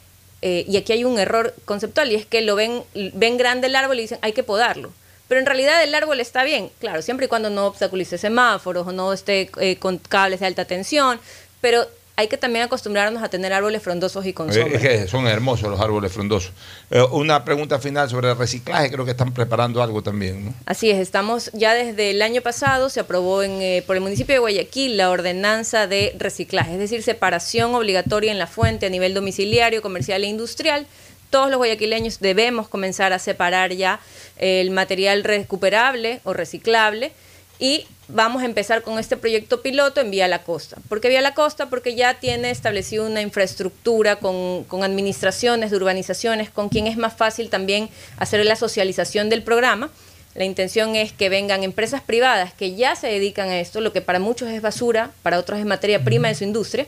eh, 0.46 0.66
y 0.68 0.76
aquí 0.76 0.92
hay 0.92 1.04
un 1.04 1.18
error 1.18 1.54
conceptual, 1.64 2.12
y 2.12 2.16
es 2.16 2.26
que 2.26 2.42
lo 2.42 2.54
ven, 2.54 2.82
ven 3.14 3.38
grande 3.38 3.68
el 3.68 3.76
árbol 3.76 3.98
y 3.98 4.02
dicen 4.02 4.18
hay 4.20 4.34
que 4.34 4.42
podarlo. 4.42 4.92
Pero 5.26 5.40
en 5.40 5.46
realidad 5.46 5.82
el 5.82 5.94
árbol 5.94 6.20
está 6.20 6.44
bien, 6.44 6.70
claro, 6.80 7.00
siempre 7.00 7.24
y 7.24 7.28
cuando 7.30 7.48
no 7.48 7.66
obstaculice 7.66 8.18
semáforos 8.18 8.86
o 8.86 8.92
no 8.92 9.14
esté 9.14 9.50
eh, 9.58 9.76
con 9.76 9.96
cables 9.96 10.40
de 10.40 10.46
alta 10.46 10.66
tensión, 10.66 11.18
pero 11.62 11.86
hay 12.16 12.28
que 12.28 12.36
también 12.36 12.64
acostumbrarnos 12.64 13.22
a 13.24 13.28
tener 13.28 13.52
árboles 13.52 13.82
frondosos 13.82 14.24
y 14.24 14.32
con 14.32 14.48
Eh, 14.50 14.52
sombra. 14.54 14.76
es 14.76 14.82
que 14.82 15.08
son 15.08 15.26
hermosos 15.26 15.68
los 15.68 15.80
árboles 15.80 16.12
frondosos. 16.12 16.52
Eh, 16.90 17.02
una 17.10 17.44
pregunta 17.44 17.80
final 17.80 18.08
sobre 18.08 18.30
el 18.30 18.36
reciclaje, 18.38 18.90
creo 18.90 19.04
que 19.04 19.10
están 19.10 19.32
preparando 19.34 19.82
algo 19.82 20.00
también. 20.02 20.44
¿no? 20.44 20.54
Así 20.66 20.90
es, 20.90 20.98
estamos 20.98 21.50
ya 21.54 21.74
desde 21.74 22.10
el 22.10 22.22
año 22.22 22.40
pasado, 22.40 22.88
se 22.88 23.00
aprobó 23.00 23.42
en, 23.42 23.60
eh, 23.60 23.82
por 23.86 23.96
el 23.96 24.02
municipio 24.02 24.32
de 24.34 24.38
Guayaquil 24.38 24.96
la 24.96 25.10
ordenanza 25.10 25.86
de 25.88 26.14
reciclaje, 26.18 26.72
es 26.74 26.78
decir, 26.78 27.02
separación 27.02 27.74
obligatoria 27.74 28.30
en 28.30 28.38
la 28.38 28.46
fuente 28.46 28.86
a 28.86 28.90
nivel 28.90 29.12
domiciliario, 29.12 29.82
comercial 29.82 30.22
e 30.22 30.28
industrial. 30.28 30.86
Todos 31.30 31.48
los 31.50 31.56
guayaquileños 31.56 32.20
debemos 32.20 32.68
comenzar 32.68 33.12
a 33.12 33.18
separar 33.18 33.72
ya 33.72 33.98
el 34.36 34.70
material 34.70 35.24
recuperable 35.24 36.20
o 36.22 36.32
reciclable 36.32 37.10
y 37.58 37.86
vamos 38.08 38.42
a 38.42 38.46
empezar 38.46 38.82
con 38.82 38.98
este 38.98 39.16
proyecto 39.16 39.62
piloto 39.62 40.00
en 40.00 40.10
Vía 40.10 40.28
La 40.28 40.42
Costa. 40.42 40.76
¿Por 40.88 41.00
qué 41.00 41.08
Vía 41.08 41.20
La 41.20 41.34
Costa? 41.34 41.70
Porque 41.70 41.94
ya 41.94 42.14
tiene 42.14 42.50
establecido 42.50 43.06
una 43.06 43.22
infraestructura 43.22 44.16
con, 44.16 44.64
administraciones 44.82 45.70
de 45.70 45.76
urbanizaciones, 45.76 46.50
con 46.50 46.68
quien 46.68 46.86
es 46.86 46.96
más 46.96 47.14
fácil 47.14 47.50
también 47.50 47.88
hacer 48.18 48.44
la 48.44 48.56
socialización 48.56 49.28
del 49.30 49.42
programa. 49.42 49.90
La 50.34 50.44
intención 50.44 50.96
es 50.96 51.12
que 51.12 51.28
vengan 51.28 51.62
empresas 51.62 52.02
privadas 52.02 52.52
que 52.52 52.74
ya 52.74 52.96
se 52.96 53.06
dedican 53.06 53.48
a 53.48 53.60
esto, 53.60 53.80
lo 53.80 53.92
que 53.92 54.00
para 54.00 54.18
muchos 54.18 54.48
es 54.48 54.60
basura, 54.60 55.12
para 55.22 55.38
otros 55.38 55.60
es 55.60 55.64
materia 55.64 56.02
prima 56.02 56.28
de 56.28 56.34
su 56.34 56.44
industria, 56.44 56.86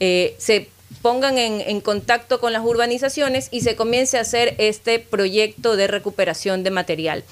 eh, 0.00 0.34
se 0.38 0.68
pongan 1.02 1.38
en, 1.38 1.80
contacto 1.80 2.40
con 2.40 2.52
las 2.52 2.64
urbanizaciones 2.64 3.48
y 3.50 3.62
se 3.62 3.76
comience 3.76 4.18
a 4.18 4.22
hacer 4.22 4.54
este 4.58 4.98
proyecto 4.98 5.76
de 5.76 5.86
recuperación 5.86 6.62
de 6.62 6.70
material. 6.70 7.24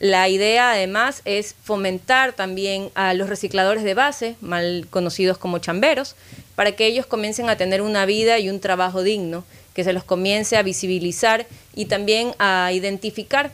La 0.00 0.28
idea 0.28 0.72
además 0.72 1.22
es 1.24 1.54
fomentar 1.62 2.32
también 2.32 2.90
a 2.94 3.14
los 3.14 3.28
recicladores 3.28 3.84
de 3.84 3.94
base, 3.94 4.36
mal 4.40 4.86
conocidos 4.90 5.38
como 5.38 5.58
chamberos, 5.58 6.16
para 6.56 6.72
que 6.72 6.86
ellos 6.86 7.06
comiencen 7.06 7.48
a 7.48 7.56
tener 7.56 7.82
una 7.82 8.06
vida 8.06 8.38
y 8.38 8.50
un 8.50 8.60
trabajo 8.60 9.02
digno, 9.02 9.44
que 9.74 9.84
se 9.84 9.92
los 9.92 10.04
comience 10.04 10.56
a 10.56 10.62
visibilizar 10.62 11.46
y 11.74 11.86
también 11.86 12.34
a 12.38 12.72
identificar 12.72 13.52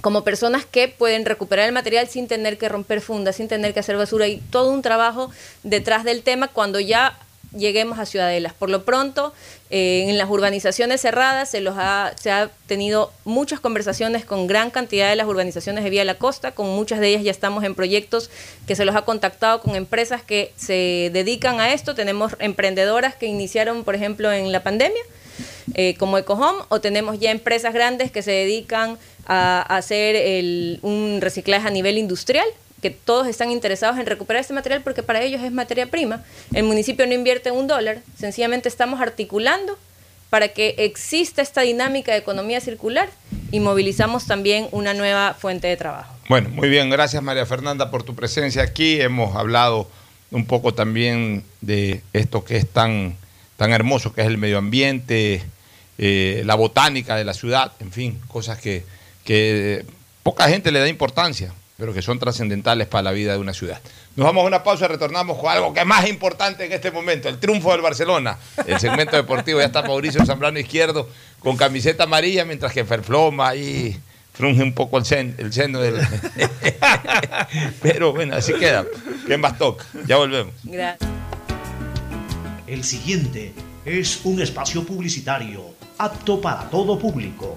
como 0.00 0.22
personas 0.22 0.64
que 0.64 0.86
pueden 0.86 1.24
recuperar 1.24 1.66
el 1.66 1.72
material 1.72 2.06
sin 2.08 2.28
tener 2.28 2.58
que 2.58 2.68
romper 2.68 3.00
fundas, 3.00 3.36
sin 3.36 3.48
tener 3.48 3.74
que 3.74 3.80
hacer 3.80 3.96
basura 3.96 4.28
y 4.28 4.36
todo 4.36 4.70
un 4.70 4.80
trabajo 4.80 5.32
detrás 5.64 6.04
del 6.04 6.22
tema 6.22 6.46
cuando 6.46 6.78
ya 6.78 7.18
lleguemos 7.58 7.98
a 7.98 8.06
Ciudadelas. 8.06 8.52
Por 8.54 8.70
lo 8.70 8.84
pronto, 8.84 9.32
eh, 9.70 10.06
en 10.08 10.16
las 10.18 10.28
urbanizaciones 10.30 11.00
cerradas 11.00 11.50
se, 11.50 11.60
los 11.60 11.74
ha, 11.78 12.12
se 12.20 12.30
ha 12.30 12.50
tenido 12.66 13.12
muchas 13.24 13.60
conversaciones 13.60 14.24
con 14.24 14.46
gran 14.46 14.70
cantidad 14.70 15.08
de 15.10 15.16
las 15.16 15.26
urbanizaciones 15.26 15.82
de 15.84 15.90
Vía 15.90 16.04
la 16.04 16.14
Costa, 16.14 16.52
con 16.52 16.68
muchas 16.68 17.00
de 17.00 17.08
ellas 17.08 17.24
ya 17.24 17.30
estamos 17.30 17.64
en 17.64 17.74
proyectos 17.74 18.30
que 18.66 18.76
se 18.76 18.84
los 18.84 18.94
ha 18.94 19.02
contactado 19.02 19.60
con 19.60 19.74
empresas 19.76 20.22
que 20.22 20.52
se 20.56 21.10
dedican 21.12 21.60
a 21.60 21.72
esto. 21.72 21.94
Tenemos 21.94 22.36
emprendedoras 22.38 23.14
que 23.16 23.26
iniciaron, 23.26 23.84
por 23.84 23.94
ejemplo, 23.94 24.32
en 24.32 24.52
la 24.52 24.62
pandemia, 24.62 25.02
eh, 25.74 25.96
como 25.98 26.16
EcoHome, 26.16 26.62
o 26.68 26.80
tenemos 26.80 27.18
ya 27.18 27.30
empresas 27.30 27.74
grandes 27.74 28.10
que 28.10 28.22
se 28.22 28.30
dedican 28.30 28.98
a, 29.26 29.60
a 29.68 29.76
hacer 29.78 30.14
el- 30.16 30.78
un 30.82 31.18
reciclaje 31.20 31.66
a 31.66 31.70
nivel 31.70 31.98
industrial, 31.98 32.46
que 32.86 32.90
todos 33.04 33.26
están 33.26 33.50
interesados 33.50 33.98
en 33.98 34.06
recuperar 34.06 34.40
este 34.40 34.54
material 34.54 34.80
porque 34.82 35.02
para 35.02 35.20
ellos 35.20 35.42
es 35.42 35.50
materia 35.50 35.88
prima. 35.88 36.22
El 36.54 36.62
municipio 36.62 37.04
no 37.04 37.14
invierte 37.14 37.50
un 37.50 37.66
dólar, 37.66 37.98
sencillamente 38.16 38.68
estamos 38.68 39.00
articulando 39.00 39.76
para 40.30 40.48
que 40.48 40.76
exista 40.78 41.42
esta 41.42 41.62
dinámica 41.62 42.12
de 42.12 42.18
economía 42.18 42.60
circular 42.60 43.08
y 43.50 43.58
movilizamos 43.58 44.26
también 44.26 44.68
una 44.70 44.94
nueva 44.94 45.34
fuente 45.34 45.66
de 45.66 45.76
trabajo. 45.76 46.14
Bueno, 46.28 46.48
muy 46.50 46.68
bien, 46.68 46.88
gracias 46.88 47.20
María 47.24 47.44
Fernanda 47.44 47.90
por 47.90 48.04
tu 48.04 48.14
presencia 48.14 48.62
aquí. 48.62 49.00
Hemos 49.00 49.34
hablado 49.34 49.88
un 50.30 50.46
poco 50.46 50.72
también 50.72 51.42
de 51.60 52.02
esto 52.12 52.44
que 52.44 52.56
es 52.56 52.68
tan, 52.68 53.16
hermoso, 53.58 54.12
que 54.12 54.20
es 54.20 54.28
el 54.28 54.38
medio 54.38 54.58
ambiente, 54.58 55.42
eh, 55.98 56.42
la 56.44 56.54
botánica 56.54 57.16
de 57.16 57.24
la 57.24 57.34
ciudad, 57.34 57.72
en 57.80 57.90
fin, 57.90 58.20
cosas 58.28 58.60
que, 58.60 58.84
que 59.24 59.84
poca 60.22 60.48
gente 60.48 60.70
le 60.70 60.78
da 60.78 60.88
importancia, 60.88 61.52
pero 61.76 61.92
que 61.92 62.02
son 62.02 62.18
trascendentales 62.18 62.86
para 62.86 63.02
la 63.02 63.12
vida 63.12 63.32
de 63.32 63.38
una 63.38 63.52
ciudad. 63.52 63.80
Nos 64.16 64.24
vamos 64.24 64.44
a 64.44 64.46
una 64.46 64.62
pausa 64.62 64.86
y 64.86 64.88
retornamos 64.88 65.38
con 65.38 65.50
algo 65.50 65.74
que 65.74 65.80
es 65.80 65.86
más 65.86 66.08
importante 66.08 66.64
en 66.64 66.72
este 66.72 66.90
momento, 66.90 67.28
el 67.28 67.38
triunfo 67.38 67.72
del 67.72 67.82
Barcelona. 67.82 68.38
El 68.66 68.80
segmento 68.80 69.16
deportivo, 69.16 69.60
ya 69.60 69.66
está 69.66 69.82
Mauricio 69.82 70.24
Zambrano 70.24 70.58
Izquierdo 70.58 71.08
con 71.40 71.56
camiseta 71.56 72.04
amarilla, 72.04 72.44
mientras 72.44 72.72
que 72.72 72.84
Ferfloma 72.84 73.48
ahí 73.48 73.98
frunge 74.32 74.62
un 74.62 74.72
poco 74.72 74.98
el, 74.98 75.34
el 75.38 75.52
seno 75.52 75.80
del... 75.80 75.96
Pero 77.82 78.12
bueno, 78.12 78.36
así 78.36 78.52
queda. 78.54 78.84
¿Quién 79.26 79.40
más 79.40 79.58
toca? 79.58 79.84
Ya 80.06 80.16
volvemos. 80.16 80.54
Gracias. 80.64 81.10
El 82.66 82.84
siguiente 82.84 83.52
es 83.84 84.20
un 84.24 84.42
espacio 84.42 84.84
publicitario 84.84 85.74
apto 85.98 86.40
para 86.40 86.68
todo 86.68 86.98
público. 86.98 87.56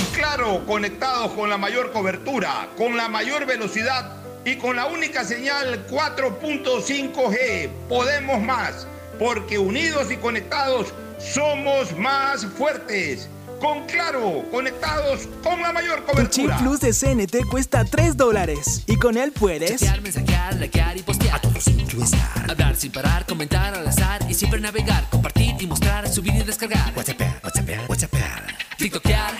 Claro, 0.13 0.65
conectados 0.65 1.31
con 1.33 1.49
la 1.49 1.57
mayor 1.57 1.91
cobertura, 1.91 2.69
con 2.77 2.95
la 2.97 3.07
mayor 3.07 3.45
velocidad 3.45 4.15
y 4.45 4.55
con 4.55 4.75
la 4.75 4.85
única 4.87 5.23
señal 5.23 5.85
4.5G. 5.87 7.69
Podemos 7.87 8.41
más, 8.41 8.87
porque 9.19 9.57
unidos 9.57 10.11
y 10.11 10.17
conectados 10.17 10.93
somos 11.19 11.95
más 11.97 12.45
fuertes. 12.45 13.29
Con 13.59 13.85
Claro, 13.85 14.43
conectados 14.49 15.27
con 15.43 15.61
la 15.61 15.71
mayor 15.71 15.97
Tu 15.97 16.25
chip 16.27 16.45
cobertura. 16.49 16.57
plus 16.57 16.79
de 16.79 16.93
CNT 16.93 17.45
cuesta 17.49 17.85
3 17.85 18.17
dólares 18.17 18.81
y 18.87 18.95
con 18.95 19.17
él 19.17 19.31
puedes... 19.31 19.79
Chatear, 19.79 20.01
mensajear, 20.01 20.55
likear 20.55 20.97
y 20.97 21.03
postear. 21.03 21.35
A 21.35 21.39
todo 21.41 21.61
sin 21.61 21.85
Hablar 22.49 22.75
sin 22.75 22.91
parar, 22.91 23.27
comentar 23.27 23.75
al 23.75 23.87
azar 23.87 24.21
y 24.27 24.33
siempre 24.33 24.59
navegar, 24.59 25.07
compartir 25.11 25.53
y 25.59 25.67
mostrar, 25.67 26.09
subir 26.09 26.33
y 26.33 26.41
descargar. 26.43 26.91
WhatsApp, 26.95 27.21
WhatsApp, 27.43 27.69
WhatsApp. 27.87 28.13
TikTokear, 28.77 29.31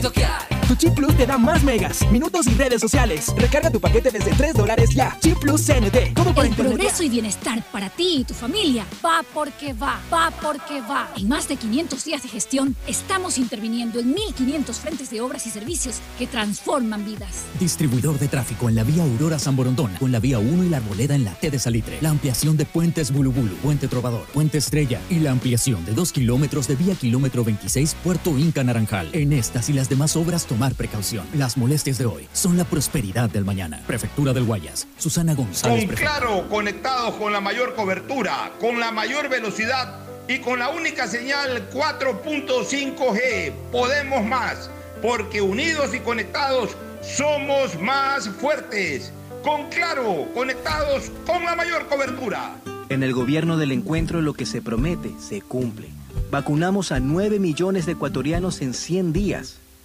TikTokear. 0.00 0.59
Tu 0.70 0.76
chip 0.76 0.94
plus 0.94 1.16
te 1.16 1.26
da 1.26 1.36
más 1.36 1.64
megas, 1.64 2.08
minutos 2.12 2.46
y 2.46 2.54
redes 2.54 2.80
sociales. 2.80 3.34
Recarga 3.36 3.72
tu 3.72 3.80
paquete 3.80 4.12
desde 4.12 4.30
3 4.30 4.54
dólares 4.54 4.90
ya. 4.94 5.18
Chip 5.20 5.36
plus 5.40 5.62
CNT. 5.66 6.14
Todo 6.14 6.32
por 6.32 6.44
El 6.44 6.52
internet. 6.52 6.76
progreso 6.76 7.02
y 7.02 7.08
bienestar 7.08 7.60
para 7.72 7.90
ti 7.90 8.18
y 8.20 8.24
tu 8.24 8.34
familia 8.34 8.86
va 9.04 9.24
porque 9.34 9.72
va, 9.72 10.00
va 10.12 10.30
porque 10.40 10.80
va. 10.82 11.10
En 11.16 11.26
más 11.26 11.48
de 11.48 11.56
500 11.56 12.04
días 12.04 12.22
de 12.22 12.28
gestión, 12.28 12.76
estamos 12.86 13.36
interviniendo 13.36 13.98
en 13.98 14.14
1.500 14.14 14.72
frentes 14.74 15.10
de 15.10 15.20
obras 15.20 15.44
y 15.48 15.50
servicios 15.50 15.96
que 16.16 16.28
transforman 16.28 17.04
vidas. 17.04 17.46
Distribuidor 17.58 18.20
de 18.20 18.28
tráfico 18.28 18.68
en 18.68 18.76
la 18.76 18.84
vía 18.84 19.02
Aurora 19.02 19.40
San 19.40 19.56
Borondón, 19.56 19.90
con 19.98 20.12
la 20.12 20.20
vía 20.20 20.38
1 20.38 20.62
y 20.62 20.68
la 20.68 20.76
Arboleda 20.76 21.16
en 21.16 21.24
la 21.24 21.34
T 21.34 21.50
de 21.50 21.58
Salitre. 21.58 21.98
La 22.00 22.10
ampliación 22.10 22.56
de 22.56 22.64
puentes 22.64 23.10
Bulubulu, 23.10 23.56
Puente 23.56 23.88
Trovador, 23.88 24.24
Puente 24.26 24.58
Estrella 24.58 25.00
y 25.10 25.18
la 25.18 25.32
ampliación 25.32 25.84
de 25.84 25.94
2 25.94 26.12
kilómetros 26.12 26.68
de 26.68 26.76
vía 26.76 26.94
kilómetro 26.94 27.42
26 27.42 27.96
Puerto 28.04 28.38
Inca 28.38 28.62
Naranjal. 28.62 29.08
En 29.14 29.32
estas 29.32 29.68
y 29.68 29.72
las 29.72 29.88
demás 29.88 30.14
obras 30.14 30.46
tomar 30.60 30.74
precaución. 30.74 31.26
Las 31.32 31.56
molestias 31.56 31.96
de 31.96 32.04
hoy 32.04 32.28
son 32.34 32.58
la 32.58 32.64
prosperidad 32.64 33.30
del 33.30 33.46
mañana. 33.46 33.80
Prefectura 33.86 34.34
del 34.34 34.44
Guayas, 34.44 34.86
Susana 34.98 35.32
González, 35.32 35.86
Con. 35.86 35.96
Claro, 35.96 36.46
conectados 36.50 37.14
con 37.14 37.32
la 37.32 37.40
mayor 37.40 37.74
cobertura, 37.74 38.52
con 38.60 38.78
la 38.78 38.92
mayor 38.92 39.30
velocidad 39.30 40.00
y 40.28 40.40
con 40.40 40.58
la 40.58 40.68
única 40.68 41.06
señal 41.06 41.70
4.5G. 41.70 43.54
Podemos 43.72 44.22
más, 44.22 44.68
porque 45.00 45.40
unidos 45.40 45.94
y 45.94 46.00
conectados 46.00 46.76
somos 47.02 47.80
más 47.80 48.28
fuertes. 48.28 49.14
Con 49.42 49.70
Claro, 49.70 50.28
conectados 50.34 51.10
con 51.26 51.42
la 51.42 51.56
mayor 51.56 51.86
cobertura. 51.86 52.56
En 52.90 53.02
el 53.02 53.14
gobierno 53.14 53.56
del 53.56 53.72
encuentro 53.72 54.20
lo 54.20 54.34
que 54.34 54.44
se 54.44 54.60
promete 54.60 55.10
se 55.26 55.40
cumple. 55.40 55.88
Vacunamos 56.30 56.92
a 56.92 57.00
9 57.00 57.38
millones 57.38 57.86
de 57.86 57.92
ecuatorianos 57.92 58.60
en 58.60 58.74
100 58.74 59.14
días. 59.14 59.60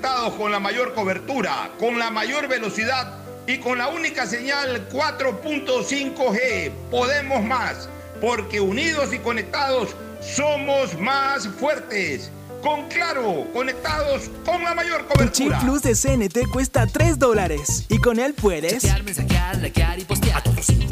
conectados 0.00 0.34
con 0.34 0.50
la 0.50 0.60
mayor 0.60 0.94
cobertura, 0.94 1.70
con 1.78 1.98
la 1.98 2.10
mayor 2.10 2.48
velocidad 2.48 3.18
y 3.46 3.58
con 3.58 3.76
la 3.76 3.88
única 3.88 4.26
señal 4.26 4.88
4.5G. 4.88 6.72
Podemos 6.90 7.44
más, 7.44 7.86
porque 8.18 8.60
unidos 8.60 9.12
y 9.12 9.18
conectados 9.18 9.90
somos 10.22 10.98
más 10.98 11.46
fuertes. 11.48 12.30
Con 12.62 12.88
Claro, 12.88 13.46
conectados 13.52 14.30
con 14.44 14.62
la 14.62 14.74
mayor 14.74 15.06
Tu 15.06 15.28
chip 15.28 15.48
cobertura. 15.48 15.60
plus 15.60 15.82
de 15.82 15.94
CNT 15.94 16.50
cuesta 16.50 16.86
3 16.86 17.18
dólares 17.18 17.84
y 17.88 17.98
con 17.98 18.18
él 18.18 18.32
puedes... 18.34 18.82
Chatear, 18.82 19.02
mensajear, 19.02 19.56
likear 19.58 19.98
y 19.98 20.04
postear. 20.04 20.38
A 20.38 20.42
todo 20.42 20.62
sin 20.62 20.88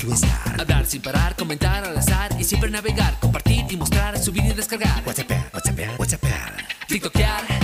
Hablar 0.59 0.87
sin 0.87 1.01
parar, 1.01 1.35
comentar 1.37 1.85
al 1.85 1.97
azar 1.97 2.31
y 2.39 2.45
siempre 2.45 2.71
navegar, 2.71 3.19
compartir 3.21 3.65
y 3.71 3.77
mostrar, 3.77 4.19
subir 4.19 4.45
y 4.45 4.53
descargar. 4.53 5.03
WhatsApp, 5.07 5.31
WhatsApp, 5.55 5.99
WhatsApp. 5.99 6.25
TikTokear. 6.89 7.58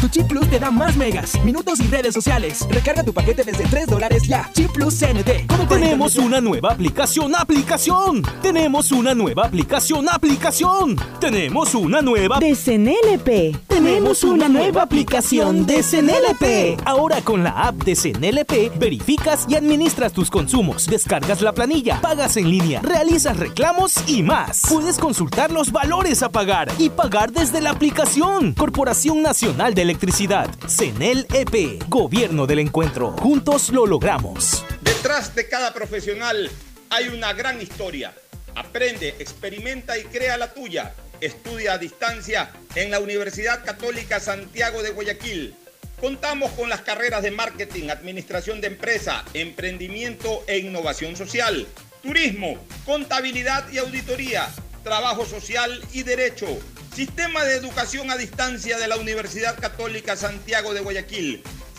Tu 0.00 0.08
chip 0.08 0.28
plus 0.28 0.48
te 0.48 0.58
da 0.58 0.70
más 0.70 0.96
megas, 0.96 1.38
minutos 1.44 1.78
y 1.80 1.86
redes 1.86 2.14
sociales. 2.14 2.66
Recarga 2.70 3.04
tu 3.04 3.12
paquete 3.12 3.44
desde 3.44 3.64
3 3.64 3.86
dólares 3.86 4.22
ya. 4.26 4.48
Chip 4.54 4.70
Plus 4.72 4.98
CNT. 4.98 5.46
Tenemos 5.68 6.16
una 6.16 6.40
nueva 6.40 6.72
aplicación, 6.72 7.34
aplicación. 7.34 8.22
Tenemos 8.40 8.92
una 8.92 9.14
nueva 9.14 9.44
aplicación, 9.44 10.08
aplicación. 10.08 10.96
Tenemos 11.20 11.74
una 11.74 12.00
nueva 12.00 12.38
de 12.38 12.54
CNLP. 12.54 13.68
Tenemos 13.68 14.24
una 14.24 14.48
nueva 14.48 14.82
aplicación 14.82 15.66
de 15.66 15.82
CNLP. 15.82 16.80
Ahora 16.86 17.20
con 17.20 17.44
la 17.44 17.50
app 17.50 17.76
de 17.84 17.94
CNLP 17.94 18.78
verificas 18.78 19.44
y 19.48 19.54
administras 19.54 20.12
tus 20.12 20.30
consumos, 20.30 20.86
descargas 20.86 21.42
la 21.42 21.52
planilla, 21.52 22.00
pagas 22.00 22.38
en 22.38 22.50
línea, 22.50 22.80
realizas 22.80 23.36
reclamos 23.36 23.96
y 24.06 24.22
más. 24.22 24.62
Puedes 24.68 24.98
consultar 24.98 25.50
los 25.50 25.72
valores 25.72 26.22
a 26.22 26.30
pagar 26.30 26.70
y 26.78 26.88
pagar 26.88 27.32
desde 27.32 27.60
la 27.60 27.70
aplicación. 27.70 28.54
Corporación 28.54 29.22
Nacional 29.22 29.74
de 29.74 29.89
Electricidad, 29.90 30.48
CNLP, 30.68 31.88
Gobierno 31.88 32.46
del 32.46 32.60
Encuentro. 32.60 33.10
Juntos 33.10 33.70
lo 33.70 33.86
logramos. 33.86 34.64
Detrás 34.82 35.34
de 35.34 35.48
cada 35.48 35.74
profesional 35.74 36.48
hay 36.90 37.08
una 37.08 37.32
gran 37.32 37.60
historia. 37.60 38.14
Aprende, 38.54 39.16
experimenta 39.18 39.98
y 39.98 40.04
crea 40.04 40.36
la 40.36 40.54
tuya. 40.54 40.94
Estudia 41.20 41.72
a 41.72 41.78
distancia 41.78 42.52
en 42.76 42.92
la 42.92 43.00
Universidad 43.00 43.64
Católica 43.64 44.20
Santiago 44.20 44.80
de 44.84 44.90
Guayaquil. 44.90 45.56
Contamos 46.00 46.52
con 46.52 46.68
las 46.68 46.82
carreras 46.82 47.24
de 47.24 47.32
marketing, 47.32 47.88
administración 47.88 48.60
de 48.60 48.68
empresa, 48.68 49.24
emprendimiento 49.34 50.44
e 50.46 50.58
innovación 50.58 51.16
social, 51.16 51.66
turismo, 52.00 52.64
contabilidad 52.86 53.68
y 53.72 53.78
auditoría, 53.78 54.48
trabajo 54.82 55.24
social 55.24 55.82
y 55.92 56.02
derecho. 56.02 56.46
Sistema 56.94 57.44
de 57.44 57.56
educación 57.56 58.10
a 58.10 58.16
distancia 58.16 58.78
de 58.78 58.88
la 58.88 58.96
Universidad 58.96 59.58
Católica 59.58 60.16
Santiago 60.16 60.74
de 60.74 60.80
Guayaquil 60.80 61.42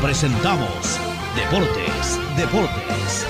presentamos 0.00 0.98
Deportes, 1.34 2.18
Deportes. 2.36 3.26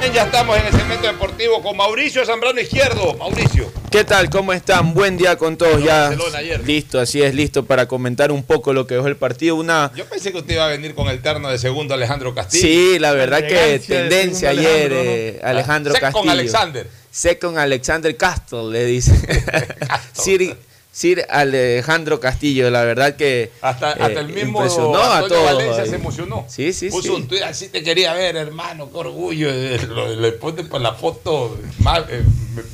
Bien, 0.00 0.12
Ya 0.12 0.24
estamos 0.24 0.56
en 0.58 0.66
el 0.66 0.72
segmento 0.72 1.06
deportivo 1.06 1.62
con 1.62 1.76
Mauricio 1.76 2.24
Zambrano 2.24 2.60
Izquierdo. 2.60 3.14
Mauricio. 3.14 3.70
¿Qué 3.90 4.04
tal? 4.04 4.30
¿Cómo 4.30 4.52
están? 4.52 4.94
Buen 4.94 5.16
día 5.16 5.36
con 5.36 5.56
todos. 5.56 5.82
Ya 5.82 6.08
ayer. 6.36 6.66
listo, 6.66 6.98
así 6.98 7.22
es, 7.22 7.34
listo 7.34 7.64
para 7.64 7.86
comentar 7.86 8.32
un 8.32 8.42
poco 8.42 8.72
lo 8.72 8.86
que 8.86 8.94
dejó 8.94 9.06
el 9.08 9.16
partido. 9.16 9.56
Una 9.56 9.92
Yo 9.94 10.04
pensé 10.06 10.32
que 10.32 10.38
usted 10.38 10.54
iba 10.54 10.64
a 10.64 10.68
venir 10.68 10.94
con 10.94 11.08
el 11.08 11.20
terno 11.20 11.48
de 11.50 11.58
segundo 11.58 11.94
Alejandro 11.94 12.34
Castillo. 12.34 12.62
Sí, 12.62 12.98
la 12.98 13.12
verdad 13.12 13.46
que 13.46 13.80
tendencia 13.86 14.50
ayer, 14.50 14.92
Alejandro, 14.92 15.00
eh, 15.02 15.38
¿no? 15.42 15.48
Alejandro 15.48 15.94
Sé 15.94 16.00
con 16.00 16.10
Castillo. 16.12 16.30
Alexander. 16.32 16.88
Sé 17.10 17.38
con 17.38 17.58
Alexander 17.58 18.16
Castle, 18.16 18.70
le 18.70 18.84
dice. 18.86 19.12
Sir, 20.12 20.56
Sir 20.94 21.24
Alejandro 21.30 22.20
Castillo, 22.20 22.68
la 22.70 22.84
verdad 22.84 23.16
que 23.16 23.50
Hasta, 23.62 23.92
eh, 23.92 23.96
hasta 23.98 24.20
el 24.20 24.28
mismo 24.28 24.58
impresionó 24.60 24.98
a 25.02 25.26
todos. 25.26 25.44
Valencia 25.44 25.82
ahí. 25.84 25.88
se 25.88 25.96
emocionó. 25.96 26.44
Sí, 26.50 26.72
sí, 26.74 26.90
Puso 26.90 27.02
sí. 27.02 27.08
un 27.08 27.26
tuit, 27.28 27.40
así 27.42 27.68
te 27.70 27.82
quería 27.82 28.12
ver, 28.12 28.36
hermano, 28.36 28.90
qué 28.92 28.98
orgullo. 28.98 29.48
Eh, 29.50 29.80
lo- 29.88 30.14
Le 30.14 30.32
pone 30.32 30.64
por 30.64 30.82
la 30.82 30.92
foto 30.92 31.58
más, 31.78 32.00
eh, 32.10 32.22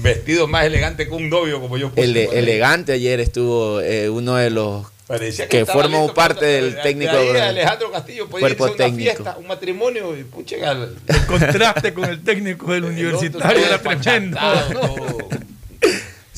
vestido 0.00 0.48
más 0.48 0.64
elegante 0.64 1.06
que 1.06 1.14
un 1.14 1.30
novio, 1.30 1.60
como 1.60 1.78
yo 1.78 1.90
puse. 1.90 2.02
Ele- 2.02 2.28
elegante 2.36 2.92
ayer 2.92 3.20
estuvo 3.20 3.80
eh, 3.80 4.10
uno 4.10 4.34
de 4.34 4.50
los 4.50 4.84
Parecía 5.06 5.48
que 5.48 5.64
formó 5.64 5.98
listo 6.00 6.14
parte 6.14 6.40
para- 6.40 6.50
del 6.52 6.74
de- 6.74 6.82
técnico 6.82 7.12
de 7.12 7.18
ahí 7.18 7.26
del 7.32 7.42
Alejandro 7.42 7.92
Castillo 7.92 8.28
podía 8.28 8.48
irse 8.48 8.56
cuerpo 8.58 8.64
a 8.64 8.66
una 8.76 8.84
técnico. 8.84 9.12
fiesta, 9.12 9.36
un 9.38 9.46
matrimonio 9.46 10.16
y 10.18 10.24
pucha, 10.24 10.56
al- 10.68 10.96
El 11.06 11.26
contraste 11.26 11.94
con 11.94 12.04
el 12.06 12.22
técnico 12.24 12.72
del 12.72 12.82
universitario 12.84 13.64
era 13.64 13.78
tremendo. 13.80 14.36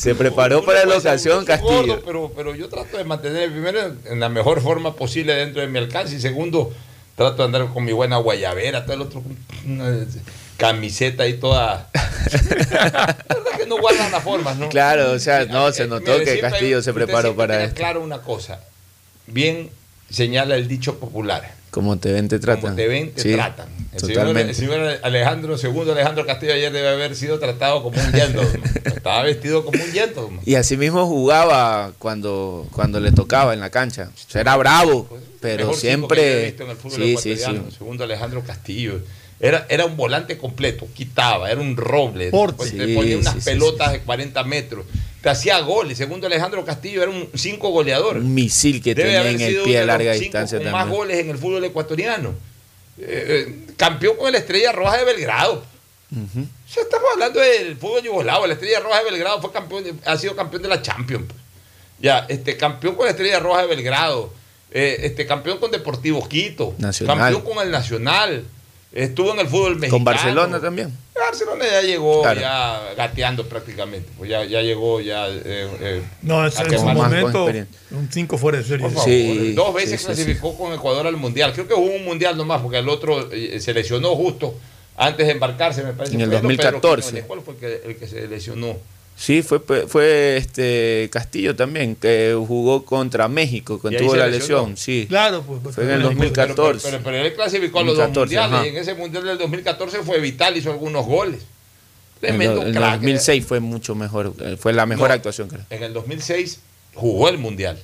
Se 0.01 0.15
preparó 0.15 0.65
para 0.65 0.87
la 0.87 0.97
ocasión, 0.97 1.45
Castillo. 1.45 1.87
gordo, 1.87 2.03
pero, 2.03 2.33
pero 2.35 2.55
yo 2.55 2.71
trato 2.71 2.97
de 2.97 3.05
mantener 3.05 3.51
primero 3.51 3.95
en 4.07 4.19
la 4.19 4.31
mejor 4.31 4.63
forma 4.63 4.97
posible 4.97 5.35
dentro 5.35 5.61
de 5.61 5.69
mi 5.69 5.79
alcance 5.79 6.17
y 6.17 6.21
segundo 6.21 6.73
trato 7.17 7.37
de 7.37 7.45
andar 7.45 7.67
con 7.71 7.85
mi 7.85 7.93
buena 7.93 8.17
guayabera, 8.17 8.85
todo 8.87 8.95
el 8.95 9.03
otro 9.03 9.23
una 9.67 10.07
camiseta 10.57 11.27
y 11.27 11.35
toda. 11.35 11.91
La 12.73 13.19
verdad 13.29 13.59
que 13.59 13.67
no 13.67 13.79
guardan 13.79 14.11
las 14.11 14.23
formas, 14.25 14.57
¿no? 14.57 14.71
Claro, 14.71 15.13
o 15.13 15.19
sea, 15.19 15.45
no, 15.45 15.71
se 15.71 15.87
notó 15.87 16.13
Mire, 16.13 16.25
que 16.25 16.41
Castillo 16.41 16.79
hay- 16.79 16.83
se 16.83 16.95
preparó 16.95 17.37
para 17.37 17.63
esto. 17.63 17.77
claro 17.77 18.01
una 18.01 18.23
cosa. 18.23 18.61
Bien 19.27 19.69
señala 20.09 20.57
el 20.57 20.67
dicho 20.67 20.99
popular. 20.99 21.60
Como 21.71 21.99
te 21.99 22.13
ven, 22.13 22.29
te 22.29 22.39
tratan. 22.39 22.63
Como 22.63 22.75
te 22.77 22.89
ven, 22.89 23.13
te 23.13 23.23
Sí, 23.23 23.33
tratan. 23.35 23.69
El 23.93 24.01
señor, 24.01 24.15
Totalmente. 24.15 24.51
el 24.51 24.57
señor 24.57 24.99
Alejandro, 25.03 25.59
segundo 25.59 25.93
Alejandro 25.93 26.27
Castillo 26.27 26.53
ayer 26.55 26.73
debe 26.73 26.89
haber 26.89 27.15
sido 27.17 27.39
tratado 27.39 27.83
como 27.83 28.01
un 28.01 28.13
gentleman. 28.13 28.63
Estaba 28.85 29.23
vestido 29.23 29.65
como 29.65 29.83
un 29.83 29.91
gentleman. 29.93 30.41
Y 30.45 30.55
así 30.57 30.77
mismo 30.77 31.07
jugaba 31.07 31.93
cuando, 31.99 32.67
cuando 32.73 32.99
le 33.01 33.13
tocaba 33.13 33.55
en 33.55 33.61
la 33.61 33.71
cancha. 33.71 34.11
O 34.15 34.31
sea, 34.31 34.41
era 34.41 34.57
bravo, 34.57 35.09
pero 35.41 35.71
que 35.71 35.77
siempre. 35.77 36.45
visto 36.47 36.65
en 36.65 36.71
el 36.71 36.77
fútbol 36.77 37.01
Sí, 37.01 37.17
sí, 37.17 37.37
sí. 37.37 37.63
Segundo 37.77 38.05
Alejandro 38.05 38.43
Castillo. 38.43 39.01
Era, 39.43 39.67
era 39.71 39.87
un 39.87 39.97
volante 39.97 40.37
completo, 40.37 40.87
quitaba, 40.95 41.51
era 41.51 41.61
un 41.61 41.77
roble. 41.77 42.31
Porte. 42.31 42.57
Pues 42.59 42.73
ponía 42.73 43.17
unas 43.17 43.33
sí, 43.35 43.41
sí, 43.41 43.45
pelotas 43.51 43.93
de 43.93 44.01
40 44.01 44.45
metros. 44.45 44.85
Te 45.23 45.29
hacía 45.29 45.59
goles. 45.61 45.99
Segundo 45.99 46.27
Alejandro 46.27 46.65
Castillo 46.65 47.03
era 47.03 47.11
un 47.11 47.29
cinco 47.35 47.71
goleador. 47.71 48.17
Un 48.17 48.35
misil 48.35 48.83
que 48.83 48.95
Debe 48.95 49.13
tenía 49.13 49.31
en 49.31 49.41
el 49.41 49.63
pie 49.63 49.81
a 49.81 49.85
larga 49.85 50.13
distancia 50.13 50.59
con 50.59 50.71
más 50.71 50.83
también. 50.83 50.99
goles 50.99 51.19
en 51.19 51.31
el 51.31 51.39
fútbol 51.39 51.65
ecuatoriano. 51.65 52.31
Eh, 52.99 53.05
eh, 53.49 53.67
campeón 53.77 54.17
con 54.17 54.33
la 54.33 54.39
Estrella 54.39 54.73
Roja 54.73 54.99
de 54.99 55.05
Belgrado. 55.05 55.65
O 56.13 56.73
sea, 56.73 56.83
estamos 56.83 57.07
hablando 57.13 57.41
del 57.41 57.77
fútbol 57.77 58.03
yugoslavo. 58.03 58.47
La 58.47 58.55
Estrella 58.55 58.81
Roja 58.81 58.99
de 58.99 59.11
Belgrado 59.11 59.41
fue 59.41 59.53
campeón, 59.53 59.85
ha 60.05 60.17
sido 60.17 60.35
campeón 60.35 60.63
de 60.63 60.69
la 60.69 60.83
Champions. 60.83 61.27
Ya, 62.01 62.27
este, 62.29 62.57
campeón 62.57 62.95
con 62.95 63.05
la 63.05 63.11
Estrella 63.11 63.39
Roja 63.41 63.63
de 63.63 63.69
Belgrado. 63.69 64.33
eh, 64.73 64.99
este, 65.03 65.27
campeón 65.27 65.59
con 65.59 65.71
Deportivo 65.71 66.27
Quito. 66.29 66.75
Nacional. 66.79 67.17
Campeón 67.19 67.43
con 67.43 67.65
el 67.65 67.71
Nacional. 67.71 68.45
Estuvo 68.93 69.33
en 69.33 69.41
el 69.41 69.47
fútbol 69.49 69.75
mexicano. 69.77 69.93
Con 69.93 70.05
Barcelona 70.05 70.61
también. 70.61 70.97
Barcelona 71.25 71.65
ya 71.71 71.83
llegó 71.83 72.23
Claro. 72.23 72.41
ya 72.41 72.81
gateando 72.97 73.47
prácticamente. 73.47 74.09
Pues 74.19 74.29
ya, 74.31 74.45
ya 74.45 74.61
llegó 74.63 75.01
ya. 75.01 75.29
eh, 75.29 75.41
eh, 75.45 76.03
No, 76.23 76.47
es 76.47 76.59
a 76.59 76.63
en 76.65 76.79
su 76.79 76.85
momento 76.85 77.47
un 77.91 78.09
5 78.11 78.39
fuera 78.39 78.59
de 78.59 78.65
serie. 78.65 78.89
favor, 78.89 79.05
Sí, 79.05 79.53
dos 79.55 79.73
veces 79.75 79.93
sí, 79.93 79.99
sí, 79.99 80.05
clasificó 80.07 80.57
con 80.57 80.73
Ecuador 80.73 81.07
al 81.07 81.17
Mundial. 81.17 81.53
Creo 81.53 81.67
que 81.69 81.75
hubo 81.75 81.87
un 81.95 82.05
Mundial 82.05 82.37
nomás, 82.37 82.61
porque 82.63 82.79
el 82.79 82.89
otro 82.89 83.31
eh, 83.33 83.61
se 83.61 83.73
lesionó 83.75 84.15
justo 84.17 84.55
antes 84.97 85.27
de 85.27 85.33
embarcarse, 85.33 85.83
me 85.83 85.93
parece. 85.93 86.15
En 86.17 86.21
el 86.23 86.29
Fue, 86.31 86.37
¿no? 86.43 86.49
Pedro 86.49 86.73
2014. 86.81 87.09
Quiñones. 87.09 87.25
¿Cuál 87.27 87.41
fue 87.43 87.55
el 87.55 87.61
que, 87.61 87.89
el 87.91 87.97
que 87.97 88.07
se 88.07 88.27
lesionó? 88.29 88.77
Sí, 89.17 89.43
fue, 89.43 89.61
fue 89.87 90.39
este 90.39 91.11
Castillo 91.13 91.55
también, 91.55 91.95
que 91.95 92.35
jugó 92.47 92.87
contra 92.87 93.29
México, 93.29 93.79
ahí 93.85 93.97
tuvo 93.99 94.17
la 94.17 94.27
lesión. 94.29 94.79
Sí. 94.79 95.05
Claro, 95.09 95.43
pues. 95.47 95.61
pues, 95.63 95.75
Fue 95.75 95.85
en 95.85 95.91
el 95.91 95.97
pero- 95.99 96.09
2014. 96.09 96.81
Pero, 96.89 97.03
pero, 97.03 97.05
pero 97.05 97.27
él 97.27 97.35
clasificó 97.35 97.81
a 97.81 97.83
los 97.83 97.97
dos 97.99 98.07
2014, 98.15 98.37
mundiales 98.37 98.55
ajá. 98.55 98.67
y 98.67 98.69
en 98.71 98.77
ese 98.79 98.95
mundial 98.95 99.25
del 99.27 99.37
2014 99.39 99.99
fue 100.05 100.21
vital, 100.21 100.57
hizo 100.57 100.71
algunos 100.71 101.05
goles. 101.05 101.41
En 102.23 102.29
Tremendo 102.29 102.63
el, 102.63 102.69
en 102.69 102.75
crack. 102.75 102.95
2006 103.01 103.45
fue 103.47 103.61
mucho 103.61 103.95
mejor, 103.95 104.35
eh, 104.41 104.57
fue 104.59 104.73
la 104.73 104.87
mejor 104.87 105.09
No, 105.09 105.15
actuación, 105.15 105.49
creo. 105.49 105.65
En 105.69 105.83
el 105.83 105.93
2006 105.93 106.61
jugó 106.95 107.29
el 107.29 107.37
mundial 107.39 107.79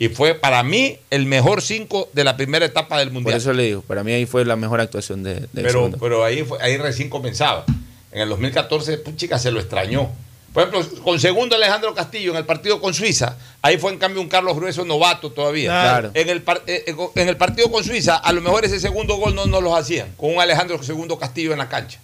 y 0.00 0.08
fue 0.08 0.34
para 0.34 0.62
mí 0.64 0.98
el 1.10 1.26
mejor 1.26 1.62
cinco 1.62 2.08
de 2.12 2.24
la 2.24 2.36
primera 2.36 2.64
etapa 2.66 2.98
del 2.98 3.08
Por 3.08 3.14
mundial. 3.14 3.36
eso 3.38 3.52
le 3.52 3.64
digo, 3.64 3.82
para 3.82 4.02
mí 4.02 4.12
ahí 4.12 4.26
fue 4.26 4.44
la 4.44 4.56
mejor 4.56 4.80
actuación 4.80 5.22
de, 5.22 5.34
del 5.34 5.48
pero, 5.52 5.90
pero 6.00 6.24
ahí, 6.24 6.42
fue- 6.42 6.60
ahí 6.60 6.76
recién 6.76 7.08
comenzaba. 7.08 7.64
En 8.10 8.20
el 8.22 8.28
2014, 8.28 8.98
pues, 8.98 9.16
chica, 9.16 9.38
se 9.38 9.50
lo 9.52 9.58
extrañó. 9.60 10.10
Por 10.52 10.64
ejemplo, 10.64 11.02
con 11.02 11.18
segundo 11.18 11.56
Alejandro 11.56 11.94
Castillo 11.94 12.32
en 12.32 12.36
el 12.36 12.44
partido 12.44 12.80
con 12.80 12.92
Suiza, 12.92 13.36
ahí 13.62 13.78
fue 13.78 13.90
en 13.92 13.98
cambio 13.98 14.20
un 14.20 14.28
Carlos 14.28 14.54
Grueso 14.54 14.84
novato 14.84 15.32
todavía. 15.32 15.70
Claro. 15.70 16.10
En, 16.12 16.28
el 16.28 16.42
par- 16.42 16.62
eh, 16.66 16.84
eh, 16.86 16.94
en 17.14 17.28
el 17.28 17.36
partido 17.38 17.70
con 17.70 17.82
Suiza, 17.82 18.16
a 18.16 18.32
lo 18.32 18.42
mejor 18.42 18.64
ese 18.64 18.78
segundo 18.78 19.16
gol 19.16 19.34
no 19.34 19.46
nos 19.46 19.62
los 19.62 19.78
hacían, 19.78 20.12
con 20.16 20.34
un 20.34 20.40
Alejandro 20.40 20.82
segundo 20.82 21.18
Castillo 21.18 21.52
en 21.52 21.58
la 21.58 21.68
cancha. 21.70 21.98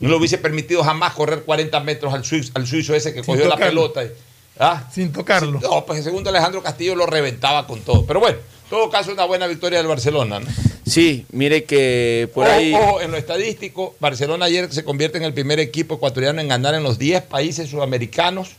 No 0.00 0.08
le 0.08 0.14
hubiese 0.16 0.38
permitido 0.38 0.82
jamás 0.82 1.12
correr 1.12 1.42
40 1.42 1.80
metros 1.80 2.14
al 2.14 2.24
suizo, 2.24 2.52
al 2.54 2.66
suizo 2.66 2.94
ese 2.94 3.12
que 3.12 3.22
Sin 3.22 3.34
cogió 3.34 3.48
la 3.48 3.56
pelota. 3.56 4.02
y- 4.04 4.12
¿ah? 4.58 4.84
Sin 4.92 5.12
tocarlo. 5.12 5.60
No, 5.60 5.84
pues 5.84 5.98
el 5.98 6.04
segundo 6.04 6.30
Alejandro 6.30 6.62
Castillo 6.62 6.94
lo 6.94 7.04
reventaba 7.04 7.66
con 7.66 7.80
todo. 7.80 8.06
Pero 8.06 8.20
bueno, 8.20 8.38
en 8.38 8.57
todo 8.70 8.90
caso, 8.90 9.12
una 9.12 9.24
buena 9.24 9.46
victoria 9.46 9.78
del 9.78 9.86
Barcelona. 9.88 10.40
¿no? 10.40 10.46
Sí, 10.86 11.26
mire 11.32 11.64
que 11.64 12.28
por 12.34 12.46
Ojo, 12.46 12.54
ahí... 12.54 12.72
ojo, 12.74 13.00
en 13.00 13.10
lo 13.10 13.16
estadístico, 13.16 13.94
Barcelona 14.00 14.46
ayer 14.46 14.72
se 14.72 14.84
convierte 14.84 15.18
en 15.18 15.24
el 15.24 15.34
primer 15.34 15.58
equipo 15.60 15.96
ecuatoriano 15.96 16.40
en 16.40 16.48
ganar 16.48 16.74
en 16.74 16.82
los 16.82 16.98
10 16.98 17.22
países 17.24 17.68
sudamericanos, 17.70 18.50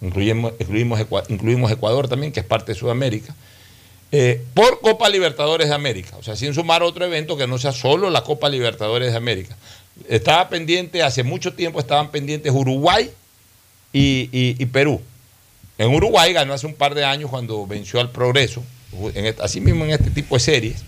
incluimos, 0.00 0.52
incluimos, 0.58 1.00
Ecua- 1.00 1.24
incluimos 1.28 1.70
Ecuador 1.70 2.08
también, 2.08 2.32
que 2.32 2.40
es 2.40 2.46
parte 2.46 2.72
de 2.72 2.78
Sudamérica, 2.78 3.34
eh, 4.12 4.42
por 4.54 4.80
Copa 4.80 5.08
Libertadores 5.08 5.68
de 5.68 5.74
América. 5.74 6.16
O 6.18 6.22
sea, 6.22 6.36
sin 6.36 6.54
sumar 6.54 6.82
otro 6.82 7.04
evento 7.04 7.36
que 7.36 7.46
no 7.46 7.58
sea 7.58 7.72
solo 7.72 8.10
la 8.10 8.22
Copa 8.22 8.48
Libertadores 8.48 9.10
de 9.12 9.16
América. 9.16 9.56
Estaba 10.08 10.48
pendiente, 10.48 11.02
hace 11.02 11.22
mucho 11.22 11.54
tiempo 11.54 11.80
estaban 11.80 12.10
pendientes 12.10 12.52
Uruguay 12.52 13.10
y, 13.92 14.28
y- 14.32 14.56
y 14.58 14.66
Perú. 14.66 15.00
En 15.78 15.94
Uruguay 15.94 16.32
ganó 16.32 16.52
hace 16.54 16.66
un 16.66 16.74
par 16.74 16.94
de 16.94 17.04
años 17.04 17.30
cuando 17.30 17.66
venció 17.66 18.00
al 18.00 18.10
Progreso, 18.10 18.62
en 19.14 19.26
este- 19.26 19.42
así 19.42 19.60
mismo 19.60 19.84
en 19.84 19.90
este 19.90 20.10
tipo 20.10 20.36
de 20.36 20.40
series. 20.40 20.82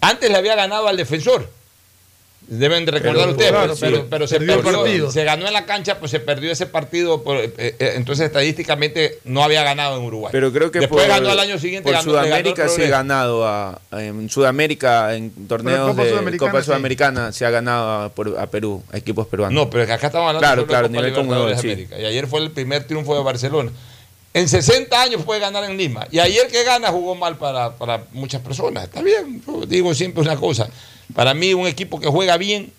Antes 0.00 0.30
le 0.30 0.36
había 0.36 0.54
ganado 0.54 0.88
al 0.88 0.96
defensor. 0.96 1.48
Deben 2.46 2.84
de 2.84 2.90
recordar 2.92 3.14
Pero, 3.22 3.30
ustedes, 3.30 3.50
claro, 3.52 3.74
pero, 3.80 3.96
sí, 3.96 4.02
pero 4.10 4.26
se 4.26 4.38
perdió 4.38 4.62
partido. 4.62 5.10
se 5.10 5.24
ganó 5.24 5.46
en 5.46 5.54
la 5.54 5.64
cancha, 5.64 5.98
pues 5.98 6.10
se 6.10 6.20
perdió 6.20 6.52
ese 6.52 6.66
partido, 6.66 7.22
por- 7.24 7.38
eh, 7.38 7.54
eh, 7.56 7.92
entonces 7.96 8.26
estadísticamente 8.26 9.18
no 9.24 9.42
había 9.42 9.62
ganado 9.62 9.96
en 9.96 10.04
Uruguay. 10.04 10.28
Pero 10.30 10.52
creo 10.52 10.70
que 10.70 10.80
Después 10.80 11.04
por, 11.06 11.08
ganó 11.10 11.30
al 11.30 11.40
año 11.40 11.58
siguiente. 11.58 11.84
por 11.90 11.94
ganó- 11.94 12.04
le 12.12 12.12
ganó 12.18 12.26
Sudamérica 12.26 12.68
se 12.68 12.84
ha 12.84 12.90
ganado 12.90 13.48
a, 13.48 13.80
en 13.92 14.28
Sudamérica 14.28 15.14
en 15.14 15.30
torneos 15.48 15.88
Copa 15.88 16.04
de 16.04 16.10
Sudamericana, 16.10 16.50
Copa 16.50 16.60
sí. 16.62 16.66
Sudamericana 16.66 17.32
se 17.32 17.46
ha 17.46 17.50
ganado 17.50 17.90
a, 18.02 18.08
por- 18.10 18.38
a 18.38 18.46
Perú, 18.50 18.82
a 18.92 18.98
equipos 18.98 19.26
peruanos. 19.26 19.54
No, 19.54 19.70
pero 19.70 19.84
es 19.84 19.86
que 19.86 19.94
acá 19.94 20.08
estamos 20.08 20.26
hablando 20.28 20.46
Claro, 20.46 20.62
de 20.62 20.68
claro, 20.68 20.88
Copa 20.88 20.98
nivel 21.00 21.12
Libertadores 21.14 21.60
sí. 21.62 21.66
de 21.68 21.72
América. 21.72 21.98
Y 21.98 22.04
ayer 22.04 22.26
fue 22.26 22.40
el 22.40 22.50
primer 22.50 22.84
triunfo 22.84 23.16
de 23.16 23.22
Barcelona. 23.24 23.70
En 24.34 24.48
60 24.48 25.00
años 25.00 25.22
puede 25.22 25.38
ganar 25.40 25.62
en 25.64 25.76
Lima. 25.76 26.08
Y 26.10 26.18
ayer 26.18 26.48
que 26.48 26.64
gana 26.64 26.88
jugó 26.90 27.14
mal 27.14 27.38
para, 27.38 27.76
para 27.76 28.04
muchas 28.12 28.42
personas. 28.42 28.84
Está 28.84 29.00
bien, 29.00 29.40
yo 29.46 29.64
digo 29.64 29.94
siempre 29.94 30.22
una 30.22 30.36
cosa. 30.36 30.68
Para 31.14 31.34
mí 31.34 31.54
un 31.54 31.68
equipo 31.68 32.00
que 32.00 32.08
juega 32.08 32.36
bien 32.36 32.72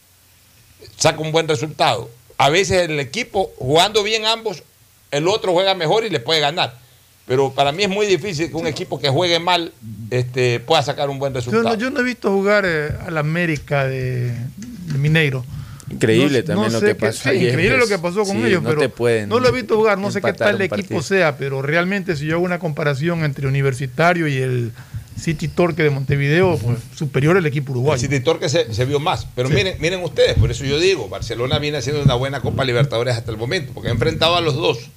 saca 0.98 1.19
un 1.19 1.32
buen 1.32 1.48
resultado. 1.48 2.10
A 2.38 2.49
veces 2.49 2.90
el 2.90 2.99
equipo 2.99 3.52
jugando 3.57 4.03
bien 4.03 4.26
ambos, 4.26 4.64
el 5.11 5.30
otro 5.30 5.53
juega 5.53 5.76
mejor 5.76 6.03
y 6.03 6.10
le 6.10 6.19
puede 6.19 6.41
ganar. 6.41 6.77
Pero 7.26 7.52
para 7.53 7.72
mí 7.72 7.84
es 7.84 7.90
muy 7.90 8.06
difícil 8.06 8.49
que 8.49 8.56
un 8.57 8.68
equipo 8.68 8.99
que 8.99 9.10
juegue 9.10 9.40
mal 9.40 9.72
este, 10.11 10.60
pueda 10.60 10.84
sacar 10.84 11.10
un 11.10 11.19
buen 11.19 11.32
Yo 11.34 11.38
resultado. 11.40 11.64
no, 11.64 11.76
yo 11.76 11.90
no 11.90 12.02
he 12.02 12.03
visto 12.03 12.32
jugar 12.32 12.65
eh, 12.68 12.90
al 13.07 13.18
América 13.18 13.86
de, 13.86 14.32
de 14.32 14.98
Mineiro. 14.98 15.45
Increíble 15.90 16.40
No- 16.40 16.45
también 16.45 16.68
no 16.68 16.74
lo 16.74 16.80
sé 16.80 16.86
que 16.88 16.98
qué- 16.98 17.06
pasó 17.07 17.30
ayer, 17.30 17.49
increíble 17.49 17.78
pues. 17.78 17.90
lo 17.90 17.95
que 17.95 18.02
pasó 18.02 18.24
con 18.24 18.38
Sí, 18.38 18.44
ellos, 18.48 18.64
no 18.64 18.70
pero 18.70 18.82
te 18.82 18.90
pueden 18.90 19.30
no 19.30 19.40
lo 19.40 19.48
he 19.48 19.52
visto 19.52 19.76
jugar, 19.76 19.98
no 19.99 20.10
sé 20.12 20.20
qué 20.22 20.34
tal 20.34 20.56
un 20.56 20.62
equipo 20.64 21.02
sea, 21.03 21.38
pero 21.38 21.62
realmente 21.62 22.16
si 22.16 22.26
yo 22.26 22.36
hago 22.36 22.44
una 22.45 22.57
comparación 22.60 23.24
entre 23.24 23.48
Universitario 23.48 24.28
y 24.28 24.38
el 24.38 24.72
City 25.20 25.48
Torque 25.48 25.84
de 25.84 25.91
Montevideo, 25.91 26.57
pues 26.57 26.78
superior 26.95 27.38
el 27.38 27.45
equipo 27.45 27.68
El 27.72 27.78
uruguayo. 27.78 28.02
City 28.02 28.20
Torque 28.20 28.49
se, 28.49 28.74
se 28.74 28.84
vio 28.86 28.99
más. 28.99 29.28
Pero 29.36 29.48
miren, 29.49 29.78
miren 29.80 30.03
ustedes, 30.03 30.34
por 30.38 30.52
eso 30.52 30.66
yo 30.66 30.78
digo, 30.80 31.07
Barcelona 31.07 31.57
viene 31.60 31.78
haciendo 31.78 32.02
una 32.03 32.16
buena 32.16 32.41
Copa 32.41 32.66
Libertadores 32.66 33.16
hasta 33.16 33.32
el 33.32 33.38
momento, 33.38 33.72
porque 33.74 33.88
ha 33.90 33.94
enfrentado 33.94 34.36
a 34.36 34.41
los 34.41 34.56
dos. 34.56 34.90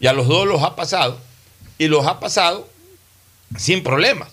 Y 0.00 0.06
a 0.06 0.12
los 0.12 0.28
dos 0.28 0.46
los 0.46 0.62
ha 0.62 0.76
pasado. 0.76 1.18
Y 1.78 1.88
los 1.88 2.06
ha 2.06 2.20
pasado 2.20 2.68
sin 3.56 3.82
problemas. 3.82 4.28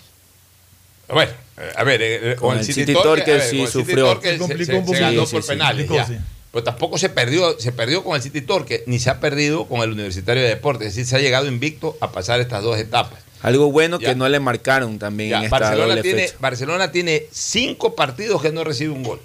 Bueno, 1.07 1.31
a 1.75 1.83
ver, 1.83 2.01
eh, 2.01 2.35
con, 2.37 2.57
el 2.57 2.65
City, 2.65 2.93
Torque, 2.93 3.31
a 3.31 3.35
ver, 3.35 3.43
sí 3.43 3.57
con 3.57 3.65
el 3.65 3.71
City 3.71 3.83
sufrió. 3.85 4.05
Torque 4.05 4.31
Se 4.33 4.37
complicó 4.37 4.65
se- 4.71 4.77
un 4.77 4.81
se 4.81 4.85
poquito. 4.87 5.05
ganó 5.05 5.25
Sí, 5.25 5.31
por 5.33 5.41
sí, 5.43 5.47
sí, 5.47 5.53
penales. 5.53 5.87
complicó, 5.87 6.11
ya. 6.13 6.25
Pero 6.51 6.63
tampoco 6.65 6.97
se 6.97 7.09
perdió, 7.09 7.59
se 7.59 7.71
perdió 7.71 8.03
con 8.03 8.15
el 8.15 8.21
City 8.21 8.41
Torque, 8.41 8.83
ni 8.85 8.99
se 8.99 9.09
ha 9.09 9.19
perdido 9.21 9.65
con 9.67 9.81
el 9.81 9.91
Universitario 9.91 10.43
de 10.43 10.49
Deportes. 10.49 10.87
Es 10.89 10.95
decir, 10.95 11.09
se 11.09 11.15
ha 11.15 11.19
llegado 11.19 11.47
invicto 11.47 11.97
a 12.01 12.11
pasar 12.11 12.39
estas 12.41 12.61
dos 12.63 12.77
etapas. 12.77 13.19
Algo 13.41 13.71
bueno 13.71 13.99
Ya. 13.99 14.09
que 14.09 14.15
no 14.15 14.27
le 14.29 14.39
marcaron 14.39 14.99
también 14.99 15.29
Ya, 15.31 15.37
en 15.39 15.43
esta 15.45 15.59
Barcelona, 15.59 15.87
doble 15.87 16.01
tiene, 16.03 16.21
fecha. 16.27 16.35
Barcelona 16.39 16.91
tiene 16.91 17.23
cinco 17.31 17.95
partidos 17.95 18.41
que 18.41 18.51
no 18.51 18.63
recibe 18.63 18.91
un 18.91 19.03
gol. 19.03 19.19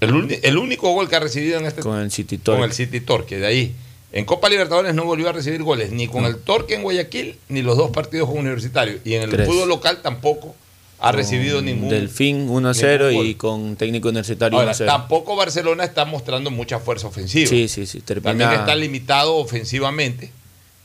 El, 0.00 0.58
único 0.58 0.92
gol 0.92 1.08
que 1.08 1.16
ha 1.16 1.20
recibido 1.20 1.58
en 1.58 1.66
este 1.66 1.80
Con 1.82 1.98
el 1.98 2.10
City 2.10 2.36
con 2.36 2.44
Torque. 2.44 2.64
el 2.64 2.72
City 2.72 3.00
Torque. 3.00 3.38
De 3.38 3.46
ahí, 3.46 3.74
en 4.12 4.24
Copa 4.24 4.48
Libertadores 4.48 4.94
no 4.94 5.04
volvió 5.04 5.28
a 5.28 5.32
recibir 5.32 5.62
goles, 5.62 5.90
ni 5.90 6.06
con 6.06 6.24
el 6.24 6.36
Torque 6.36 6.74
en 6.74 6.82
Guayaquil, 6.82 7.38
ni 7.48 7.62
los 7.62 7.76
dos 7.76 7.90
partidos 7.90 8.28
con 8.28 8.38
Universitario. 8.38 8.98
Y 9.04 9.14
en 9.14 9.22
el 9.22 9.30
Tres. 9.30 9.46
fútbol 9.46 9.68
local 9.68 10.00
tampoco 10.02 10.54
ha 10.98 11.12
recibido 11.12 11.62
ningún. 11.62 11.88
Delfín 11.88 12.48
1-0 12.48 13.08
ningún 13.10 13.26
y 13.26 13.34
con 13.34 13.76
técnico 13.76 14.08
universitario 14.10 14.58
Ahora, 14.58 14.72
1-0. 14.72 14.86
tampoco 14.86 15.34
Barcelona 15.34 15.84
está 15.84 16.04
mostrando 16.04 16.50
mucha 16.50 16.78
fuerza 16.78 17.08
ofensiva. 17.08 17.48
Sí, 17.48 17.68
sí, 17.68 17.86
sí. 17.86 18.00
Termina... 18.02 18.30
También 18.30 18.52
está 18.52 18.76
limitado 18.76 19.36
ofensivamente. 19.36 20.30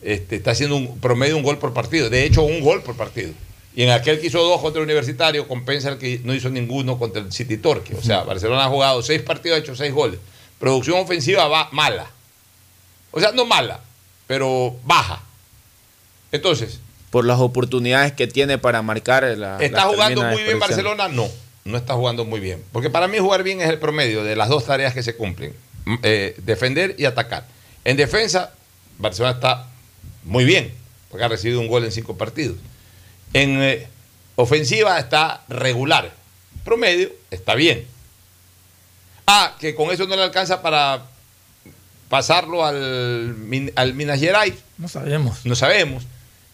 Este, 0.02 0.38
está 0.38 0.52
haciendo 0.52 0.76
un 0.76 1.00
promedio 1.00 1.36
un 1.38 1.44
gol 1.44 1.58
por 1.58 1.74
partido. 1.74 2.10
De 2.10 2.24
hecho, 2.26 2.44
un 2.44 2.62
gol 2.62 2.82
por 2.82 2.96
partido. 2.96 3.32
Y 3.76 3.84
en 3.84 3.92
aquel 3.92 4.20
que 4.20 4.28
hizo 4.28 4.42
dos 4.42 4.60
contra 4.62 4.80
el 4.80 4.86
Universitario, 4.86 5.48
compensa 5.48 5.90
el 5.90 5.98
que 6.00 6.20
no 6.24 6.34
hizo 6.34 6.50
ninguno 6.50 6.98
contra 6.98 7.22
el 7.22 7.32
City 7.32 7.58
Torque. 7.58 7.94
O 7.94 8.02
sea, 8.02 8.24
Barcelona 8.24 8.66
ha 8.66 8.70
jugado 8.70 9.04
seis 9.04 9.22
partidos, 9.22 9.58
ha 9.58 9.62
hecho 9.62 9.76
seis 9.76 9.94
goles. 9.94 10.20
Producción 10.60 10.98
ofensiva 10.98 11.48
va 11.48 11.70
mala. 11.72 12.10
O 13.12 13.20
sea, 13.20 13.32
no 13.32 13.46
mala, 13.46 13.80
pero 14.28 14.76
baja. 14.84 15.22
Entonces, 16.32 16.80
Por 17.10 17.26
las 17.26 17.40
oportunidades 17.40 18.12
que 18.12 18.28
tiene 18.28 18.58
para 18.58 18.82
marcar 18.82 19.24
la 19.38 19.58
¿está 19.60 19.84
jugando 19.84 20.24
muy 20.24 20.44
bien. 20.44 20.60
Barcelona? 20.60 21.08
No, 21.08 21.28
no 21.66 21.78
está 21.78 21.94
jugando 21.94 22.26
muy 22.26 22.40
bien. 22.40 22.64
Porque 22.72 22.90
para 22.90 23.08
mí 23.08 23.18
jugar 23.18 23.44
bien 23.44 23.62
es 23.62 23.70
el 23.70 23.80
promedio 23.80 24.24
de 24.24 24.36
las 24.36 24.50
dos 24.50 24.66
tareas 24.66 24.94
que 24.94 25.04
se 25.04 25.16
cumplen. 25.16 25.54
Eh, 26.04 26.36
defender 26.44 26.96
y 26.98 27.06
atacar. 27.06 27.48
En 27.86 27.96
defensa, 27.96 28.54
Barcelona 28.98 29.36
está 29.36 29.68
muy 30.24 30.44
bien, 30.44 30.74
porque 31.10 31.24
ha 31.24 31.30
recibido 31.30 31.62
un 31.62 31.68
gol 31.68 31.86
en 31.86 31.92
cinco 31.94 32.18
partidos. 32.18 32.58
En, 33.34 33.62
eh, 33.62 33.88
ofensiva 34.36 35.00
está 35.00 35.44
regular. 35.48 36.12
Promedio 36.64 37.12
está 37.32 37.56
bien. 37.56 37.86
Ah, 39.26 39.56
que 39.60 39.76
con 39.76 39.92
eso 39.92 40.08
no 40.08 40.16
le 40.16 40.24
alcanza 40.24 40.62
para 40.62 41.06
pasarlo 42.10 42.66
al, 42.66 43.36
al 43.76 43.94
Minas 43.94 44.20
Gerais. 44.20 44.56
No 44.78 44.88
sabemos. 44.88 45.46
No 45.46 45.56
sabemos. 45.56 46.04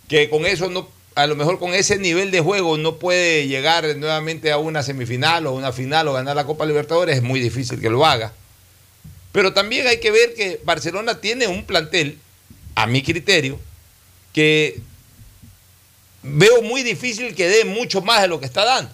Que 0.07 0.29
con 0.29 0.45
eso 0.45 0.69
no, 0.69 0.87
a 1.15 1.27
lo 1.27 1.35
mejor 1.35 1.59
con 1.59 1.73
ese 1.73 1.97
nivel 1.97 2.31
de 2.31 2.41
juego 2.41 2.77
no 2.77 2.97
puede 2.97 3.47
llegar 3.47 3.95
nuevamente 3.97 4.51
a 4.51 4.57
una 4.57 4.83
semifinal 4.83 5.47
o 5.47 5.53
una 5.53 5.71
final 5.71 6.07
o 6.07 6.13
ganar 6.13 6.35
la 6.35 6.45
Copa 6.45 6.65
Libertadores, 6.65 7.17
es 7.17 7.23
muy 7.23 7.39
difícil 7.39 7.79
que 7.79 7.89
lo 7.89 8.05
haga. 8.05 8.33
Pero 9.31 9.53
también 9.53 9.87
hay 9.87 9.99
que 9.99 10.11
ver 10.11 10.33
que 10.35 10.61
Barcelona 10.63 11.19
tiene 11.19 11.47
un 11.47 11.65
plantel, 11.65 12.19
a 12.75 12.87
mi 12.87 13.01
criterio, 13.01 13.59
que 14.31 14.79
veo 16.23 16.61
muy 16.61 16.83
difícil 16.83 17.35
que 17.35 17.47
dé 17.47 17.65
mucho 17.65 18.01
más 18.01 18.21
de 18.21 18.27
lo 18.27 18.39
que 18.39 18.45
está 18.45 18.65
dando. 18.65 18.91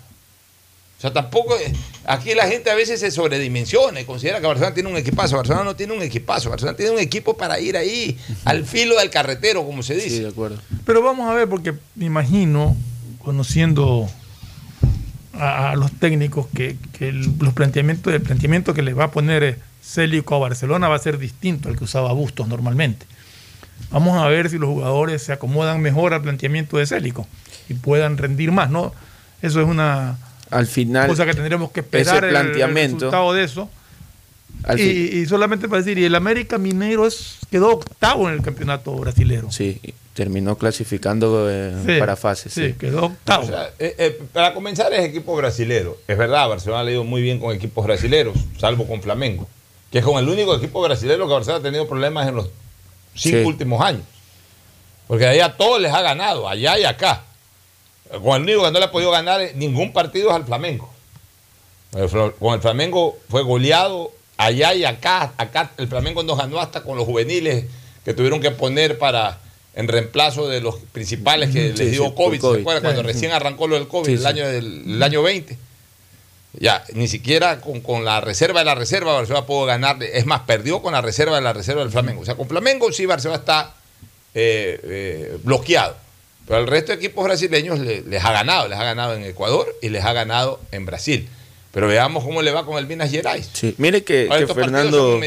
O 0.97 1.01
sea, 1.01 1.13
tampoco. 1.13 1.57
Aquí 2.05 2.33
la 2.33 2.47
gente 2.47 2.69
a 2.71 2.75
veces 2.75 2.99
se 2.99 3.11
sobredimensiona 3.11 4.01
y 4.01 4.05
considera 4.05 4.39
que 4.39 4.47
Barcelona 4.47 4.73
tiene 4.73 4.89
un 4.89 4.97
equipazo. 4.97 5.37
Barcelona 5.37 5.63
no 5.63 5.75
tiene 5.75 5.93
un 5.93 6.01
equipazo. 6.01 6.49
Barcelona 6.49 6.75
tiene 6.75 6.91
un 6.91 6.99
equipo 6.99 7.37
para 7.37 7.59
ir 7.59 7.77
ahí 7.77 8.17
al 8.45 8.65
filo 8.65 8.97
del 8.97 9.09
carretero, 9.09 9.65
como 9.65 9.83
se 9.83 9.95
dice. 9.95 10.09
Sí, 10.09 10.19
de 10.19 10.29
acuerdo. 10.29 10.57
Pero 10.85 11.03
vamos 11.03 11.29
a 11.29 11.33
ver, 11.33 11.47
porque 11.47 11.73
me 11.95 12.05
imagino, 12.05 12.75
conociendo 13.19 14.09
a, 15.33 15.71
a 15.71 15.75
los 15.75 15.91
técnicos, 15.91 16.47
que, 16.53 16.77
que 16.97 17.09
el, 17.09 17.31
los 17.39 17.53
planteamientos, 17.53 18.13
el 18.13 18.21
planteamiento 18.21 18.73
que 18.73 18.81
le 18.81 18.93
va 18.93 19.05
a 19.05 19.11
poner 19.11 19.43
eh, 19.43 19.57
Célico 19.83 20.35
a 20.35 20.39
Barcelona 20.39 20.87
va 20.87 20.95
a 20.95 20.99
ser 20.99 21.17
distinto 21.17 21.69
al 21.69 21.77
que 21.77 21.83
usaba 21.83 22.11
Bustos 22.13 22.47
normalmente. 22.47 23.05
Vamos 23.91 24.21
a 24.21 24.27
ver 24.27 24.49
si 24.49 24.57
los 24.57 24.69
jugadores 24.69 25.23
se 25.23 25.33
acomodan 25.33 25.81
mejor 25.81 26.13
al 26.13 26.21
planteamiento 26.21 26.77
de 26.77 26.85
Célico 26.85 27.27
y 27.69 27.73
puedan 27.75 28.17
rendir 28.17 28.51
más, 28.51 28.69
¿no? 28.69 28.93
Eso 29.41 29.61
es 29.61 29.67
una 29.67 30.17
Al 30.51 30.67
final, 30.67 31.07
cosa 31.07 31.25
que 31.25 31.33
tendremos 31.33 31.71
que 31.71 31.81
esperar 31.81 32.07
ese 32.07 32.17
el- 32.17 32.23
el, 32.23 32.29
planteamiento. 32.31 32.95
resultado 33.05 33.33
de 33.33 33.43
eso. 33.43 33.69
Al 34.63 34.79
Y, 34.79 35.25
solamente 35.25 35.69
para 35.69 35.81
decir, 35.81 35.97
y 35.97 36.05
el 36.05 36.15
América 36.15 36.57
Mineiro 36.57 37.05
es, 37.07 37.37
quedó 37.49 37.69
octavo 37.75 38.27
en 38.27 38.35
el 38.35 38.41
campeonato 38.41 38.93
brasilero. 38.95 39.49
Sí, 39.51 39.79
terminó 40.13 40.57
clasificando 40.57 41.47
eh, 41.49 41.73
Sí, 41.85 41.97
para 41.99 42.17
fases. 42.17 42.51
sí, 42.53 42.73
quedó 42.77 43.05
octavo. 43.05 43.43
O 43.45 43.47
sea, 43.47 43.69
eh, 43.79 43.95
eh, 43.97 44.21
para 44.33 44.53
comenzar 44.53 44.91
es 44.93 45.05
equipo 45.05 45.33
brasilero. 45.35 45.97
Es 46.07 46.17
verdad, 46.17 46.49
Barcelona 46.49 46.81
ha 46.81 46.91
ido 46.91 47.05
muy 47.05 47.21
bien 47.21 47.39
con 47.39 47.55
equipos 47.55 47.85
brasileros, 47.85 48.37
salvo 48.57 48.85
con 48.85 49.01
Flamengo, 49.01 49.47
que 49.91 49.99
es 49.99 50.03
con 50.05 50.17
el 50.21 50.27
único 50.27 50.53
equipo 50.55 50.81
brasilero 50.81 51.25
que 51.27 51.33
Barcelona 51.33 51.59
ha 51.61 51.63
tenido 51.63 51.87
problemas 51.87 52.27
en 52.27 52.35
los 52.35 52.49
cinco 53.15 53.37
Sí. 53.37 53.43
últimos 53.45 53.81
años. 53.81 54.03
Porque 55.07 55.25
allá 55.25 55.45
a 55.45 55.57
todos 55.57 55.81
les 55.81 55.93
ha 55.93 56.01
ganado, 56.01 56.49
allá 56.49 56.77
y 56.77 56.83
acá. 56.83 57.23
Con 58.11 58.35
el 58.35 58.41
único 58.41 58.63
que 58.63 58.71
no 58.71 58.79
le 58.79 58.85
ha 58.85 58.91
podido 58.91 59.11
ganar 59.11 59.41
ningún 59.55 59.93
partido 59.93 60.29
es 60.29 60.35
al 60.35 60.45
Flamengo. 60.45 60.89
Con 62.39 62.53
el 62.53 62.61
Flamengo 62.61 63.17
fue 63.29 63.43
goleado 63.43 64.11
allá 64.37 64.73
y 64.73 64.85
acá. 64.85 65.33
Acá 65.37 65.71
el 65.77 65.87
Flamengo 65.87 66.23
nos 66.23 66.37
ganó 66.37 66.59
hasta 66.59 66.83
con 66.83 66.97
los 66.97 67.05
juveniles 67.05 67.65
que 68.05 68.13
tuvieron 68.13 68.39
que 68.39 68.51
poner 68.51 68.97
para 68.97 69.39
en 69.75 69.87
reemplazo 69.87 70.47
de 70.47 70.61
los 70.61 70.75
principales 70.91 71.51
que 71.51 71.71
Sí, 71.71 71.77
les 71.77 71.91
dio 71.91 72.05
sí, 72.05 72.13
COVID. 72.15 72.41
¿Se 72.41 72.59
acuerdan? 72.61 72.83
Cuando 72.83 73.03
recién 73.03 73.31
arrancó 73.31 73.67
lo 73.67 73.75
del 73.75 73.87
COVID, 73.87 74.09
el. 74.09 74.25
Año 74.25 74.47
del, 74.47 74.83
el 74.87 75.03
año 75.03 75.21
20. 75.21 75.57
Ya, 76.53 76.83
ni 76.93 77.07
siquiera 77.07 77.61
con, 77.61 77.81
con 77.81 78.03
la 78.03 78.21
reserva 78.21 78.59
de 78.59 78.65
la 78.65 78.75
reserva 78.75 79.13
Barcelona 79.13 79.45
pudo 79.45 79.65
ganar. 79.65 80.01
Es 80.01 80.25
más, 80.25 80.41
perdió 80.41 80.81
con 80.81 80.93
la 80.93 81.01
reserva 81.01 81.35
de 81.35 81.41
la 81.41 81.53
reserva 81.53 81.81
del 81.81 81.91
Flamengo. 81.91 82.21
O 82.21 82.25
sea, 82.25 82.35
con 82.35 82.47
Flamengo 82.47 82.91
sí 82.91 83.05
Barcelona 83.05 83.39
está 83.39 83.75
eh, 84.33 84.79
eh, 84.83 85.37
bloqueado. 85.43 85.95
Pero 86.49 86.59
el 86.61 86.67
resto 86.67 86.91
de 86.91 86.97
equipos 86.97 87.23
brasileños 87.23 87.79
le- 87.79 88.01
les 88.01 88.25
ha 88.25 88.33
ganado. 88.33 88.67
Les 88.67 88.77
ha 88.77 88.83
ganado 88.83 89.13
en 89.13 89.23
Ecuador 89.23 89.67
y 89.81 89.87
les 89.89 90.03
ha 90.03 90.11
ganado 90.11 90.59
en 90.71 90.85
Brasil. 90.85 91.29
Pero 91.71 91.87
veamos 91.87 92.23
cómo 92.23 92.41
le 92.41 92.51
va 92.51 92.65
con 92.65 92.77
el 92.79 92.87
Minas 92.87 93.11
Gerais. 93.11 93.47
Sí, 93.53 93.75
mire 93.77 94.03
que, 94.03 94.27
Ahora, 94.31 94.47
Fernando 94.47 95.19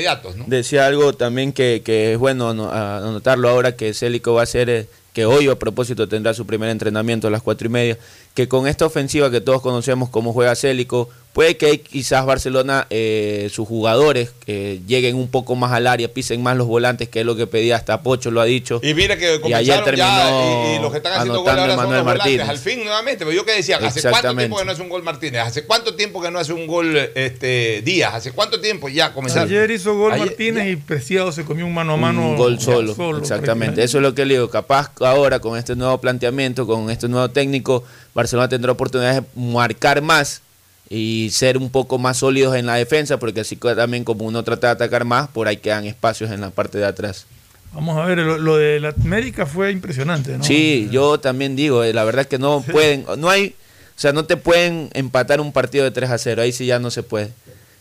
decía 0.48 0.86
algo 0.86 1.12
también 1.12 1.52
que, 1.52 1.82
que 1.84 2.12
es 2.14 2.18
bueno 2.18 2.50
anotarlo 2.72 3.48
ahora 3.48 3.76
que 3.76 3.94
Célico 3.94 4.34
va 4.34 4.40
a 4.40 4.44
hacer, 4.44 4.68
eh, 4.68 4.86
que 5.12 5.24
hoy 5.24 5.48
a 5.48 5.54
propósito 5.54 6.08
tendrá 6.08 6.34
su 6.34 6.44
primer 6.44 6.68
entrenamiento 6.70 7.28
a 7.28 7.30
las 7.30 7.42
cuatro 7.42 7.68
y 7.68 7.70
media, 7.70 7.98
que 8.34 8.48
con 8.48 8.66
esta 8.66 8.84
ofensiva 8.86 9.30
que 9.30 9.40
todos 9.40 9.62
conocemos 9.62 10.10
cómo 10.10 10.32
juega 10.32 10.56
Célico, 10.56 11.08
puede 11.32 11.56
que 11.56 11.80
quizás 11.80 12.26
Barcelona, 12.26 12.86
eh, 12.90 13.48
sus 13.52 13.66
jugadores 13.66 14.32
eh, 14.46 14.80
lleguen 14.86 15.16
un 15.16 15.28
poco 15.28 15.56
más 15.56 15.72
al 15.72 15.86
área, 15.86 16.08
pisen 16.08 16.42
más 16.42 16.56
los 16.56 16.66
volantes, 16.66 17.08
que 17.08 17.20
es 17.20 17.26
lo 17.26 17.36
que 17.36 17.46
pedía 17.46 17.76
hasta 17.76 18.02
Pocho, 18.02 18.30
lo 18.30 18.40
ha 18.40 18.44
dicho. 18.44 18.80
Y 18.82 18.92
mira 18.94 19.16
que 19.16 19.40
Y 19.44 19.52
ayer 19.52 19.76
ya 19.78 19.84
terminó 19.84 20.06
y, 20.72 20.76
y 20.76 20.78
los 20.82 20.90
que 20.90 20.98
están 20.98 21.12
haciendo 21.14 21.40
gol 21.42 21.50
ahora 21.50 21.74
son 21.74 21.76
Manuel 21.76 21.96
los 21.96 22.04
volantes. 22.04 22.24
Martínez. 22.36 22.48
Al 22.48 22.58
fin 22.58 22.84
nuevamente, 22.84 23.24
pero 23.24 23.32
yo 23.32 23.44
que 23.46 23.52
decía, 23.52 23.78
¿hace 23.82 24.02
cuánto 24.02 24.34
tiempo 24.36 24.58
que 24.58 24.64
no 24.64 24.72
hace 24.72 24.82
un 24.82 24.88
gol 24.88 25.02
Martínez? 25.02 25.40
¿Hace 25.42 25.64
cuánto 25.64 25.94
tiempo 25.94 26.20
que 26.20 26.30
no 26.30 26.38
hace 26.38 26.52
un 26.52 26.66
gol 26.66 26.96
este 27.14 27.82
Díaz? 27.82 28.14
¿Hace 28.14 28.32
cuánto 28.32 28.60
tiempo 28.60 28.88
ya 28.88 29.12
comenzaron? 29.14 29.48
Ayer 29.48 29.70
hizo 29.70 29.96
gol 29.96 30.12
Ayer- 30.12 30.26
Martínez 30.26 30.68
y 30.70 30.76
Preciado 30.76 31.32
se 31.32 31.44
comió 31.44 31.64
un 31.66 31.72
mano 31.74 31.94
a 31.94 31.96
mano. 31.96 32.28
un 32.30 32.36
gol 32.36 32.58
ya 32.58 32.64
solo, 32.64 33.18
exactamente. 33.18 33.82
Eso 33.82 33.98
es 33.98 34.02
lo 34.02 34.14
que 34.14 34.26
le 34.26 34.34
digo. 34.34 34.50
Capaz 34.50 34.90
ahora 35.00 35.38
con 35.40 35.56
este 35.58 35.76
nuevo 35.76 35.98
planteamiento, 35.98 36.66
con 36.66 36.90
este 36.90 37.08
nuevo 37.08 37.30
técnico, 37.30 37.84
Barcelona 38.14 38.48
tendrá 38.48 38.72
oportunidades 38.72 39.22
de 39.22 39.40
marcar 39.40 40.02
más 40.02 40.42
y 40.94 41.30
ser 41.32 41.56
un 41.56 41.70
poco 41.70 41.98
más 41.98 42.18
sólidos 42.18 42.54
en 42.54 42.66
la 42.66 42.74
defensa, 42.74 43.18
porque 43.18 43.40
así 43.40 43.56
también 43.56 44.04
como 44.04 44.26
uno 44.26 44.42
trata 44.44 44.66
de 44.66 44.72
atacar 44.74 45.04
más, 45.06 45.28
por 45.28 45.48
ahí 45.48 45.56
quedan 45.56 45.86
espacios 45.86 46.30
en 46.30 46.42
la 46.42 46.50
parte 46.50 46.76
de 46.76 46.84
atrás. 46.84 47.24
Vamos 47.72 47.96
a 47.96 48.04
ver, 48.04 48.18
lo, 48.18 48.36
lo 48.36 48.58
de 48.58 48.78
la 48.80 48.90
América 49.02 49.46
fue 49.46 49.72
impresionante, 49.72 50.36
¿no? 50.36 50.44
Sí, 50.44 50.88
yo 50.92 51.18
también 51.18 51.56
digo, 51.56 51.82
eh, 51.82 51.94
la 51.94 52.04
verdad 52.04 52.22
es 52.22 52.26
que 52.26 52.38
no 52.38 52.60
pueden, 52.70 53.06
no 53.16 53.30
hay, 53.30 53.54
o 53.96 54.00
sea, 54.00 54.12
no 54.12 54.26
te 54.26 54.36
pueden 54.36 54.90
empatar 54.92 55.40
un 55.40 55.52
partido 55.52 55.84
de 55.84 55.90
3 55.92 56.10
a 56.10 56.18
0, 56.18 56.42
ahí 56.42 56.52
sí 56.52 56.66
ya 56.66 56.78
no 56.78 56.90
se 56.90 57.02
puede. 57.02 57.30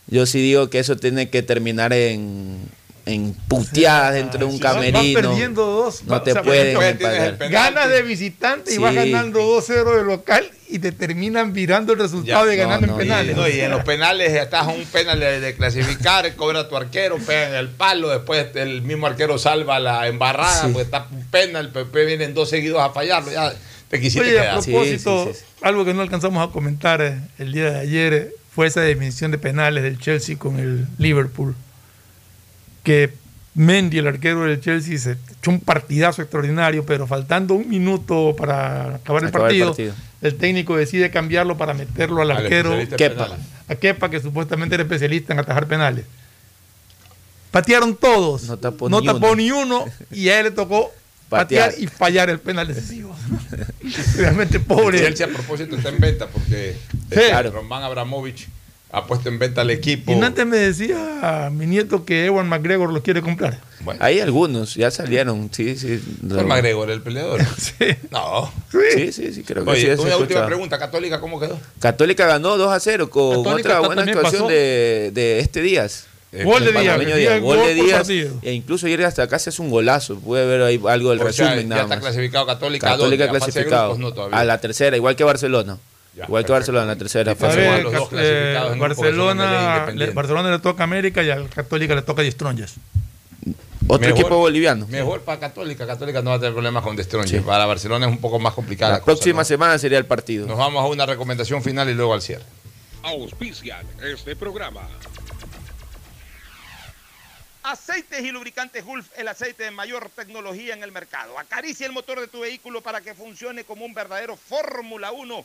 Yo 0.06 0.24
sí 0.24 0.40
digo 0.40 0.70
que 0.70 0.78
eso 0.78 0.96
tiene 0.96 1.28
que 1.28 1.42
terminar 1.42 1.92
en, 1.92 2.56
en 3.04 3.34
puteadas 3.48 4.14
dentro 4.14 4.38
de 4.40 4.44
un 4.46 4.52
Si 4.52 4.62
vas- 4.62 4.74
vas 4.76 4.84
camerino. 4.84 5.20
perdiendo 5.20 5.66
dos, 5.66 6.02
no 6.04 6.22
te 6.22 6.32
sea, 6.32 6.42
pueden 6.42 6.76
empatar. 6.80 7.36
Ganas 7.50 7.90
de 7.90 8.02
visitante 8.02 8.74
y 8.74 8.78
vas 8.78 8.94
ganando 8.94 9.38
2-0 9.40 9.98
de 9.98 10.04
local 10.04 10.50
y 10.72 10.78
te 10.78 10.90
terminan 10.92 11.52
virando 11.52 11.92
el 11.92 11.98
resultado 11.98 12.50
Ya, 12.50 12.56
ganando 12.56 12.86
no, 12.86 12.92
en 12.94 12.98
penales. 12.98 13.36
No, 13.36 13.48
y 13.48 13.60
en 13.60 13.70
los 13.70 13.84
penales 13.84 14.32
estás 14.32 14.66
a 14.66 14.70
un 14.70 14.84
penal 14.86 15.20
de, 15.20 15.38
de 15.40 15.54
clasificar, 15.54 16.32
cobra 16.36 16.68
tu 16.68 16.76
arquero, 16.76 17.18
pega 17.18 17.48
en 17.50 17.54
el 17.54 17.68
palo, 17.68 18.08
después 18.08 18.46
el 18.54 18.82
mismo 18.82 19.06
arquero 19.06 19.38
salva 19.38 19.78
la 19.78 20.06
embarrada, 20.08 20.66
Sí. 20.66 20.70
pues 20.72 20.86
está 20.86 21.06
un 21.10 21.24
penal, 21.26 21.72
después 21.72 22.06
vienen 22.06 22.34
dos 22.34 22.48
seguidos 22.50 22.80
a 22.80 22.90
fallarlo, 22.90 23.30
ya 23.30 23.52
te 23.88 24.00
quisiste 24.00 24.28
Oye, 24.28 24.40
a 24.40 24.58
propósito, 24.60 25.30
algo 25.60 25.84
que 25.84 25.92
no 25.92 26.00
alcanzamos 26.02 26.48
a 26.48 26.50
comentar 26.50 27.02
eh, 27.02 27.20
el 27.38 27.52
día 27.52 27.70
de 27.70 27.80
ayer 27.80 28.12
eh, 28.14 28.30
fue 28.54 28.66
esa 28.66 28.80
definición 28.80 29.30
de 29.30 29.38
penales 29.38 29.82
del 29.82 29.98
Chelsea 29.98 30.36
con 30.38 30.58
el 30.58 30.86
Liverpool. 30.98 31.54
Que 32.84 33.12
Mendy, 33.54 33.98
el 33.98 34.06
arquero 34.06 34.44
del 34.44 34.60
Chelsea, 34.60 34.96
se 34.98 35.12
echó 35.12 35.50
un 35.50 35.60
partidazo 35.60 36.22
extraordinario, 36.22 36.86
pero 36.86 37.06
faltando 37.06 37.52
un 37.54 37.68
minuto 37.68 38.34
para 38.36 38.94
acabar 38.94 38.94
el, 38.94 38.94
Acabar 38.96 39.24
el 39.24 39.30
partido, 39.30 39.66
partido. 39.68 39.94
el 40.22 40.34
técnico 40.36 40.76
decide 40.76 41.10
cambiarlo 41.10 41.58
para 41.58 41.74
meterlo 41.74 42.22
al 42.22 42.30
Al 42.30 42.38
arquero 42.38 42.74
Kepa. 42.96 43.36
a 43.68 43.74
Kepa, 43.74 44.08
que 44.08 44.20
supuestamente 44.20 44.74
era 44.74 44.84
especialista 44.84 45.34
en 45.34 45.40
atajar 45.40 45.66
penales. 45.66 46.06
Patearon 47.50 47.94
todos, 47.96 48.44
No 48.44 48.56
tapó 48.56 48.88
no 48.88 49.00
ni 49.00 49.06
tapó 49.06 49.26
uno. 49.26 49.36
ni 49.36 49.50
uno, 49.50 49.84
y 50.10 50.30
a 50.30 50.38
él 50.38 50.44
le 50.46 50.50
tocó 50.52 50.90
patear, 51.28 51.70
Patear. 51.72 51.82
y 51.82 51.86
fallar 51.86 52.30
el 52.30 52.40
penal 52.40 52.66
decisivo. 52.68 53.14
Realmente 54.16 54.60
pobre. 54.60 54.98
El 54.98 55.08
Chelsea 55.14 55.26
a 55.26 55.30
propósito 55.30 55.76
está 55.76 55.90
en 55.90 55.98
venta 56.00 56.26
porque 56.28 56.76
Sí. 57.10 57.18
eh, 57.20 57.26
Claro. 57.28 57.50
Román 57.50 57.82
Abramovich 57.82 58.48
ha 58.94 59.06
puesto 59.06 59.28
en 59.30 59.38
venta 59.38 59.62
al 59.62 59.70
equipo. 59.70 60.12
Y 60.12 60.22
antes 60.22 60.46
me 60.46 60.58
decía 60.58 61.48
mi 61.50 61.66
nieto 61.66 62.04
que 62.04 62.26
Ewan 62.26 62.46
McGregor 62.48 62.92
lo 62.92 63.02
quiere 63.02 63.22
comprar. 63.22 63.58
Hay 63.98 64.20
algunos, 64.20 64.74
ya 64.74 64.90
salieron, 64.90 65.48
sí, 65.52 65.76
sí. 65.76 66.00
¿Cuál 66.28 66.46
McGregor, 66.46 66.90
el 66.90 67.00
peleador? 67.02 67.40
No. 68.10 68.52
Sí, 68.94 69.10
sí, 69.12 69.32
sí, 69.32 69.42
creo 69.42 69.64
que 69.64 69.70
Oye, 69.70 69.96
sí. 69.96 70.02
una 70.02 70.16
última 70.18 70.46
pregunta, 70.46 70.78
Católica, 70.78 71.20
¿cómo 71.20 71.40
quedó? 71.40 71.58
Católica 71.80 72.26
ganó 72.26 72.56
2 72.58 72.70
a 72.70 72.78
0 72.78 73.10
con 73.10 73.42
Católica 73.42 73.80
otra 73.80 73.86
buena 73.86 74.02
actuación 74.02 74.46
de, 74.48 75.10
de 75.12 75.40
este 75.40 75.62
Díaz. 75.62 76.06
Eh, 76.34 76.44
Gol 76.44 76.62
de 76.64 76.70
el 76.70 76.76
Díaz, 76.76 76.86
panameño 76.96 77.14
metía 77.14 77.38
Gol 77.40 77.56
gol 77.58 77.66
de 77.66 77.74
Díaz. 77.74 77.98
partido. 77.98 78.34
E 78.42 78.52
incluso 78.52 78.86
ayer 78.86 79.04
hasta 79.04 79.22
acá 79.22 79.38
se 79.38 79.50
hace 79.50 79.60
un 79.60 79.68
golazo. 79.70 80.18
Puede 80.18 80.46
ver 80.46 80.62
ahí 80.62 80.80
algo 80.88 81.10
del 81.10 81.20
O 81.20 81.32
sea, 81.32 81.46
resumen 81.46 81.62
ya 81.64 81.68
nada 81.68 81.82
está 81.82 81.94
más. 81.96 82.04
clasificado 82.04 82.46
Católica, 82.46 82.88
¿a 82.88 82.90
Católica? 82.92 83.24
¿A 83.24 83.28
clasificado. 83.28 83.82
grupos? 83.94 83.98
No, 83.98 84.12
todavía. 84.14 84.38
a 84.38 84.44
la 84.44 84.58
tercera, 84.58 84.96
igual 84.96 85.14
que 85.16 85.24
Barcelona. 85.24 85.78
Ya, 86.14 86.24
igual 86.24 86.44
que 86.44 86.52
Barcelona, 86.52 86.84
la 86.86 86.96
tercera 86.96 87.34
fase. 87.34 87.56
ver, 87.56 87.82
los 87.84 87.92
dos 87.92 88.02
Cat- 88.02 88.10
clasificados 88.10 88.76
eh, 88.76 88.78
Barcelona, 88.80 89.86
le. 89.94 90.10
Barcelona 90.10 90.50
le 90.50 90.58
toca 90.58 90.82
a 90.82 90.84
América 90.84 91.22
y 91.22 91.30
al 91.30 91.48
Católica 91.48 91.94
le 91.94 92.02
toca 92.02 92.20
a 92.22 92.30
Strongers. 92.30 92.74
Otro 93.88 93.98
Mejor- 94.08 94.20
equipo 94.20 94.36
boliviano. 94.38 94.86
Mejor 94.88 95.22
para 95.22 95.40
Católica. 95.40 95.86
Católica 95.86 96.20
no 96.22 96.30
va 96.30 96.36
a 96.36 96.38
tener 96.38 96.52
problemas 96.52 96.82
con 96.82 96.94
Destroyer. 96.96 97.42
Para 97.42 97.66
Barcelona 97.66 98.06
es 98.06 98.12
un 98.12 98.18
poco 98.18 98.38
más 98.38 98.52
complicada. 98.54 98.92
La 98.92 98.98
cosa, 99.00 99.06
próxima 99.06 99.40
¿no? 99.40 99.44
semana 99.44 99.78
sería 99.78 99.98
el 99.98 100.06
partido. 100.06 100.46
Nos 100.46 100.58
vamos 100.58 100.82
a 100.84 100.86
una 100.86 101.04
recomendación 101.06 101.62
final 101.62 101.88
y 101.88 101.94
luego 101.94 102.12
al 102.14 102.22
cierre. 102.22 102.44
Auspician 103.02 103.84
este 104.02 104.36
programa. 104.36 104.82
Aceites 107.64 108.20
y 108.24 108.32
lubricantes 108.32 108.84
Gulf, 108.84 109.06
el 109.16 109.28
aceite 109.28 109.64
de 109.64 109.70
mayor 109.70 110.10
tecnología 110.14 110.74
en 110.74 110.82
el 110.82 110.90
mercado. 110.90 111.38
Acaricia 111.38 111.86
el 111.86 111.92
motor 111.92 112.20
de 112.20 112.26
tu 112.26 112.40
vehículo 112.40 112.80
para 112.82 113.00
que 113.00 113.14
funcione 113.14 113.64
como 113.64 113.84
un 113.84 113.94
verdadero 113.94 114.36
Fórmula 114.36 115.12
1 115.12 115.44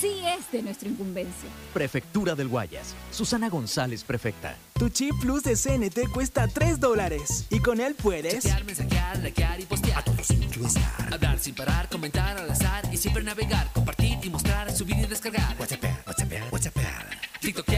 sí 0.00 0.20
es 0.24 0.50
de 0.52 0.62
nuestra 0.62 0.88
incumbencia. 0.88 1.48
Prefectura 1.72 2.34
del 2.34 2.48
Guayas. 2.48 2.94
Susana 3.10 3.48
González, 3.48 4.04
prefecta. 4.04 4.56
Tu 4.74 4.88
chip 4.90 5.14
plus 5.20 5.42
de 5.42 5.56
CNT 5.56 6.12
cuesta 6.12 6.46
3 6.46 6.78
dólares 6.80 7.46
y 7.50 7.60
con 7.60 7.80
él 7.80 7.94
puedes 7.94 8.42
Chatear, 8.44 8.64
mensajear, 8.64 9.18
likear 9.18 9.60
y 9.60 9.64
postear. 9.64 9.98
A 9.98 10.02
todos 10.02 10.30
estar. 10.30 11.14
Hablar 11.14 11.38
sin 11.38 11.54
parar, 11.54 11.88
comentar 11.88 12.36
al 12.36 12.50
azar 12.50 12.88
y 12.92 12.96
siempre 12.96 13.22
navegar, 13.22 13.70
compartir 13.72 14.18
y 14.22 14.30
mostrar, 14.30 14.74
subir 14.74 14.98
y 14.98 15.06
descargar. 15.06 15.56
WhatsApp, 15.58 15.84
WhatsApp, 16.06 16.52
WhatsApp. 16.52 16.76
TikTokear. 17.40 17.77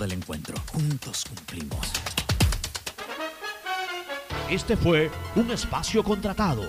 del 0.01 0.13
encuentro. 0.13 0.55
Juntos 0.73 1.25
cumplimos. 1.29 1.91
Este 4.49 4.75
fue 4.75 5.09
un 5.35 5.51
espacio 5.51 6.03
contratado. 6.03 6.63